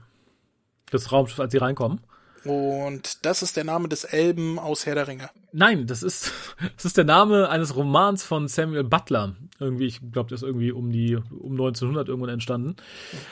des 0.91 1.11
Raumschiffs, 1.11 1.39
als 1.39 1.51
sie 1.51 1.57
reinkommen. 1.57 1.99
Und 2.45 3.25
das 3.25 3.41
ist 3.41 3.55
der 3.55 3.63
Name 3.63 3.87
des 3.87 4.03
Elben 4.03 4.59
aus 4.59 4.85
Herr 4.85 4.95
der 4.95 5.07
Ringe. 5.07 5.29
Nein, 5.53 5.87
das 5.87 6.03
ist, 6.03 6.31
das 6.75 6.85
ist 6.85 6.97
der 6.97 7.05
Name 7.05 7.49
eines 7.49 7.75
Romans 7.75 8.23
von 8.23 8.47
Samuel 8.47 8.83
Butler. 8.83 9.35
Irgendwie, 9.59 9.85
ich 9.85 9.99
glaube, 10.11 10.29
der 10.29 10.35
ist 10.35 10.43
irgendwie 10.43 10.71
um 10.71 10.91
die, 10.91 11.15
um 11.15 11.53
1900 11.53 12.09
irgendwann 12.09 12.33
entstanden. 12.33 12.75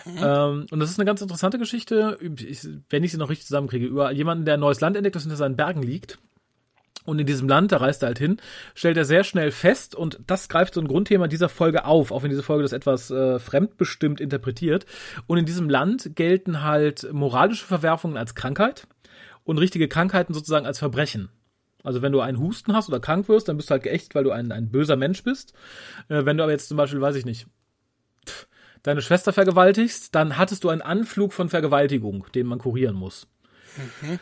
Ähm, 0.05 0.65
und 0.71 0.79
das 0.79 0.89
ist 0.89 0.99
eine 0.99 1.05
ganz 1.05 1.21
interessante 1.21 1.59
Geschichte, 1.59 2.17
ich, 2.21 2.67
wenn 2.89 3.03
ich 3.03 3.11
sie 3.11 3.17
noch 3.17 3.29
richtig 3.29 3.47
zusammenkriege, 3.47 3.85
über 3.85 4.11
jemanden, 4.11 4.45
der 4.45 4.55
ein 4.55 4.59
neues 4.59 4.79
Land 4.79 4.95
entdeckt, 4.95 5.15
das 5.15 5.23
hinter 5.23 5.37
seinen 5.37 5.57
Bergen 5.57 5.81
liegt. 5.83 6.19
Und 7.05 7.19
in 7.19 7.25
diesem 7.25 7.49
Land, 7.49 7.71
da 7.71 7.77
reist 7.77 8.03
er 8.03 8.07
halt 8.07 8.19
hin, 8.19 8.37
stellt 8.75 8.95
er 8.95 9.05
sehr 9.05 9.23
schnell 9.23 9.51
fest, 9.51 9.95
und 9.95 10.19
das 10.27 10.49
greift 10.49 10.75
so 10.75 10.81
ein 10.81 10.87
Grundthema 10.87 11.27
dieser 11.27 11.49
Folge 11.49 11.85
auf, 11.85 12.11
auch 12.11 12.21
wenn 12.21 12.29
diese 12.29 12.43
Folge 12.43 12.63
das 12.63 12.73
etwas 12.73 13.09
äh, 13.09 13.39
fremdbestimmt 13.39 14.21
interpretiert. 14.21 14.85
Und 15.25 15.37
in 15.39 15.45
diesem 15.45 15.69
Land 15.69 16.15
gelten 16.15 16.61
halt 16.61 17.11
moralische 17.11 17.65
Verwerfungen 17.65 18.17
als 18.17 18.35
Krankheit 18.35 18.87
und 19.43 19.57
richtige 19.57 19.87
Krankheiten 19.87 20.33
sozusagen 20.33 20.67
als 20.67 20.77
Verbrechen. 20.77 21.29
Also 21.83 22.03
wenn 22.03 22.11
du 22.11 22.21
einen 22.21 22.39
Husten 22.39 22.73
hast 22.73 22.89
oder 22.89 22.99
krank 22.99 23.27
wirst, 23.27 23.47
dann 23.47 23.57
bist 23.57 23.69
du 23.69 23.71
halt 23.71 23.83
geächtet, 23.83 24.13
weil 24.13 24.23
du 24.23 24.31
ein, 24.31 24.51
ein 24.51 24.69
böser 24.69 24.95
Mensch 24.95 25.23
bist. 25.23 25.53
Äh, 26.09 26.25
wenn 26.25 26.37
du 26.37 26.43
aber 26.43 26.51
jetzt 26.51 26.67
zum 26.67 26.77
Beispiel, 26.77 27.01
weiß 27.01 27.15
ich 27.15 27.25
nicht, 27.25 27.47
deine 28.83 29.01
Schwester 29.01 29.33
vergewaltigst, 29.33 30.13
dann 30.13 30.37
hattest 30.37 30.63
du 30.63 30.69
einen 30.69 30.81
Anflug 30.81 31.33
von 31.33 31.49
Vergewaltigung, 31.49 32.27
den 32.35 32.47
man 32.47 32.59
kurieren 32.59 32.95
muss. 32.95 33.27
Mhm. 34.01 34.19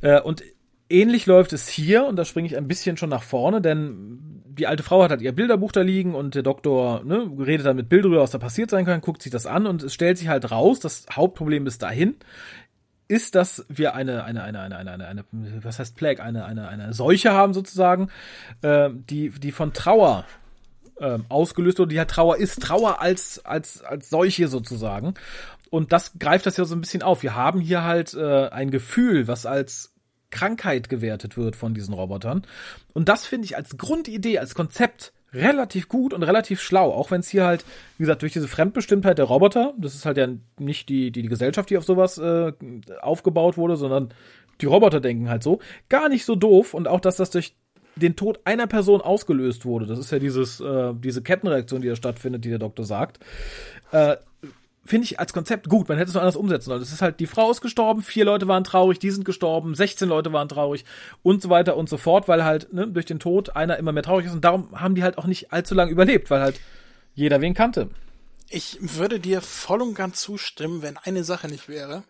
Äh, 0.00 0.20
und 0.20 0.42
ähnlich 0.88 1.26
läuft 1.26 1.52
es 1.52 1.68
hier, 1.68 2.06
und 2.06 2.16
da 2.16 2.24
springe 2.24 2.46
ich 2.46 2.56
ein 2.56 2.68
bisschen 2.68 2.96
schon 2.96 3.10
nach 3.10 3.22
vorne, 3.22 3.60
denn 3.60 4.42
die 4.46 4.66
alte 4.66 4.82
Frau 4.82 5.02
hat 5.02 5.10
halt 5.10 5.22
ihr 5.22 5.32
Bilderbuch 5.32 5.72
da 5.72 5.80
liegen 5.80 6.14
und 6.14 6.34
der 6.34 6.42
Doktor 6.42 7.02
ne, 7.04 7.28
redet 7.38 7.66
dann 7.66 7.76
mit 7.76 7.88
Bild 7.88 8.04
drüber, 8.04 8.20
was 8.20 8.30
da 8.30 8.38
passiert 8.38 8.70
sein 8.70 8.84
kann, 8.84 9.00
guckt 9.00 9.22
sich 9.22 9.32
das 9.32 9.46
an 9.46 9.66
und 9.66 9.82
es 9.82 9.94
stellt 9.94 10.18
sich 10.18 10.28
halt 10.28 10.50
raus, 10.50 10.80
das 10.80 11.06
Hauptproblem 11.10 11.64
bis 11.64 11.78
dahin 11.78 12.16
ist, 13.08 13.34
dass 13.34 13.66
wir 13.68 13.94
eine, 13.94 14.24
eine, 14.24 14.42
eine, 14.42 14.60
eine, 14.60 14.76
eine, 14.78 14.92
eine, 14.92 15.06
eine 15.06 15.24
was 15.64 15.78
heißt 15.78 15.96
Plague, 15.96 16.22
eine, 16.22 16.44
eine, 16.44 16.68
eine 16.68 16.92
Seuche 16.92 17.32
haben 17.32 17.52
sozusagen, 17.52 18.08
äh, 18.62 18.90
die, 18.92 19.30
die 19.30 19.52
von 19.52 19.72
Trauer 19.72 20.24
äh, 20.96 21.18
ausgelöst 21.28 21.78
wurde, 21.78 21.90
die 21.90 21.98
halt 21.98 22.10
Trauer 22.10 22.36
ist, 22.38 22.62
Trauer 22.62 23.00
als, 23.02 23.44
als, 23.44 23.82
als 23.82 24.08
solche 24.08 24.48
sozusagen. 24.48 25.14
Und 25.70 25.92
das 25.92 26.18
greift 26.18 26.46
das 26.46 26.56
ja 26.56 26.64
so 26.64 26.74
ein 26.74 26.80
bisschen 26.80 27.02
auf. 27.02 27.22
Wir 27.22 27.34
haben 27.34 27.60
hier 27.60 27.82
halt 27.82 28.14
äh, 28.14 28.48
ein 28.48 28.70
Gefühl, 28.70 29.28
was 29.28 29.44
als 29.44 29.93
Krankheit 30.34 30.88
gewertet 30.88 31.36
wird 31.36 31.56
von 31.56 31.72
diesen 31.74 31.94
Robotern. 31.94 32.42
Und 32.92 33.08
das 33.08 33.24
finde 33.24 33.46
ich 33.46 33.56
als 33.56 33.78
Grundidee, 33.78 34.38
als 34.38 34.54
Konzept 34.54 35.12
relativ 35.32 35.88
gut 35.88 36.12
und 36.12 36.22
relativ 36.22 36.60
schlau, 36.60 36.92
auch 36.92 37.10
wenn 37.10 37.20
es 37.20 37.28
hier 37.28 37.44
halt, 37.44 37.64
wie 37.96 38.02
gesagt, 38.02 38.22
durch 38.22 38.32
diese 38.32 38.48
Fremdbestimmtheit 38.48 39.18
der 39.18 39.24
Roboter, 39.26 39.74
das 39.78 39.94
ist 39.94 40.06
halt 40.06 40.16
ja 40.16 40.28
nicht 40.58 40.88
die, 40.88 41.10
die, 41.10 41.22
die 41.22 41.28
Gesellschaft, 41.28 41.70
die 41.70 41.78
auf 41.78 41.84
sowas 41.84 42.18
äh, 42.18 42.52
aufgebaut 43.00 43.56
wurde, 43.56 43.76
sondern 43.76 44.12
die 44.60 44.66
Roboter 44.66 45.00
denken 45.00 45.28
halt 45.28 45.42
so, 45.42 45.60
gar 45.88 46.08
nicht 46.08 46.24
so 46.24 46.36
doof 46.36 46.74
und 46.74 46.86
auch, 46.86 47.00
dass 47.00 47.16
das 47.16 47.30
durch 47.30 47.56
den 47.96 48.16
Tod 48.16 48.40
einer 48.44 48.66
Person 48.66 49.00
ausgelöst 49.00 49.64
wurde, 49.64 49.86
das 49.86 49.98
ist 49.98 50.10
ja 50.10 50.18
dieses, 50.18 50.60
äh, 50.60 50.92
diese 50.94 51.22
Kettenreaktion, 51.22 51.80
die 51.80 51.88
da 51.88 51.96
stattfindet, 51.96 52.44
die 52.44 52.50
der 52.50 52.58
Doktor 52.58 52.84
sagt, 52.84 53.18
äh, 53.92 54.16
finde 54.84 55.04
ich 55.04 55.18
als 55.18 55.32
Konzept 55.32 55.68
gut. 55.68 55.88
Man 55.88 55.98
hätte 55.98 56.08
es 56.08 56.14
nur 56.14 56.22
anders 56.22 56.36
umsetzen 56.36 56.66
sollen. 56.66 56.82
Es 56.82 56.92
ist 56.92 57.02
halt, 57.02 57.20
die 57.20 57.26
Frau 57.26 57.50
ist 57.50 57.60
gestorben, 57.60 58.02
vier 58.02 58.24
Leute 58.24 58.48
waren 58.48 58.64
traurig, 58.64 58.98
die 58.98 59.10
sind 59.10 59.24
gestorben, 59.24 59.74
16 59.74 60.08
Leute 60.08 60.32
waren 60.32 60.48
traurig 60.48 60.84
und 61.22 61.42
so 61.42 61.50
weiter 61.50 61.76
und 61.76 61.88
so 61.88 61.96
fort, 61.96 62.28
weil 62.28 62.44
halt 62.44 62.72
ne, 62.72 62.86
durch 62.86 63.06
den 63.06 63.18
Tod 63.18 63.56
einer 63.56 63.78
immer 63.78 63.92
mehr 63.92 64.02
traurig 64.02 64.26
ist 64.26 64.32
und 64.32 64.44
darum 64.44 64.80
haben 64.80 64.94
die 64.94 65.02
halt 65.02 65.18
auch 65.18 65.26
nicht 65.26 65.52
allzu 65.52 65.74
lange 65.74 65.90
überlebt, 65.90 66.30
weil 66.30 66.40
halt 66.40 66.60
jeder 67.14 67.40
wen 67.40 67.54
kannte. 67.54 67.90
Ich 68.50 68.78
würde 68.80 69.20
dir 69.20 69.40
voll 69.40 69.80
und 69.80 69.94
ganz 69.94 70.20
zustimmen, 70.20 70.82
wenn 70.82 70.96
eine 70.98 71.24
Sache 71.24 71.48
nicht 71.48 71.68
wäre. 71.68 72.04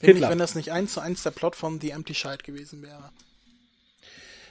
Nämlich, 0.00 0.16
Hitler. 0.16 0.30
wenn 0.30 0.38
das 0.38 0.54
nicht 0.54 0.72
eins 0.72 0.92
zu 0.92 1.00
eins 1.00 1.22
der 1.22 1.30
Plot 1.30 1.56
von 1.56 1.80
The 1.80 1.90
Empty 1.90 2.14
Shite 2.14 2.44
gewesen 2.44 2.82
wäre. 2.82 3.10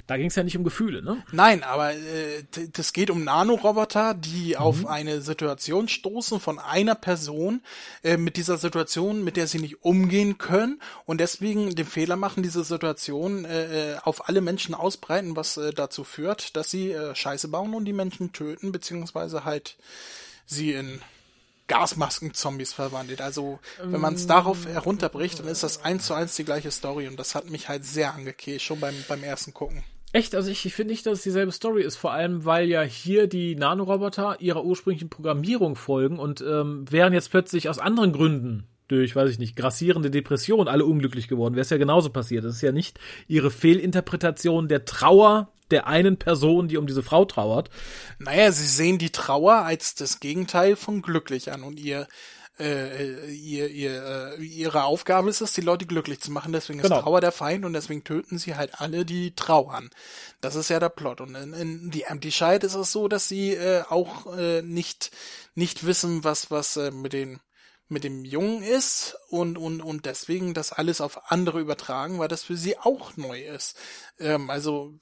Da 0.08 0.18
ging 0.18 0.28
es 0.28 0.36
ja 0.36 0.44
nicht 0.44 0.56
um 0.56 0.64
Gefühle, 0.64 1.02
ne? 1.02 1.24
Nein, 1.32 1.64
aber 1.64 1.94
äh, 1.94 2.44
das 2.74 2.94
geht 2.94 3.10
um 3.10 3.24
Nanoroboter, 3.24 4.14
die 4.14 4.50
mhm. 4.50 4.56
auf 4.58 4.86
eine 4.86 5.22
Situation 5.22 5.88
stoßen 5.88 6.40
von 6.40 6.60
einer 6.60 6.94
Person 6.94 7.62
äh, 8.04 8.18
mit 8.18 8.38
dieser 8.38 8.58
Situation, 8.58 9.24
mit 9.24 9.36
der 9.36 9.48
sie 9.48 9.58
nicht 9.58 9.84
umgehen 9.84 10.38
können 10.38 10.80
und 11.06 11.20
deswegen 11.20 11.74
den 11.74 11.88
Fehler 11.88 12.18
machen, 12.18 12.44
diese 12.44 12.64
Situation 12.64 13.46
äh, 13.46 13.94
äh, 13.94 13.98
auf 14.04 14.30
alle 14.30 14.42
Menschen 14.42 14.76
ausbreiten, 14.76 15.36
was 15.36 15.58
äh, 15.58 15.74
dazu 15.74 16.04
führt, 16.04 16.56
dass 16.56 16.70
sie 16.70 16.92
äh, 16.92 17.16
Scheiße 17.16 17.48
bauen 17.48 17.74
und 17.74 17.86
die 17.86 17.94
Menschen 17.94 18.32
töten, 18.32 18.72
beziehungsweise 18.72 19.44
halt 19.44 19.76
sie 20.46 20.74
in 20.74 21.02
Gasmasken-Zombies 21.68 22.74
verwandelt. 22.74 23.22
Also, 23.22 23.58
wenn 23.82 24.00
man 24.00 24.14
es 24.14 24.28
darauf 24.28 24.68
herunterbricht, 24.68 25.40
dann 25.40 25.48
ist 25.48 25.64
das 25.64 25.84
eins 25.84 26.06
zu 26.06 26.14
eins 26.14 26.36
die 26.36 26.46
gleiche 26.46 26.70
Story 26.70 27.08
und 27.08 27.18
das 27.18 27.34
hat 27.34 27.50
mich 27.50 27.70
halt 27.70 27.84
sehr 27.86 28.14
angekäst, 28.14 28.64
schon 28.64 28.80
beim, 28.80 28.94
beim 29.08 29.24
ersten 29.24 29.52
Gucken. 29.52 29.84
Echt, 30.16 30.34
also 30.34 30.50
ich, 30.50 30.66
ich 30.66 30.74
finde 30.74 30.94
nicht, 30.94 31.06
dass 31.06 31.18
es 31.18 31.24
dieselbe 31.24 31.52
Story 31.52 31.84
ist, 31.84 31.98
vor 31.98 32.14
allem 32.14 32.46
weil 32.46 32.70
ja 32.70 32.84
hier 32.84 33.28
die 33.28 33.54
Nanoroboter 33.58 34.38
ihrer 34.40 34.64
ursprünglichen 34.64 35.10
Programmierung 35.10 35.76
folgen 35.76 36.20
und 36.20 36.40
ähm, 36.40 36.90
wären 36.90 37.12
jetzt 37.12 37.32
plötzlich 37.32 37.68
aus 37.68 37.80
anderen 37.80 38.14
Gründen 38.14 38.66
durch, 38.88 39.14
weiß 39.14 39.30
ich 39.30 39.40
nicht, 39.40 39.58
grassierende 39.58 40.10
Depression 40.10 40.70
alle 40.70 40.86
unglücklich 40.86 41.28
geworden. 41.28 41.56
Wäre 41.56 41.64
es 41.64 41.70
ja 41.70 41.76
genauso 41.76 42.12
passiert. 42.12 42.46
Das 42.46 42.56
ist 42.56 42.62
ja 42.62 42.72
nicht 42.72 42.98
ihre 43.28 43.52
Fehlinterpretation 43.52 44.70
der 44.70 44.86
Trauer 44.86 45.52
der 45.70 45.86
einen 45.86 46.16
Person, 46.16 46.70
die 46.70 46.78
um 46.78 46.88
diese 46.88 47.04
Frau 47.04 47.26
trauert. 47.26 47.70
Naja, 48.18 48.54
sie 48.54 48.68
sehen 48.68 49.00
die 49.00 49.10
Trauer 49.10 49.56
als 49.56 49.96
das 49.96 50.22
Gegenteil 50.22 50.78
von 50.78 51.02
glücklich 51.02 51.52
an 51.52 51.64
und 51.64 51.78
ihr 51.78 52.08
äh, 52.60 53.32
ihr, 53.32 53.70
ihr, 53.70 54.36
äh, 54.38 54.44
ihre 54.44 54.84
Aufgabe 54.84 55.30
ist 55.30 55.42
es, 55.42 55.54
die 55.54 55.62
Leute 55.62 55.86
glücklich 55.86 56.22
zu 56.22 56.32
machen. 56.32 56.54
Deswegen 56.54 56.82
genau. 56.82 56.98
ist 56.98 57.04
Trauer 57.04 57.22
der 57.22 57.32
Feind 57.32 57.66
und 57.66 57.74
deswegen 57.74 58.04
töten 58.04 58.38
sie 58.38 58.56
halt 58.56 58.80
alle, 58.80 59.06
die 59.06 59.36
trauern. 59.36 59.90
Das 60.42 60.56
ist 60.56 60.70
ja 60.70 60.80
der 60.80 60.90
Plot. 60.90 61.22
Und 61.22 61.36
in, 61.36 61.54
in 61.54 61.92
die 61.92 62.04
Empty 62.04 62.32
Shite 62.32 62.66
ist 62.66 62.76
es 62.76 62.92
so, 62.92 63.08
dass 63.08 63.28
sie 63.28 63.54
äh, 63.54 63.84
auch 63.90 64.36
äh, 64.38 64.62
nicht 64.62 65.12
nicht 65.54 65.86
wissen, 65.86 66.24
was 66.24 66.52
was 66.52 66.78
äh, 66.78 66.92
mit 66.92 67.14
den 67.14 67.40
mit 67.88 68.04
dem 68.04 68.26
Jungen 68.26 68.64
ist 68.64 69.16
und, 69.30 69.58
und, 69.60 69.82
und 69.82 70.06
deswegen 70.08 70.56
das 70.56 70.74
alles 70.74 71.02
auf 71.02 71.32
andere 71.32 71.60
übertragen, 71.60 72.18
weil 72.18 72.28
das 72.28 72.44
für 72.44 72.58
sie 72.58 72.80
auch 72.80 73.16
neu 73.16 73.44
ist. 73.44 73.78
Ähm, 74.20 74.50
also 74.50 74.96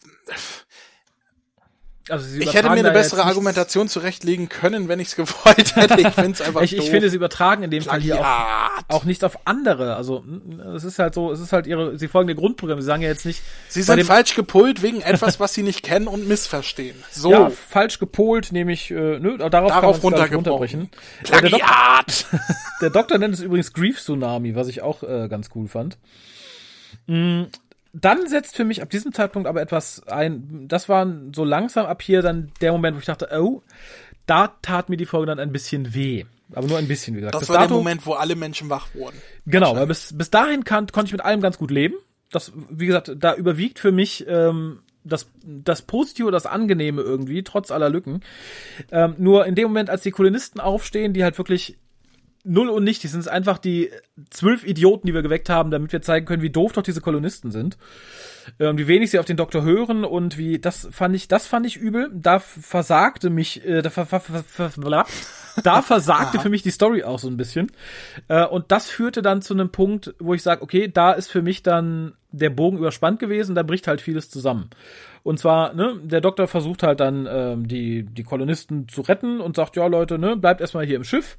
also 2.09 2.37
ich 2.37 2.53
hätte 2.53 2.69
mir 2.69 2.79
eine 2.79 2.91
bessere 2.91 3.23
Argumentation 3.23 3.87
zurechtlegen 3.87 4.49
können, 4.49 4.89
wenn 4.89 4.99
ich 4.99 5.09
es 5.09 5.15
gewollt 5.15 5.75
hätte. 5.75 6.01
Ich 6.01 6.09
finde 6.09 6.31
es 6.31 6.41
einfach 6.41 6.61
Ich, 6.61 6.75
ich 6.75 6.89
finde, 6.89 7.09
sie 7.09 7.15
übertragen 7.15 7.63
in 7.63 7.71
dem 7.71 7.83
Fall 7.83 8.01
hier 8.01 8.19
auch, 8.19 8.95
auch 8.95 9.03
nicht 9.05 9.23
auf 9.23 9.47
andere. 9.47 9.95
Also 9.95 10.23
es 10.75 10.83
ist 10.83 10.99
halt 10.99 11.13
so, 11.13 11.31
es 11.31 11.39
ist 11.39 11.53
halt 11.53 11.65
ihre, 11.65 11.97
sie 11.97 12.09
folgen 12.09 12.27
dem 12.27 12.37
Grundprogramm. 12.37 12.81
Sie 12.81 12.85
sagen 12.85 13.01
ja 13.01 13.09
jetzt 13.09 13.25
nicht. 13.25 13.41
Sie 13.69 13.81
sind 13.81 14.03
falsch 14.03 14.35
gepolt 14.35 14.81
wegen 14.81 15.01
etwas, 15.01 15.39
was 15.39 15.53
sie 15.53 15.63
nicht 15.63 15.83
kennen 15.83 16.07
und 16.07 16.27
missverstehen. 16.27 16.95
So. 17.11 17.31
Ja, 17.31 17.49
falsch 17.49 17.99
gepolt, 17.99 18.51
nämlich, 18.51 18.91
äh, 18.91 19.19
nö, 19.19 19.37
darauf, 19.37 19.71
darauf 19.71 20.01
kann 20.01 20.33
runterbrechen. 20.33 20.89
Plagiat! 21.23 22.25
Der 22.81 22.89
Doktor, 22.89 23.13
der 23.13 23.13
Doktor 23.13 23.17
nennt 23.17 23.33
es 23.35 23.41
übrigens 23.41 23.73
Grief 23.73 24.01
Tsunami, 24.01 24.55
was 24.55 24.67
ich 24.67 24.81
auch 24.81 25.03
äh, 25.03 25.27
ganz 25.29 25.49
cool 25.55 25.67
fand. 25.67 25.97
Mm, 27.07 27.43
dann 27.93 28.27
setzt 28.27 28.55
für 28.55 28.65
mich 28.65 28.81
ab 28.81 28.89
diesem 28.89 29.13
Zeitpunkt 29.13 29.47
aber 29.47 29.61
etwas 29.61 30.05
ein, 30.07 30.67
das 30.67 30.89
war 30.89 31.07
so 31.33 31.43
langsam 31.43 31.85
ab 31.85 32.01
hier 32.01 32.21
dann 32.21 32.51
der 32.59 32.71
Moment, 32.71 32.95
wo 32.95 32.99
ich 32.99 33.05
dachte, 33.05 33.29
oh, 33.39 33.61
da 34.25 34.47
tat 34.61 34.89
mir 34.89 34.97
die 34.97 35.05
Folge 35.05 35.27
dann 35.27 35.39
ein 35.39 35.51
bisschen 35.51 35.93
weh. 35.93 36.25
Aber 36.53 36.67
nur 36.67 36.77
ein 36.77 36.87
bisschen, 36.87 37.15
wie 37.15 37.19
gesagt. 37.19 37.35
Das 37.35 37.41
bis 37.41 37.49
war 37.49 37.57
dato, 37.57 37.69
der 37.69 37.77
Moment, 37.77 38.05
wo 38.05 38.13
alle 38.13 38.35
Menschen 38.35 38.69
wach 38.69 38.93
wurden. 38.93 39.17
Genau, 39.45 39.75
weil 39.75 39.87
bis, 39.87 40.15
bis 40.17 40.29
dahin 40.29 40.63
kann, 40.63 40.87
konnte 40.87 41.07
ich 41.07 41.13
mit 41.13 41.21
allem 41.21 41.41
ganz 41.41 41.57
gut 41.57 41.71
leben. 41.71 41.95
Das, 42.31 42.51
wie 42.69 42.87
gesagt, 42.87 43.11
da 43.17 43.35
überwiegt 43.35 43.79
für 43.79 43.91
mich 43.91 44.25
ähm, 44.27 44.79
das, 45.03 45.29
das 45.43 45.81
Positive, 45.83 46.31
das 46.31 46.45
Angenehme 46.45 47.01
irgendwie, 47.01 47.43
trotz 47.43 47.71
aller 47.71 47.89
Lücken. 47.89 48.21
Ähm, 48.91 49.15
nur 49.17 49.45
in 49.45 49.55
dem 49.55 49.67
Moment, 49.67 49.89
als 49.89 50.01
die 50.01 50.11
Kolonisten 50.11 50.59
aufstehen, 50.59 51.13
die 51.13 51.23
halt 51.23 51.37
wirklich 51.37 51.77
null 52.43 52.69
und 52.69 52.83
nicht. 52.83 53.03
Die 53.03 53.07
sind 53.07 53.27
einfach 53.27 53.57
die 53.57 53.89
zwölf 54.29 54.65
Idioten, 54.65 55.07
die 55.07 55.13
wir 55.13 55.21
geweckt 55.21 55.49
haben, 55.49 55.71
damit 55.71 55.91
wir 55.91 56.01
zeigen 56.01 56.25
können, 56.25 56.41
wie 56.41 56.49
doof 56.49 56.73
doch 56.73 56.83
diese 56.83 57.01
Kolonisten 57.01 57.51
sind. 57.51 57.77
Ähm, 58.59 58.77
wie 58.77 58.87
wenig 58.87 59.11
sie 59.11 59.19
auf 59.19 59.25
den 59.25 59.37
Doktor 59.37 59.63
hören 59.63 60.03
und 60.03 60.37
wie, 60.37 60.59
das 60.59 60.87
fand 60.91 61.15
ich, 61.15 61.27
das 61.27 61.47
fand 61.47 61.65
ich 61.65 61.77
übel. 61.77 62.11
Da 62.13 62.39
versagte 62.39 63.29
mich, 63.29 63.65
äh, 63.65 63.81
da, 63.81 63.89
ver, 63.89 64.05
ver, 64.05 64.19
ver, 64.19 65.05
da 65.63 65.81
versagte 65.81 66.39
für 66.41 66.49
mich 66.49 66.63
die 66.63 66.71
Story 66.71 67.03
auch 67.03 67.19
so 67.19 67.29
ein 67.29 67.37
bisschen. 67.37 67.71
Äh, 68.27 68.45
und 68.45 68.71
das 68.71 68.89
führte 68.89 69.21
dann 69.21 69.41
zu 69.41 69.53
einem 69.53 69.69
Punkt, 69.69 70.13
wo 70.19 70.33
ich 70.33 70.43
sage, 70.43 70.61
okay, 70.61 70.89
da 70.93 71.13
ist 71.13 71.31
für 71.31 71.41
mich 71.41 71.63
dann 71.63 72.13
der 72.31 72.49
Bogen 72.49 72.77
überspannt 72.77 73.19
gewesen, 73.19 73.55
da 73.55 73.63
bricht 73.63 73.87
halt 73.87 74.01
vieles 74.01 74.29
zusammen. 74.29 74.69
Und 75.21 75.39
zwar, 75.39 75.73
ne, 75.73 75.95
der 76.03 76.19
Doktor 76.19 76.47
versucht 76.47 76.83
halt 76.83 76.99
dann 76.99 77.27
ähm, 77.29 77.67
die, 77.67 78.03
die 78.03 78.23
Kolonisten 78.23 78.89
zu 78.89 79.01
retten 79.01 79.39
und 79.39 79.55
sagt, 79.55 79.77
ja 79.77 79.87
Leute, 79.87 80.19
ne, 80.19 80.35
bleibt 80.35 80.59
erstmal 80.59 80.85
hier 80.85 80.97
im 80.97 81.05
Schiff 81.05 81.37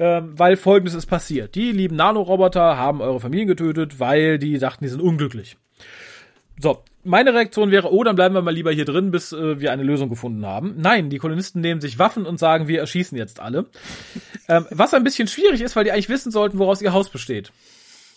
ähm, 0.00 0.32
weil 0.36 0.56
folgendes 0.56 0.94
ist 0.94 1.06
passiert. 1.06 1.54
Die 1.54 1.72
lieben 1.72 1.94
Nanoroboter 1.94 2.78
haben 2.78 3.02
eure 3.02 3.20
Familien 3.20 3.46
getötet, 3.46 4.00
weil 4.00 4.38
die 4.38 4.58
dachten, 4.58 4.82
die 4.82 4.88
sind 4.88 5.02
unglücklich. 5.02 5.58
So, 6.58 6.82
meine 7.04 7.34
Reaktion 7.34 7.70
wäre, 7.70 7.92
oh, 7.92 8.02
dann 8.02 8.16
bleiben 8.16 8.34
wir 8.34 8.40
mal 8.40 8.50
lieber 8.50 8.72
hier 8.72 8.86
drin, 8.86 9.10
bis 9.10 9.32
äh, 9.32 9.60
wir 9.60 9.72
eine 9.72 9.82
Lösung 9.82 10.08
gefunden 10.08 10.46
haben. 10.46 10.74
Nein, 10.78 11.10
die 11.10 11.18
Kolonisten 11.18 11.60
nehmen 11.60 11.82
sich 11.82 11.98
Waffen 11.98 12.24
und 12.24 12.38
sagen, 12.38 12.66
wir 12.66 12.80
erschießen 12.80 13.16
jetzt 13.16 13.40
alle. 13.40 13.66
ähm, 14.48 14.66
was 14.70 14.94
ein 14.94 15.04
bisschen 15.04 15.28
schwierig 15.28 15.60
ist, 15.60 15.76
weil 15.76 15.84
die 15.84 15.92
eigentlich 15.92 16.08
wissen 16.08 16.32
sollten, 16.32 16.58
woraus 16.58 16.80
ihr 16.80 16.94
Haus 16.94 17.10
besteht. 17.10 17.52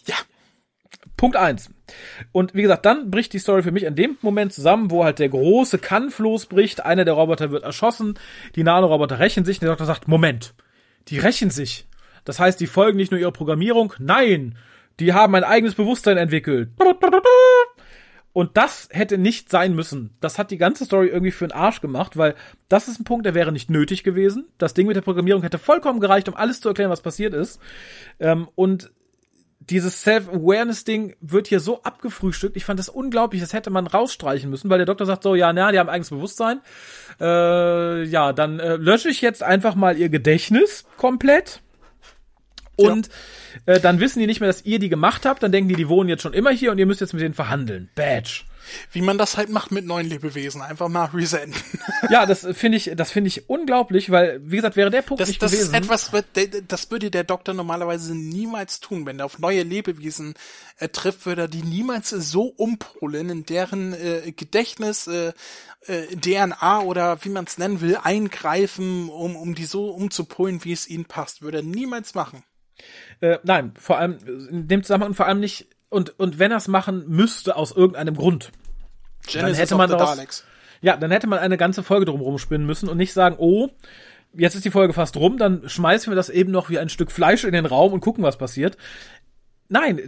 Ja. 0.07 0.15
Punkt 1.17 1.35
eins. 1.35 1.69
Und 2.31 2.53
wie 2.55 2.61
gesagt, 2.61 2.85
dann 2.85 3.11
bricht 3.11 3.33
die 3.33 3.39
Story 3.39 3.61
für 3.61 3.71
mich 3.71 3.83
in 3.83 3.95
dem 3.95 4.17
Moment 4.21 4.53
zusammen, 4.53 4.89
wo 4.89 5.03
halt 5.03 5.19
der 5.19 5.29
große 5.29 5.79
Kampf 5.79 6.19
losbricht. 6.19 6.85
Einer 6.85 7.05
der 7.05 7.13
Roboter 7.13 7.51
wird 7.51 7.63
erschossen, 7.63 8.15
die 8.55 8.63
Nanoroboter 8.63 9.19
rächen 9.19 9.43
sich 9.45 9.57
und 9.57 9.63
der 9.63 9.71
Doktor 9.71 9.85
sagt, 9.85 10.07
Moment, 10.07 10.53
die 11.07 11.19
rächen 11.19 11.49
sich. 11.49 11.87
Das 12.25 12.39
heißt, 12.39 12.59
die 12.59 12.67
folgen 12.67 12.97
nicht 12.97 13.11
nur 13.11 13.19
ihrer 13.19 13.31
Programmierung, 13.31 13.93
nein, 13.99 14.57
die 14.99 15.13
haben 15.13 15.35
ein 15.35 15.43
eigenes 15.43 15.75
Bewusstsein 15.75 16.17
entwickelt. 16.17 16.69
Und 18.31 18.57
das 18.57 18.89
hätte 18.91 19.19
nicht 19.19 19.51
sein 19.51 19.75
müssen. 19.75 20.15
Das 20.19 20.39
hat 20.39 20.49
die 20.49 20.57
ganze 20.57 20.85
Story 20.85 21.07
irgendwie 21.07 21.31
für 21.31 21.47
den 21.47 21.51
Arsch 21.51 21.81
gemacht, 21.81 22.17
weil 22.17 22.33
das 22.67 22.87
ist 22.87 22.99
ein 22.99 23.03
Punkt, 23.03 23.27
der 23.27 23.35
wäre 23.35 23.51
nicht 23.51 23.69
nötig 23.69 24.03
gewesen. 24.03 24.47
Das 24.57 24.73
Ding 24.73 24.87
mit 24.87 24.95
der 24.95 25.01
Programmierung 25.01 25.43
hätte 25.43 25.59
vollkommen 25.59 25.99
gereicht, 25.99 26.27
um 26.27 26.35
alles 26.35 26.59
zu 26.59 26.69
erklären, 26.69 26.89
was 26.89 27.01
passiert 27.01 27.35
ist. 27.35 27.59
Ähm, 28.19 28.49
und 28.55 28.91
dieses 29.69 30.01
Self-Awareness-Ding 30.03 31.15
wird 31.21 31.47
hier 31.47 31.59
so 31.59 31.83
abgefrühstückt. 31.83 32.57
Ich 32.57 32.65
fand 32.65 32.79
das 32.79 32.89
unglaublich. 32.89 33.41
Das 33.41 33.53
hätte 33.53 33.69
man 33.69 33.87
rausstreichen 33.87 34.49
müssen, 34.49 34.69
weil 34.69 34.77
der 34.77 34.85
Doktor 34.85 35.05
sagt 35.05 35.23
so, 35.23 35.35
ja, 35.35 35.53
na, 35.53 35.71
die 35.71 35.79
haben 35.79 35.89
eigenes 35.89 36.09
Bewusstsein. 36.09 36.61
Äh, 37.19 38.03
ja, 38.03 38.33
dann 38.33 38.59
äh, 38.59 38.75
lösche 38.75 39.09
ich 39.09 39.21
jetzt 39.21 39.43
einfach 39.43 39.75
mal 39.75 39.97
ihr 39.97 40.09
Gedächtnis 40.09 40.85
komplett. 40.97 41.61
Und 42.75 43.09
ja. 43.67 43.73
äh, 43.73 43.79
dann 43.79 43.99
wissen 43.99 44.19
die 44.19 44.27
nicht 44.27 44.39
mehr, 44.39 44.49
dass 44.49 44.65
ihr 44.65 44.79
die 44.79 44.89
gemacht 44.89 45.25
habt. 45.25 45.43
Dann 45.43 45.51
denken 45.51 45.69
die, 45.69 45.75
die 45.75 45.89
wohnen 45.89 46.09
jetzt 46.09 46.23
schon 46.23 46.33
immer 46.33 46.51
hier 46.51 46.71
und 46.71 46.77
ihr 46.77 46.85
müsst 46.85 47.01
jetzt 47.01 47.13
mit 47.13 47.21
denen 47.21 47.35
verhandeln. 47.35 47.89
Badge. 47.95 48.43
Wie 48.91 49.01
man 49.01 49.17
das 49.17 49.37
halt 49.37 49.49
macht 49.49 49.71
mit 49.71 49.85
neuen 49.85 50.07
Lebewesen, 50.07 50.61
einfach 50.61 50.87
mal 50.87 51.05
resenden. 51.05 51.59
ja, 52.09 52.25
das 52.25 52.47
finde 52.53 52.77
ich, 52.77 52.91
das 52.95 53.11
finde 53.11 53.27
ich 53.27 53.49
unglaublich, 53.49 54.09
weil, 54.09 54.39
wie 54.43 54.57
gesagt, 54.57 54.75
wäre 54.75 54.89
der 54.89 55.01
Punkt 55.01 55.21
das, 55.21 55.29
nicht 55.29 55.41
das 55.41 55.51
gewesen. 55.51 55.71
Das 55.71 56.01
ist 56.01 56.13
etwas, 56.13 56.67
das 56.67 56.91
würde 56.91 57.11
der 57.11 57.23
Doktor 57.23 57.53
normalerweise 57.53 58.15
niemals 58.15 58.79
tun. 58.79 59.05
Wenn 59.05 59.19
er 59.19 59.25
auf 59.25 59.39
neue 59.39 59.63
Lebewesen 59.63 60.33
äh, 60.77 60.89
trifft, 60.89 61.25
würde 61.25 61.43
er 61.43 61.47
die 61.47 61.63
niemals 61.63 62.09
so 62.09 62.43
umpolen, 62.43 63.29
in 63.29 63.45
deren 63.45 63.93
äh, 63.93 64.31
Gedächtnis, 64.31 65.07
äh, 65.07 65.33
äh, 65.87 66.15
DNA 66.15 66.81
oder 66.81 67.23
wie 67.23 67.29
man 67.29 67.45
es 67.45 67.57
nennen 67.57 67.81
will, 67.81 67.97
eingreifen, 68.01 69.09
um, 69.09 69.35
um 69.35 69.55
die 69.55 69.65
so 69.65 69.89
umzupolen, 69.89 70.63
wie 70.63 70.71
es 70.71 70.87
ihnen 70.87 71.05
passt. 71.05 71.41
Würde 71.41 71.57
er 71.57 71.63
niemals 71.63 72.15
machen. 72.15 72.43
Äh, 73.21 73.39
nein, 73.43 73.73
vor 73.77 73.97
allem 73.97 74.17
in 74.49 74.67
dem 74.67 74.83
Zusammenhang 74.83 75.13
vor 75.13 75.27
allem 75.27 75.39
nicht 75.39 75.67
und, 75.93 76.19
und 76.19 76.39
wenn 76.39 76.51
er 76.51 76.57
es 76.57 76.67
machen 76.67 77.05
müsste 77.07 77.55
aus 77.55 77.71
irgendeinem 77.71 78.15
Grund, 78.15 78.51
Genesis 79.27 79.41
dann 79.41 79.53
hätte 79.55 79.75
man 79.75 79.89
daraus, 79.89 80.43
ja, 80.81 80.97
dann 80.97 81.11
hätte 81.11 81.27
man 81.27 81.39
eine 81.39 81.57
ganze 81.57 81.83
Folge 81.83 82.05
drumherum 82.05 82.37
spinnen 82.37 82.65
müssen 82.65 82.89
und 82.89 82.97
nicht 82.97 83.13
sagen, 83.13 83.35
oh, 83.39 83.69
jetzt 84.33 84.55
ist 84.55 84.65
die 84.65 84.71
Folge 84.71 84.93
fast 84.93 85.15
rum, 85.15 85.37
dann 85.37 85.69
schmeißen 85.69 86.11
wir 86.11 86.15
das 86.15 86.29
eben 86.29 86.51
noch 86.51 86.69
wie 86.69 86.79
ein 86.79 86.89
Stück 86.89 87.11
Fleisch 87.11 87.43
in 87.43 87.53
den 87.53 87.65
Raum 87.65 87.93
und 87.93 88.01
gucken, 88.01 88.23
was 88.23 88.37
passiert. 88.37 88.77
Nein, 89.69 90.01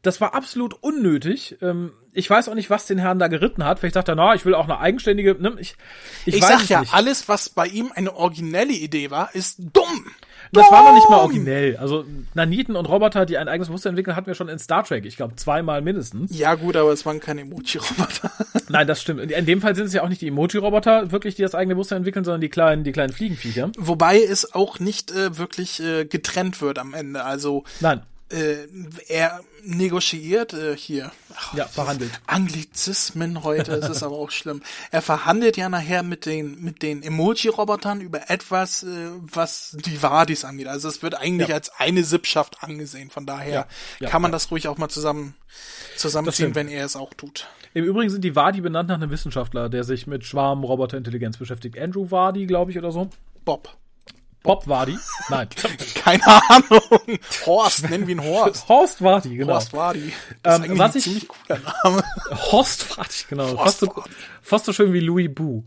das 0.00 0.20
war 0.20 0.34
absolut 0.34 0.74
unnötig. 0.82 1.58
Ähm, 1.60 1.92
ich 2.12 2.28
weiß 2.28 2.48
auch 2.48 2.54
nicht, 2.54 2.70
was 2.70 2.86
den 2.86 2.98
Herrn 2.98 3.18
da 3.18 3.28
geritten 3.28 3.64
hat. 3.64 3.78
Vielleicht 3.78 3.94
sagt 3.94 4.08
er, 4.08 4.14
na, 4.14 4.34
ich 4.34 4.44
will 4.44 4.54
auch 4.54 4.64
eine 4.64 4.78
eigenständige. 4.78 5.36
Ne? 5.38 5.54
Ich, 5.58 5.76
ich, 6.24 6.36
ich 6.36 6.44
sag 6.44 6.66
ja, 6.68 6.80
nicht. 6.80 6.94
alles, 6.94 7.28
was 7.28 7.50
bei 7.50 7.66
ihm 7.66 7.92
eine 7.94 8.16
originelle 8.16 8.72
Idee 8.72 9.10
war, 9.10 9.34
ist 9.34 9.58
dumm. 9.72 10.06
Das 10.52 10.70
war 10.70 10.84
noch 10.84 10.94
nicht 10.94 11.08
mal 11.08 11.18
originell. 11.20 11.76
Also 11.78 12.04
Naniten 12.34 12.76
und 12.76 12.86
Roboter, 12.86 13.24
die 13.24 13.38
ein 13.38 13.48
eigenes 13.48 13.68
Bewusstsein 13.68 13.90
entwickeln, 13.90 14.16
hatten 14.16 14.26
wir 14.26 14.34
schon 14.34 14.48
in 14.48 14.58
Star 14.58 14.84
Trek. 14.84 15.06
Ich 15.06 15.16
glaube 15.16 15.34
zweimal 15.36 15.80
mindestens. 15.80 16.36
Ja 16.38 16.54
gut, 16.54 16.76
aber 16.76 16.92
es 16.92 17.06
waren 17.06 17.20
keine 17.20 17.42
Emoji-Roboter. 17.42 18.30
Nein, 18.68 18.86
das 18.86 19.00
stimmt. 19.00 19.30
In 19.30 19.46
dem 19.46 19.60
Fall 19.60 19.74
sind 19.74 19.86
es 19.86 19.94
ja 19.94 20.02
auch 20.02 20.08
nicht 20.08 20.20
die 20.20 20.28
Emoji-Roboter 20.28 21.10
wirklich, 21.10 21.36
die 21.36 21.42
das 21.42 21.54
eigene 21.54 21.74
Bewusstsein 21.74 21.98
entwickeln, 21.98 22.24
sondern 22.24 22.42
die 22.42 22.50
kleinen, 22.50 22.84
die 22.84 22.92
kleinen 22.92 23.12
Fliegenviecher. 23.12 23.70
Wobei 23.78 24.22
es 24.22 24.54
auch 24.54 24.78
nicht 24.78 25.10
äh, 25.10 25.38
wirklich 25.38 25.82
äh, 25.82 26.04
getrennt 26.04 26.60
wird 26.60 26.78
am 26.78 26.92
Ende. 26.92 27.24
Also 27.24 27.64
Nein 27.80 28.02
äh, 28.32 28.66
er 29.08 29.40
negotiiert 29.64 30.52
äh, 30.52 30.76
hier. 30.76 31.12
Ach, 31.34 31.54
ja, 31.54 31.66
verhandelt. 31.66 32.10
Anglizismen 32.26 33.44
heute, 33.44 33.72
es 33.72 33.88
ist 33.88 34.02
aber 34.02 34.16
auch 34.16 34.30
schlimm. 34.30 34.62
Er 34.90 35.02
verhandelt 35.02 35.56
ja 35.56 35.68
nachher 35.68 36.02
mit 36.02 36.26
den 36.26 36.62
mit 36.62 36.82
den 36.82 37.02
Emoji-Robotern 37.02 38.00
über 38.00 38.30
etwas, 38.30 38.82
äh, 38.82 39.10
was 39.20 39.76
die 39.84 40.02
Wadis 40.02 40.44
angeht. 40.44 40.68
Also 40.68 40.88
es 40.88 41.02
wird 41.02 41.14
eigentlich 41.14 41.48
ja. 41.48 41.54
als 41.54 41.70
eine 41.78 42.04
Sippschaft 42.04 42.62
angesehen. 42.62 43.10
Von 43.10 43.26
daher 43.26 43.52
ja, 43.52 43.66
ja, 44.00 44.08
kann 44.08 44.22
man 44.22 44.32
das 44.32 44.50
ruhig 44.50 44.68
auch 44.68 44.78
mal 44.78 44.88
zusammen 44.88 45.34
zusammenziehen, 45.96 46.54
wenn 46.54 46.68
er 46.68 46.84
es 46.84 46.96
auch 46.96 47.14
tut. 47.14 47.46
Im 47.74 47.84
Übrigen 47.84 48.10
sind 48.10 48.22
die 48.22 48.36
Wadi 48.36 48.60
benannt 48.60 48.88
nach 48.88 48.96
einem 48.96 49.10
Wissenschaftler, 49.10 49.68
der 49.68 49.84
sich 49.84 50.06
mit 50.06 50.24
Schwarm-Roboterintelligenz 50.24 51.38
beschäftigt. 51.38 51.78
Andrew 51.78 52.10
Wadi, 52.10 52.46
glaube 52.46 52.70
ich, 52.70 52.78
oder 52.78 52.92
so. 52.92 53.08
Bob. 53.44 53.76
Bob 54.42 54.66
Wadi? 54.66 54.98
Nein. 55.28 55.48
Keine 55.94 56.26
Ahnung. 56.26 57.18
Horst, 57.46 57.88
nennen 57.88 58.06
wir 58.06 58.16
ihn 58.16 58.22
Horst. 58.22 58.68
Horst 58.68 59.02
Wadi, 59.02 59.36
genau. 59.36 59.54
Horst 59.54 59.72
Wadi. 59.72 60.12
Das 60.42 60.58
ähm, 60.58 60.72
ist 60.72 60.78
was 60.78 60.92
ein 60.92 60.98
ich, 60.98 61.04
ziemlich 61.04 61.28
cooler 61.28 61.60
Name. 61.84 62.04
Horst 62.52 62.96
Wadi, 62.96 63.08
genau. 63.28 63.44
Horst 63.58 63.60
fast, 63.62 63.80
so, 63.80 64.04
fast 64.42 64.64
so 64.64 64.72
schön 64.72 64.92
wie 64.92 65.00
Louis 65.00 65.30
Boo. 65.32 65.64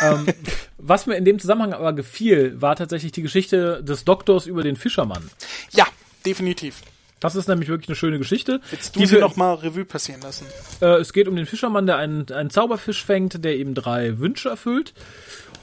ähm, 0.00 0.26
was 0.78 1.06
mir 1.06 1.16
in 1.16 1.24
dem 1.24 1.38
Zusammenhang 1.38 1.72
aber 1.72 1.92
gefiel, 1.92 2.60
war 2.60 2.76
tatsächlich 2.76 3.12
die 3.12 3.22
Geschichte 3.22 3.82
des 3.82 4.04
Doktors 4.04 4.46
über 4.46 4.62
den 4.62 4.76
Fischermann. 4.76 5.30
Ja, 5.70 5.86
definitiv. 6.26 6.82
Das 7.22 7.36
ist 7.36 7.46
nämlich 7.46 7.68
wirklich 7.68 7.88
eine 7.88 7.94
schöne 7.94 8.18
Geschichte. 8.18 8.60
Willst 8.70 8.96
du 8.96 9.00
die 9.00 9.06
sie 9.06 9.18
noch 9.18 9.36
mal 9.36 9.54
Revue 9.54 9.84
passieren 9.84 10.22
lassen? 10.22 10.44
Äh, 10.80 10.96
es 10.96 11.12
geht 11.12 11.28
um 11.28 11.36
den 11.36 11.46
Fischermann, 11.46 11.86
der 11.86 11.96
einen, 11.96 12.28
einen 12.32 12.50
Zauberfisch 12.50 13.04
fängt, 13.04 13.44
der 13.44 13.54
eben 13.54 13.74
drei 13.74 14.18
Wünsche 14.18 14.48
erfüllt. 14.48 14.92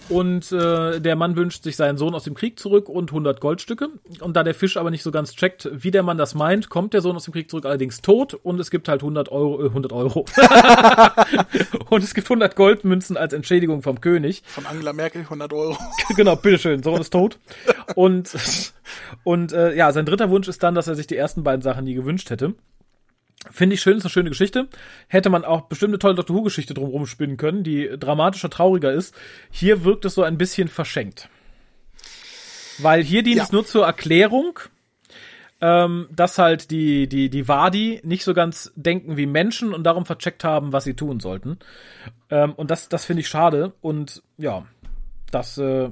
Und 0.10 0.51
äh, 0.51 0.99
der 0.99 1.16
Mann 1.16 1.36
wünscht 1.36 1.64
sich 1.64 1.76
seinen 1.76 1.97
Sohn 1.97 2.16
aus 2.16 2.24
dem 2.24 2.34
Krieg 2.34 2.60
zurück 2.60 2.89
und 2.89 3.12
100 3.12 3.39
Goldstücke. 3.39 3.89
Und 4.20 4.36
da 4.36 4.43
der 4.43 4.55
Fisch 4.55 4.76
aber 4.76 4.89
nicht 4.89 5.03
so 5.03 5.12
ganz 5.12 5.36
checkt, 5.36 5.70
wie 5.72 5.91
der 5.91 6.01
Mann 6.01 6.18
das 6.18 6.34
meint, 6.34 6.70
kommt 6.70 6.93
der 6.93 7.01
Sohn 7.01 7.16
aus 7.16 7.26
dem 7.26 7.34
Krieg 7.34 7.49
zurück 7.49 7.66
allerdings 7.66 8.01
tot 8.01 8.34
und 8.34 8.60
es 8.60 8.72
gibt 8.72 8.88
halt 8.88 9.01
100 9.01 9.30
Euro, 9.30 9.64
äh, 9.64 9.68
100 9.68 9.93
Euro. 9.93 10.26
und 11.89 12.03
es 12.03 12.14
gibt 12.16 12.28
100 12.28 12.55
Goldmünzen 12.55 13.18
als 13.18 13.34
Entschädigung 13.34 13.84
vom 13.84 14.01
König. 14.01 14.41
Von 14.47 14.66
Angela 14.66 14.93
Merkel 14.93 15.22
100 15.22 15.53
Euro. 15.53 15.78
genau, 16.16 16.36
bitteschön, 16.36 16.82
Sohn 16.82 17.01
ist 17.01 17.12
tot. 17.12 17.38
Und, 17.95 18.32
und 19.24 19.53
äh, 19.53 19.76
ja, 19.76 19.91
sein 19.91 20.05
dritter 20.05 20.32
Wunsch 20.32 20.47
ist 20.47 20.64
dann, 20.64 20.74
dass 20.74 20.88
er 20.88 20.95
sich 20.95 21.07
die 21.07 21.18
ersten 21.18 21.43
beiden 21.43 21.62
Sachen 21.62 21.84
nie 21.84 21.93
gewünscht 21.93 22.30
hätte. 22.32 22.55
Finde 23.51 23.75
ich 23.75 23.81
schön, 23.81 23.97
ist 23.97 24.03
eine 24.03 24.11
schöne 24.11 24.29
Geschichte. 24.29 24.67
Hätte 25.07 25.29
man 25.29 25.43
auch 25.43 25.61
bestimmt 25.63 25.91
eine 25.91 25.99
tolle 25.99 26.15
Doctor 26.15 26.35
Who-Geschichte 26.35 26.73
drumherum 26.73 27.05
spinnen 27.05 27.37
können, 27.37 27.63
die 27.63 27.89
dramatischer, 27.97 28.49
trauriger 28.49 28.91
ist. 28.91 29.15
Hier 29.49 29.83
wirkt 29.83 30.05
es 30.05 30.15
so 30.15 30.23
ein 30.23 30.37
bisschen 30.37 30.67
verschenkt. 30.67 31.29
Weil 32.79 33.03
hier 33.03 33.23
dient 33.23 33.37
ja. 33.37 33.43
es 33.43 33.51
nur 33.51 33.65
zur 33.65 33.85
Erklärung, 33.85 34.59
ähm, 35.61 36.07
dass 36.11 36.37
halt 36.37 36.71
die, 36.71 37.07
die, 37.07 37.29
die 37.29 37.47
Wadi 37.47 37.99
nicht 38.03 38.23
so 38.23 38.33
ganz 38.33 38.71
denken 38.75 39.17
wie 39.17 39.25
Menschen 39.25 39.73
und 39.73 39.83
darum 39.83 40.05
vercheckt 40.05 40.43
haben, 40.43 40.71
was 40.71 40.85
sie 40.85 40.93
tun 40.93 41.19
sollten. 41.19 41.59
Ähm, 42.29 42.53
und 42.53 42.71
das, 42.71 42.87
das 42.87 43.05
finde 43.05 43.21
ich 43.21 43.27
schade. 43.27 43.73
Und 43.81 44.23
ja, 44.37 44.65
das, 45.31 45.57
äh, 45.57 45.89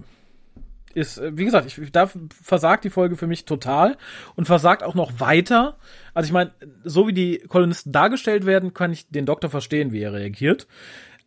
ist, 0.97 1.19
äh, 1.19 1.37
wie 1.37 1.45
gesagt, 1.45 1.67
ich, 1.67 1.91
da 1.91 2.09
versagt 2.41 2.83
die 2.83 2.89
Folge 2.89 3.15
für 3.15 3.27
mich 3.27 3.45
total 3.45 3.97
und 4.35 4.45
versagt 4.45 4.83
auch 4.83 4.95
noch 4.95 5.19
weiter. 5.19 5.77
Also 6.13 6.27
ich 6.27 6.33
meine, 6.33 6.51
so 6.83 7.07
wie 7.07 7.13
die 7.13 7.37
Kolonisten 7.47 7.91
dargestellt 7.91 8.45
werden, 8.45 8.73
kann 8.73 8.91
ich 8.91 9.07
den 9.09 9.25
Doktor 9.25 9.49
verstehen, 9.49 9.91
wie 9.91 10.01
er 10.01 10.13
reagiert. 10.13 10.67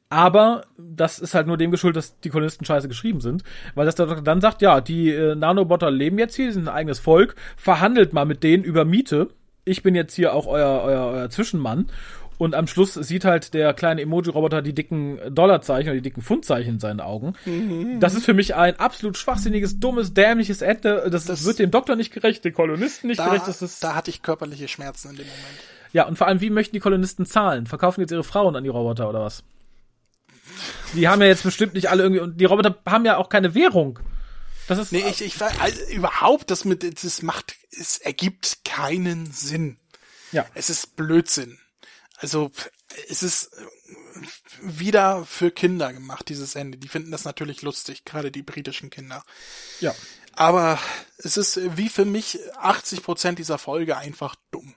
Aber 0.08 0.64
das 0.76 1.20
ist 1.20 1.34
halt 1.34 1.46
nur 1.46 1.56
dem 1.56 1.70
geschuldet, 1.70 1.98
dass 1.98 2.18
die 2.18 2.30
Kolonisten 2.30 2.66
scheiße 2.66 2.88
geschrieben 2.88 3.20
sind. 3.20 3.44
Weil 3.76 3.86
das 3.86 3.94
der 3.94 4.06
Doktor 4.06 4.24
dann 4.24 4.40
sagt, 4.40 4.60
ja, 4.60 4.80
die 4.80 5.10
äh, 5.10 5.36
Nanobotter 5.36 5.90
leben 5.90 6.18
jetzt 6.18 6.34
hier, 6.34 6.52
sind 6.52 6.66
ein 6.66 6.74
eigenes 6.74 6.98
Volk, 6.98 7.36
verhandelt 7.56 8.12
mal 8.12 8.24
mit 8.24 8.42
denen 8.42 8.64
über 8.64 8.84
Miete. 8.84 9.28
Ich 9.64 9.84
bin 9.84 9.94
jetzt 9.94 10.14
hier 10.14 10.34
auch 10.34 10.48
euer, 10.48 10.82
euer, 10.82 11.06
euer 11.12 11.30
Zwischenmann. 11.30 11.86
Und 12.40 12.54
am 12.54 12.66
Schluss 12.66 12.94
sieht 12.94 13.26
halt 13.26 13.52
der 13.52 13.74
kleine 13.74 14.00
Emoji-Roboter 14.00 14.62
die 14.62 14.72
dicken 14.72 15.20
Dollarzeichen 15.28 15.90
oder 15.90 15.96
die 15.96 16.00
dicken 16.00 16.22
Fundzeichen 16.22 16.76
in 16.76 16.80
seinen 16.80 17.00
Augen. 17.00 17.34
Mhm. 17.44 18.00
Das 18.00 18.14
ist 18.14 18.24
für 18.24 18.32
mich 18.32 18.54
ein 18.54 18.80
absolut 18.80 19.18
schwachsinniges, 19.18 19.78
dummes, 19.78 20.14
dämliches 20.14 20.62
Ende. 20.62 21.10
Das, 21.10 21.26
das 21.26 21.44
wird 21.44 21.58
dem 21.58 21.70
Doktor 21.70 21.96
nicht 21.96 22.14
gerecht, 22.14 22.42
den 22.46 22.54
Kolonisten 22.54 23.08
nicht 23.08 23.20
da, 23.20 23.26
gerecht. 23.26 23.46
Das 23.46 23.60
ist 23.60 23.84
da 23.84 23.94
hatte 23.94 24.08
ich 24.08 24.22
körperliche 24.22 24.68
Schmerzen 24.68 25.10
in 25.10 25.16
dem 25.16 25.26
Moment. 25.26 25.58
Ja, 25.92 26.06
und 26.06 26.16
vor 26.16 26.28
allem, 26.28 26.40
wie 26.40 26.48
möchten 26.48 26.74
die 26.74 26.80
Kolonisten 26.80 27.26
zahlen? 27.26 27.66
Verkaufen 27.66 28.00
jetzt 28.00 28.10
ihre 28.10 28.24
Frauen 28.24 28.56
an 28.56 28.64
die 28.64 28.70
Roboter 28.70 29.10
oder 29.10 29.20
was? 29.20 29.42
Die 30.94 31.08
haben 31.08 31.20
ja 31.20 31.28
jetzt 31.28 31.42
bestimmt 31.42 31.74
nicht 31.74 31.90
alle 31.90 32.04
irgendwie, 32.04 32.22
und 32.22 32.40
die 32.40 32.46
Roboter 32.46 32.74
haben 32.86 33.04
ja 33.04 33.18
auch 33.18 33.28
keine 33.28 33.54
Währung. 33.54 33.98
Das 34.66 34.78
ist. 34.78 34.92
Nee, 34.92 35.04
ich, 35.06 35.20
ich, 35.20 35.42
also 35.42 35.78
überhaupt, 35.92 36.50
das 36.50 36.64
mit, 36.64 37.04
das 37.04 37.20
macht, 37.20 37.56
es 37.78 37.98
ergibt 37.98 38.64
keinen 38.64 39.30
Sinn. 39.30 39.76
Ja. 40.32 40.46
Es 40.54 40.70
ist 40.70 40.96
Blödsinn. 40.96 41.59
Also 42.20 42.50
es 43.08 43.22
ist 43.22 43.52
äh, 43.54 44.26
wieder 44.62 45.24
für 45.24 45.50
Kinder 45.50 45.92
gemacht, 45.92 46.28
dieses 46.28 46.54
Ende. 46.54 46.78
Die 46.78 46.88
finden 46.88 47.10
das 47.10 47.24
natürlich 47.24 47.62
lustig, 47.62 48.04
gerade 48.04 48.30
die 48.30 48.42
britischen 48.42 48.90
Kinder. 48.90 49.24
Ja. 49.80 49.94
Aber 50.34 50.78
es 51.18 51.36
ist 51.36 51.76
wie 51.76 51.88
für 51.88 52.04
mich 52.04 52.38
80 52.56 53.02
Prozent 53.02 53.38
dieser 53.38 53.58
Folge 53.58 53.96
einfach 53.96 54.36
dumm. 54.50 54.74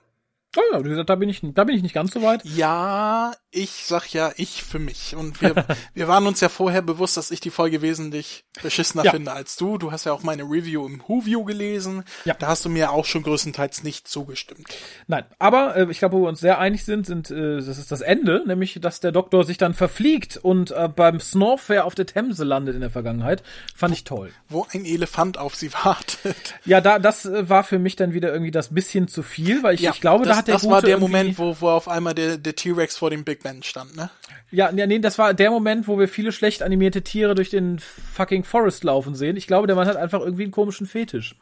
Oh 0.56 0.62
ja, 0.72 0.84
wie 0.84 0.88
gesagt, 0.88 1.10
da 1.10 1.16
bin 1.16 1.28
ich, 1.28 1.40
da 1.42 1.64
bin 1.64 1.76
ich 1.76 1.82
nicht 1.82 1.94
ganz 1.94 2.12
so 2.12 2.22
weit. 2.22 2.44
Ja, 2.44 3.34
ich 3.54 3.84
sag 3.86 4.12
ja 4.12 4.32
ich 4.36 4.62
für 4.62 4.78
mich. 4.78 5.14
Und 5.16 5.40
wir, 5.40 5.64
wir 5.94 6.08
waren 6.08 6.26
uns 6.26 6.40
ja 6.40 6.48
vorher 6.48 6.82
bewusst, 6.82 7.16
dass 7.16 7.30
ich 7.30 7.40
die 7.40 7.50
Folge 7.50 7.82
wesentlich 7.82 8.44
beschissener 8.62 9.04
ja. 9.04 9.12
finde 9.12 9.32
als 9.32 9.56
du. 9.56 9.78
Du 9.78 9.92
hast 9.92 10.04
ja 10.04 10.12
auch 10.12 10.22
meine 10.22 10.42
Review 10.42 10.86
im 10.86 11.00
Who-View 11.06 11.44
gelesen. 11.44 12.04
Ja. 12.24 12.34
Da 12.34 12.48
hast 12.48 12.64
du 12.64 12.68
mir 12.68 12.90
auch 12.90 13.04
schon 13.04 13.22
größtenteils 13.22 13.82
nicht 13.82 14.08
zugestimmt. 14.08 14.66
Nein, 15.06 15.24
aber 15.38 15.76
äh, 15.76 15.86
ich 15.90 15.98
glaube, 15.98 16.16
wo 16.16 16.22
wir 16.22 16.28
uns 16.28 16.40
sehr 16.40 16.58
einig 16.58 16.84
sind, 16.84 17.06
sind 17.06 17.30
äh, 17.30 17.56
das 17.56 17.78
ist 17.78 17.92
das 17.92 18.00
Ende, 18.00 18.42
nämlich, 18.46 18.78
dass 18.80 19.00
der 19.00 19.12
Doktor 19.12 19.44
sich 19.44 19.58
dann 19.58 19.74
verfliegt 19.74 20.36
und 20.36 20.72
äh, 20.72 20.88
beim 20.88 21.20
Snorfair 21.20 21.84
auf 21.84 21.94
der 21.94 22.06
Themse 22.06 22.44
landet 22.44 22.74
in 22.74 22.80
der 22.80 22.90
Vergangenheit. 22.90 23.42
Fand 23.74 23.92
wo, 23.92 23.94
ich 23.94 24.04
toll. 24.04 24.30
Wo 24.48 24.66
ein 24.72 24.84
Elefant 24.84 25.38
auf 25.38 25.54
sie 25.54 25.72
wartet. 25.84 26.36
Ja, 26.64 26.80
da 26.80 26.98
das 26.98 27.24
äh, 27.24 27.48
war 27.48 27.64
für 27.64 27.78
mich 27.78 27.96
dann 27.96 28.12
wieder 28.12 28.32
irgendwie 28.32 28.50
das 28.50 28.74
bisschen 28.74 29.08
zu 29.08 29.22
viel, 29.22 29.62
weil 29.62 29.74
ich, 29.74 29.80
ja, 29.80 29.92
ich 29.92 30.00
glaube, 30.00 30.24
das, 30.24 30.32
da 30.32 30.38
hat 30.38 30.48
der 30.48 30.54
Das 30.54 30.68
war 30.68 30.82
der 30.82 30.98
Moment, 30.98 31.38
wo, 31.38 31.56
wo 31.60 31.68
auf 31.68 31.88
einmal 31.88 32.14
der, 32.14 32.38
der 32.38 32.56
T-Rex 32.56 32.96
vor 32.96 33.10
dem 33.10 33.24
Big 33.24 33.43
Eggman 33.44 33.62
stand, 33.62 33.96
ne? 33.96 34.10
Ja, 34.50 34.70
ja, 34.72 34.86
nee, 34.86 34.98
das 34.98 35.18
war 35.18 35.34
der 35.34 35.50
Moment, 35.50 35.86
wo 35.88 35.98
wir 35.98 36.08
viele 36.08 36.32
schlecht 36.32 36.62
animierte 36.62 37.02
Tiere 37.02 37.34
durch 37.34 37.50
den 37.50 37.78
fucking 37.78 38.44
Forest 38.44 38.84
laufen 38.84 39.14
sehen. 39.14 39.36
Ich 39.36 39.46
glaube, 39.46 39.66
der 39.66 39.76
Mann 39.76 39.86
hat 39.86 39.96
einfach 39.96 40.20
irgendwie 40.20 40.44
einen 40.44 40.52
komischen 40.52 40.86
Fetisch. 40.86 41.36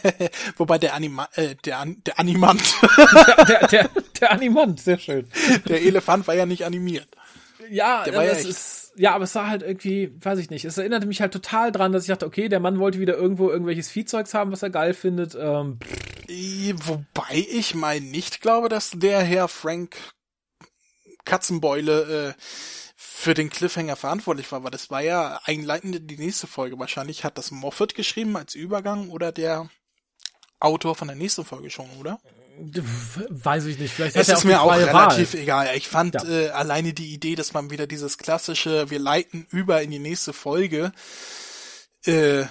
Wobei 0.56 0.78
der 0.78 0.94
Anima 0.94 1.28
äh, 1.34 1.54
der, 1.64 1.78
An 1.78 1.96
der 2.06 2.18
Animant, 2.18 2.62
Der, 2.96 3.44
der, 3.46 3.68
der, 3.68 3.90
der 4.20 4.32
Animant, 4.32 4.80
sehr 4.80 4.98
schön. 4.98 5.28
der 5.68 5.82
Elefant 5.82 6.26
war 6.26 6.34
ja 6.34 6.46
nicht 6.46 6.64
animiert. 6.64 7.08
Ja, 7.70 8.04
Der 8.04 8.14
war 8.14 8.24
ja 8.24 8.32
echt. 8.32 8.44
ist, 8.46 8.92
ja, 8.96 9.14
aber 9.14 9.24
es 9.24 9.34
war 9.34 9.48
halt 9.48 9.62
irgendwie, 9.62 10.12
weiß 10.20 10.38
ich 10.38 10.50
nicht. 10.50 10.64
Es 10.64 10.76
erinnerte 10.76 11.06
mich 11.06 11.20
halt 11.20 11.32
total 11.32 11.72
dran, 11.72 11.92
dass 11.92 12.02
ich 12.04 12.08
dachte, 12.08 12.26
okay, 12.26 12.48
der 12.48 12.60
Mann 12.60 12.78
wollte 12.78 12.98
wieder 12.98 13.16
irgendwo 13.16 13.50
irgendwelches 13.50 13.88
Viehzeugs 13.88 14.34
haben, 14.34 14.52
was 14.52 14.62
er 14.62 14.70
geil 14.70 14.92
findet. 14.94 15.34
Ähm, 15.34 15.78
Äh, 16.28 16.74
Wobei 16.84 17.46
ich 17.50 17.74
mal 17.74 18.00
nicht 18.00 18.40
glaube, 18.40 18.68
dass 18.68 18.90
der 18.94 19.20
Herr 19.22 19.48
Frank 19.48 19.96
Katzenbeule 21.24 22.34
äh, 22.36 22.42
für 22.96 23.34
den 23.34 23.50
Cliffhanger 23.50 23.96
verantwortlich 23.96 24.50
war, 24.52 24.62
weil 24.64 24.70
das 24.70 24.90
war 24.90 25.00
ja 25.02 25.40
einleitend 25.44 25.96
in 25.96 26.06
die 26.06 26.16
nächste 26.18 26.46
Folge. 26.46 26.78
Wahrscheinlich 26.78 27.24
hat 27.24 27.38
das 27.38 27.50
Moffat 27.50 27.94
geschrieben 27.94 28.36
als 28.36 28.54
Übergang 28.54 29.08
oder 29.10 29.32
der 29.32 29.68
Autor 30.60 30.94
von 30.94 31.08
der 31.08 31.16
nächsten 31.16 31.44
Folge 31.44 31.70
schon, 31.70 31.88
oder? 31.98 32.18
weiß 32.56 33.64
ich 33.66 33.78
nicht. 33.80 33.92
Vielleicht 33.92 34.14
Es 34.16 34.28
ist 34.28 34.44
mir 34.44 34.62
auch 34.62 34.72
relativ 34.72 35.34
Wahl. 35.34 35.40
egal. 35.40 35.76
Ich 35.76 35.88
fand 35.88 36.14
Ja. 36.14 36.24
äh, 36.24 36.48
alleine 36.50 36.92
die 36.92 37.12
Idee, 37.12 37.34
dass 37.34 37.52
man 37.52 37.70
wieder 37.70 37.86
dieses 37.88 38.16
klassische, 38.16 38.90
wir 38.90 39.00
leiten 39.00 39.46
über 39.50 39.82
in 39.82 39.90
die 39.90 39.98
nächste 39.98 40.32
Folge, 40.32 40.92
äh, 42.04 42.44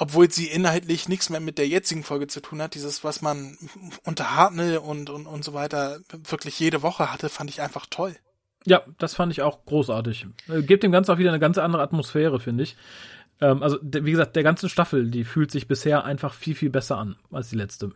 obwohl 0.00 0.30
sie 0.30 0.46
inhaltlich 0.46 1.10
nichts 1.10 1.28
mehr 1.28 1.40
mit 1.40 1.58
der 1.58 1.68
jetzigen 1.68 2.02
Folge 2.02 2.26
zu 2.26 2.40
tun 2.40 2.62
hat, 2.62 2.74
dieses, 2.74 3.04
was 3.04 3.20
man 3.20 3.58
unter 4.02 4.34
Hartnell 4.34 4.78
und, 4.78 5.10
und, 5.10 5.26
und 5.26 5.44
so 5.44 5.52
weiter 5.52 6.00
wirklich 6.10 6.58
jede 6.58 6.80
Woche 6.80 7.12
hatte, 7.12 7.28
fand 7.28 7.50
ich 7.50 7.60
einfach 7.60 7.84
toll. 7.84 8.16
Ja, 8.64 8.82
das 8.98 9.14
fand 9.14 9.30
ich 9.30 9.42
auch 9.42 9.66
großartig. 9.66 10.26
Äh, 10.48 10.62
Gibt 10.62 10.84
dem 10.84 10.92
Ganzen 10.92 11.12
auch 11.12 11.18
wieder 11.18 11.28
eine 11.28 11.38
ganz 11.38 11.58
andere 11.58 11.82
Atmosphäre, 11.82 12.40
finde 12.40 12.64
ich. 12.64 12.78
Ähm, 13.42 13.62
also, 13.62 13.78
wie 13.82 14.10
gesagt, 14.10 14.36
der 14.36 14.42
ganzen 14.42 14.70
Staffel, 14.70 15.10
die 15.10 15.24
fühlt 15.24 15.50
sich 15.50 15.68
bisher 15.68 16.04
einfach 16.04 16.32
viel, 16.32 16.54
viel 16.54 16.70
besser 16.70 16.96
an 16.96 17.16
als 17.30 17.50
die 17.50 17.56
letzte. 17.56 17.92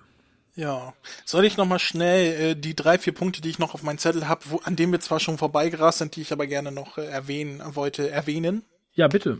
Ja. 0.56 0.92
Soll 1.24 1.46
ich 1.46 1.56
nochmal 1.56 1.78
schnell 1.78 2.50
äh, 2.50 2.54
die 2.54 2.76
drei, 2.76 2.98
vier 2.98 3.14
Punkte, 3.14 3.40
die 3.40 3.48
ich 3.48 3.58
noch 3.58 3.72
auf 3.72 3.82
meinem 3.82 3.98
Zettel 3.98 4.28
habe, 4.28 4.42
an 4.64 4.76
denen 4.76 4.92
wir 4.92 5.00
zwar 5.00 5.20
schon 5.20 5.38
vorbeigerast 5.38 5.98
sind, 5.98 6.16
die 6.16 6.20
ich 6.20 6.32
aber 6.32 6.46
gerne 6.46 6.70
noch 6.70 6.98
äh, 6.98 7.06
erwähnen 7.06 7.62
wollte, 7.74 8.10
erwähnen? 8.10 8.62
Ja, 8.92 9.08
bitte. 9.08 9.38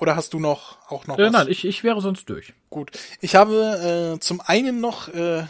Oder 0.00 0.16
hast 0.16 0.32
du 0.32 0.40
noch 0.40 0.78
auch 0.90 1.06
noch 1.06 1.18
Äh, 1.18 1.26
was? 1.26 1.32
nein, 1.32 1.48
ich, 1.48 1.64
ich 1.64 1.84
wäre 1.84 2.00
sonst 2.00 2.28
durch. 2.28 2.54
Gut. 2.70 2.90
Ich 3.20 3.36
habe 3.36 4.14
äh, 4.16 4.20
zum 4.20 4.40
einen 4.40 4.80
noch, 4.80 5.08
äh, 5.08 5.44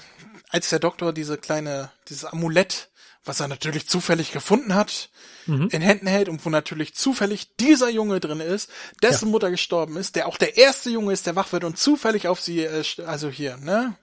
als 0.51 0.69
der 0.71 0.79
Doktor 0.81 1.13
diese 1.13 1.39
kleine, 1.39 1.91
dieses 2.09 2.25
Amulett, 2.25 2.89
was 3.25 3.39
er 3.41 3.49
natürlich 3.49 3.87
zufällig 3.87 4.33
gefunden 4.33 4.75
hat, 4.75 5.11
in 5.47 5.83
Händen 5.83 6.07
hält 6.07 6.29
und 6.29 6.45
wo 6.47 6.51
natürlich 6.51 6.95
zufällig 6.95 7.57
dieser 7.57 7.89
Junge 7.91 8.21
drin 8.21 8.39
ist, 8.41 8.71
dessen 9.03 9.31
Mutter 9.31 9.51
gestorben 9.51 9.97
ist, 9.97 10.15
der 10.15 10.29
auch 10.29 10.37
der 10.37 10.57
erste 10.59 10.91
Junge 10.91 11.13
ist, 11.13 11.27
der 11.27 11.35
wach 11.35 11.51
wird 11.53 11.65
und 11.65 11.77
zufällig 11.77 12.29
auf 12.29 12.41
sie, 12.41 12.61
äh, 12.61 12.85
also 13.07 13.29
hier, 13.31 13.57
ne? 13.57 13.95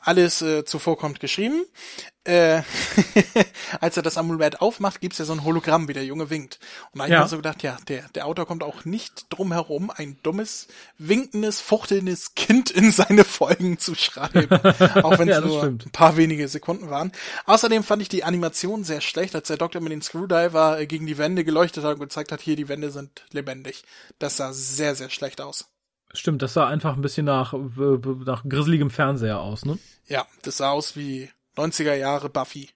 Alles 0.00 0.42
äh, 0.42 0.64
zuvorkommt 0.64 1.18
geschrieben. 1.20 1.64
Äh, 2.24 2.62
als 3.80 3.96
er 3.96 4.02
das 4.02 4.16
Amulett 4.16 4.60
aufmacht, 4.62 5.00
gibt's 5.00 5.18
ja 5.18 5.24
so 5.26 5.32
ein 5.34 5.44
Hologramm, 5.44 5.88
wie 5.88 5.92
der 5.92 6.04
Junge 6.06 6.30
winkt. 6.30 6.58
Und 6.92 6.98
da 6.98 7.04
hab 7.04 7.08
ich 7.08 7.12
Ja. 7.12 7.20
mir 7.22 7.28
so 7.28 7.36
gedacht, 7.36 7.62
ja, 7.62 7.76
der, 7.88 8.08
der 8.14 8.26
Autor 8.26 8.46
kommt 8.46 8.62
auch 8.62 8.84
nicht 8.86 9.26
drum 9.28 9.52
herum, 9.52 9.90
ein 9.94 10.16
dummes, 10.22 10.66
winkendes, 10.96 11.60
fuchtelndes 11.60 12.34
Kind 12.34 12.70
in 12.70 12.92
seine 12.92 13.24
Folgen 13.24 13.78
zu 13.78 13.94
schreiben. 13.94 14.48
Auch 15.02 15.18
wenn 15.18 15.28
es 15.28 15.36
Ja, 15.36 15.40
nur 15.42 15.58
stimmt. 15.60 15.86
ein 15.86 15.90
paar 15.92 16.16
wenige 16.16 16.48
Sekunden 16.48 16.88
waren. 16.90 17.12
Außerdem 17.46 17.82
fand 17.84 18.00
ich 18.02 18.08
die 18.08 18.24
Animation 18.24 18.84
sehr 18.84 19.00
schlecht, 19.02 19.34
als 19.34 19.48
der 19.48 19.58
Doktor 19.58 19.80
mit 19.82 19.92
dem 19.92 20.00
Screwdriver 20.02 20.80
äh, 20.80 20.86
gegen 20.86 21.06
die 21.06 21.18
Wände 21.18 21.44
geleuchtet 21.44 21.84
hat 21.84 21.94
und 21.94 22.00
gezeigt 22.00 22.32
hat, 22.32 22.40
hier, 22.40 22.56
die 22.56 22.68
Wände 22.68 22.90
sind 22.90 23.24
lebendig. 23.32 23.84
Das 24.18 24.36
sah 24.38 24.52
sehr, 24.52 24.94
sehr 24.94 25.10
schlecht 25.10 25.40
aus. 25.40 25.66
Stimmt, 26.14 26.42
das 26.42 26.54
sah 26.54 26.68
einfach 26.68 26.94
ein 26.96 27.02
bisschen 27.02 27.26
nach, 27.26 27.52
nach 27.52 28.44
grisseligem 28.48 28.88
Fernseher 28.88 29.40
aus, 29.40 29.64
ne? 29.64 29.78
Ja, 30.06 30.26
das 30.42 30.58
sah 30.58 30.70
aus 30.70 30.96
wie 30.96 31.28
90er 31.56 31.94
Jahre 31.94 32.28
Buffy. 32.30 32.70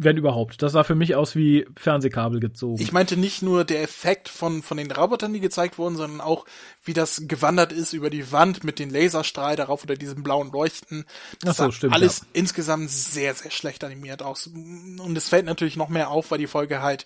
Wenn 0.00 0.16
überhaupt. 0.16 0.62
Das 0.62 0.72
sah 0.72 0.84
für 0.84 0.94
mich 0.94 1.16
aus 1.16 1.34
wie 1.34 1.66
Fernsehkabel 1.76 2.38
gezogen. 2.38 2.80
Ich 2.80 2.92
meinte 2.92 3.16
nicht 3.16 3.42
nur 3.42 3.64
der 3.64 3.82
Effekt 3.82 4.28
von, 4.28 4.62
von 4.62 4.76
den 4.76 4.92
Robotern, 4.92 5.32
die 5.32 5.40
gezeigt 5.40 5.76
wurden, 5.76 5.96
sondern 5.96 6.20
auch, 6.20 6.46
wie 6.84 6.92
das 6.92 7.22
gewandert 7.26 7.72
ist 7.72 7.92
über 7.94 8.08
die 8.08 8.30
Wand 8.30 8.62
mit 8.62 8.78
den 8.78 8.90
Laserstrahl 8.90 9.56
darauf 9.56 9.82
oder 9.82 9.96
diesem 9.96 10.22
blauen 10.22 10.52
Leuchten. 10.52 11.04
Das 11.40 11.50
Ach 11.50 11.54
so, 11.56 11.62
sah 11.64 11.72
stimmt, 11.72 11.94
Alles 11.94 12.20
ja. 12.20 12.26
insgesamt 12.32 12.90
sehr, 12.90 13.34
sehr 13.34 13.50
schlecht 13.50 13.82
animiert 13.82 14.22
aus. 14.22 14.46
Und 14.46 15.16
es 15.18 15.28
fällt 15.28 15.46
natürlich 15.46 15.76
noch 15.76 15.88
mehr 15.88 16.10
auf, 16.10 16.30
weil 16.30 16.38
die 16.38 16.46
Folge 16.46 16.80
halt 16.80 17.04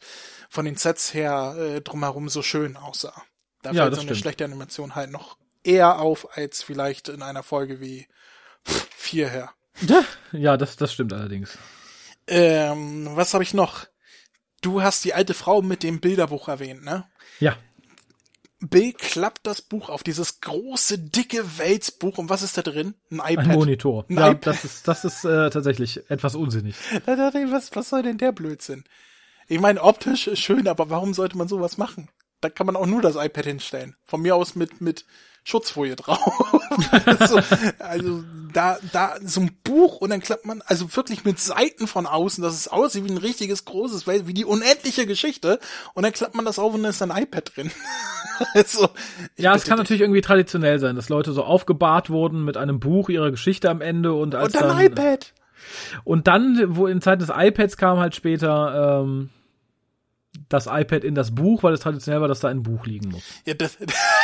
von 0.50 0.66
den 0.66 0.76
Sets 0.76 1.14
her 1.14 1.56
äh, 1.58 1.80
drumherum 1.80 2.28
so 2.28 2.42
schön 2.42 2.76
aussah. 2.76 3.22
Da 3.62 3.72
Ja, 3.72 3.84
fällt 3.84 3.94
so 3.94 4.02
eine 4.02 4.08
stimmt. 4.10 4.20
schlechte 4.20 4.44
Animation 4.44 4.94
halt 4.94 5.10
noch 5.10 5.38
eher 5.64 5.98
auf, 5.98 6.36
als 6.36 6.62
vielleicht 6.62 7.08
in 7.08 7.22
einer 7.22 7.42
Folge 7.42 7.80
wie 7.80 8.06
vier 8.64 9.30
her. 9.30 9.50
Ja, 10.32 10.56
das, 10.56 10.76
das 10.76 10.92
stimmt 10.92 11.12
allerdings. 11.12 11.58
Ähm, 12.26 13.08
was 13.14 13.34
habe 13.34 13.44
ich 13.44 13.54
noch? 13.54 13.86
Du 14.60 14.82
hast 14.82 15.04
die 15.04 15.14
alte 15.14 15.34
Frau 15.34 15.60
mit 15.62 15.82
dem 15.82 16.00
Bilderbuch 16.00 16.48
erwähnt, 16.48 16.84
ne? 16.84 17.04
Ja. 17.40 17.56
Bill 18.60 18.92
klappt 18.92 19.46
das 19.46 19.60
Buch 19.60 19.88
auf, 19.88 20.04
dieses 20.04 20.40
große, 20.40 20.98
dicke 20.98 21.58
Wälzbuch. 21.58 22.18
Und 22.18 22.30
was 22.30 22.42
ist 22.42 22.56
da 22.56 22.62
drin? 22.62 22.94
Ein 23.10 23.16
iPad. 23.16 23.38
Ein 23.38 23.54
Monitor. 23.54 24.04
Ein 24.08 24.16
ja, 24.16 24.30
iPad. 24.30 24.46
das 24.46 24.64
ist, 24.64 24.86
das 24.86 25.04
ist 25.04 25.24
äh, 25.24 25.50
tatsächlich 25.50 26.08
etwas 26.08 26.36
unsinnig. 26.36 26.76
Was, 27.06 27.74
was 27.74 27.88
soll 27.88 28.02
denn 28.02 28.18
der 28.18 28.30
Blödsinn? 28.30 28.84
Ich 29.48 29.58
meine, 29.58 29.82
optisch 29.82 30.28
ist 30.28 30.38
schön, 30.38 30.68
aber 30.68 30.88
warum 30.90 31.12
sollte 31.12 31.36
man 31.36 31.48
sowas 31.48 31.76
machen? 31.76 32.08
Da 32.40 32.48
kann 32.48 32.66
man 32.66 32.76
auch 32.76 32.86
nur 32.86 33.02
das 33.02 33.16
iPad 33.16 33.44
hinstellen. 33.44 33.96
Von 34.04 34.22
mir 34.22 34.36
aus 34.36 34.54
mit, 34.54 34.80
mit 34.80 35.04
Schutzfolie 35.44 35.96
drauf. 35.96 36.61
also, 37.06 37.40
also 37.78 38.24
da, 38.52 38.78
da 38.92 39.14
so 39.24 39.40
ein 39.40 39.50
Buch 39.64 39.96
und 39.96 40.10
dann 40.10 40.20
klappt 40.20 40.46
man, 40.46 40.62
also 40.66 40.94
wirklich 40.96 41.24
mit 41.24 41.38
Seiten 41.38 41.86
von 41.86 42.06
außen, 42.06 42.42
dass 42.42 42.54
es 42.54 42.68
aussieht 42.68 43.04
wie 43.04 43.10
ein 43.10 43.18
richtiges 43.18 43.64
großes 43.64 44.06
Welt, 44.06 44.26
wie 44.26 44.34
die 44.34 44.44
unendliche 44.44 45.06
Geschichte. 45.06 45.58
Und 45.94 46.02
dann 46.04 46.12
klappt 46.12 46.34
man 46.34 46.44
das 46.44 46.58
auf 46.58 46.74
und 46.74 46.82
dann 46.82 46.90
ist 46.90 47.02
ein 47.02 47.10
iPad 47.10 47.56
drin. 47.56 47.70
also, 48.54 48.88
Ja, 49.36 49.54
es 49.54 49.64
kann 49.64 49.76
dich. 49.76 49.84
natürlich 49.84 50.02
irgendwie 50.02 50.20
traditionell 50.20 50.78
sein, 50.78 50.96
dass 50.96 51.08
Leute 51.08 51.32
so 51.32 51.44
aufgebahrt 51.44 52.10
wurden 52.10 52.44
mit 52.44 52.56
einem 52.56 52.80
Buch 52.80 53.08
ihrer 53.08 53.30
Geschichte 53.30 53.70
am 53.70 53.80
Ende 53.80 54.12
und 54.12 54.34
als 54.34 54.46
Und 54.46 54.54
dann 54.54 54.68
dann, 54.68 54.78
ein 54.78 54.86
iPad. 54.86 55.32
Und 56.04 56.26
dann, 56.26 56.76
wo 56.76 56.86
in 56.86 57.00
Zeiten 57.00 57.20
des 57.20 57.30
iPads 57.34 57.76
kam 57.76 57.98
halt 57.98 58.14
später 58.14 59.00
ähm, 59.02 59.30
das 60.48 60.66
iPad 60.66 61.04
in 61.04 61.14
das 61.14 61.34
Buch, 61.34 61.62
weil 61.62 61.74
es 61.74 61.80
traditionell 61.80 62.20
war, 62.20 62.28
dass 62.28 62.40
da 62.40 62.48
ein 62.48 62.62
Buch 62.62 62.86
liegen 62.86 63.10
muss. 63.10 63.22
Ja, 63.46 63.54
das, 63.54 63.76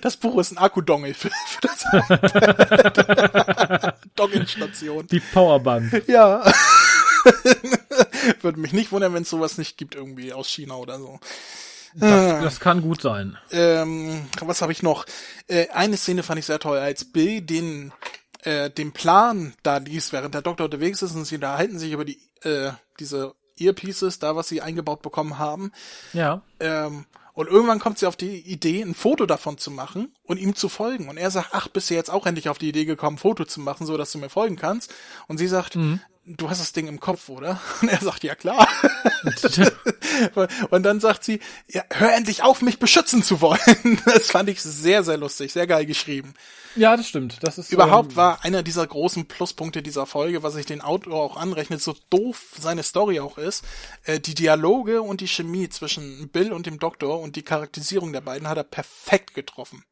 das 0.00 0.16
Buch 0.16 0.38
ist 0.38 0.52
ein 0.52 0.58
Akkudongel 0.58 1.14
für, 1.14 1.30
für 1.30 1.60
das 1.60 1.84
Doggelstation. 4.16 5.06
Die 5.08 5.20
Powerbank. 5.20 6.04
Ja. 6.06 6.44
Würde 8.40 8.60
mich 8.60 8.72
nicht 8.72 8.92
wundern, 8.92 9.14
wenn 9.14 9.22
es 9.22 9.30
sowas 9.30 9.58
nicht 9.58 9.76
gibt 9.76 9.94
irgendwie 9.94 10.32
aus 10.32 10.48
China 10.48 10.76
oder 10.76 10.98
so. 10.98 11.18
Das, 11.94 12.42
das 12.42 12.60
kann 12.60 12.82
gut 12.82 13.00
sein. 13.00 13.38
Ähm, 13.50 14.26
was 14.40 14.60
habe 14.60 14.72
ich 14.72 14.82
noch? 14.82 15.06
Äh, 15.48 15.68
eine 15.70 15.96
Szene 15.96 16.22
fand 16.22 16.38
ich 16.38 16.46
sehr 16.46 16.58
toll, 16.58 16.78
als 16.78 17.10
Bill 17.10 17.40
den 17.40 17.92
äh, 18.42 18.70
den 18.70 18.92
Plan 18.92 19.54
da 19.62 19.78
liest, 19.78 20.12
während 20.12 20.34
der 20.34 20.42
Doktor 20.42 20.64
unterwegs 20.64 21.02
ist 21.02 21.14
und 21.14 21.24
sie 21.24 21.36
unterhalten 21.36 21.78
sich 21.78 21.92
über 21.92 22.04
die 22.04 22.18
äh, 22.42 22.72
diese 23.00 23.34
Earpieces, 23.58 24.18
da 24.18 24.36
was 24.36 24.48
sie 24.48 24.60
eingebaut 24.60 25.02
bekommen 25.02 25.38
haben. 25.38 25.72
Ja. 26.12 26.42
Ähm, 26.60 27.06
und 27.36 27.48
irgendwann 27.48 27.80
kommt 27.80 27.98
sie 27.98 28.06
auf 28.06 28.16
die 28.16 28.40
Idee, 28.40 28.80
ein 28.80 28.94
Foto 28.94 29.26
davon 29.26 29.58
zu 29.58 29.70
machen 29.70 30.10
und 30.24 30.38
ihm 30.38 30.56
zu 30.56 30.70
folgen. 30.70 31.10
Und 31.10 31.18
er 31.18 31.30
sagt, 31.30 31.50
ach, 31.52 31.68
bist 31.68 31.90
du 31.90 31.94
jetzt 31.94 32.10
auch 32.10 32.24
endlich 32.24 32.48
auf 32.48 32.56
die 32.56 32.70
Idee 32.70 32.86
gekommen, 32.86 33.16
ein 33.16 33.20
Foto 33.20 33.44
zu 33.44 33.60
machen, 33.60 33.86
so 33.86 33.98
dass 33.98 34.10
du 34.10 34.16
mir 34.16 34.30
folgen 34.30 34.56
kannst? 34.56 34.94
Und 35.28 35.36
sie 35.36 35.46
sagt, 35.46 35.76
du 36.24 36.50
hast 36.50 36.62
das 36.62 36.72
Ding 36.72 36.88
im 36.88 36.98
Kopf, 36.98 37.28
oder? 37.28 37.60
Und 37.82 37.90
er 37.90 38.00
sagt, 38.00 38.24
ja 38.24 38.34
klar. 38.34 38.66
und 40.70 40.82
dann 40.82 41.00
sagt 41.00 41.24
sie, 41.24 41.40
ja, 41.68 41.82
hör 41.90 42.14
endlich 42.14 42.42
auf, 42.42 42.62
mich 42.62 42.78
beschützen 42.78 43.22
zu 43.22 43.42
wollen. 43.42 44.00
Das 44.06 44.30
fand 44.30 44.48
ich 44.48 44.62
sehr, 44.62 45.04
sehr 45.04 45.18
lustig, 45.18 45.52
sehr 45.52 45.66
geil 45.66 45.84
geschrieben. 45.84 46.32
Ja, 46.76 46.96
das 46.96 47.08
stimmt. 47.08 47.38
Das 47.42 47.58
ist 47.58 47.72
Überhaupt 47.72 48.12
ähm, 48.12 48.16
war 48.16 48.44
einer 48.44 48.62
dieser 48.62 48.86
großen 48.86 49.26
Pluspunkte 49.26 49.82
dieser 49.82 50.06
Folge, 50.06 50.42
was 50.42 50.56
ich 50.56 50.66
den 50.66 50.80
Autor 50.80 51.14
auch 51.14 51.36
anrechnet, 51.36 51.80
so 51.80 51.96
doof 52.10 52.54
seine 52.58 52.82
Story 52.82 53.20
auch 53.20 53.38
ist, 53.38 53.64
äh, 54.04 54.20
die 54.20 54.34
Dialoge 54.34 55.02
und 55.02 55.20
die 55.20 55.28
Chemie 55.28 55.68
zwischen 55.68 56.28
Bill 56.28 56.52
und 56.52 56.66
dem 56.66 56.78
Doktor 56.78 57.20
und 57.20 57.36
die 57.36 57.42
Charakterisierung 57.42 58.12
der 58.12 58.20
beiden 58.20 58.48
hat 58.48 58.58
er 58.58 58.64
perfekt 58.64 59.34
getroffen. 59.34 59.84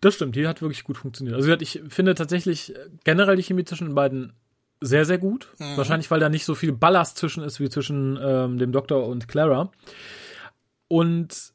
Das 0.00 0.14
stimmt, 0.14 0.36
die 0.36 0.46
hat 0.46 0.60
wirklich 0.60 0.84
gut 0.84 0.98
funktioniert. 0.98 1.34
Also 1.34 1.50
ich 1.54 1.82
finde 1.88 2.14
tatsächlich 2.14 2.74
äh, 2.74 2.90
generell 3.04 3.36
die 3.36 3.42
Chemie 3.42 3.64
zwischen 3.64 3.88
den 3.88 3.94
beiden 3.94 4.34
sehr, 4.80 5.06
sehr 5.06 5.18
gut. 5.18 5.48
Wahrscheinlich, 5.58 6.10
weil 6.10 6.20
da 6.20 6.28
nicht 6.28 6.44
so 6.44 6.54
viel 6.54 6.72
Ballast 6.72 7.16
zwischen 7.16 7.42
ist 7.42 7.58
wie 7.58 7.70
zwischen 7.70 8.18
ähm, 8.20 8.58
dem 8.58 8.70
Doktor 8.70 9.06
und 9.06 9.28
Clara. 9.28 9.72
Und 10.88 11.53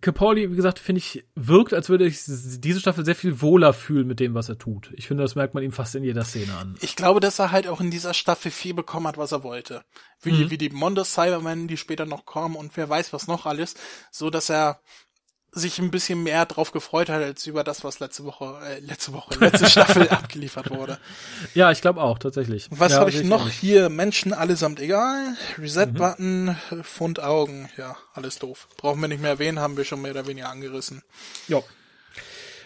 Capaldi, 0.00 0.50
wie 0.50 0.56
gesagt, 0.56 0.78
finde 0.78 1.00
ich, 1.00 1.26
wirkt, 1.34 1.74
als 1.74 1.90
würde 1.90 2.06
ich 2.06 2.18
diese 2.24 2.80
Staffel 2.80 3.04
sehr 3.04 3.14
viel 3.14 3.42
wohler 3.42 3.74
fühlen 3.74 4.06
mit 4.06 4.20
dem, 4.20 4.34
was 4.34 4.48
er 4.48 4.58
tut. 4.58 4.90
Ich 4.96 5.06
finde, 5.06 5.22
das 5.22 5.34
merkt 5.34 5.52
man 5.52 5.62
ihm 5.62 5.72
fast 5.72 5.94
in 5.94 6.02
jeder 6.02 6.24
Szene 6.24 6.54
an. 6.56 6.76
Ich 6.80 6.96
glaube, 6.96 7.20
dass 7.20 7.38
er 7.38 7.52
halt 7.52 7.68
auch 7.68 7.80
in 7.80 7.90
dieser 7.90 8.14
Staffel 8.14 8.50
viel 8.50 8.72
bekommen 8.72 9.06
hat, 9.06 9.18
was 9.18 9.32
er 9.32 9.42
wollte. 9.42 9.84
Wie, 10.22 10.44
mhm. 10.44 10.50
wie 10.50 10.58
die 10.58 10.70
Mondo 10.70 11.04
Cybermen, 11.04 11.68
die 11.68 11.76
später 11.76 12.06
noch 12.06 12.24
kommen 12.24 12.56
und 12.56 12.74
wer 12.76 12.88
weiß 12.88 13.12
was 13.12 13.26
noch 13.26 13.44
alles, 13.44 13.74
so 14.10 14.30
dass 14.30 14.48
er 14.48 14.80
sich 15.54 15.78
ein 15.78 15.90
bisschen 15.90 16.22
mehr 16.22 16.46
drauf 16.46 16.72
gefreut 16.72 17.10
hat 17.10 17.22
als 17.22 17.46
über 17.46 17.62
das, 17.62 17.84
was 17.84 18.00
letzte 18.00 18.24
Woche, 18.24 18.58
äh, 18.64 18.78
letzte 18.80 19.12
Woche, 19.12 19.38
letzte 19.38 19.68
Staffel 19.68 20.08
abgeliefert 20.10 20.70
wurde. 20.70 20.98
Ja, 21.54 21.70
ich 21.70 21.82
glaube 21.82 22.00
auch, 22.00 22.18
tatsächlich. 22.18 22.68
Was 22.70 22.92
ja, 22.92 23.00
habe 23.00 23.10
ich 23.10 23.22
noch 23.22 23.50
hier? 23.50 23.90
Menschen 23.90 24.32
allesamt 24.32 24.80
egal. 24.80 25.36
Reset-Button, 25.58 26.56
mhm. 26.70 26.84
Fund 26.84 27.20
Augen, 27.20 27.68
ja, 27.76 27.96
alles 28.14 28.38
doof. 28.38 28.66
Brauchen 28.78 29.02
wir 29.02 29.08
nicht 29.08 29.20
mehr 29.20 29.32
erwähnen, 29.32 29.60
haben 29.60 29.76
wir 29.76 29.84
schon 29.84 30.00
mehr 30.00 30.12
oder 30.12 30.26
weniger 30.26 30.48
angerissen. 30.48 31.02
Ja. 31.48 31.62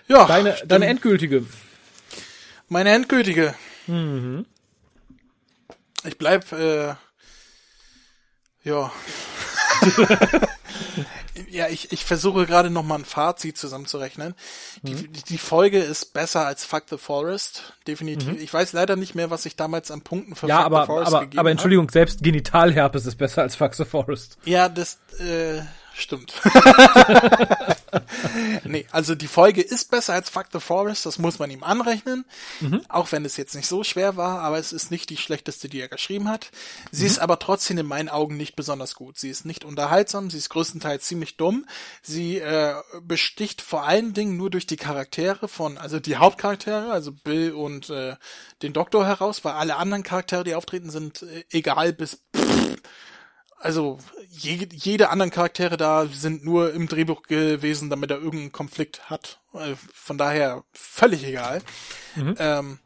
Ja. 0.07 0.25
Deine, 0.27 0.57
deine 0.65 0.87
endgültige. 0.87 1.45
Meine 2.69 2.91
endgültige. 2.91 3.55
Mhm. 3.89 4.47
Ich 6.05 6.19
bleib, 6.19 6.53
äh, 6.53 6.95
ja. 8.63 8.93
ja, 11.51 11.69
ich, 11.69 11.93
ich 11.93 12.05
versuche 12.05 12.47
gerade 12.47 12.71
noch 12.71 12.83
mal 12.83 12.97
ein 12.97 13.05
Fazit 13.05 13.59
zusammenzurechnen. 13.59 14.35
Die, 14.83 14.95
mhm. 14.95 15.13
die 15.29 15.39
Folge 15.39 15.79
ist 15.79 16.13
besser 16.13 16.47
als 16.47 16.65
Fuck 16.65 16.85
the 16.91 16.99
Forest, 16.99 17.75
definitiv. 17.87 18.29
Mhm. 18.29 18.41
Ich 18.41 18.53
weiß 18.53 18.73
leider 18.73 18.97
nicht 18.97 19.15
mehr, 19.15 19.31
was 19.31 19.47
ich 19.47 19.57
damals 19.57 19.91
an 19.91 20.03
Punkten 20.03 20.35
für 20.35 20.49
ja, 20.49 20.59
Fuck 20.59 20.67
aber, 20.67 20.81
the 20.81 20.87
Forest 20.87 21.09
aber, 21.09 21.21
gegeben 21.21 21.41
aber 21.41 21.51
Entschuldigung, 21.51 21.87
hab. 21.87 21.93
selbst 21.93 22.23
Genitalherpes 22.23 23.07
ist 23.07 23.17
besser 23.17 23.43
als 23.43 23.57
Fuck 23.57 23.75
the 23.75 23.85
Forest. 23.85 24.39
Ja, 24.45 24.69
das, 24.69 24.99
äh, 25.19 25.63
Stimmt. 25.99 26.35
nee, 28.64 28.86
also 28.90 29.14
die 29.14 29.27
Folge 29.27 29.62
ist 29.62 29.90
besser 29.90 30.14
als 30.14 30.31
Fuck 30.31 30.47
the 30.52 30.60
Forest, 30.60 31.06
das 31.06 31.18
muss 31.18 31.39
man 31.39 31.51
ihm 31.51 31.62
anrechnen. 31.62 32.24
Mhm. 32.60 32.82
Auch 32.89 33.12
wenn 33.12 33.24
es 33.24 33.36
jetzt 33.36 33.55
nicht 33.55 33.66
so 33.66 33.85
schwer 33.85 34.16
war, 34.16 34.40
aber 34.40 34.59
es 34.59 34.73
ist 34.73 34.90
nicht 34.90 35.10
die 35.10 35.16
schlechteste, 35.16 35.68
die 35.68 35.81
er 35.81 35.89
geschrieben 35.89 36.28
hat. 36.28 36.51
Sie 36.90 37.05
mhm. 37.05 37.10
ist 37.10 37.18
aber 37.18 37.39
trotzdem 37.39 37.78
in 37.78 37.86
meinen 37.86 38.09
Augen 38.09 38.36
nicht 38.36 38.56
besonders 38.56 38.94
gut. 38.94 39.18
Sie 39.18 39.31
ist 39.31 39.44
nicht 39.44 39.64
unterhaltsam, 39.64 40.31
sie 40.31 40.39
ist 40.39 40.48
größtenteils 40.51 41.05
ziemlich 41.05 41.36
dumm. 41.36 41.66
Sie 42.02 42.39
äh, 42.39 42.74
besticht 43.02 43.62
vor 43.62 43.85
allen 43.85 44.14
Dingen 44.14 44.36
nur 44.36 44.51
durch 44.51 44.66
die 44.66 44.77
Charaktere 44.77 45.48
von, 45.48 45.78
also 45.78 46.01
die 46.01 46.16
Hauptcharaktere, 46.16 46.90
also 46.90 47.12
Bill 47.12 47.52
und 47.52 47.90
äh, 47.90 48.16
den 48.62 48.73
Doktor 48.73 49.06
heraus, 49.06 49.44
weil 49.44 49.52
alle 49.52 49.77
anderen 49.77 50.02
Charaktere, 50.02 50.44
die 50.44 50.55
auftreten, 50.55 50.90
sind 50.90 51.23
äh, 51.23 51.44
egal 51.51 51.93
bis 51.93 52.23
pff, 52.35 52.45
also 53.59 53.99
je, 54.28 54.69
jede 54.73 55.09
anderen 55.09 55.31
Charaktere 55.31 55.77
da 55.77 56.07
sind 56.07 56.45
nur 56.45 56.73
im 56.73 56.89
Drehbuch 56.89 57.23
gewesen, 57.23 57.91
damit 57.91 58.11
er 58.11 58.19
irgendeinen 58.19 58.53
Konflikt 58.53 59.11
hat. 59.11 59.41
Äh, 59.55 59.74
von 59.93 60.19
daher 60.19 60.65
völlig 60.73 61.24
egal. 61.24 61.62
Mhm. 62.15 62.35
Ähm, 62.39 62.78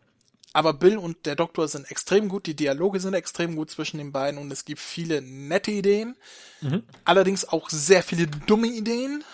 aber 0.53 0.73
Bill 0.73 0.99
und 0.99 1.27
der 1.27 1.37
Doktor 1.37 1.69
sind 1.69 1.91
extrem 1.91 2.29
gut, 2.29 2.47
die 2.47 2.57
Dialoge 2.57 2.99
sind 2.99 3.15
extrem 3.15 3.55
gut 3.55 3.71
zwischen 3.71 3.99
den 3.99 4.11
beiden 4.11 4.41
und 4.41 4.51
es 4.53 4.65
gibt 4.65 4.81
viele 4.81 5.23
nette 5.23 5.71
Ideen. 5.71 6.17
Mhm. 6.61 6.83
Allerdings 7.05 7.49
auch 7.49 7.71
sehr 7.71 8.03
viele 8.03 8.27
dumme 8.27 8.67
Ideen. 8.67 9.25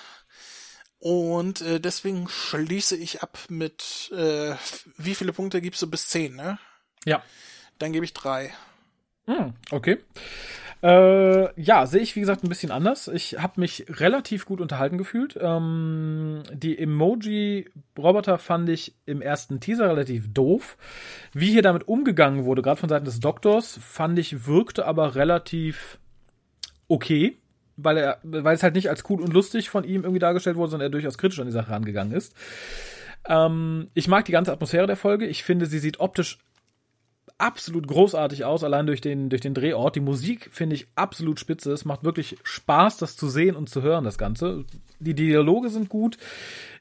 Und 0.98 1.60
äh, 1.60 1.80
deswegen 1.80 2.28
schließe 2.28 2.96
ich 2.96 3.22
ab 3.22 3.38
mit, 3.48 4.10
äh, 4.12 4.54
wie 4.96 5.14
viele 5.14 5.32
Punkte 5.32 5.60
gibst 5.60 5.80
du 5.82 5.86
bis 5.86 6.08
zehn, 6.08 6.34
ne? 6.34 6.58
Ja. 7.04 7.22
Dann 7.78 7.92
gebe 7.92 8.04
ich 8.04 8.12
drei. 8.12 8.54
Hm, 9.26 9.54
okay. 9.70 9.98
Äh, 10.82 11.60
ja, 11.60 11.86
sehe 11.86 12.02
ich 12.02 12.14
wie 12.16 12.20
gesagt 12.20 12.44
ein 12.44 12.48
bisschen 12.48 12.70
anders. 12.70 13.08
Ich 13.08 13.38
habe 13.38 13.60
mich 13.60 13.86
relativ 13.88 14.44
gut 14.44 14.60
unterhalten 14.60 14.98
gefühlt. 14.98 15.38
Ähm, 15.40 16.42
die 16.52 16.78
Emoji-Roboter 16.78 18.38
fand 18.38 18.68
ich 18.68 18.94
im 19.06 19.22
ersten 19.22 19.58
Teaser 19.58 19.88
relativ 19.88 20.32
doof. 20.32 20.76
Wie 21.32 21.50
hier 21.50 21.62
damit 21.62 21.88
umgegangen 21.88 22.44
wurde, 22.44 22.62
gerade 22.62 22.78
von 22.78 22.88
Seiten 22.88 23.06
des 23.06 23.20
Doktors, 23.20 23.78
fand 23.82 24.18
ich, 24.18 24.46
wirkte 24.46 24.86
aber 24.86 25.14
relativ 25.14 25.98
okay. 26.88 27.38
Weil 27.78 27.98
er, 27.98 28.18
weil 28.22 28.54
es 28.54 28.62
halt 28.62 28.74
nicht 28.74 28.88
als 28.88 29.04
cool 29.10 29.20
und 29.20 29.32
lustig 29.32 29.68
von 29.68 29.84
ihm 29.84 30.02
irgendwie 30.02 30.18
dargestellt 30.18 30.56
wurde, 30.56 30.70
sondern 30.70 30.86
er 30.86 30.92
durchaus 30.92 31.18
kritisch 31.18 31.40
an 31.40 31.46
die 31.46 31.52
Sache 31.52 31.70
rangegangen 31.70 32.12
ist. 32.14 32.34
Ähm, 33.28 33.88
ich 33.94 34.08
mag 34.08 34.24
die 34.24 34.32
ganze 34.32 34.52
Atmosphäre 34.52 34.86
der 34.86 34.96
Folge. 34.96 35.26
Ich 35.26 35.42
finde, 35.42 35.66
sie 35.66 35.78
sieht 35.78 36.00
optisch 36.00 36.38
absolut 37.38 37.86
großartig 37.86 38.44
aus, 38.44 38.64
allein 38.64 38.86
durch 38.86 39.00
den, 39.00 39.28
durch 39.28 39.42
den 39.42 39.54
Drehort. 39.54 39.96
Die 39.96 40.00
Musik 40.00 40.48
finde 40.52 40.76
ich 40.76 40.86
absolut 40.94 41.40
spitze. 41.40 41.72
Es 41.72 41.84
macht 41.84 42.04
wirklich 42.04 42.36
Spaß, 42.42 42.96
das 42.98 43.16
zu 43.16 43.28
sehen 43.28 43.56
und 43.56 43.68
zu 43.68 43.82
hören, 43.82 44.04
das 44.04 44.18
Ganze. 44.18 44.64
Die 44.98 45.14
Dialoge 45.14 45.68
sind 45.68 45.88
gut. 45.88 46.16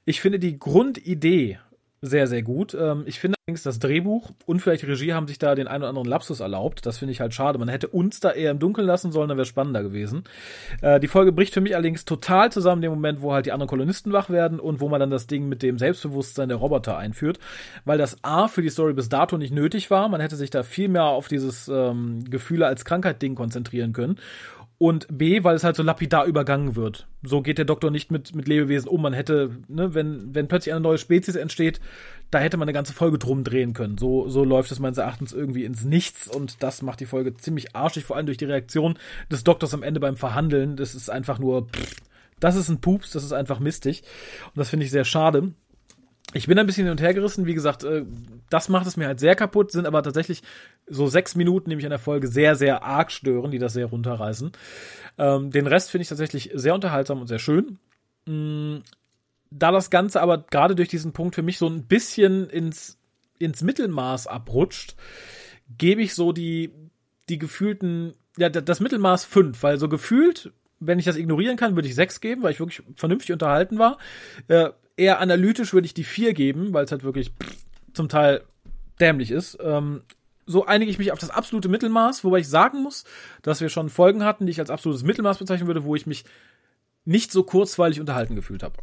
Ich 0.06 0.22
finde 0.22 0.40
die 0.40 0.58
Grundidee 0.58 1.60
sehr, 2.06 2.28
sehr 2.28 2.44
gut. 2.44 2.76
Ähm, 2.80 3.04
ich 3.06 3.20
finde 3.20 3.36
allerdings, 3.46 3.64
das 3.64 3.80
Drehbuch 3.80 4.32
und 4.46 4.60
vielleicht 4.60 4.86
Regie 4.86 5.14
haben 5.14 5.28
sich 5.28 5.40
da 5.40 5.56
den 5.56 5.68
einen 5.68 5.84
oder 5.84 5.90
anderen 5.90 6.08
Lapsus 6.08 6.40
erlaubt. 6.40 6.86
Das 6.86 6.98
finde 6.98 7.12
ich 7.12 7.22
halt 7.22 7.34
schade. 7.34 7.60
Man 7.60 7.68
hätte 7.68 7.88
uns 7.88 8.20
da 8.20 8.32
eher 8.32 8.52
im 8.52 8.60
Dunkeln 8.60 8.88
lassen 8.88 9.12
sollen, 9.12 9.30
dann 9.30 9.38
wäre 9.38 9.46
spannender 9.46 9.84
gewesen. 9.84 10.24
Äh, 10.82 11.00
die 11.00 11.08
Folge 11.08 11.32
bricht 11.32 11.54
für 11.54 11.62
mich 11.62 11.76
allerdings 11.76 12.06
total 12.06 12.52
zusammen, 12.52 12.82
dem 12.82 12.92
Moment, 12.92 13.22
wo 13.22 13.34
halt 13.34 13.46
die 13.46 13.52
anderen 13.52 13.70
Kolonisten 13.70 14.14
wach 14.14 14.30
werden 14.30 14.60
und 14.60 14.80
wo 14.80 14.90
man 14.90 15.00
dann 15.00 15.10
das 15.10 15.28
Ding 15.28 15.48
mit 15.50 15.64
dem 15.64 15.78
Selbstbewusstsein 15.78 16.50
der 16.50 16.58
Roboter 16.58 16.98
einführt. 16.98 17.40
Weil 17.86 17.98
das 17.98 18.18
A 18.24 18.48
für 18.48 18.62
die 18.62 18.70
Story 18.70 18.94
bis 18.94 19.10
dato 19.10 19.38
nicht 19.38 19.54
nötig 19.54 19.92
war. 19.92 20.10
Man 20.10 20.22
hätte 20.22 20.36
sich 20.36 20.50
da 20.50 20.64
viel 20.64 20.88
mehr 20.88 21.06
auf 21.06 21.28
dieses 21.28 21.68
ähm, 21.68 22.24
Gefühle 22.30 22.68
als 22.68 22.86
Krankheit-Ding 22.86 23.36
konzentrieren 23.36 23.94
können 23.94 24.20
und 24.78 25.08
B, 25.10 25.44
weil 25.44 25.56
es 25.56 25.64
halt 25.64 25.76
so 25.76 25.84
lapidar 25.84 26.26
übergangen 26.26 26.76
wird. 26.76 27.08
So 27.24 27.42
geht 27.42 27.58
der 27.58 27.66
Doktor 27.66 27.92
nicht 27.92 28.12
mit, 28.12 28.36
mit 28.36 28.48
Lebewesen 28.48 28.90
um. 28.90 29.02
Man 29.02 29.14
hätte, 29.14 29.58
ne, 29.68 29.94
wenn, 29.94 30.36
wenn 30.36 30.48
plötzlich 30.48 30.74
eine 30.74 30.82
neue 30.82 30.98
Spezies 30.98 31.36
entsteht, 31.36 31.80
da 32.30 32.40
hätte 32.40 32.58
man 32.58 32.68
eine 32.68 32.74
ganze 32.74 32.94
Folge 32.94 33.18
drum 33.18 33.44
drehen 33.44 33.74
können. 33.74 33.98
So, 33.98 34.28
so 34.28 34.44
läuft 34.44 34.72
es 34.72 34.80
meines 34.80 34.98
Erachtens 34.98 35.32
irgendwie 35.32 35.64
ins 35.64 35.86
Nichts 35.86 36.28
und 36.28 36.62
das 36.62 36.82
macht 36.82 37.00
die 37.00 37.06
Folge 37.06 37.36
ziemlich 37.36 37.76
arschig, 37.76 38.04
vor 38.04 38.18
allem 38.18 38.26
durch 38.26 38.38
die 38.38 38.46
Reaktion 38.46 38.98
des 39.32 39.44
Doktors 39.44 39.74
am 39.74 39.84
Ende 39.84 40.00
beim 40.00 40.18
Verhandeln. 40.18 40.76
Das 40.76 40.94
ist 40.94 41.10
einfach 41.10 41.40
nur, 41.40 41.68
pff, 41.68 41.96
das 42.40 42.56
ist 42.56 42.70
ein 42.70 42.82
Pups, 42.82 43.12
das 43.12 43.24
ist 43.24 43.32
einfach 43.32 43.60
mistig. 43.60 44.04
Und 44.48 44.58
das 44.58 44.70
finde 44.70 44.86
ich 44.86 44.92
sehr 44.92 45.06
schade. 45.06 45.54
Ich 46.36 46.48
bin 46.48 46.60
ein 46.60 46.66
bisschen 46.66 46.84
hin 46.84 46.92
und 46.92 47.02
her 47.02 47.14
gerissen. 47.14 47.46
Wie 47.46 47.54
gesagt, 47.54 47.86
äh, 47.86 48.04
das 48.50 48.68
macht 48.68 48.86
es 48.88 48.98
mir 48.98 49.08
halt 49.08 49.22
sehr 49.22 49.36
kaputt, 49.36 49.72
sind 49.72 49.88
aber 49.88 50.04
tatsächlich 50.04 50.44
so 50.86 51.08
sechs 51.08 51.34
Minuten, 51.36 51.70
nämlich 51.70 51.86
an 51.86 51.92
der 51.92 52.00
Folge, 52.00 52.28
sehr, 52.28 52.56
sehr 52.56 52.84
arg 52.84 53.10
stören, 53.10 53.52
die 53.52 53.58
das 53.58 53.72
sehr 53.72 53.86
runterreißen. 53.86 54.52
Ähm, 55.18 55.52
den 55.52 55.66
Rest 55.66 55.92
finde 55.92 56.02
ich 56.02 56.10
tatsächlich 56.10 56.52
sehr 56.54 56.76
unterhaltsam 56.76 57.22
und 57.22 57.28
sehr 57.28 57.40
schön. 57.40 57.80
Mm, 58.26 58.80
da 59.50 59.72
das 59.72 59.90
Ganze 59.90 60.22
aber 60.22 60.40
gerade 60.40 60.76
durch 60.76 60.90
diesen 60.90 61.14
Punkt 61.14 61.36
für 61.36 61.42
mich 61.42 61.58
so 61.58 61.70
ein 61.70 61.84
bisschen 61.84 62.50
ins, 62.50 62.98
ins 63.40 63.62
Mittelmaß 63.62 64.28
abrutscht, 64.28 64.98
gebe 65.78 66.02
ich 66.02 66.16
so 66.16 66.34
die, 66.34 66.74
die 67.30 67.38
gefühlten, 67.38 68.14
ja, 68.36 68.50
das 68.50 68.82
Mittelmaß 68.82 69.24
fünf, 69.24 69.64
weil 69.64 69.78
so 69.78 69.88
gefühlt 69.88 70.52
wenn 70.82 71.00
ich 71.00 71.06
das 71.06 71.16
ignorieren 71.16 71.56
kann, 71.56 71.76
würde 71.76 71.88
ich 71.88 71.96
sechs 71.96 72.20
geben, 72.20 72.44
weil 72.44 72.52
ich 72.52 72.60
wirklich 72.60 72.84
vernünftig 72.98 73.32
unterhalten 73.32 73.80
war. 73.80 73.98
Äh, 74.50 74.72
eher 74.98 75.20
analytisch 75.20 75.74
würde 75.74 75.86
ich 75.86 75.94
die 75.94 76.04
vier 76.04 76.34
geben, 76.34 76.74
weil 76.74 76.86
es 76.86 76.92
halt 76.92 77.04
wirklich 77.04 77.32
pff, 77.32 77.56
zum 77.94 78.10
Teil 78.10 78.44
dämlich 79.00 79.32
ist. 79.32 79.58
Ähm, 79.62 80.04
so 80.46 80.66
einige 80.66 80.92
ich 80.92 81.00
mich 81.00 81.12
auf 81.12 81.20
das 81.20 81.32
absolute 81.32 81.70
Mittelmaß, 81.70 82.24
wobei 82.24 82.40
ich 82.40 82.48
sagen 82.48 82.84
muss, 82.84 83.04
dass 83.42 83.62
wir 83.62 83.70
schon 83.70 83.90
Folgen 83.90 84.24
hatten, 84.24 84.46
die 84.46 84.52
ich 84.52 84.60
als 84.60 84.70
absolutes 84.70 85.04
Mittelmaß 85.04 85.40
bezeichnen 85.40 85.68
würde, 85.68 85.84
wo 85.84 85.96
ich 85.96 86.06
mich 86.06 86.24
nicht 87.04 87.32
so 87.32 87.44
kurzweilig 87.44 88.00
unterhalten 88.00 88.36
gefühlt 88.36 88.64
habe. 88.64 88.76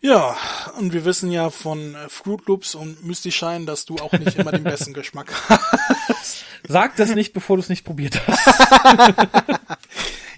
Ja, 0.00 0.36
und 0.78 0.92
wir 0.92 1.06
wissen 1.06 1.32
ja 1.32 1.48
von 1.48 1.94
äh, 1.94 2.08
Fruit 2.10 2.46
Loops 2.46 2.74
und 2.74 3.04
Misty 3.06 3.32
Shine, 3.32 3.64
dass 3.64 3.86
du 3.86 3.96
auch 3.96 4.12
nicht 4.12 4.36
immer 4.36 4.52
den 4.52 4.62
besten 4.62 4.92
Geschmack 4.92 5.32
hast. 5.48 6.44
Sag 6.68 6.96
das 6.96 7.14
nicht, 7.14 7.32
bevor 7.32 7.56
du 7.56 7.62
es 7.62 7.70
nicht 7.70 7.84
probiert 7.84 8.20
hast. 8.26 9.40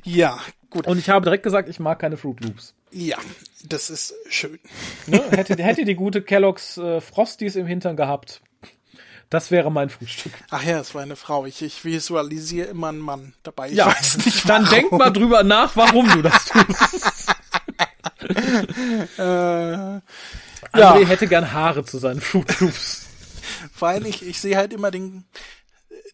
ja, 0.05 0.39
gut. 0.71 0.87
Und 0.87 0.99
ich 0.99 1.09
habe 1.09 1.25
direkt 1.25 1.43
gesagt, 1.43 1.69
ich 1.69 1.81
mag 1.81 1.99
keine 1.99 2.17
Fruit 2.17 2.41
Loops. 2.45 2.75
Ja, 2.97 3.19
das 3.63 3.91
ist 3.91 4.15
schön. 4.31 4.59
Ne? 5.07 5.23
Hätte, 5.31 5.63
hätte 5.63 5.85
die 5.85 5.97
gute 5.97 6.23
Kellogg's 6.23 6.79
äh, 6.79 7.03
Frosties 7.03 7.55
im 7.55 7.67
Hintern 7.67 7.95
gehabt, 7.95 8.41
das 9.29 9.51
wäre 9.51 9.71
mein 9.71 9.91
Frühstück. 9.91 10.33
Ach 10.49 10.63
ja, 10.63 10.81
es 10.81 10.95
war 10.95 11.03
eine 11.03 11.17
Frau. 11.17 11.45
Ich, 11.45 11.61
ich 11.61 11.85
visualisiere 11.85 12.69
immer 12.69 12.89
einen 12.89 13.01
Mann 13.01 13.35
dabei. 13.43 13.69
Ich 13.69 13.75
ja, 13.75 13.89
weiß 13.89 14.25
nicht 14.25 14.49
warum. 14.49 14.65
Dann 14.65 14.73
denk 14.73 14.93
mal 14.93 15.11
drüber 15.11 15.43
nach, 15.43 15.77
warum 15.77 16.09
du 16.09 16.23
das 16.23 16.47
tust. 16.47 17.27
äh, 19.19 19.21
André 19.21 20.01
ja. 20.75 20.97
hätte 20.97 21.27
gern 21.27 21.53
Haare 21.53 21.85
zu 21.85 21.99
seinen 21.99 22.23
Fruit 22.23 22.61
Loops. 22.61 23.09
Vor 23.75 23.89
allem, 23.89 24.07
ich, 24.07 24.27
ich 24.27 24.41
sehe 24.41 24.57
halt 24.57 24.73
immer 24.73 24.91
den, 24.91 25.25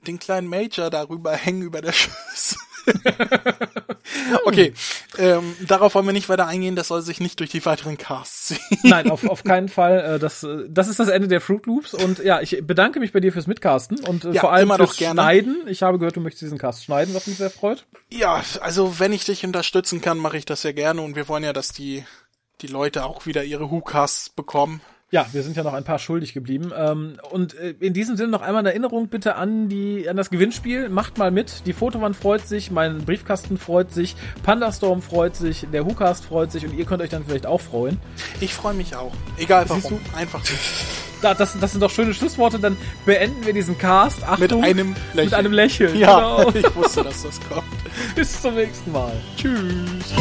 den 0.05 0.19
kleinen 0.19 0.49
Major 0.49 0.91
darüber 0.91 1.37
hängen 1.37 1.63
über 1.63 1.81
der 1.81 1.93
Schüssel. 1.93 2.59
okay, 4.45 4.73
Ähm, 5.19 5.55
darauf 5.67 5.95
wollen 5.95 6.07
wir 6.07 6.13
nicht 6.13 6.29
weiter 6.29 6.47
eingehen, 6.47 6.75
das 6.75 6.89
soll 6.89 7.03
sich 7.03 7.21
nicht 7.21 7.39
durch 7.41 7.51
die 7.51 7.65
weiteren 7.67 7.99
Casts 7.99 8.47
ziehen. 8.47 8.79
Nein, 8.83 9.11
auf, 9.11 9.25
auf 9.29 9.45
keinen 9.45 9.69
Fall. 9.69 10.15
Äh, 10.15 10.19
das, 10.19 10.43
äh, 10.43 10.65
das 10.69 10.89
ist 10.89 10.99
das 10.99 11.09
Ende 11.09 11.29
der 11.29 11.41
Fruit 11.41 11.67
Loops. 11.67 11.93
Und 11.95 12.19
ja, 12.19 12.41
ich 12.41 12.59
bedanke 12.67 12.99
mich 12.99 13.13
bei 13.13 13.21
dir 13.21 13.33
fürs 13.33 13.47
Mitcasten 13.47 14.01
und 14.01 14.25
äh, 14.25 14.33
Ja, 14.33 14.41
vor 14.41 14.53
allem 14.53 14.71
fürs. 14.71 14.97
Schneiden. 14.97 15.65
Ich 15.67 15.83
habe 15.83 15.99
gehört, 15.99 16.17
du 16.17 16.21
möchtest 16.21 16.43
diesen 16.43 16.59
Cast 16.59 16.85
schneiden, 16.85 17.15
was 17.15 17.27
mich 17.27 17.37
sehr 17.37 17.51
freut. 17.51 17.85
Ja, 18.11 18.43
also 18.61 18.99
wenn 18.99 19.13
ich 19.13 19.25
dich 19.25 19.45
unterstützen 19.45 20.01
kann, 20.01 20.19
mache 20.19 20.39
ich 20.39 20.45
das 20.47 20.63
sehr 20.63 20.73
gerne 20.73 21.03
und 21.03 21.15
wir 21.15 21.29
wollen 21.29 21.45
ja, 21.45 21.53
dass 21.53 21.69
die, 21.69 22.05
die 22.63 22.67
Leute 22.69 23.05
auch 23.05 23.27
wieder 23.27 23.45
ihre 23.45 23.71
Who-Casts 23.71 24.31
bekommen. 24.31 24.81
Ja, 25.13 25.27
wir 25.33 25.43
sind 25.43 25.59
ja 25.59 25.63
noch 25.63 25.75
ein 25.75 25.85
paar 25.85 25.99
schuldig 25.99 26.33
geblieben. 26.33 26.73
Ähm, 26.75 27.19
und 27.31 27.53
äh, 27.59 27.75
in 27.81 27.93
diesem 27.93 28.17
Sinne 28.17 28.31
noch 28.31 28.41
einmal 28.41 28.61
eine 28.61 28.71
Erinnerung 28.71 29.09
bitte 29.09 29.37
an 29.37 29.69
die 29.69 30.09
an 30.09 30.17
das 30.17 30.31
Gewinnspiel. 30.31 30.89
Macht 30.89 31.19
mal 31.19 31.31
mit. 31.31 31.67
Die 31.67 31.75
Fotowand 31.75 32.17
freut 32.17 32.49
sich, 32.49 32.71
mein 32.71 33.05
Briefkasten 33.05 33.59
freut 33.59 33.93
sich, 33.93 34.17
Pandastorm 34.43 35.03
freut 35.03 35.37
sich, 35.37 35.67
der 35.71 35.85
WhoCast 35.85 36.25
freut 36.25 36.51
sich 36.51 36.65
und 36.65 36.73
ihr 36.73 36.87
könnt 36.87 37.03
euch 37.03 37.11
dann 37.11 37.27
vielleicht 37.27 37.45
auch 37.45 37.61
freuen. 37.61 38.01
Ich 38.41 38.55
freue 38.55 38.73
mich 38.73 38.97
auch. 38.97 39.13
Egal 39.37 39.69
Siehst 39.69 39.85
warum. 39.85 40.01
Einfach 40.17 40.43
so. 40.43 40.55
Da, 41.21 41.35
das, 41.35 41.61
das 41.61 41.73
sind 41.73 41.83
doch 41.83 41.91
schöne 41.91 42.15
Schlussworte. 42.15 42.59
Dann 42.59 42.79
beenden 43.05 43.45
wir 43.45 43.53
diesen 43.53 43.77
Cast. 43.77 44.23
Achtung, 44.27 44.41
Mit 44.41 44.53
einem 44.53 44.97
Lächeln. 45.13 45.25
Mit 45.27 45.35
einem 45.35 45.53
Lächeln. 45.53 45.99
Ja, 45.99 46.43
Genau. 46.45 46.51
ich 46.55 46.75
wusste, 46.75 47.05
dass 47.05 47.23
das 47.23 47.39
kommt. 47.51 47.65
Bis 48.15 48.41
zum 48.41 48.55
nächsten 48.55 48.91
Mal. 48.91 49.13
Tschüss. 49.37 50.15